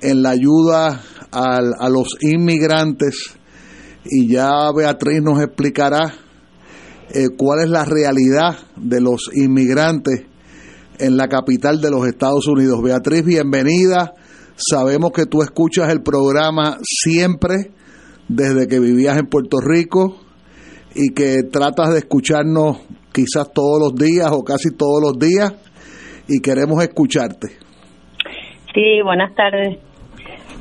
en 0.00 0.22
la 0.22 0.30
ayuda 0.30 1.02
al- 1.32 1.74
a 1.78 1.88
los 1.88 2.08
inmigrantes 2.20 3.16
y 4.04 4.28
ya 4.28 4.70
Beatriz 4.74 5.20
nos 5.22 5.40
explicará 5.42 6.14
eh, 7.10 7.28
cuál 7.36 7.60
es 7.64 7.70
la 7.70 7.84
realidad 7.84 8.56
de 8.76 9.00
los 9.00 9.30
inmigrantes 9.34 10.26
en 10.98 11.16
la 11.16 11.26
capital 11.28 11.80
de 11.80 11.90
los 11.90 12.06
Estados 12.06 12.46
Unidos. 12.46 12.82
Beatriz, 12.82 13.24
bienvenida. 13.24 14.12
Sabemos 14.56 15.12
que 15.12 15.26
tú 15.26 15.42
escuchas 15.42 15.90
el 15.90 16.02
programa 16.02 16.78
siempre 16.82 17.72
desde 18.28 18.66
que 18.68 18.78
vivías 18.78 19.16
en 19.18 19.26
Puerto 19.26 19.58
Rico 19.60 20.20
y 20.94 21.10
que 21.14 21.42
tratas 21.50 21.90
de 21.92 21.98
escucharnos 21.98 22.78
quizás 23.12 23.52
todos 23.52 23.80
los 23.80 23.94
días 23.94 24.30
o 24.32 24.42
casi 24.44 24.70
todos 24.70 25.00
los 25.02 25.18
días 25.18 25.54
y 26.28 26.40
queremos 26.40 26.82
escucharte. 26.82 27.48
Sí, 28.74 29.00
buenas 29.02 29.34
tardes 29.34 29.78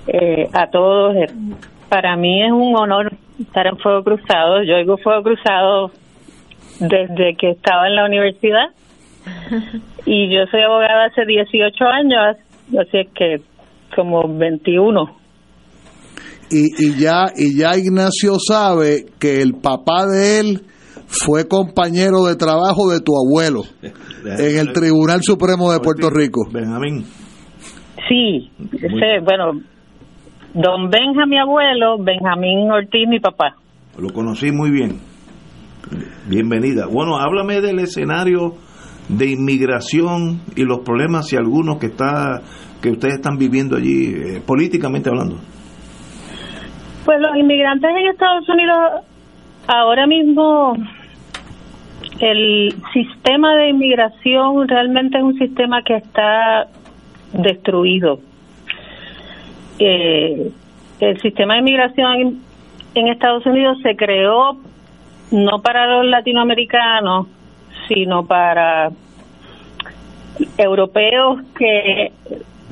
eh, 0.08 0.50
a 0.54 0.70
todos. 0.72 1.16
Eh, 1.16 1.28
Para 1.90 2.16
mí 2.16 2.44
es 2.44 2.52
un 2.52 2.76
honor 2.76 3.12
estar 3.40 3.68
en 3.68 3.78
Fuego 3.78 4.04
Cruzado. 4.04 4.64
Yo 4.64 4.76
oigo 4.76 4.98
Fuego 4.98 5.24
Cruzado 5.24 5.92
desde 6.80 7.36
que 7.38 7.52
estaba 7.52 7.88
en 7.88 7.96
la 7.96 8.06
universidad 8.06 8.70
y 10.06 10.34
yo 10.34 10.46
soy 10.50 10.62
abogada 10.62 11.06
hace 11.06 11.26
18 11.26 11.86
años, 11.86 12.38
así 12.80 12.98
es 12.98 13.08
que 13.14 13.42
como 13.96 14.28
21. 14.28 15.18
Y, 16.50 16.86
y 16.86 16.98
ya 16.98 17.26
y 17.36 17.60
ya 17.60 17.76
Ignacio 17.76 18.36
sabe 18.40 19.06
que 19.20 19.42
el 19.42 19.56
papá 19.56 20.06
de 20.06 20.40
él 20.40 20.62
fue 21.08 21.48
compañero 21.48 22.26
de 22.26 22.36
trabajo 22.36 22.92
de 22.92 23.00
tu 23.00 23.14
abuelo 23.18 23.64
en 24.24 24.60
el 24.60 24.74
Tribunal 24.74 25.22
Supremo 25.22 25.72
de 25.72 25.80
Puerto 25.80 26.10
Rico. 26.10 26.48
Benjamín. 26.52 27.06
Sí, 28.08 28.52
ese, 28.74 29.20
bueno, 29.24 29.60
don 30.54 30.90
Benja, 30.90 31.26
mi 31.26 31.40
abuelo, 31.40 31.98
Benjamín 32.00 32.70
Ortiz, 32.72 33.08
mi 33.08 33.20
papá. 33.20 33.56
Lo 33.98 34.10
conocí 34.10 34.52
muy 34.52 34.70
bien. 34.70 35.00
Bienvenida. 36.28 36.86
Bueno, 36.92 37.18
háblame 37.18 37.62
del 37.62 37.80
escenario 37.80 38.54
de 39.10 39.32
inmigración 39.32 40.42
y 40.56 40.64
los 40.64 40.80
problemas 40.80 41.32
y 41.32 41.38
algunos 41.38 41.78
que 41.78 41.88
está 41.88 42.42
que 42.82 42.92
ustedes 42.92 43.16
están 43.16 43.38
viviendo 43.38 43.78
allí 43.78 44.14
eh, 44.14 44.42
políticamente 44.46 45.10
hablando. 45.10 45.38
Pues 47.06 47.20
los 47.22 47.36
inmigrantes 47.38 47.90
en 47.90 48.12
Estados 48.12 48.48
Unidos 48.50 49.06
ahora 49.68 50.06
mismo 50.06 50.76
el 52.20 52.74
sistema 52.94 53.56
de 53.56 53.70
inmigración 53.70 54.68
realmente 54.68 55.18
es 55.18 55.24
un 55.24 55.38
sistema 55.38 55.84
que 55.84 55.96
está 55.96 56.68
destruido. 57.34 58.20
Eh, 59.80 60.52
el 61.00 61.22
sistema 61.22 61.54
de 61.54 61.60
inmigración 61.60 62.42
en, 62.96 63.08
Estados 63.08 63.46
Unidos 63.46 63.78
se 63.84 63.96
creó 63.96 64.58
no 65.30 65.62
para 65.62 65.86
los 65.86 66.06
latinoamericanos, 66.06 67.28
sino 67.88 68.26
para 68.26 68.90
europeos 70.58 71.42
que 71.58 72.12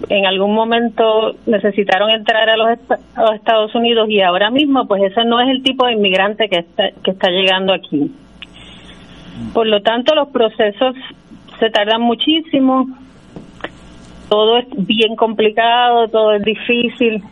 en 0.09 0.26
algún 0.26 0.53
momento 0.55 1.35
necesitaron 1.45 2.09
entrar 2.09 2.49
a 2.49 2.57
los, 2.57 2.67
a 3.15 3.22
los 3.22 3.35
Estados 3.35 3.76
Unidos 3.76 4.09
y 4.09 4.22
ahora 4.22 4.49
mismo 4.49 4.88
pues 4.88 5.03
ese 5.03 5.23
no 5.26 5.39
es 5.39 5.49
el 5.49 5.61
tipo 5.61 5.85
de 5.85 5.93
inmigrante 5.93 6.49
que 6.49 6.59
está, 6.59 6.89
que 7.03 7.11
está 7.11 7.30
llegando 7.30 7.73
aquí. 7.73 8.11
Por 9.53 9.67
lo 9.67 9.81
tanto 9.81 10.15
los 10.15 10.29
procesos 10.29 10.95
se 11.59 11.69
tardan 11.69 12.01
muchísimo, 12.01 12.85
todo 14.29 14.57
es 14.57 14.65
bien 14.77 15.15
complicado, 15.15 16.07
todo 16.07 16.33
es 16.33 16.43
difícil. 16.43 17.23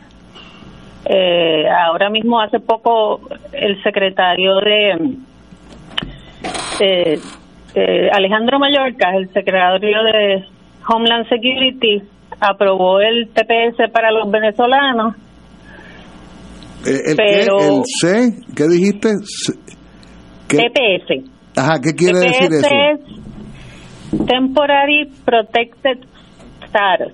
Eh, 1.05 1.65
ahora 1.69 2.09
mismo 2.09 2.39
hace 2.39 2.59
poco 2.59 3.19
el 3.51 3.81
secretario 3.83 4.55
de 4.55 5.17
eh, 6.79 7.19
eh, 7.75 8.09
Alejandro 8.11 8.59
Mallorca, 8.59 9.15
el 9.15 9.27
secretario 9.33 10.03
de 10.03 10.45
Homeland 10.87 11.27
Security, 11.27 12.01
aprobó 12.39 12.99
el 13.01 13.29
TPS 13.29 13.91
para 13.91 14.11
los 14.11 14.29
venezolanos. 14.31 15.15
Eh, 16.85 17.11
¿El, 17.11 17.15
Pero- 17.17 17.57
qué? 17.57 17.67
¿El 17.67 17.83
C? 17.85 18.53
¿Qué 18.55 18.67
dijiste? 18.67 19.09
TPS. 20.47 21.32
Ajá, 21.55 21.79
¿qué 21.81 21.93
quiere 21.93 22.19
decir 22.19 22.51
eso? 22.51 22.67
es 22.67 24.25
Temporary 24.27 25.09
Protected 25.25 25.99
Status. 26.65 27.13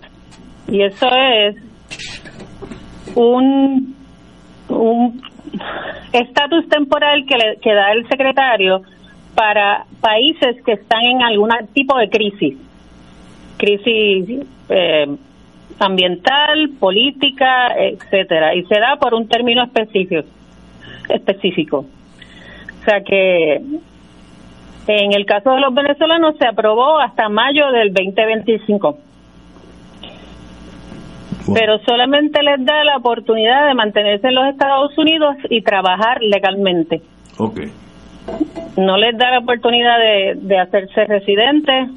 Y 0.68 0.82
eso 0.84 1.08
es 1.12 1.56
un 3.16 3.96
un 4.70 5.22
estatus 6.14 6.68
temporal 6.70 7.26
que, 7.28 7.36
le, 7.36 7.58
que 7.62 7.74
da 7.74 7.92
el 7.92 8.08
secretario 8.08 8.82
para 9.36 9.86
países 10.00 10.64
que 10.64 10.74
están 10.74 11.04
en 11.04 11.24
algún 11.24 11.50
tipo 11.74 11.98
de 11.98 12.10
crisis. 12.10 12.58
Crisis 13.58 14.46
eh, 14.70 15.06
ambiental, 15.80 16.70
política, 16.80 17.74
etcétera. 17.78 18.56
Y 18.56 18.64
se 18.66 18.80
da 18.80 18.98
por 19.00 19.14
un 19.14 19.28
término 19.28 19.64
específico. 19.64 20.28
específico. 21.10 21.86
O 22.82 22.84
sea 22.86 23.02
que 23.02 23.62
en 24.90 25.14
el 25.14 25.26
caso 25.26 25.52
de 25.52 25.62
los 25.62 25.74
venezolanos 25.74 26.36
se 26.38 26.48
aprobó 26.48 27.00
hasta 27.00 27.30
mayo 27.30 27.72
del 27.72 27.94
2025. 27.94 28.98
pero 31.54 31.80
solamente 31.80 32.44
les 32.44 32.64
da 32.64 32.84
la 32.84 32.98
oportunidad 32.98 33.68
de 33.68 33.74
mantenerse 33.74 34.28
en 34.28 34.36
los 34.36 34.46
Estados 34.48 34.96
Unidos 34.98 35.36
y 35.50 35.62
trabajar 35.62 36.22
legalmente. 36.22 37.02
Ok. 37.38 37.62
No 38.78 38.98
les 38.98 39.18
da 39.18 39.32
la 39.32 39.40
oportunidad 39.40 39.98
de, 39.98 40.36
de 40.36 40.60
hacerse 40.60 41.06
residentes 41.06 41.90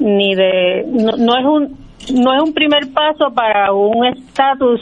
ni 0.00 0.34
de 0.34 0.84
no, 0.88 1.16
no 1.16 1.38
es 1.38 1.44
un 1.44 1.82
no 2.10 2.34
es 2.34 2.42
un 2.42 2.52
primer 2.52 2.92
paso 2.92 3.32
para 3.32 3.72
un 3.72 4.04
estatus 4.06 4.80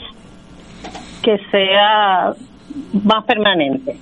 que 1.21 1.37
sea 1.51 2.33
más 3.03 3.23
permanente. 3.25 3.97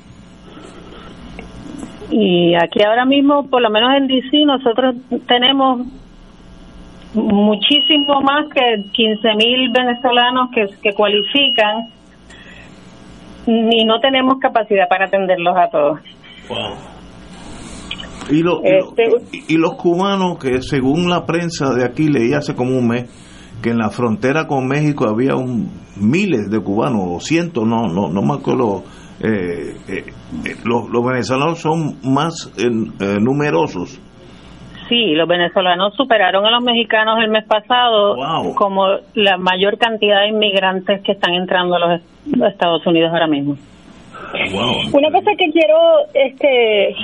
Y 2.11 2.55
aquí 2.55 2.81
ahora 2.83 3.05
mismo, 3.05 3.47
por 3.49 3.61
lo 3.61 3.69
menos 3.69 3.91
en 3.97 4.07
DC, 4.07 4.45
nosotros 4.45 4.95
tenemos 5.27 5.85
muchísimo 7.13 8.21
más 8.21 8.47
que 8.53 8.83
15 8.91 9.35
mil 9.35 9.71
venezolanos 9.71 10.49
que, 10.53 10.65
que 10.81 10.93
cualifican 10.95 11.89
y 13.47 13.83
no 13.85 13.99
tenemos 13.99 14.35
capacidad 14.39 14.87
para 14.87 15.05
atenderlos 15.05 15.55
a 15.57 15.69
todos. 15.69 15.99
Y, 18.29 18.43
lo- 18.43 18.61
y 18.63 18.69
lo- 18.71 18.79
Este- 18.89 19.09
y- 19.31 19.53
y 19.55 19.57
los 19.57 19.73
cubanos 19.75 20.37
que 20.37 20.61
según 20.61 21.09
la 21.09 21.25
prensa 21.25 21.73
de 21.73 21.83
aquí 21.83 22.09
leí 22.09 22.33
hace 22.33 22.55
como 22.55 22.77
un 22.77 22.87
mes 22.87 23.09
que 23.63 23.71
en 23.71 23.77
la 23.79 23.89
frontera 23.89 24.45
con 24.47 24.67
México 24.67 25.07
había 25.09 25.35
un, 25.35 25.69
miles 25.97 26.49
de 26.49 26.59
cubanos 26.61 27.01
o 27.07 27.19
cientos, 27.19 27.65
no, 27.67 27.87
no, 27.87 28.07
no 28.07 28.21
me 28.21 28.35
acuerdo. 28.35 28.83
Eh, 29.21 29.75
eh, 29.87 30.05
eh, 30.45 30.55
los, 30.63 30.89
los 30.89 31.05
venezolanos 31.05 31.59
son 31.59 31.99
más 32.03 32.53
eh, 32.57 32.67
eh, 32.67 33.17
numerosos. 33.19 33.99
Sí, 34.87 35.13
los 35.13 35.27
venezolanos 35.27 35.93
superaron 35.95 36.45
a 36.45 36.51
los 36.51 36.63
mexicanos 36.63 37.19
el 37.21 37.29
mes 37.29 37.45
pasado 37.45 38.15
como 38.55 38.87
la 39.13 39.37
mayor 39.37 39.77
cantidad 39.77 40.21
de 40.21 40.29
inmigrantes 40.29 41.03
que 41.03 41.11
están 41.11 41.35
entrando 41.35 41.75
a 41.75 41.79
los, 41.79 42.01
Estados 42.51 42.85
Unidos 42.87 43.11
ahora 43.11 43.27
mismo. 43.27 43.55
Una 44.93 45.11
cosa 45.11 45.31
que 45.37 45.51
quiero, 45.51 45.77
este, 46.13 46.95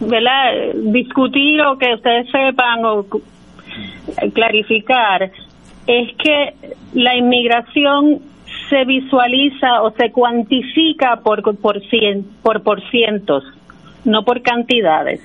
¿verdad? 0.00 0.72
Discutir 0.92 1.60
o 1.62 1.76
que 1.76 1.94
ustedes 1.94 2.30
sepan 2.30 2.84
o 2.84 3.04
clarificar 4.32 5.30
es 5.86 6.16
que 6.16 6.54
la 6.94 7.14
inmigración 7.14 8.20
se 8.74 8.84
visualiza 8.84 9.82
o 9.82 9.92
se 9.92 10.10
cuantifica 10.10 11.20
por 11.22 11.42
por, 11.58 11.80
cien, 11.88 12.26
por 12.42 12.62
por 12.64 12.80
cientos, 12.90 13.44
no 14.04 14.24
por 14.24 14.42
cantidades. 14.42 15.20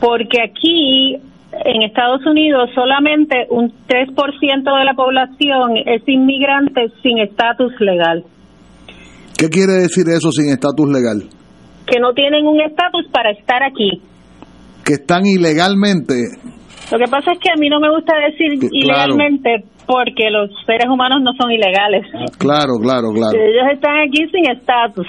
Porque 0.00 0.42
aquí 0.42 1.14
en 1.52 1.82
Estados 1.82 2.26
Unidos 2.26 2.70
solamente 2.74 3.46
un 3.50 3.72
3% 3.86 4.78
de 4.78 4.84
la 4.84 4.94
población 4.94 5.76
es 5.86 6.02
inmigrante 6.06 6.88
sin 7.02 7.18
estatus 7.18 7.72
legal, 7.80 8.24
¿Qué 9.36 9.48
quiere 9.48 9.72
decir 9.72 10.04
eso 10.08 10.30
sin 10.32 10.50
estatus 10.50 10.88
legal? 10.88 11.22
que 11.86 11.98
no 11.98 12.12
tienen 12.12 12.46
un 12.46 12.60
estatus 12.60 13.06
para 13.12 13.30
estar 13.32 13.62
aquí. 13.62 14.00
Que 14.84 14.94
están 14.94 15.26
ilegalmente. 15.26 16.14
Lo 16.92 16.98
que 16.98 17.10
pasa 17.10 17.32
es 17.32 17.38
que 17.38 17.50
a 17.50 17.56
mí 17.56 17.68
no 17.68 17.80
me 17.80 17.90
gusta 17.90 18.12
decir 18.30 18.58
ilegalmente 18.70 19.64
porque 19.90 20.30
los 20.30 20.50
seres 20.66 20.86
humanos 20.88 21.20
no 21.20 21.32
son 21.32 21.50
ilegales. 21.50 22.06
Claro, 22.38 22.74
claro, 22.80 23.10
claro. 23.12 23.36
Ellos 23.36 23.72
están 23.72 23.98
aquí 23.98 24.24
sin 24.30 24.48
estatus. 24.48 25.06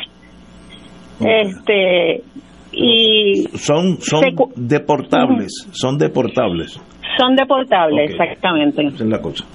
Este 1.23 2.23
y 2.71 3.43
Son, 3.53 3.97
son 3.99 4.21
deportables, 4.55 5.69
son 5.71 5.99
deportables. 5.99 6.81
son 7.19 7.35
deportables, 7.35 8.09
exactamente. 8.09 8.81
Esa 8.87 9.03
es 9.03 9.09
la 9.09 9.21
cosa. 9.21 9.45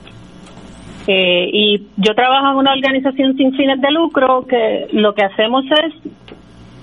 Eh, 1.09 1.49
y 1.53 1.79
yo 1.97 2.15
trabajo 2.15 2.53
en 2.53 2.59
una 2.59 2.75
organización 2.75 3.37
sin 3.37 3.53
fines 3.57 3.81
de 3.81 3.91
lucro 3.91 4.45
que 4.49 4.87
lo 4.93 5.13
que 5.13 5.25
hacemos 5.25 5.65
es 5.65 6.13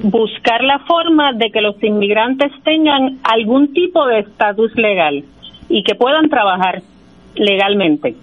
buscar 0.03 0.63
la 0.63 0.79
forma 0.79 1.31
de 1.33 1.49
que 1.49 1.61
los 1.61 1.81
inmigrantes 1.81 2.51
tengan 2.65 3.19
algún 3.23 3.71
tipo 3.71 4.05
de 4.05 4.19
estatus 4.19 4.75
legal 4.75 5.23
y 5.69 5.83
que 5.83 5.95
puedan 5.95 6.27
trabajar 6.29 6.81
legalmente. 7.35 8.15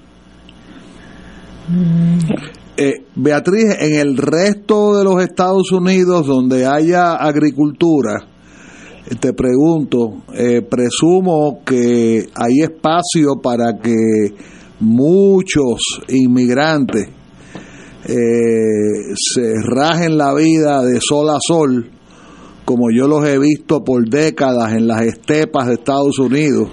Eh, 2.76 3.04
Beatriz, 3.14 3.76
en 3.78 3.94
el 3.96 4.16
resto 4.16 4.96
de 4.96 5.04
los 5.04 5.22
Estados 5.22 5.70
Unidos 5.70 6.26
donde 6.26 6.66
haya 6.66 7.14
agricultura, 7.14 8.26
te 9.18 9.32
pregunto, 9.32 10.22
eh, 10.34 10.62
presumo 10.62 11.60
que 11.64 12.26
hay 12.34 12.60
espacio 12.62 13.40
para 13.42 13.78
que 13.78 14.34
muchos 14.80 15.80
inmigrantes 16.08 17.08
eh, 18.06 19.14
se 19.14 19.54
rajen 19.62 20.16
la 20.16 20.32
vida 20.34 20.82
de 20.82 21.00
sol 21.00 21.28
a 21.28 21.38
sol, 21.38 21.90
como 22.64 22.90
yo 22.90 23.06
los 23.08 23.26
he 23.26 23.38
visto 23.38 23.84
por 23.84 24.08
décadas 24.08 24.72
en 24.72 24.86
las 24.86 25.02
estepas 25.02 25.66
de 25.66 25.74
Estados 25.74 26.18
Unidos. 26.18 26.70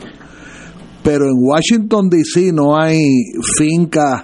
Pero 1.03 1.25
en 1.25 1.35
Washington, 1.37 2.09
D.C. 2.09 2.51
no 2.53 2.79
hay 2.79 2.99
fincas 3.57 4.23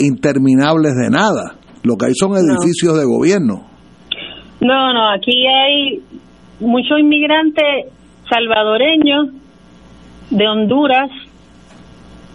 interminables 0.00 0.94
de 0.94 1.10
nada. 1.10 1.54
Lo 1.82 1.96
que 1.96 2.06
hay 2.06 2.12
son 2.14 2.32
edificios 2.32 2.98
de 2.98 3.04
gobierno. 3.04 3.66
No, 4.60 4.92
no, 4.92 5.10
aquí 5.10 5.46
hay 5.46 6.02
muchos 6.60 6.98
inmigrantes 6.98 7.86
salvadoreños, 8.28 9.28
de 10.30 10.46
Honduras, 10.46 11.10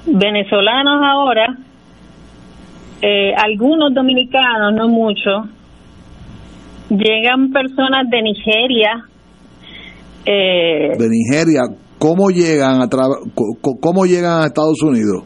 venezolanos 0.06 1.02
ahora, 1.04 1.58
eh, 3.02 3.34
algunos 3.36 3.94
dominicanos, 3.94 4.74
no 4.74 4.88
muchos. 4.88 5.50
Llegan 6.90 7.52
personas 7.52 8.10
de 8.10 8.22
Nigeria. 8.22 9.06
Eh, 10.26 10.98
De 10.98 11.10
Nigeria, 11.10 11.62
¿cómo 12.00 12.30
llegan 12.30 12.82
a 12.82 12.88
cómo 13.82 14.06
llegan 14.06 14.42
a 14.42 14.46
Estados 14.46 14.82
Unidos? 14.82 15.26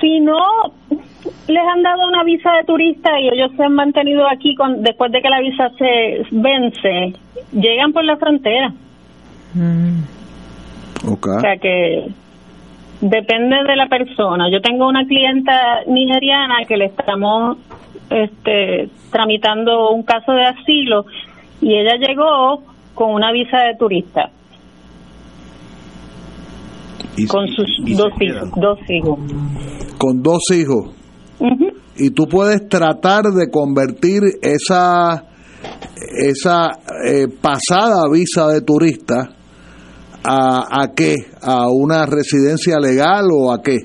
si 0.00 0.20
no 0.20 0.36
les 1.48 1.62
han 1.66 1.82
dado 1.82 2.08
una 2.08 2.24
visa 2.24 2.52
de 2.52 2.64
turista 2.64 3.18
y 3.20 3.28
ellos 3.28 3.50
se 3.56 3.64
han 3.64 3.74
mantenido 3.74 4.26
aquí 4.28 4.54
con, 4.54 4.82
después 4.82 5.12
de 5.12 5.20
que 5.20 5.28
la 5.28 5.40
visa 5.40 5.70
se 5.78 6.22
vence, 6.30 7.18
llegan 7.52 7.92
por 7.92 8.04
la 8.04 8.16
frontera. 8.16 8.72
O 11.04 11.40
sea 11.40 11.56
que 11.56 12.08
depende 13.00 13.56
de 13.66 13.76
la 13.76 13.86
persona. 13.88 14.50
Yo 14.50 14.60
tengo 14.60 14.88
una 14.88 15.04
clienta 15.06 15.82
nigeriana 15.86 16.64
que 16.66 16.76
le 16.76 16.86
estamos 16.86 17.58
este, 18.10 18.88
tramitando 19.10 19.90
un 19.90 20.02
caso 20.02 20.32
de 20.32 20.44
asilo 20.44 21.04
y 21.60 21.74
ella 21.74 21.96
llegó 21.96 22.62
con 22.94 23.12
una 23.12 23.32
visa 23.32 23.58
de 23.60 23.76
turista. 23.78 24.30
con 27.28 27.48
sus 27.48 27.66
dos 27.96 28.12
hijos, 28.20 28.50
dos 28.56 28.78
hijos. 28.88 29.18
Con 29.98 30.22
dos 30.22 30.40
hijos. 30.52 30.97
Y 31.96 32.10
tú 32.10 32.24
puedes 32.26 32.68
tratar 32.68 33.22
de 33.24 33.50
convertir 33.50 34.22
esa 34.42 35.24
esa 36.16 36.70
eh, 37.04 37.26
pasada 37.42 38.08
visa 38.12 38.46
de 38.48 38.60
turista 38.62 39.30
a, 40.24 40.82
a 40.82 40.94
qué? 40.94 41.14
¿A 41.42 41.68
una 41.68 42.06
residencia 42.06 42.78
legal 42.78 43.26
o 43.32 43.52
a 43.52 43.62
qué? 43.62 43.78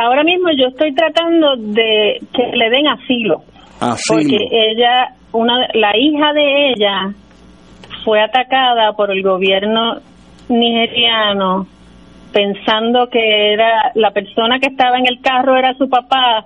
Ahora 0.00 0.22
mismo 0.22 0.48
yo 0.56 0.68
estoy 0.68 0.94
tratando 0.94 1.56
de 1.56 2.18
que 2.32 2.56
le 2.56 2.70
den 2.70 2.86
asilo. 2.86 3.42
Asilo. 3.80 4.20
Porque 4.20 4.36
ella, 4.50 5.14
una, 5.32 5.54
la 5.74 5.96
hija 5.96 6.32
de 6.32 6.70
ella 6.70 7.14
fue 8.04 8.20
atacada 8.20 8.92
por 8.96 9.10
el 9.10 9.22
gobierno 9.22 10.00
nigeriano 10.48 11.66
pensando 12.32 13.08
que 13.10 13.52
era 13.54 13.90
la 13.94 14.10
persona 14.10 14.58
que 14.60 14.68
estaba 14.68 14.98
en 14.98 15.06
el 15.08 15.20
carro 15.22 15.56
era 15.56 15.74
su 15.74 15.88
papá 15.88 16.44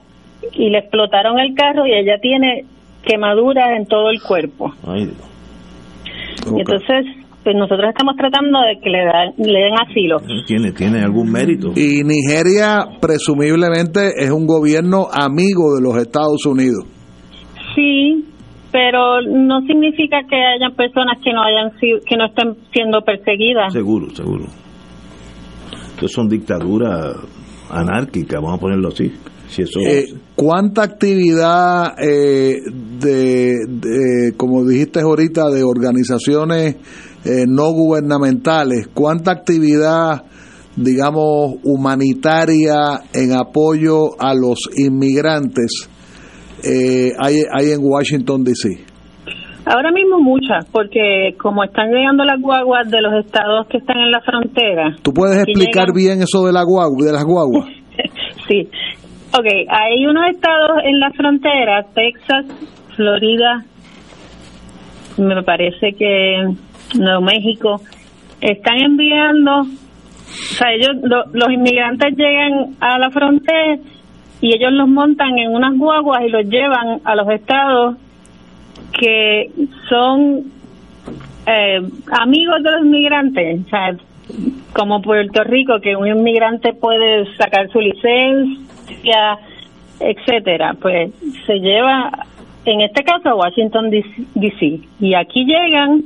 y 0.53 0.71
le 0.71 0.79
explotaron 0.79 1.39
el 1.39 1.55
carro 1.55 1.87
y 1.87 1.93
ella 1.93 2.17
tiene 2.21 2.65
quemaduras 3.05 3.77
en 3.77 3.87
todo 3.87 4.11
el 4.11 4.21
cuerpo. 4.23 4.73
Ay, 4.87 5.11
Y 6.47 6.61
entonces, 6.61 7.05
pues 7.45 7.57
nosotros 7.57 7.89
estamos 7.89 8.15
tratando 8.17 8.61
de 8.61 8.79
que 8.81 8.91
le, 8.91 9.05
da- 9.05 9.33
le 9.37 9.59
den 9.59 9.75
asilo. 9.75 10.19
tiene, 10.47 10.73
tiene 10.73 11.01
algún 11.03 11.31
mérito. 11.31 11.73
Y 11.75 12.03
Nigeria 12.05 12.85
presumiblemente 13.01 14.01
es 14.19 14.31
un 14.31 14.47
gobierno 14.47 15.07
amigo 15.13 15.75
de 15.75 15.83
los 15.83 15.97
Estados 15.97 16.45
Unidos. 16.47 16.85
Sí, 17.75 18.25
pero 18.71 19.21
no 19.23 19.61
significa 19.63 20.21
que 20.29 20.37
hayan 20.37 20.75
personas 20.75 21.19
que 21.23 21.33
no 21.33 21.43
hayan 21.43 21.79
sido, 21.79 21.99
que 22.09 22.17
no 22.17 22.27
estén 22.27 22.55
siendo 22.73 23.01
perseguidas. 23.03 23.73
Seguro, 23.73 24.11
seguro. 24.11 24.45
Son 26.09 26.29
dictaduras 26.29 27.16
anárquicas, 27.70 28.41
vamos 28.41 28.59
a 28.59 28.61
ponerlo 28.61 28.89
así. 28.89 29.12
Si 29.49 29.62
eso 29.62 29.81
Eh, 29.81 30.15
¿Cuánta 30.35 30.83
actividad 30.83 31.95
eh, 31.99 32.61
de, 32.99 33.57
de, 33.69 34.33
como 34.37 34.65
dijiste 34.65 35.01
ahorita, 35.01 35.51
de 35.51 35.62
organizaciones 35.62 36.77
eh, 37.24 37.45
no 37.47 37.70
gubernamentales, 37.73 38.89
cuánta 38.93 39.33
actividad 39.33 40.24
digamos, 40.77 41.57
humanitaria 41.65 43.03
en 43.12 43.33
apoyo 43.33 44.19
a 44.19 44.35
los 44.35 44.59
inmigrantes 44.74 45.89
eh, 46.65 47.12
hay, 47.19 47.43
hay 47.53 47.73
en 47.73 47.81
Washington, 47.83 48.45
D.C.? 48.45 48.91
Ahora 49.65 49.93
mismo 49.93 50.19
muchas, 50.19 50.67
porque 50.73 51.37
como 51.41 51.63
están 51.63 51.91
llegando 51.91 52.25
las 52.25 52.41
guaguas 52.41 52.91
de 52.91 53.01
los 53.01 53.25
estados 53.25 53.67
que 53.69 53.79
están 53.79 53.99
en 53.99 54.11
la 54.11 54.21
frontera. 54.21 54.97
¿Tú 55.03 55.13
puedes 55.13 55.39
explicar 55.39 55.89
bien 55.95 56.21
eso 56.23 56.45
de, 56.45 56.53
la 56.53 56.65
guagua, 56.65 57.05
de 57.05 57.13
las 57.13 57.25
guaguas? 57.25 57.67
sí. 58.49 58.69
Ok, 59.35 59.47
hay 59.69 60.05
unos 60.07 60.29
estados 60.31 60.79
en 60.85 61.01
la 61.01 61.11
frontera, 61.13 61.87
Texas, 61.95 62.45
Florida, 62.97 63.65
me 65.17 65.43
parece 65.43 65.93
que 65.99 66.55
Nuevo 66.99 67.23
México, 67.23 67.81
están 68.41 68.79
enviando, 68.79 69.61
o 69.61 69.65
sea, 70.27 70.73
ellos, 70.73 70.97
los 71.33 71.51
inmigrantes 71.51 72.15
llegan 72.17 72.75
a 72.81 72.99
la 72.99 73.11
frontera 73.11 73.77
y 74.41 74.55
ellos 74.55 74.73
los 74.73 74.89
montan 74.89 75.39
en 75.39 75.55
unas 75.55 75.79
guaguas 75.79 76.23
y 76.27 76.29
los 76.29 76.45
llevan 76.47 77.01
a 77.05 77.15
los 77.15 77.29
estados 77.31 77.97
que 79.03 79.51
son 79.89 80.45
eh, 81.45 81.81
amigos 82.20 82.62
de 82.62 82.70
los 82.70 82.85
inmigrantes, 82.85 83.66
o 83.66 83.69
sea, 83.69 83.97
como 84.73 85.03
Puerto 85.03 85.43
Rico, 85.43 85.74
que 85.83 85.97
un 85.97 86.07
inmigrante 86.07 86.73
puede 86.73 87.27
sacar 87.37 87.69
su 87.70 87.81
licencia, 87.81 89.39
etcétera, 89.99 90.77
pues 90.81 91.12
se 91.47 91.55
lleva, 91.55 92.12
en 92.65 92.83
este 92.83 93.03
caso, 93.03 93.31
a 93.31 93.35
Washington 93.35 93.91
D.C. 93.91 94.81
Y 95.01 95.15
aquí 95.15 95.45
llegan 95.47 96.03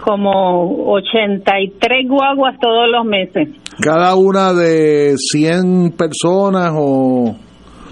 como 0.00 0.92
83 0.92 2.08
guaguas 2.08 2.56
todos 2.60 2.88
los 2.88 3.04
meses. 3.04 3.48
¿Cada 3.80 4.14
una 4.14 4.52
de 4.52 5.16
100 5.16 5.96
personas 5.96 6.72
o...? 6.76 7.34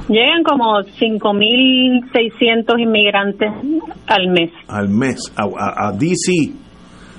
Llegan 0.09 0.43
como 0.45 0.81
5.600 0.81 2.81
inmigrantes 2.81 3.53
al 4.07 4.29
mes. 4.29 4.51
Al 4.69 4.89
mes, 4.89 5.31
a, 5.37 5.89
a, 5.89 5.93
DC. 5.93 6.33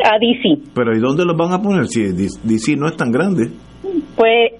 A 0.03 0.17
DC. 0.19 0.71
Pero 0.73 0.95
¿y 0.95 0.99
dónde 0.99 1.25
los 1.25 1.37
van 1.37 1.53
a 1.53 1.61
poner 1.61 1.85
si 1.87 2.11
DC 2.11 2.75
no 2.77 2.87
es 2.87 2.97
tan 2.97 3.11
grande? 3.11 3.51
Pues 4.15 4.53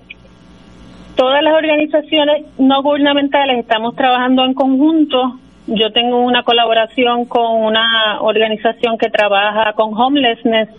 todas 1.16 1.42
las 1.44 1.54
organizaciones 1.54 2.46
no 2.58 2.82
gubernamentales 2.84 3.60
estamos 3.60 3.96
trabajando 3.96 4.46
en 4.46 4.54
conjunto 4.54 5.40
yo 5.68 5.92
tengo 5.92 6.20
una 6.20 6.44
colaboración 6.44 7.26
con 7.26 7.64
una 7.64 8.22
organización 8.22 8.98
que 8.98 9.10
trabaja 9.10 9.74
con 9.74 9.94
homelessness 9.94 10.70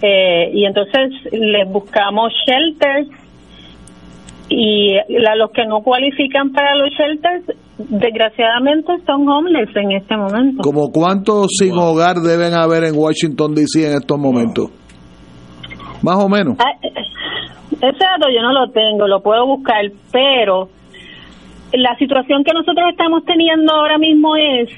eh, 0.00 0.50
y 0.54 0.64
entonces 0.64 1.10
les 1.32 1.68
buscamos 1.68 2.32
shelters 2.46 3.08
y 4.48 4.94
los 5.36 5.50
que 5.52 5.66
no 5.66 5.80
cualifican 5.82 6.52
para 6.52 6.74
los 6.74 6.90
shelters 6.90 7.44
desgraciadamente 7.78 8.92
son 9.06 9.28
homeless 9.28 9.74
en 9.76 9.92
este 9.92 10.16
momento. 10.16 10.62
¿Como 10.62 10.90
cuántos 10.90 11.48
sin 11.58 11.72
hogar 11.74 12.16
deben 12.16 12.54
haber 12.54 12.84
en 12.84 12.96
Washington 12.96 13.54
DC 13.54 13.86
en 13.86 13.96
estos 13.98 14.18
momentos? 14.18 14.70
Más 16.02 16.16
o 16.16 16.28
menos. 16.28 16.56
Ah, 16.58 16.72
eh, 16.82 16.88
ese 17.72 18.04
dato 18.04 18.28
yo 18.34 18.42
no 18.42 18.52
lo 18.52 18.70
tengo, 18.72 19.06
lo 19.06 19.20
puedo 19.20 19.46
buscar, 19.46 19.84
pero 20.10 20.68
la 21.72 21.96
situación 21.96 22.42
que 22.44 22.52
nosotros 22.52 22.86
estamos 22.90 23.24
teniendo 23.24 23.72
ahora 23.74 23.98
mismo 23.98 24.34
es 24.36 24.70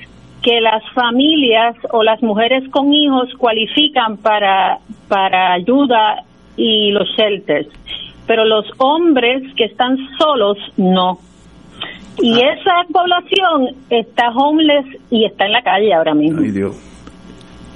que 0.42 0.60
las 0.60 0.82
familias 0.94 1.76
o 1.92 2.02
las 2.02 2.22
mujeres 2.22 2.68
con 2.70 2.92
hijos 2.92 3.28
cualifican 3.38 4.16
para, 4.16 4.78
para 5.09 5.52
ayuda 5.52 6.24
y 6.56 6.90
los 6.90 7.09
shelters, 7.16 7.68
pero 8.26 8.44
los 8.44 8.64
hombres 8.78 9.42
que 9.56 9.64
están 9.64 9.97
solos 10.18 10.56
no. 10.76 11.18
Y 12.22 12.34
ah. 12.34 12.52
esa 12.55 12.72
población 12.92 13.76
está 13.88 14.30
homeless 14.34 14.86
y 15.10 15.24
está 15.24 15.47
en 15.47 15.52
la 15.52 15.62
calle 15.62 15.92
ahora 15.94 16.14
mismo. 16.14 16.42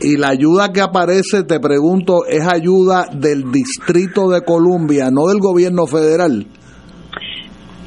Y 0.00 0.18
la 0.18 0.28
ayuda 0.28 0.72
que 0.72 0.80
aparece, 0.80 1.44
te 1.48 1.60
pregunto, 1.60 2.26
es 2.28 2.46
ayuda 2.46 3.06
del 3.12 3.50
Distrito 3.52 4.28
de 4.28 4.42
Columbia, 4.42 5.08
no 5.10 5.26
del 5.28 5.40
gobierno 5.40 5.86
federal. 5.86 6.46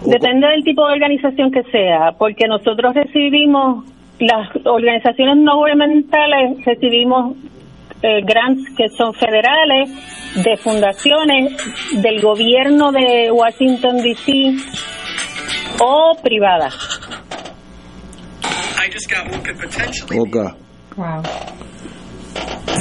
Depende 0.06 0.48
del 0.48 0.64
tipo 0.64 0.88
de 0.88 0.94
organización 0.94 1.52
que 1.52 1.64
sea, 1.64 2.14
porque 2.18 2.48
nosotros 2.48 2.94
recibimos, 2.96 3.86
las 4.20 4.50
organizaciones 4.66 5.38
no 5.44 5.58
gubernamentales 5.58 6.64
recibimos 6.66 7.36
eh, 8.08 8.22
grants 8.24 8.70
que 8.78 8.88
son 8.88 9.14
federales, 9.14 9.90
de 10.36 10.56
fundaciones, 10.56 11.58
del 12.02 12.22
gobierno 12.22 12.92
de 12.94 13.30
Washington, 13.32 13.98
D.C. 13.98 14.32
o 15.82 16.16
privadas. 16.24 16.74
Wow. 20.96 21.22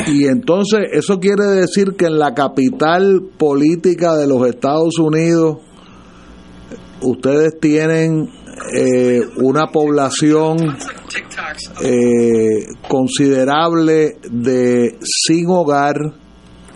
Y 0.07 0.29
entonces 0.29 0.91
eso 0.93 1.19
quiere 1.19 1.45
decir 1.47 1.97
que 1.99 2.07
en 2.07 2.19
la 2.19 2.35
capital 2.35 3.23
política 3.37 4.15
de 4.15 4.29
los 4.29 4.47
Estados 4.47 4.97
Unidos 5.01 5.59
ustedes 7.03 7.59
tienen 7.61 8.31
eh, 8.73 9.21
una 9.37 9.67
población 9.67 10.57
eh, 11.83 12.67
considerable 12.89 14.17
de 14.31 14.99
sin 15.03 15.49
hogar. 15.49 15.97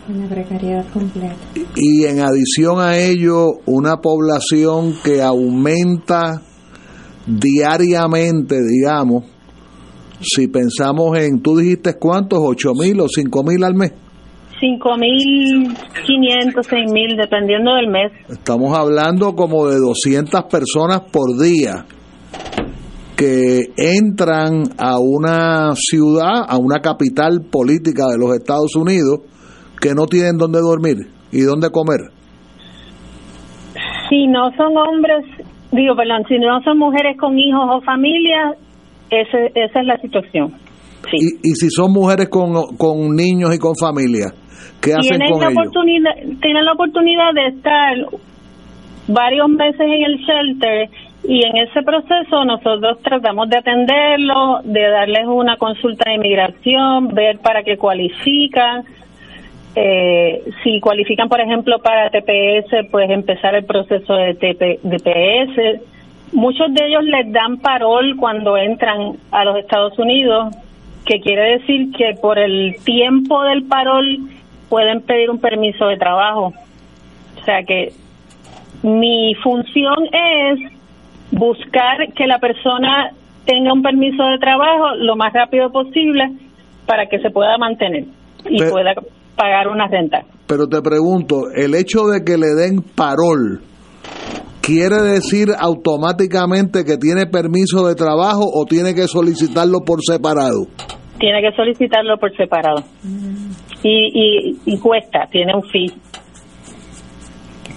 Una 0.09 0.29
precariedad 0.29 0.87
completa. 0.93 1.37
Y 1.77 2.05
en 2.05 2.21
adición 2.21 2.81
a 2.81 2.97
ello, 2.99 3.61
una 3.67 3.99
población 3.99 4.97
que 5.03 5.23
aumenta 5.23 6.43
diariamente, 7.27 8.61
digamos, 8.63 9.25
si 10.21 10.49
pensamos 10.49 11.17
en, 11.19 11.41
tú 11.41 11.57
dijiste 11.57 11.95
cuántos, 11.95 12.41
ocho 12.43 12.75
mil 12.75 13.01
o 13.01 13.09
cinco 13.09 13.43
mil 13.43 13.65
al 13.65 13.75
mes. 13.75 13.93
5.500, 14.61 16.55
6.000, 16.55 17.17
dependiendo 17.17 17.75
del 17.75 17.89
mes. 17.89 18.13
Estamos 18.29 18.77
hablando 18.77 19.35
como 19.35 19.67
de 19.69 19.79
200 19.79 20.45
personas 20.45 21.01
por 21.11 21.39
día 21.41 21.87
que 23.17 23.61
entran 23.77 24.65
a 24.79 24.99
una 24.99 25.75
ciudad, 25.75 26.45
a 26.49 26.59
una 26.59 26.81
capital 26.81 27.41
política 27.51 28.05
de 28.07 28.19
los 28.19 28.35
Estados 28.37 28.77
Unidos, 28.77 29.21
que 29.81 29.95
no 29.95 30.07
tienen 30.07 30.37
dónde 30.37 30.61
dormir 30.61 30.97
y 31.33 31.41
dónde 31.43 31.71
comer. 31.71 32.01
Si 34.09 34.27
no 34.27 34.51
son 34.57 34.77
hombres, 34.77 35.25
digo, 35.73 35.95
perdón, 35.97 36.25
si 36.29 36.39
no 36.39 36.61
son 36.63 36.79
mujeres 36.79 37.17
con 37.19 37.39
hijos 37.39 37.63
o 37.71 37.81
familias, 37.83 38.57
esa 39.11 39.81
es 39.81 39.87
la 39.87 39.99
situación. 40.01 40.55
Y, 41.13 41.51
y 41.51 41.55
si 41.55 41.71
son 41.71 41.93
mujeres 41.93 42.29
con, 42.29 42.53
con 42.77 43.15
niños 43.17 43.55
y 43.55 43.59
con 43.59 43.75
familia 43.75 44.33
tienen 44.81 45.39
la 45.39 45.49
Oportunidad, 45.49 46.15
tienen 46.41 46.65
la 46.65 46.73
oportunidad 46.73 47.35
de 47.35 47.47
estar 47.49 47.97
varios 49.09 49.49
meses 49.49 49.81
en 49.81 50.05
el 50.05 50.19
shelter 50.19 50.89
y 51.25 51.45
en 51.45 51.57
ese 51.59 51.83
proceso 51.83 52.45
nosotros 52.45 52.99
tratamos 53.03 53.49
de 53.51 53.59
atenderlo, 53.59 54.61
de 54.65 54.89
darles 54.89 55.27
una 55.27 55.57
consulta 55.57 56.09
de 56.09 56.17
inmigración, 56.17 57.09
ver 57.09 57.39
para 57.41 57.63
qué 57.63 57.77
cualifican. 57.77 58.85
Eh, 59.77 60.43
si 60.65 60.81
cualifican, 60.81 61.29
por 61.29 61.41
ejemplo, 61.41 61.79
para 61.79 62.11
TPS, 62.11 62.89
pues 62.91 63.11
empezar 63.11 63.55
el 63.55 63.65
proceso 63.65 64.15
de 64.15 64.35
TPS. 64.35 65.83
Muchos 66.33 66.73
de 66.73 66.87
ellos 66.87 67.05
les 67.05 67.31
dan 67.33 67.59
parol 67.59 68.17
cuando 68.17 68.57
entran 68.57 69.17
a 69.31 69.45
los 69.45 69.57
Estados 69.59 69.99
Unidos, 69.99 70.55
que 71.05 71.21
quiere 71.21 71.59
decir 71.59 71.93
que 71.93 72.15
por 72.21 72.39
el 72.39 72.77
tiempo 72.85 73.43
del 73.43 73.65
parol 73.65 74.21
pueden 74.71 75.03
pedir 75.03 75.29
un 75.29 75.39
permiso 75.39 75.87
de 75.89 75.99
trabajo. 75.99 76.55
O 77.37 77.45
sea 77.45 77.63
que 77.67 77.89
mi 78.83 79.35
función 79.43 79.97
es 80.13 80.73
buscar 81.33 82.13
que 82.17 82.27
la 82.27 82.39
persona 82.39 83.11
tenga 83.45 83.73
un 83.73 83.83
permiso 83.83 84.23
de 84.25 84.39
trabajo 84.39 84.95
lo 84.97 85.17
más 85.17 85.33
rápido 85.33 85.71
posible 85.71 86.25
para 86.87 87.07
que 87.07 87.19
se 87.19 87.31
pueda 87.31 87.59
mantener 87.59 88.05
y 88.49 88.63
pueda 88.71 88.95
pagar 89.37 89.69
una 89.69 89.87
renta. 89.89 90.23
Pero 90.47 90.67
te 90.67 90.81
pregunto, 90.83 91.51
el 91.55 91.75
hecho 91.75 92.07
de 92.07 92.25
que 92.25 92.37
le 92.37 92.55
den 92.55 92.83
parol, 92.83 93.61
¿quiere 94.61 94.97
decir 95.03 95.49
automáticamente 95.59 96.85
que 96.85 96.97
tiene 96.97 97.27
permiso 97.27 97.87
de 97.87 97.95
trabajo 97.95 98.43
o 98.43 98.65
tiene 98.67 98.95
que 98.95 99.07
solicitarlo 99.07 99.81
por 99.87 100.01
separado? 100.03 100.67
Tiene 101.19 101.43
que 101.43 101.55
solicitarlo 101.55 102.17
por 102.19 102.35
separado. 102.37 102.83
Y, 103.83 104.59
y, 104.67 104.79
cuesta, 104.79 105.27
tiene 105.31 105.55
un 105.55 105.63
fee. 105.63 105.91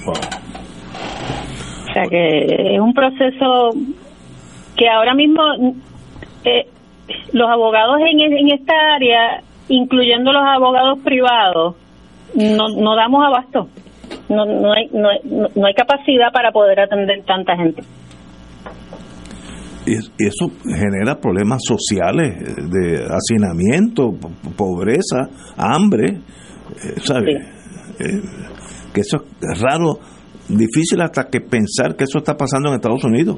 O 0.05 1.93
sea 1.93 2.03
que 2.09 2.75
es 2.75 2.79
un 2.79 2.93
proceso 2.93 3.69
que 4.75 4.89
ahora 4.89 5.13
mismo 5.13 5.41
eh, 6.43 6.67
los 7.31 7.49
abogados 7.49 7.99
en, 8.01 8.19
en 8.19 8.49
esta 8.49 8.73
área, 8.95 9.41
incluyendo 9.69 10.33
los 10.33 10.43
abogados 10.43 10.99
privados, 10.99 11.75
no, 12.35 12.67
no 12.69 12.95
damos 12.95 13.25
abasto. 13.25 13.69
no, 14.27 14.45
no, 14.45 14.73
hay, 14.73 14.89
no, 14.91 15.09
hay, 15.09 15.19
no 15.23 15.65
hay 15.65 15.73
capacidad 15.73 16.31
para 16.33 16.51
poder 16.51 16.81
atender 16.81 17.23
tanta 17.23 17.55
gente. 17.55 17.83
Y 19.85 19.95
eso 19.95 20.49
genera 20.63 21.19
problemas 21.19 21.59
sociales 21.67 22.37
de 22.71 23.03
hacinamiento, 23.05 24.11
po- 24.11 24.31
pobreza, 24.55 25.27
hambre, 25.57 26.05
eh, 26.15 26.93
¿sabes? 27.03 27.35
Eh, 27.99 28.21
que 28.93 29.01
eso 29.01 29.17
es 29.41 29.59
raro, 29.61 29.99
difícil 30.47 31.01
hasta 31.01 31.25
que 31.29 31.41
pensar 31.41 31.95
que 31.95 32.05
eso 32.05 32.19
está 32.19 32.35
pasando 32.37 32.69
en 32.69 32.75
Estados 32.75 33.03
Unidos. 33.03 33.37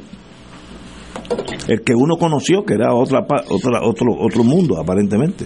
El 1.67 1.81
que 1.81 1.93
uno 1.95 2.15
conoció, 2.17 2.63
que 2.63 2.76
era 2.76 2.93
otra, 2.93 3.22
otra 3.22 3.81
otro 3.81 4.13
otro 4.19 4.43
mundo, 4.43 4.80
aparentemente. 4.80 5.45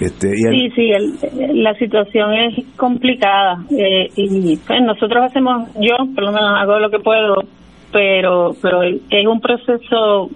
Este, 0.00 0.26
y 0.28 0.44
el- 0.48 0.54
Sí, 0.54 0.70
sí, 0.74 0.90
el- 0.90 1.62
la 1.62 1.72
situación 1.74 2.32
es 2.34 2.64
complicada 2.76 3.64
eh, 3.70 4.08
y 4.16 4.56
pues, 4.56 4.80
nosotros 4.84 5.22
hacemos, 5.24 5.68
yo 5.76 5.94
por 6.14 6.24
lo 6.24 6.32
menos 6.32 6.50
hago 6.60 6.80
lo 6.80 6.90
que 6.90 6.98
puedo, 6.98 7.36
pero 7.94 8.50
pero 8.60 8.82
es 8.82 9.26
un 9.30 9.40
proceso 9.40 10.28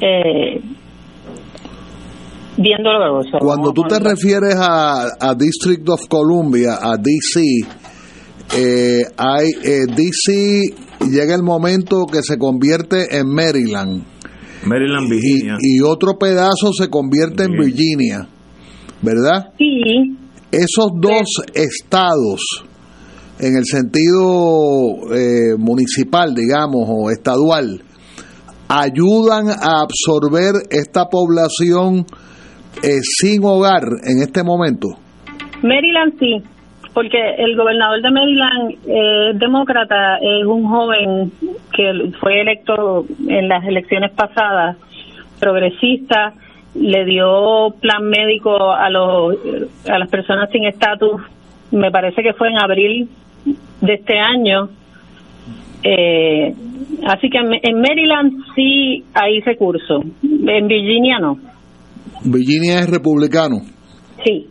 eh, 0.00 0.60
bien 2.56 2.82
doloroso. 2.82 3.38
Cuando 3.38 3.72
tú 3.72 3.82
te 3.84 4.00
refieres 4.00 4.56
a, 4.56 5.04
a 5.20 5.34
District 5.36 5.88
of 5.88 6.08
Columbia, 6.08 6.78
a 6.82 6.96
DC, 6.96 7.40
eh, 8.58 9.02
hay 9.16 9.46
eh, 9.64 9.86
DC 9.86 10.74
llega 11.08 11.34
el 11.36 11.44
momento 11.44 12.06
que 12.10 12.22
se 12.22 12.36
convierte 12.38 13.16
en 13.16 13.28
Maryland. 13.28 14.04
Maryland, 14.64 15.08
Virginia. 15.08 15.56
Y, 15.60 15.78
y 15.78 15.80
otro 15.80 16.18
pedazo 16.18 16.72
se 16.72 16.88
convierte 16.88 17.44
en 17.44 17.52
Virginia, 17.52 18.28
¿verdad? 19.00 19.52
Sí. 19.58 20.16
Esos 20.50 20.90
dos 21.00 21.42
estados, 21.54 22.64
en 23.42 23.56
el 23.56 23.64
sentido 23.64 25.10
eh, 25.10 25.58
municipal, 25.58 26.32
digamos, 26.32 26.86
o 26.86 27.10
estadual, 27.10 27.82
ayudan 28.68 29.50
a 29.50 29.82
absorber 29.82 30.62
esta 30.70 31.06
población 31.10 32.06
eh, 32.82 33.02
sin 33.02 33.42
hogar 33.44 33.82
en 34.06 34.22
este 34.22 34.44
momento. 34.44 34.88
Maryland 35.60 36.14
sí, 36.20 36.40
porque 36.94 37.18
el 37.38 37.56
gobernador 37.56 38.00
de 38.00 38.10
Maryland 38.12 38.70
es 38.86 39.38
demócrata, 39.40 40.18
es 40.18 40.46
un 40.46 40.64
joven 40.68 41.32
que 41.74 42.12
fue 42.20 42.42
electo 42.42 43.04
en 43.28 43.48
las 43.48 43.64
elecciones 43.64 44.12
pasadas, 44.12 44.76
progresista, 45.40 46.32
le 46.76 47.04
dio 47.04 47.74
plan 47.80 48.04
médico 48.04 48.72
a 48.72 48.88
los 48.88 49.36
a 49.88 49.98
las 49.98 50.08
personas 50.08 50.48
sin 50.50 50.64
estatus, 50.64 51.20
me 51.72 51.90
parece 51.90 52.22
que 52.22 52.32
fue 52.34 52.48
en 52.48 52.58
abril 52.58 53.08
de 53.44 53.94
este 53.94 54.18
año. 54.18 54.68
Eh, 55.84 56.54
así 57.06 57.28
que 57.28 57.38
en, 57.38 57.80
Maryland 57.80 58.32
sí 58.54 59.04
hay 59.14 59.40
recursos, 59.40 60.04
en 60.22 60.68
Virginia 60.68 61.18
no. 61.20 61.36
Virginia 62.24 62.80
es 62.80 62.90
republicano. 62.90 63.56
Sí. 64.24 64.46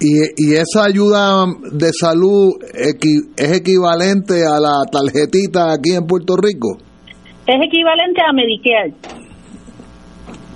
Y, 0.00 0.16
y 0.36 0.54
esa 0.54 0.84
ayuda 0.84 1.46
de 1.72 1.88
salud 1.92 2.52
es 2.74 3.60
equivalente 3.60 4.44
a 4.46 4.60
la 4.60 4.84
tarjetita 4.90 5.72
aquí 5.72 5.94
en 5.94 6.06
Puerto 6.06 6.36
Rico. 6.36 6.78
es 7.46 7.66
equivalente 7.66 8.20
a 8.22 8.32
Medicare, 8.32 8.94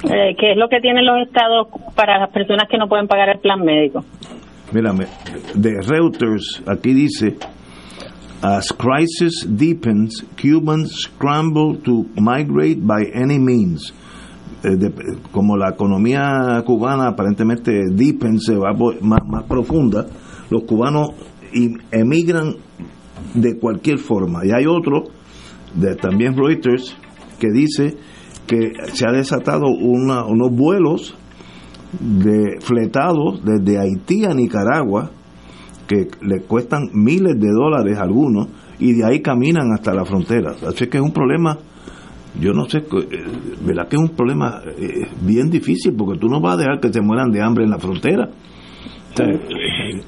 eh, 0.05 0.35
que 0.39 0.53
es 0.53 0.57
lo 0.57 0.69
que 0.69 0.81
tienen 0.81 1.05
los 1.05 1.27
estados 1.27 1.69
para 1.95 2.19
las 2.19 2.31
personas 2.31 2.69
que 2.71 2.79
no 2.79 2.89
pueden 2.89 3.07
pagar 3.07 3.31
el 3.31 3.39
plan 3.39 3.61
médico. 3.61 4.05
Mírame, 4.73 5.07
de 5.55 5.71
Reuters, 5.87 6.63
aquí 6.67 6.93
dice, 6.95 7.37
as 8.43 8.73
crisis 8.73 9.47
deepens, 9.49 10.25
Cubans 10.41 10.93
scramble 11.03 11.77
to 11.85 12.07
migrate 12.21 12.81
by 12.81 13.05
any 13.15 13.39
means. 13.39 13.93
Eh, 14.65 14.77
como 15.31 15.57
la 15.57 15.71
economía 15.71 16.63
cubana 16.65 17.09
aparentemente 17.09 17.73
deepen, 17.93 18.41
se 18.41 18.57
va 18.57 18.73
más, 19.03 19.21
más 19.27 19.45
profunda, 19.45 20.07
los 20.51 20.63
cubanos 20.65 21.11
emigran 21.93 22.57
de 23.35 23.59
cualquier 23.59 23.99
forma. 23.99 24.45
Y 24.45 24.51
hay 24.53 24.67
otro, 24.67 25.05
de 25.75 25.95
también 25.97 26.35
Reuters, 26.37 26.97
que 27.39 27.51
dice 27.51 27.97
que 28.47 28.73
se 28.95 29.07
ha 29.07 29.13
desatado 29.13 29.67
una- 29.69 30.25
unos 30.25 30.51
vuelos 30.51 31.15
de 32.01 32.61
fletados 32.61 33.43
desde 33.45 33.79
Haití 33.79 34.25
a 34.25 34.35
Nicaragua 34.35 35.11
que 35.87 36.09
le 36.23 36.43
cuestan 36.47 36.89
miles 36.93 37.39
de 37.39 37.51
dólares 37.51 37.99
a 37.99 38.03
algunos 38.03 38.49
y 38.79 38.93
de 38.93 39.05
ahí 39.05 39.21
caminan 39.21 39.73
hasta 39.73 39.95
la 39.95 40.05
frontera. 40.05 40.53
Así 40.67 40.89
que 40.89 40.99
es 40.99 41.03
un 41.03 41.13
problema, 41.13 41.59
yo 42.41 42.53
no 42.53 42.65
sé, 42.65 42.79
eh, 42.79 42.83
¿verdad 43.67 43.89
que 43.89 43.97
es 43.97 44.03
un 44.03 44.17
problema 44.17 44.61
eh, 44.79 45.07
bien 45.21 45.51
difícil? 45.51 45.95
Porque 45.97 46.19
tú 46.19 46.29
no 46.29 46.41
vas 46.41 46.55
a 46.55 46.59
dejar 46.59 46.81
que 46.81 46.93
se 46.93 47.01
mueran 47.01 47.31
de 47.31 47.43
hambre 47.43 47.65
en 47.65 47.71
la 47.71 47.79
frontera. 47.79 48.29
O 49.13 49.17
sea, 49.17 49.27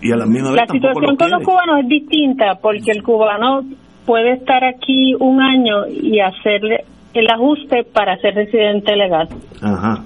y 0.03 0.11
a 0.11 0.17
la 0.17 0.27
misma 0.27 0.51
vez 0.51 0.63
La 0.67 0.73
situación 0.73 1.13
lo 1.13 1.17
con 1.17 1.31
los 1.31 1.43
cubanos 1.45 1.81
es 1.83 1.89
distinta 1.89 2.59
porque 2.61 2.91
el 2.91 3.03
cubano 3.03 3.63
puede 4.05 4.33
estar 4.33 4.65
aquí 4.65 5.15
un 5.21 5.41
año 5.41 5.87
y 5.89 6.19
hacerle 6.21 6.85
el 7.15 7.29
ajuste 7.31 7.85
para 7.93 8.17
ser 8.19 8.35
residente 8.35 8.97
legal. 8.97 9.29
Ajá. 9.63 10.03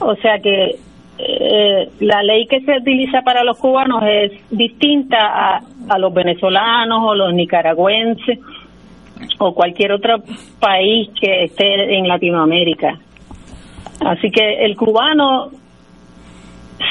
O 0.00 0.14
sea 0.16 0.38
que 0.42 0.78
eh, 1.18 1.88
la 2.00 2.22
ley 2.22 2.46
que 2.46 2.60
se 2.62 2.78
utiliza 2.78 3.22
para 3.22 3.44
los 3.44 3.58
cubanos 3.58 4.02
es 4.06 4.32
distinta 4.50 5.60
a, 5.88 5.98
los 5.98 6.12
venezolanos 6.12 6.98
o 7.02 7.14
los 7.14 7.34
nicaragüenses 7.34 8.38
o 9.38 9.54
cualquier 9.54 9.92
otro 9.92 10.16
país 10.58 11.08
que 11.20 11.44
esté 11.44 11.96
en 11.98 12.08
Latinoamérica. 12.08 12.98
Así 14.04 14.30
que 14.30 14.64
el 14.64 14.74
cubano, 14.76 15.50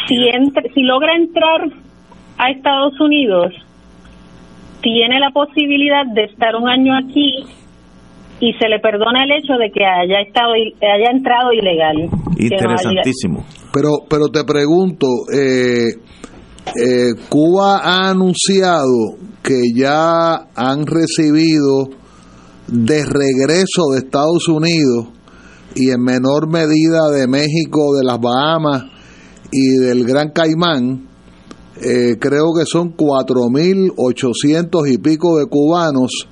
si, 0.08 0.16
entra- 0.30 0.64
si 0.74 0.82
logra 0.84 1.16
entrar 1.16 1.68
a 2.38 2.52
Estados 2.52 3.00
Unidos, 3.02 3.54
tiene 4.82 5.20
la 5.20 5.30
posibilidad 5.32 6.06
de 6.06 6.24
estar 6.26 6.56
un 6.56 6.70
año 6.70 6.96
aquí 6.96 7.44
y 8.40 8.54
se 8.54 8.70
le 8.70 8.80
perdona 8.80 9.24
el 9.26 9.32
hecho 9.34 9.54
de 9.54 9.70
que 9.72 9.86
haya 9.86 10.22
estado 10.22 10.54
haya 10.54 11.12
entrado 11.12 11.52
ilegal. 11.54 12.10
Interesantísimo. 12.40 13.44
Pero, 13.74 14.00
pero 14.10 14.28
te 14.28 14.44
pregunto, 14.44 15.08
eh, 15.32 15.90
eh, 16.76 17.14
Cuba 17.30 17.80
ha 17.84 18.10
anunciado 18.10 19.18
que 19.42 19.62
ya 19.76 20.50
han 20.56 20.86
recibido 20.86 21.90
de 22.68 23.04
regreso 23.06 23.92
de 23.92 24.00
Estados 24.00 24.48
Unidos 24.48 25.08
y 25.76 25.90
en 25.90 26.02
menor 26.04 26.50
medida 26.50 27.10
de 27.12 27.28
México, 27.28 27.96
de 27.96 28.04
las 28.04 28.20
Bahamas 28.20 28.84
y 29.52 29.78
del 29.78 30.06
Gran 30.06 30.32
Caimán, 30.32 31.08
eh, 31.82 32.18
creo 32.20 32.54
que 32.58 32.66
son 32.66 32.96
4.800 32.96 34.92
y 34.92 34.98
pico 34.98 35.40
de 35.40 35.48
cubanos 35.48 36.28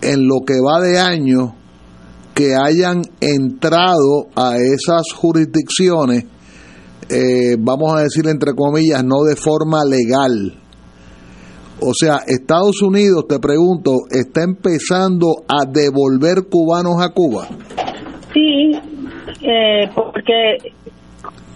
en 0.00 0.26
lo 0.26 0.40
que 0.46 0.60
va 0.60 0.80
de 0.80 0.98
año 0.98 1.56
que 2.34 2.54
hayan 2.54 3.02
entrado 3.20 4.28
a 4.36 4.56
esas 4.58 5.12
jurisdicciones, 5.14 6.24
eh, 7.10 7.56
vamos 7.58 7.94
a 7.94 8.02
decir 8.02 8.26
entre 8.28 8.54
comillas, 8.54 9.02
no 9.04 9.22
de 9.24 9.36
forma 9.36 9.84
legal. 9.84 10.54
O 11.80 11.92
sea, 11.94 12.18
Estados 12.26 12.82
Unidos, 12.82 13.26
te 13.28 13.38
pregunto, 13.38 13.92
está 14.10 14.42
empezando 14.42 15.44
a 15.48 15.64
devolver 15.64 16.48
cubanos 16.50 17.00
a 17.00 17.10
Cuba. 17.14 17.46
Sí, 18.34 18.72
eh, 19.42 19.88
porque 19.94 20.58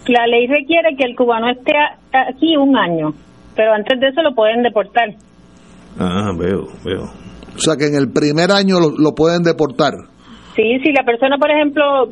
la 0.09 0.27
ley 0.27 0.47
requiere 0.47 0.97
que 0.97 1.05
el 1.05 1.17
cubano 1.17 1.51
esté 1.51 1.73
aquí 2.13 2.57
un 2.57 2.77
año, 2.77 3.13
pero 3.57 3.75
antes 3.75 3.99
de 4.01 4.09
eso 4.09 4.23
lo 4.23 4.35
pueden 4.35 4.63
deportar. 4.63 5.11
Ah, 5.99 6.31
veo, 6.39 6.69
veo. 6.85 7.03
O 7.55 7.59
sea, 7.59 7.77
que 7.77 7.87
en 7.87 7.95
el 7.95 8.11
primer 8.13 8.51
año 8.51 8.81
lo, 8.81 8.91
lo 8.97 9.13
pueden 9.15 9.43
deportar. 9.43 9.93
Sí, 10.55 10.79
si 10.83 10.93
la 10.93 11.05
persona, 11.05 11.37
por 11.37 11.51
ejemplo, 11.51 12.07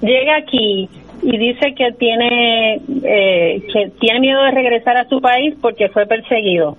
llega 0.00 0.36
aquí 0.42 0.88
y 1.22 1.38
dice 1.38 1.74
que 1.76 1.92
tiene 1.92 2.74
eh, 2.76 3.62
que 3.72 3.92
tiene 4.00 4.20
miedo 4.20 4.42
de 4.42 4.50
regresar 4.50 4.96
a 4.96 5.08
su 5.08 5.20
país 5.20 5.54
porque 5.60 5.88
fue 5.88 6.06
perseguido, 6.06 6.76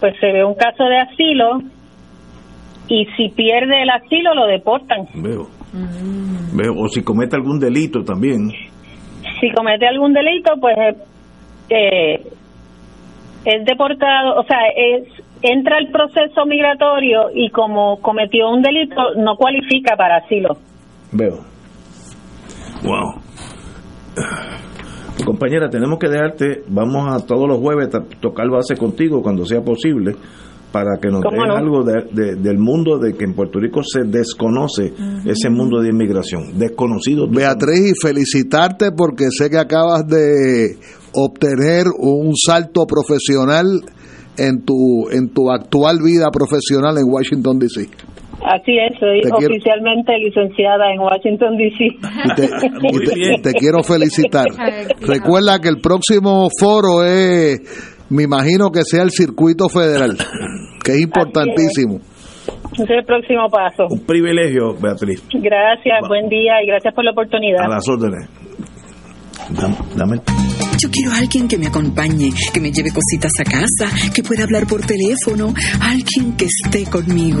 pues 0.00 0.14
se 0.20 0.32
ve 0.32 0.44
un 0.44 0.54
caso 0.54 0.84
de 0.84 0.98
asilo 0.98 1.60
y 2.88 3.06
si 3.16 3.28
pierde 3.28 3.82
el 3.82 3.90
asilo 3.90 4.34
lo 4.34 4.46
deportan. 4.46 5.06
Veo. 5.14 5.46
Veo. 6.54 6.74
O 6.78 6.88
si 6.88 7.02
comete 7.02 7.36
algún 7.36 7.58
delito 7.58 8.02
también. 8.02 8.50
Si 9.40 9.50
comete 9.52 9.86
algún 9.86 10.12
delito, 10.12 10.54
pues 10.60 10.76
eh, 11.68 12.22
es 13.44 13.64
deportado, 13.64 14.40
o 14.40 14.44
sea, 14.44 14.58
es 14.76 15.04
entra 15.42 15.76
al 15.76 15.88
proceso 15.88 16.46
migratorio 16.46 17.30
y 17.34 17.50
como 17.50 18.00
cometió 18.00 18.48
un 18.48 18.62
delito 18.62 19.14
no 19.16 19.36
cualifica 19.36 19.96
para 19.96 20.18
asilo. 20.18 20.56
Veo. 21.10 21.38
Wow. 22.84 23.31
Compañera, 25.24 25.68
tenemos 25.70 25.98
que 25.98 26.08
dejarte, 26.08 26.64
vamos 26.68 27.06
a 27.12 27.24
todos 27.24 27.46
los 27.48 27.58
jueves 27.60 27.94
a 27.94 28.00
tocar 28.20 28.48
base 28.50 28.76
contigo 28.76 29.22
cuando 29.22 29.44
sea 29.44 29.60
posible 29.62 30.16
para 30.72 30.98
que 31.00 31.08
nos 31.10 31.22
¿Cómo 31.22 31.36
den 31.36 31.48
no? 31.48 31.56
algo 31.56 31.84
de- 31.84 32.08
de- 32.12 32.34
del 32.36 32.58
mundo 32.58 32.98
de 32.98 33.12
que 33.14 33.24
en 33.24 33.34
Puerto 33.34 33.58
Rico 33.60 33.82
se 33.84 34.04
desconoce 34.04 34.92
ese 35.26 35.50
mundo 35.50 35.80
de 35.82 35.90
inmigración, 35.90 36.58
desconocido. 36.58 37.28
Beatriz, 37.28 37.90
y 37.90 38.06
felicitarte 38.06 38.90
porque 38.96 39.26
sé 39.30 39.50
que 39.50 39.58
acabas 39.58 40.06
de 40.06 40.78
obtener 41.12 41.86
un 41.98 42.32
salto 42.34 42.86
profesional 42.86 43.66
en 44.38 44.62
tu 44.64 45.10
en 45.10 45.28
tu 45.28 45.50
actual 45.50 45.98
vida 46.02 46.30
profesional 46.32 46.96
en 46.96 47.04
Washington 47.06 47.58
DC. 47.58 47.90
Así 48.44 48.72
es, 48.76 48.98
soy 48.98 49.20
Te 49.22 49.30
quiero- 49.30 49.46
oficialmente 49.54 50.12
licenciada 50.18 50.92
en 50.92 51.00
Washington, 51.00 51.56
D.C. 51.56 51.84
Y 51.84 52.34
te, 52.34 52.44
y 52.82 53.36
te- 53.38 53.42
te 53.42 53.52
quiero 53.52 53.82
felicitar. 53.82 54.46
Recuerda 55.00 55.60
que 55.60 55.68
el 55.68 55.80
próximo 55.80 56.48
foro 56.58 57.04
es, 57.04 57.60
me 58.10 58.24
imagino 58.24 58.70
que 58.70 58.82
sea 58.82 59.02
el 59.02 59.10
circuito 59.10 59.68
federal, 59.68 60.16
que 60.84 60.92
es 60.92 61.00
importantísimo. 61.02 62.00
Ese 62.72 62.82
es 62.84 62.90
el 62.90 63.04
próximo 63.04 63.48
paso. 63.50 63.86
Un 63.90 64.00
privilegio, 64.06 64.74
Beatriz. 64.80 65.22
Gracias, 65.34 66.08
buen 66.08 66.28
día 66.28 66.54
y 66.64 66.66
gracias 66.66 66.92
por 66.94 67.04
la 67.04 67.12
oportunidad. 67.12 67.64
A 67.64 67.68
las 67.68 67.88
órdenes. 67.88 68.28
Dame, 69.96 70.16
Yo 70.80 70.88
quiero 70.90 71.12
a 71.12 71.18
alguien 71.18 71.46
que 71.46 71.58
me 71.58 71.66
acompañe, 71.66 72.30
que 72.54 72.60
me 72.60 72.70
lleve 72.72 72.90
cositas 72.90 73.32
a 73.40 73.44
casa, 73.44 74.10
que 74.14 74.22
pueda 74.22 74.44
hablar 74.44 74.66
por 74.66 74.80
teléfono, 74.80 75.52
alguien 75.80 76.34
que 76.36 76.46
esté 76.46 76.88
conmigo. 76.90 77.40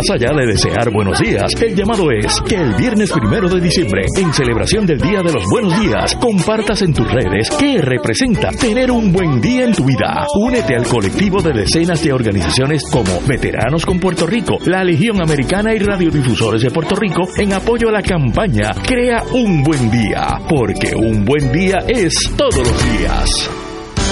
Más 0.00 0.18
allá 0.18 0.32
de 0.34 0.46
desear 0.46 0.90
buenos 0.90 1.20
días, 1.20 1.52
el 1.60 1.76
llamado 1.76 2.10
es 2.10 2.40
que 2.48 2.54
el 2.54 2.74
viernes 2.74 3.12
primero 3.12 3.50
de 3.50 3.60
diciembre, 3.60 4.06
en 4.16 4.32
celebración 4.32 4.86
del 4.86 4.98
Día 4.98 5.20
de 5.22 5.30
los 5.30 5.44
Buenos 5.50 5.78
Días, 5.78 6.16
compartas 6.16 6.80
en 6.80 6.94
tus 6.94 7.06
redes 7.06 7.50
qué 7.58 7.82
representa 7.82 8.50
tener 8.50 8.90
un 8.90 9.12
buen 9.12 9.42
día 9.42 9.66
en 9.66 9.74
tu 9.74 9.84
vida. 9.84 10.26
Únete 10.40 10.74
al 10.74 10.86
colectivo 10.86 11.42
de 11.42 11.52
decenas 11.52 12.02
de 12.02 12.14
organizaciones 12.14 12.82
como 12.90 13.20
Veteranos 13.28 13.84
con 13.84 14.00
Puerto 14.00 14.26
Rico, 14.26 14.56
la 14.64 14.82
Legión 14.82 15.20
Americana 15.20 15.74
y 15.74 15.78
Radiodifusores 15.80 16.62
de 16.62 16.70
Puerto 16.70 16.94
Rico 16.94 17.28
en 17.36 17.52
apoyo 17.52 17.90
a 17.90 17.92
la 17.92 18.02
campaña 18.02 18.70
Crea 18.82 19.22
un 19.34 19.62
buen 19.62 19.90
día, 19.90 20.38
porque 20.48 20.94
un 20.96 21.26
buen 21.26 21.52
día 21.52 21.76
es 21.86 22.14
todos 22.38 22.56
los 22.56 22.98
días. 22.98 23.69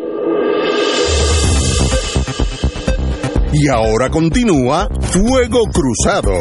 Y 3.52 3.68
ahora 3.68 4.08
continúa 4.08 4.88
Fuego 5.02 5.64
Cruzado. 5.70 6.32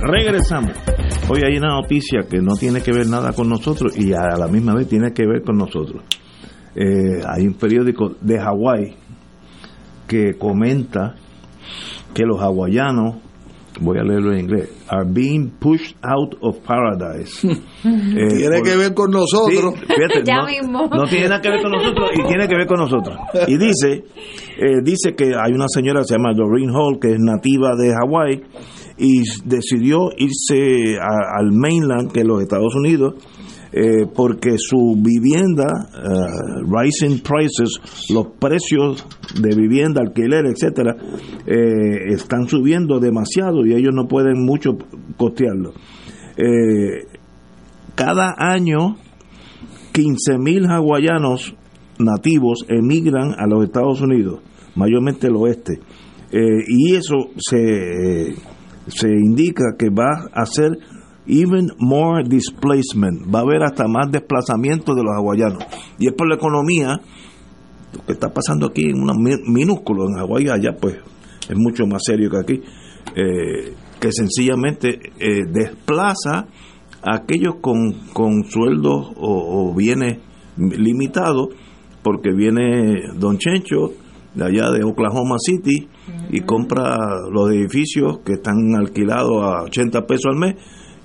Regresamos. 0.00 0.95
Hoy 1.28 1.40
hay 1.42 1.56
una 1.58 1.80
noticia 1.80 2.20
que 2.30 2.40
no 2.40 2.54
tiene 2.54 2.80
que 2.82 2.92
ver 2.92 3.06
nada 3.08 3.32
con 3.32 3.48
nosotros 3.48 3.96
y 3.98 4.12
a 4.12 4.36
la 4.38 4.46
misma 4.46 4.74
vez 4.74 4.88
tiene 4.88 5.12
que 5.12 5.26
ver 5.26 5.42
con 5.42 5.56
nosotros. 5.56 6.02
Eh, 6.76 7.20
hay 7.26 7.46
un 7.46 7.54
periódico 7.54 8.12
de 8.20 8.38
Hawái 8.38 8.94
que 10.06 10.34
comenta 10.38 11.16
que 12.14 12.22
los 12.24 12.40
hawaianos, 12.40 13.16
voy 13.80 13.98
a 13.98 14.02
leerlo 14.04 14.32
en 14.34 14.40
inglés, 14.40 14.70
are 14.88 15.04
being 15.10 15.50
pushed 15.58 15.96
out 16.02 16.34
of 16.40 16.58
paradise. 16.60 17.46
Eh, 17.86 18.36
Tiene 18.38 18.56
por- 18.58 18.62
que 18.68 18.76
ver 18.76 18.94
con 18.94 19.10
nosotros. 19.10 19.74
Sí, 19.78 19.86
fíjate, 19.86 20.22
Ya 20.26 20.38
no, 20.38 20.46
mismo. 20.46 20.88
no 20.90 21.04
tiene 21.06 21.28
nada 21.28 21.40
que 21.40 21.50
ver 21.50 21.62
con 21.62 21.70
nosotros 21.72 22.10
y 22.14 22.22
tiene 22.26 22.48
que 22.48 22.56
ver 22.56 22.66
con 22.66 22.78
nosotros. 22.80 23.16
Y 23.46 23.56
dice, 23.58 24.04
eh, 24.58 24.80
dice 24.82 25.14
que 25.16 25.26
hay 25.26 25.52
una 25.52 25.66
señora 25.68 26.00
que 26.00 26.06
se 26.08 26.14
llama 26.16 26.32
Doreen 26.34 26.70
Hall, 26.70 26.98
que 27.00 27.12
es 27.12 27.18
nativa 27.20 27.76
de 27.76 27.92
Hawái, 27.94 28.42
y 28.98 29.22
decidió 29.44 30.10
irse 30.16 30.98
a- 30.98 31.38
al 31.38 31.52
mainland, 31.52 32.12
que 32.12 32.20
es 32.20 32.26
los 32.26 32.42
Estados 32.42 32.74
Unidos, 32.74 33.14
eh, 33.72 34.06
porque 34.14 34.56
su 34.58 34.96
vivienda, 34.96 35.66
eh, 35.94 36.62
rising 36.66 37.18
prices, 37.20 37.78
los 38.10 38.28
precios 38.38 39.04
de 39.38 39.54
vivienda, 39.54 40.00
alquiler, 40.00 40.46
etcétera, 40.46 40.96
eh, 41.46 42.12
están 42.14 42.48
subiendo 42.48 42.98
demasiado 43.00 43.66
y 43.66 43.74
ellos 43.74 43.92
no 43.92 44.06
pueden 44.08 44.44
mucho 44.44 44.70
costearlo. 45.18 45.72
Cada 47.94 48.34
año 48.38 48.96
15.000 49.92 50.66
hawaianos 50.66 51.54
nativos 51.98 52.64
emigran 52.68 53.34
a 53.38 53.46
los 53.46 53.64
Estados 53.64 54.00
Unidos, 54.02 54.40
mayormente 54.74 55.28
el 55.28 55.36
oeste, 55.36 55.80
y 56.30 56.94
eso 56.94 57.30
se, 57.38 58.34
se 58.88 59.08
indica 59.08 59.74
que 59.78 59.90
va 59.90 60.28
a 60.32 60.46
ser 60.46 60.78
even 61.26 61.68
more 61.78 62.22
displacement, 62.22 63.26
va 63.32 63.40
a 63.40 63.42
haber 63.42 63.62
hasta 63.62 63.86
más 63.88 64.10
desplazamiento 64.10 64.94
de 64.94 65.02
los 65.02 65.12
hawaianos. 65.16 65.64
Y 65.98 66.06
es 66.06 66.12
por 66.14 66.28
la 66.28 66.36
economía, 66.36 67.00
lo 67.92 68.04
que 68.04 68.12
está 68.12 68.32
pasando 68.32 68.66
aquí 68.66 68.84
en 68.88 69.02
un 69.02 69.52
minúsculo, 69.52 70.04
en 70.08 70.16
Hawái 70.16 70.48
allá 70.48 70.76
pues 70.80 70.96
es 71.48 71.56
mucho 71.56 71.86
más 71.86 72.02
serio 72.04 72.30
que 72.30 72.38
aquí, 72.38 72.62
eh, 73.16 73.74
que 74.00 74.12
sencillamente 74.12 74.98
eh, 75.18 75.44
desplaza 75.50 76.46
a 77.02 77.16
aquellos 77.16 77.56
con, 77.60 77.92
con 78.12 78.44
sueldos 78.44 79.12
o, 79.16 79.70
o 79.70 79.74
bienes 79.74 80.18
limitados, 80.56 81.48
porque 82.02 82.32
viene 82.32 83.12
Don 83.16 83.38
Chencho 83.38 83.92
de 84.34 84.44
allá 84.44 84.70
de 84.70 84.84
Oklahoma 84.84 85.36
City 85.38 85.88
y 86.30 86.40
compra 86.40 86.96
los 87.32 87.50
edificios 87.50 88.18
que 88.24 88.34
están 88.34 88.74
alquilados 88.76 89.42
a 89.42 89.62
80 89.64 90.06
pesos 90.06 90.26
al 90.32 90.36
mes 90.38 90.54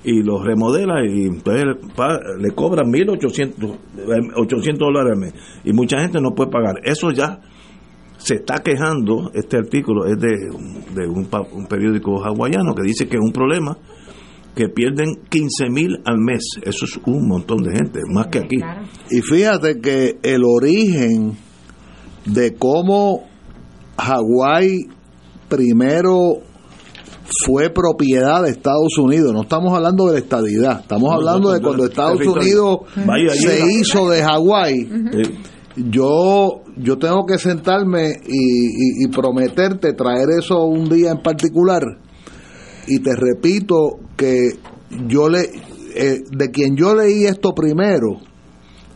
y 0.03 0.23
los 0.23 0.43
remodela 0.43 1.05
y 1.07 1.25
entonces 1.25 1.65
pa- 1.95 2.19
le 2.39 2.51
cobran 2.51 2.87
1.800 2.91 3.77
800 4.35 4.79
dólares 4.79 5.13
al 5.13 5.19
mes 5.19 5.33
y 5.63 5.73
mucha 5.73 5.99
gente 6.01 6.19
no 6.21 6.31
puede 6.35 6.49
pagar. 6.51 6.75
Eso 6.83 7.11
ya 7.11 7.39
se 8.17 8.35
está 8.35 8.59
quejando, 8.63 9.31
este 9.33 9.57
artículo 9.57 10.05
es 10.05 10.17
de, 10.19 10.29
de 10.95 11.07
un, 11.07 11.27
un 11.53 11.65
periódico 11.67 12.23
hawaiano 12.23 12.73
que 12.75 12.83
dice 12.83 13.07
que 13.07 13.17
es 13.17 13.21
un 13.23 13.31
problema 13.31 13.77
que 14.55 14.67
pierden 14.69 15.15
15 15.29 15.69
mil 15.69 15.97
al 16.05 16.17
mes. 16.19 16.43
Eso 16.63 16.85
es 16.85 16.99
un 17.05 17.27
montón 17.27 17.63
de 17.63 17.71
gente, 17.75 17.99
más 18.13 18.27
que 18.27 18.39
aquí. 18.39 18.57
Y 19.09 19.21
fíjate 19.21 19.79
que 19.79 20.17
el 20.23 20.43
origen 20.45 21.33
de 22.25 22.53
cómo 22.55 23.29
Hawái 24.01 24.87
primero 25.47 26.39
fue 27.45 27.69
propiedad 27.69 28.43
de 28.43 28.49
Estados 28.49 28.97
Unidos. 28.97 29.33
No 29.33 29.43
estamos 29.43 29.73
hablando 29.73 30.07
de 30.07 30.13
la 30.13 30.19
estadidad, 30.19 30.79
estamos 30.81 31.13
hablando 31.13 31.51
de 31.51 31.61
cuando 31.61 31.85
Estados 31.85 32.19
Unidos 32.25 32.79
se 33.33 33.59
hizo 33.71 34.09
de 34.09 34.23
Hawái. 34.23 34.89
Yo, 35.75 36.63
yo 36.77 36.97
tengo 36.97 37.25
que 37.25 37.37
sentarme 37.37 38.11
y, 38.27 39.05
y 39.05 39.07
prometerte 39.07 39.93
traer 39.93 40.27
eso 40.39 40.65
un 40.65 40.89
día 40.89 41.11
en 41.11 41.21
particular. 41.21 41.83
Y 42.87 42.99
te 42.99 43.15
repito 43.15 43.99
que 44.17 44.57
yo 45.07 45.29
le, 45.29 45.41
eh, 45.95 46.23
de 46.29 46.51
quien 46.51 46.75
yo 46.75 46.95
leí 46.95 47.25
esto 47.25 47.53
primero, 47.53 48.17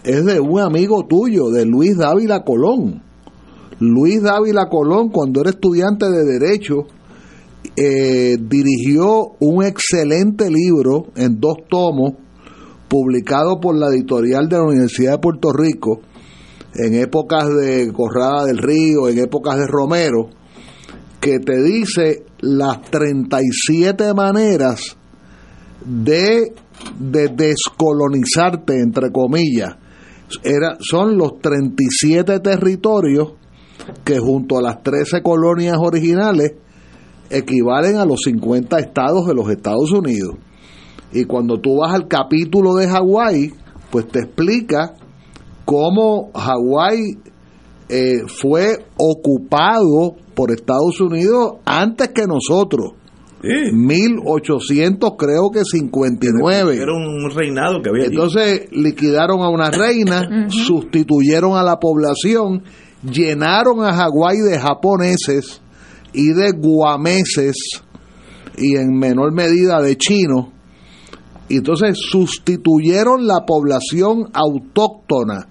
es 0.03 0.25
de 0.25 0.39
un 0.39 0.59
amigo 0.59 1.05
tuyo, 1.07 1.49
de 1.49 1.65
Luis 1.65 1.97
Dávila 1.97 2.43
Colón. 2.43 3.03
Luis 3.79 4.21
Dávila 4.21 4.67
Colón, 4.69 5.09
cuando 5.09 5.41
era 5.41 5.49
estudiante 5.49 6.09
de 6.09 6.23
Derecho, 6.23 6.87
eh, 7.75 8.37
dirigió 8.39 9.33
un 9.39 9.63
excelente 9.65 10.49
libro 10.49 11.07
en 11.15 11.39
dos 11.39 11.57
tomos, 11.69 12.13
publicado 12.87 13.59
por 13.59 13.75
la 13.77 13.87
editorial 13.87 14.47
de 14.47 14.57
la 14.57 14.63
Universidad 14.63 15.13
de 15.13 15.19
Puerto 15.19 15.51
Rico, 15.51 15.99
en 16.75 16.93
épocas 16.93 17.49
de 17.53 17.91
Corrada 17.91 18.45
del 18.45 18.59
Río, 18.59 19.09
en 19.09 19.19
épocas 19.19 19.57
de 19.57 19.67
Romero, 19.67 20.29
que 21.19 21.39
te 21.39 21.61
dice 21.61 22.23
las 22.39 22.81
37 22.81 24.13
maneras 24.13 24.95
de, 25.85 26.53
de 26.99 27.27
descolonizarte, 27.29 28.79
entre 28.79 29.11
comillas. 29.11 29.75
Era, 30.43 30.77
son 30.79 31.17
los 31.17 31.39
37 31.41 32.39
territorios 32.39 33.33
que 34.03 34.19
junto 34.19 34.57
a 34.57 34.61
las 34.61 34.83
13 34.83 35.21
colonias 35.21 35.77
originales 35.79 36.53
equivalen 37.29 37.97
a 37.97 38.05
los 38.05 38.21
50 38.25 38.79
estados 38.79 39.25
de 39.27 39.33
los 39.33 39.49
Estados 39.49 39.91
Unidos. 39.91 40.35
Y 41.11 41.25
cuando 41.25 41.59
tú 41.59 41.77
vas 41.77 41.93
al 41.93 42.07
capítulo 42.07 42.75
de 42.75 42.87
Hawái, 42.87 43.53
pues 43.89 44.07
te 44.07 44.19
explica 44.19 44.93
cómo 45.63 46.31
Hawái 46.33 47.17
eh, 47.89 48.23
fue 48.27 48.85
ocupado 48.97 50.15
por 50.33 50.51
Estados 50.51 50.99
Unidos 50.99 51.53
antes 51.65 52.09
que 52.09 52.25
nosotros. 52.27 52.93
1800 53.71 55.11
creo 55.17 55.51
que 55.53 55.63
59. 55.63 56.75
Era 56.75 56.91
un 56.91 57.29
reinado 57.29 57.81
que 57.81 57.89
había. 57.89 58.05
Entonces 58.05 58.67
liquidaron 58.71 59.41
a 59.41 59.49
una 59.49 59.69
reina, 59.69 60.49
sustituyeron 60.49 61.55
a 61.55 61.63
la 61.63 61.77
población, 61.77 62.63
llenaron 63.11 63.83
a 63.83 63.93
Hawái 63.93 64.39
de 64.39 64.59
japoneses 64.59 65.61
y 66.13 66.33
de 66.33 66.51
guameses 66.51 67.55
y 68.57 68.75
en 68.75 68.97
menor 68.97 69.33
medida 69.33 69.81
de 69.81 69.97
chinos. 69.97 70.47
Y 71.47 71.57
entonces 71.57 71.97
sustituyeron 72.09 73.27
la 73.27 73.45
población 73.45 74.29
autóctona 74.33 75.47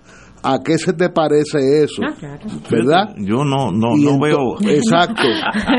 ¿A 0.46 0.58
qué 0.62 0.76
se 0.76 0.92
te 0.92 1.08
parece 1.08 1.84
eso? 1.84 2.02
Ah, 2.06 2.38
¿Verdad? 2.70 3.14
Yo 3.16 3.44
no, 3.44 3.72
no, 3.72 3.96
Y 3.96 4.04
no 4.04 4.20
veo. 4.20 4.60
Exacto. 4.60 5.22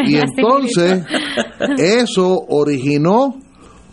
Y 0.08 0.16
entonces, 0.16 1.06
eso 1.78 2.36
originó 2.50 3.36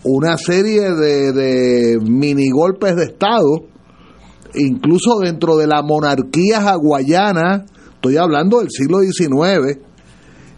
una 0.02 0.38
serie 0.38 0.94
de, 0.94 1.32
de 1.32 1.98
mini 2.00 2.48
golpes 2.48 2.96
de 2.96 3.04
Estado, 3.04 3.66
incluso 4.54 5.18
dentro 5.20 5.58
de 5.58 5.66
la 5.66 5.82
monarquía 5.82 6.60
hawaiana, 6.60 7.66
estoy 8.02 8.16
hablando 8.16 8.58
del 8.58 8.68
siglo 8.70 8.98
XIX, 9.00 9.78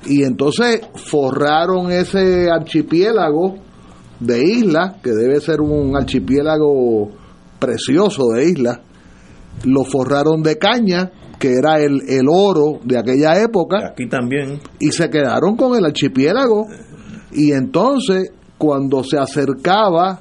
y 0.07 0.23
entonces 0.23 0.81
forraron 0.95 1.91
ese 1.91 2.51
archipiélago 2.51 3.57
de 4.19 4.43
islas, 4.43 4.95
que 5.03 5.11
debe 5.11 5.41
ser 5.41 5.61
un 5.61 5.95
archipiélago 5.95 7.11
precioso 7.59 8.29
de 8.35 8.49
islas, 8.49 8.81
lo 9.65 9.85
forraron 9.85 10.43
de 10.43 10.57
caña, 10.57 11.11
que 11.39 11.53
era 11.59 11.81
el, 11.81 12.01
el 12.09 12.27
oro 12.31 12.81
de 12.83 12.99
aquella 12.99 13.41
época, 13.43 13.89
Aquí 13.91 14.09
también. 14.09 14.61
y 14.79 14.93
se 14.93 15.11
quedaron 15.11 15.57
con 15.57 15.77
el 15.77 15.85
archipiélago. 15.85 16.67
Y 17.33 17.53
entonces, 17.53 18.31
cuando 18.57 19.05
se 19.05 19.19
acercaba, 19.19 20.21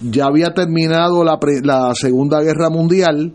ya 0.00 0.26
había 0.26 0.52
terminado 0.54 1.24
la, 1.24 1.38
pre- 1.40 1.60
la 1.64 1.92
Segunda 1.94 2.40
Guerra 2.40 2.70
Mundial, 2.70 3.32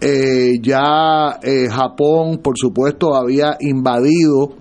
eh, 0.00 0.52
ya 0.62 1.38
eh, 1.42 1.68
Japón, 1.68 2.38
por 2.42 2.54
supuesto, 2.56 3.14
había 3.14 3.56
invadido, 3.60 4.54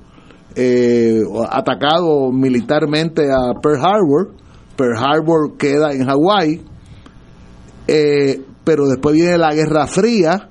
eh, 0.56 1.22
atacado 1.50 2.32
militarmente 2.32 3.32
a 3.32 3.54
Pearl 3.62 3.80
Harbor. 3.80 4.34
Pearl 4.76 4.98
Harbor 4.98 5.58
queda 5.58 5.92
en 5.94 6.06
Hawái, 6.06 6.64
eh, 7.88 8.42
pero 8.64 8.88
después 8.88 9.16
viene 9.16 9.38
la 9.38 9.54
Guerra 9.54 9.86
Fría, 9.86 10.50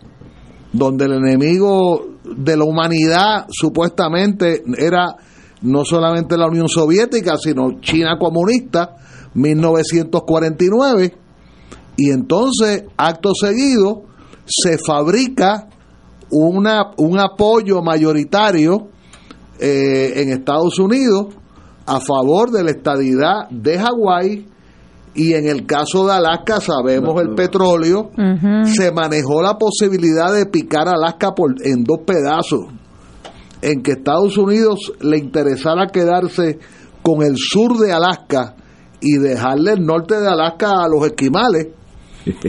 donde 0.72 1.06
el 1.06 1.14
enemigo 1.14 2.06
de 2.24 2.56
la 2.56 2.64
humanidad 2.64 3.46
supuestamente 3.48 4.62
era 4.78 5.16
no 5.62 5.84
solamente 5.84 6.36
la 6.36 6.46
Unión 6.46 6.68
Soviética, 6.68 7.36
sino 7.36 7.80
China 7.80 8.16
comunista, 8.18 8.96
1949, 9.34 11.14
y 11.96 12.10
entonces, 12.10 12.84
acto 12.96 13.32
seguido, 13.34 14.04
se 14.46 14.78
fabrica 14.78 15.68
una, 16.30 16.92
un 16.96 17.18
apoyo 17.18 17.82
mayoritario 17.82 18.88
eh, 19.58 20.12
en 20.16 20.30
Estados 20.30 20.78
Unidos 20.78 21.34
a 21.86 22.00
favor 22.00 22.50
de 22.50 22.64
la 22.64 22.70
estadidad 22.70 23.48
de 23.50 23.78
Hawái 23.78 24.46
y 25.14 25.32
en 25.32 25.48
el 25.48 25.64
caso 25.66 26.06
de 26.06 26.12
Alaska 26.12 26.60
sabemos 26.60 27.20
el 27.22 27.34
petróleo 27.34 28.10
se 28.64 28.92
manejó 28.92 29.40
la 29.40 29.56
posibilidad 29.56 30.32
de 30.32 30.46
picar 30.46 30.88
Alaska 30.88 31.34
por, 31.34 31.54
en 31.64 31.84
dos 31.84 32.00
pedazos 32.06 32.66
en 33.62 33.82
que 33.82 33.92
Estados 33.92 34.36
Unidos 34.36 34.92
le 35.00 35.18
interesara 35.18 35.86
quedarse 35.86 36.58
con 37.02 37.22
el 37.22 37.36
sur 37.36 37.78
de 37.78 37.92
Alaska 37.92 38.56
y 39.00 39.16
dejarle 39.16 39.72
el 39.72 39.86
norte 39.86 40.20
de 40.20 40.28
Alaska 40.28 40.82
a 40.82 40.88
los 40.88 41.06
esquimales 41.06 41.68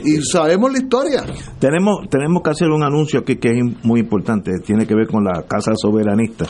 y 0.03 0.21
sabemos 0.23 0.71
la 0.71 0.77
historia 0.79 1.23
Tenemos, 1.59 2.09
tenemos 2.09 2.41
que 2.43 2.49
hacer 2.49 2.69
un 2.69 2.83
anuncio 2.83 3.19
aquí 3.19 3.35
que 3.37 3.49
es 3.49 3.63
muy 3.85 3.99
importante, 3.99 4.51
tiene 4.65 4.85
que 4.87 4.95
ver 4.95 5.07
con 5.07 5.23
la 5.23 5.43
Casa 5.47 5.73
Soberanista. 5.75 6.45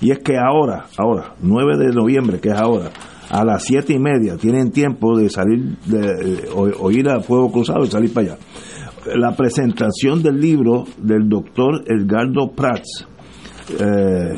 Y 0.00 0.10
es 0.10 0.18
que 0.20 0.36
ahora, 0.38 0.86
ahora, 0.96 1.34
9 1.42 1.76
de 1.78 1.92
noviembre, 1.92 2.40
que 2.40 2.48
es 2.50 2.54
ahora, 2.58 2.90
a 3.28 3.44
las 3.44 3.62
siete 3.64 3.92
y 3.92 3.98
media, 3.98 4.36
tienen 4.36 4.70
tiempo 4.70 5.16
de 5.16 5.28
salir, 5.30 5.76
de, 5.86 6.48
o, 6.54 6.62
o 6.86 6.90
ir 6.90 7.08
a 7.08 7.20
Fuego 7.20 7.52
Cruzado 7.52 7.84
y 7.84 7.90
salir 7.90 8.12
para 8.12 8.32
allá. 8.32 8.38
La 9.16 9.34
presentación 9.36 10.22
del 10.22 10.40
libro 10.40 10.84
del 10.98 11.28
doctor 11.28 11.82
Edgardo 11.86 12.50
Prats, 12.54 13.06
eh, 13.78 14.36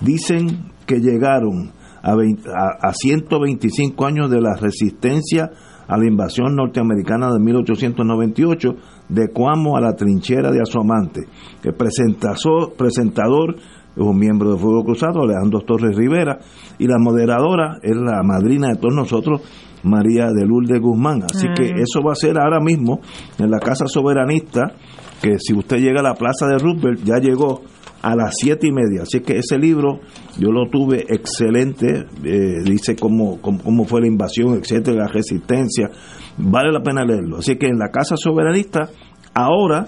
dicen 0.00 0.70
que 0.86 1.00
llegaron 1.00 1.72
a, 2.02 2.14
20 2.14 2.48
a- 2.50 2.88
a 2.88 2.92
125 2.94 4.06
años 4.06 4.30
de 4.30 4.40
la 4.40 4.54
resistencia 4.56 5.50
a 5.88 5.96
la 5.98 6.06
invasión 6.06 6.54
norteamericana 6.56 7.32
de 7.32 7.38
1898, 7.40 8.68
de 9.08 9.28
Cuamo 9.32 9.76
a 9.76 9.80
la 9.80 9.94
trinchera 9.94 10.50
de 10.50 10.60
Asomante. 10.60 11.22
El 11.62 11.74
presentador 11.74 13.54
es 13.94 14.02
un 14.02 14.18
miembro 14.18 14.52
de 14.52 14.58
Fuego 14.58 14.84
Cruzado, 14.84 15.22
Alejandro 15.22 15.60
Torres 15.60 15.96
Rivera, 15.96 16.38
y 16.78 16.86
la 16.86 16.98
moderadora 16.98 17.78
es 17.82 17.96
la 17.96 18.22
madrina 18.22 18.68
de 18.68 18.76
todos 18.76 18.94
nosotros, 18.94 19.42
María 19.84 20.28
de 20.32 20.46
Lourdes 20.46 20.80
Guzmán. 20.80 21.24
Así 21.24 21.46
Ah. 21.48 21.54
que 21.56 21.64
eso 21.82 22.00
va 22.06 22.12
a 22.12 22.14
ser 22.16 22.38
ahora 22.40 22.60
mismo 22.60 23.00
en 23.38 23.50
la 23.50 23.58
Casa 23.58 23.86
Soberanista, 23.86 24.72
que 25.20 25.38
si 25.38 25.52
usted 25.54 25.78
llega 25.78 26.00
a 26.00 26.04
la 26.04 26.14
Plaza 26.14 26.46
de 26.46 26.58
Roosevelt, 26.58 27.04
ya 27.04 27.18
llegó 27.18 27.62
a 28.02 28.14
las 28.16 28.34
siete 28.36 28.66
y 28.66 28.72
media. 28.72 29.02
Así 29.02 29.20
que 29.20 29.38
ese 29.38 29.56
libro 29.58 30.00
yo 30.38 30.50
lo 30.50 30.68
tuve 30.70 31.04
excelente, 31.08 32.04
eh, 32.24 32.62
dice 32.64 32.96
cómo, 32.96 33.40
cómo, 33.40 33.62
cómo 33.62 33.84
fue 33.84 34.00
la 34.00 34.08
invasión, 34.08 34.54
etcétera, 34.58 35.04
la 35.04 35.08
resistencia. 35.08 35.90
Vale 36.36 36.72
la 36.72 36.82
pena 36.82 37.04
leerlo. 37.04 37.38
Así 37.38 37.56
que 37.56 37.66
en 37.66 37.78
la 37.78 37.90
Casa 37.90 38.16
Soberanista, 38.16 38.88
ahora, 39.34 39.86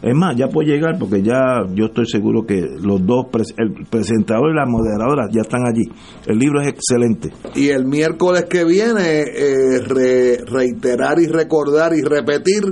es 0.00 0.14
más, 0.16 0.34
ya 0.36 0.48
puede 0.48 0.68
llegar 0.70 0.98
porque 0.98 1.22
ya 1.22 1.64
yo 1.74 1.86
estoy 1.86 2.06
seguro 2.06 2.44
que 2.44 2.60
los 2.82 3.04
dos, 3.06 3.26
el 3.58 3.86
presentador 3.88 4.50
y 4.50 4.56
la 4.56 4.66
moderadora 4.66 5.28
ya 5.30 5.42
están 5.42 5.62
allí. 5.66 5.84
El 6.26 6.38
libro 6.38 6.60
es 6.60 6.68
excelente. 6.68 7.30
y 7.54 7.68
el 7.68 7.84
miércoles 7.84 8.46
que 8.50 8.64
viene 8.64 9.20
eh, 9.20 9.78
re- 9.86 10.38
reiterar 10.46 11.20
y 11.20 11.26
recordar 11.26 11.92
y 11.94 12.02
repetir 12.02 12.62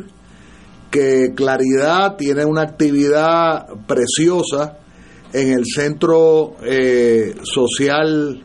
que 0.90 1.32
Claridad 1.34 2.16
tiene 2.16 2.44
una 2.44 2.62
actividad 2.62 3.66
preciosa 3.86 4.78
en 5.32 5.52
el 5.52 5.64
centro 5.64 6.56
eh, 6.62 7.36
social 7.42 8.44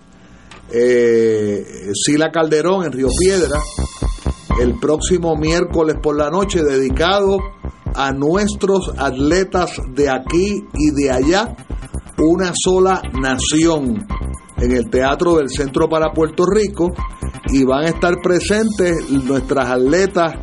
eh, 0.71 1.91
Sila 1.93 2.31
Calderón 2.31 2.85
en 2.85 2.91
Río 2.91 3.07
Piedra, 3.19 3.59
el 4.59 4.79
próximo 4.79 5.35
miércoles 5.35 5.95
por 6.01 6.17
la 6.17 6.29
noche 6.29 6.63
dedicado 6.63 7.37
a 7.93 8.11
nuestros 8.11 8.91
atletas 8.97 9.79
de 9.93 10.09
aquí 10.09 10.63
y 10.73 10.91
de 10.91 11.11
allá, 11.11 11.55
una 12.17 12.51
sola 12.53 13.01
nación, 13.19 14.05
en 14.57 14.71
el 14.71 14.89
Teatro 14.89 15.37
del 15.37 15.49
Centro 15.49 15.87
para 15.87 16.11
Puerto 16.13 16.45
Rico, 16.45 16.91
y 17.49 17.63
van 17.63 17.85
a 17.85 17.89
estar 17.89 18.15
presentes 18.21 19.09
nuestras 19.09 19.69
atletas 19.69 20.33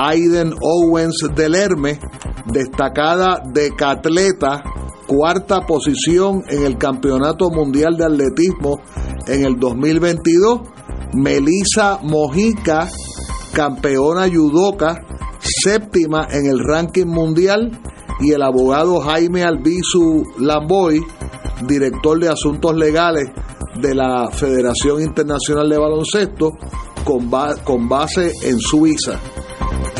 Aiden 0.00 0.52
Owens 0.60 1.16
del 1.34 1.54
Herme, 1.56 1.98
destacada 2.46 3.42
decatleta, 3.52 4.62
cuarta 5.06 5.62
posición 5.66 6.42
en 6.48 6.64
el 6.64 6.78
Campeonato 6.78 7.50
Mundial 7.50 7.96
de 7.96 8.04
Atletismo 8.04 8.80
en 9.26 9.44
el 9.44 9.56
2022, 9.58 10.60
Melissa 11.14 11.98
Mojica, 12.02 12.88
campeona 13.52 14.26
yudoka, 14.28 15.04
séptima 15.40 16.26
en 16.30 16.46
el 16.46 16.58
ranking 16.60 17.06
mundial, 17.06 17.80
y 18.20 18.32
el 18.32 18.42
abogado 18.42 19.00
Jaime 19.00 19.42
Albizu 19.44 20.24
Lamboy, 20.38 21.00
director 21.66 22.18
de 22.20 22.28
asuntos 22.28 22.74
legales 22.76 23.30
de 23.80 23.94
la 23.94 24.28
Federación 24.30 25.02
Internacional 25.02 25.68
de 25.68 25.78
Baloncesto, 25.78 26.50
con, 27.04 27.30
ba- 27.30 27.56
con 27.64 27.88
base 27.88 28.32
en 28.42 28.58
Suiza 28.60 29.18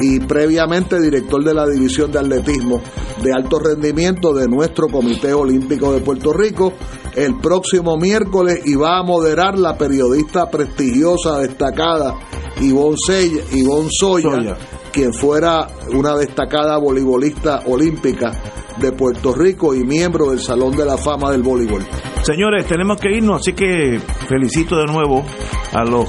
y 0.00 0.20
previamente 0.20 1.00
director 1.00 1.42
de 1.44 1.54
la 1.54 1.66
División 1.66 2.10
de 2.10 2.18
Atletismo 2.20 2.80
de 3.22 3.32
Alto 3.32 3.58
Rendimiento 3.58 4.32
de 4.34 4.46
nuestro 4.48 4.88
Comité 4.88 5.32
Olímpico 5.32 5.92
de 5.92 6.00
Puerto 6.00 6.32
Rico 6.32 6.72
el 7.16 7.36
próximo 7.40 7.96
miércoles 7.96 8.60
y 8.64 8.74
va 8.76 8.98
a 8.98 9.02
moderar 9.02 9.58
la 9.58 9.76
periodista 9.76 10.48
prestigiosa, 10.50 11.38
destacada 11.40 12.14
Ivonne, 12.60 12.96
Sella- 13.04 13.42
Ivonne 13.52 13.88
Soya, 13.90 14.30
Soya. 14.30 14.56
quien 14.92 15.12
fuera 15.12 15.66
una 15.92 16.14
destacada 16.16 16.78
voleibolista 16.78 17.62
olímpica 17.66 18.30
de 18.78 18.92
Puerto 18.92 19.34
Rico 19.34 19.74
y 19.74 19.84
miembro 19.84 20.30
del 20.30 20.38
Salón 20.40 20.76
de 20.76 20.84
la 20.84 20.96
Fama 20.96 21.32
del 21.32 21.42
Voleibol. 21.42 21.84
Señores, 22.22 22.66
tenemos 22.66 23.00
que 23.00 23.16
irnos, 23.16 23.40
así 23.40 23.52
que 23.52 23.98
felicito 24.28 24.76
de 24.76 24.86
nuevo 24.86 25.24
a 25.72 25.84
los 25.84 26.08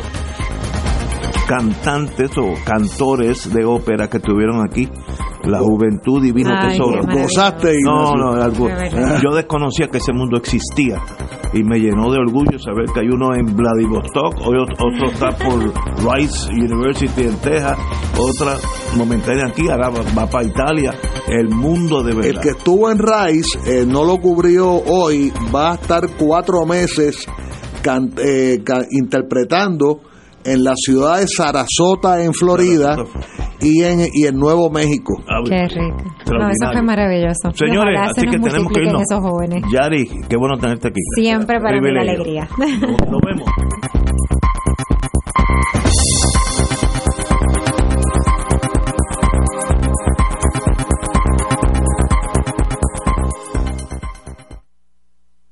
cantantes 1.50 2.30
o 2.38 2.54
cantores 2.64 3.52
de 3.52 3.66
ópera 3.66 4.08
que 4.08 4.18
estuvieron 4.18 4.64
aquí. 4.64 4.88
La 5.46 5.58
juventud 5.60 6.22
divino 6.22 6.52
Ay, 6.54 6.78
tesoro. 6.78 7.02
Gozaste, 7.08 7.74
No, 7.84 8.12
Ignacio. 8.12 8.16
no, 8.18 8.32
algo. 8.44 8.68
Yo 9.24 9.36
desconocía 9.36 9.88
que 9.88 9.98
ese 9.98 10.14
mundo 10.14 10.38
existía 10.38 11.02
y 11.54 11.64
me 11.64 11.80
llenó 11.80 12.12
de 12.12 12.20
orgullo 12.20 12.60
saber 12.60 12.86
que 12.94 13.00
hay 13.00 13.08
uno 13.08 13.34
en 13.34 13.56
Vladivostok, 13.56 14.36
otro 14.46 15.10
está 15.12 15.30
por 15.38 15.60
Rice 16.14 16.52
University 16.52 17.24
en 17.24 17.36
Texas, 17.38 17.78
otra 18.16 18.58
momentánea 18.96 19.48
aquí, 19.48 19.68
ahora 19.70 19.90
va, 19.90 20.02
va 20.16 20.30
para 20.30 20.44
Italia. 20.46 20.94
El 21.28 21.50
mundo 21.50 22.04
de 22.04 22.14
verdad. 22.14 22.32
El 22.32 22.40
que 22.42 22.50
estuvo 22.50 22.92
en 22.92 23.00
Rice, 23.00 23.58
eh, 23.66 23.86
no 23.88 24.04
lo 24.04 24.18
cubrió 24.18 24.70
hoy, 24.72 25.34
va 25.56 25.72
a 25.72 25.76
estar 25.76 26.08
cuatro 26.20 26.64
meses 26.68 27.26
can- 27.82 28.14
eh, 28.24 28.62
interpretando 28.92 30.02
en 30.44 30.64
la 30.64 30.74
ciudad 30.76 31.20
de 31.20 31.28
Sarasota, 31.28 32.24
en 32.24 32.34
Florida, 32.34 32.96
y 33.62 33.84
en, 33.84 34.08
y 34.14 34.26
en 34.26 34.38
Nuevo 34.38 34.70
México. 34.70 35.16
Qué 35.48 35.68
rico. 35.68 35.98
No, 36.32 36.50
eso 36.50 36.72
fue 36.72 36.82
maravilloso. 36.82 37.52
Señores, 37.54 37.98
ojalá 37.98 38.14
se 38.14 38.22
así 38.22 38.30
que 38.30 38.38
nos 38.38 38.50
tenemos 38.50 38.72
que 38.74 38.82
irnos. 38.82 39.02
esos 39.02 39.20
jóvenes. 39.20 39.64
Yari, 39.74 40.06
qué 40.30 40.38
bueno 40.38 40.58
tenerte 40.58 40.88
aquí. 40.90 41.00
Siempre 41.16 41.60
para 41.60 41.80
mí 41.80 41.92
la 41.92 42.02
alegría. 42.02 42.48
Nos 42.58 43.22
vemos. 43.22 43.50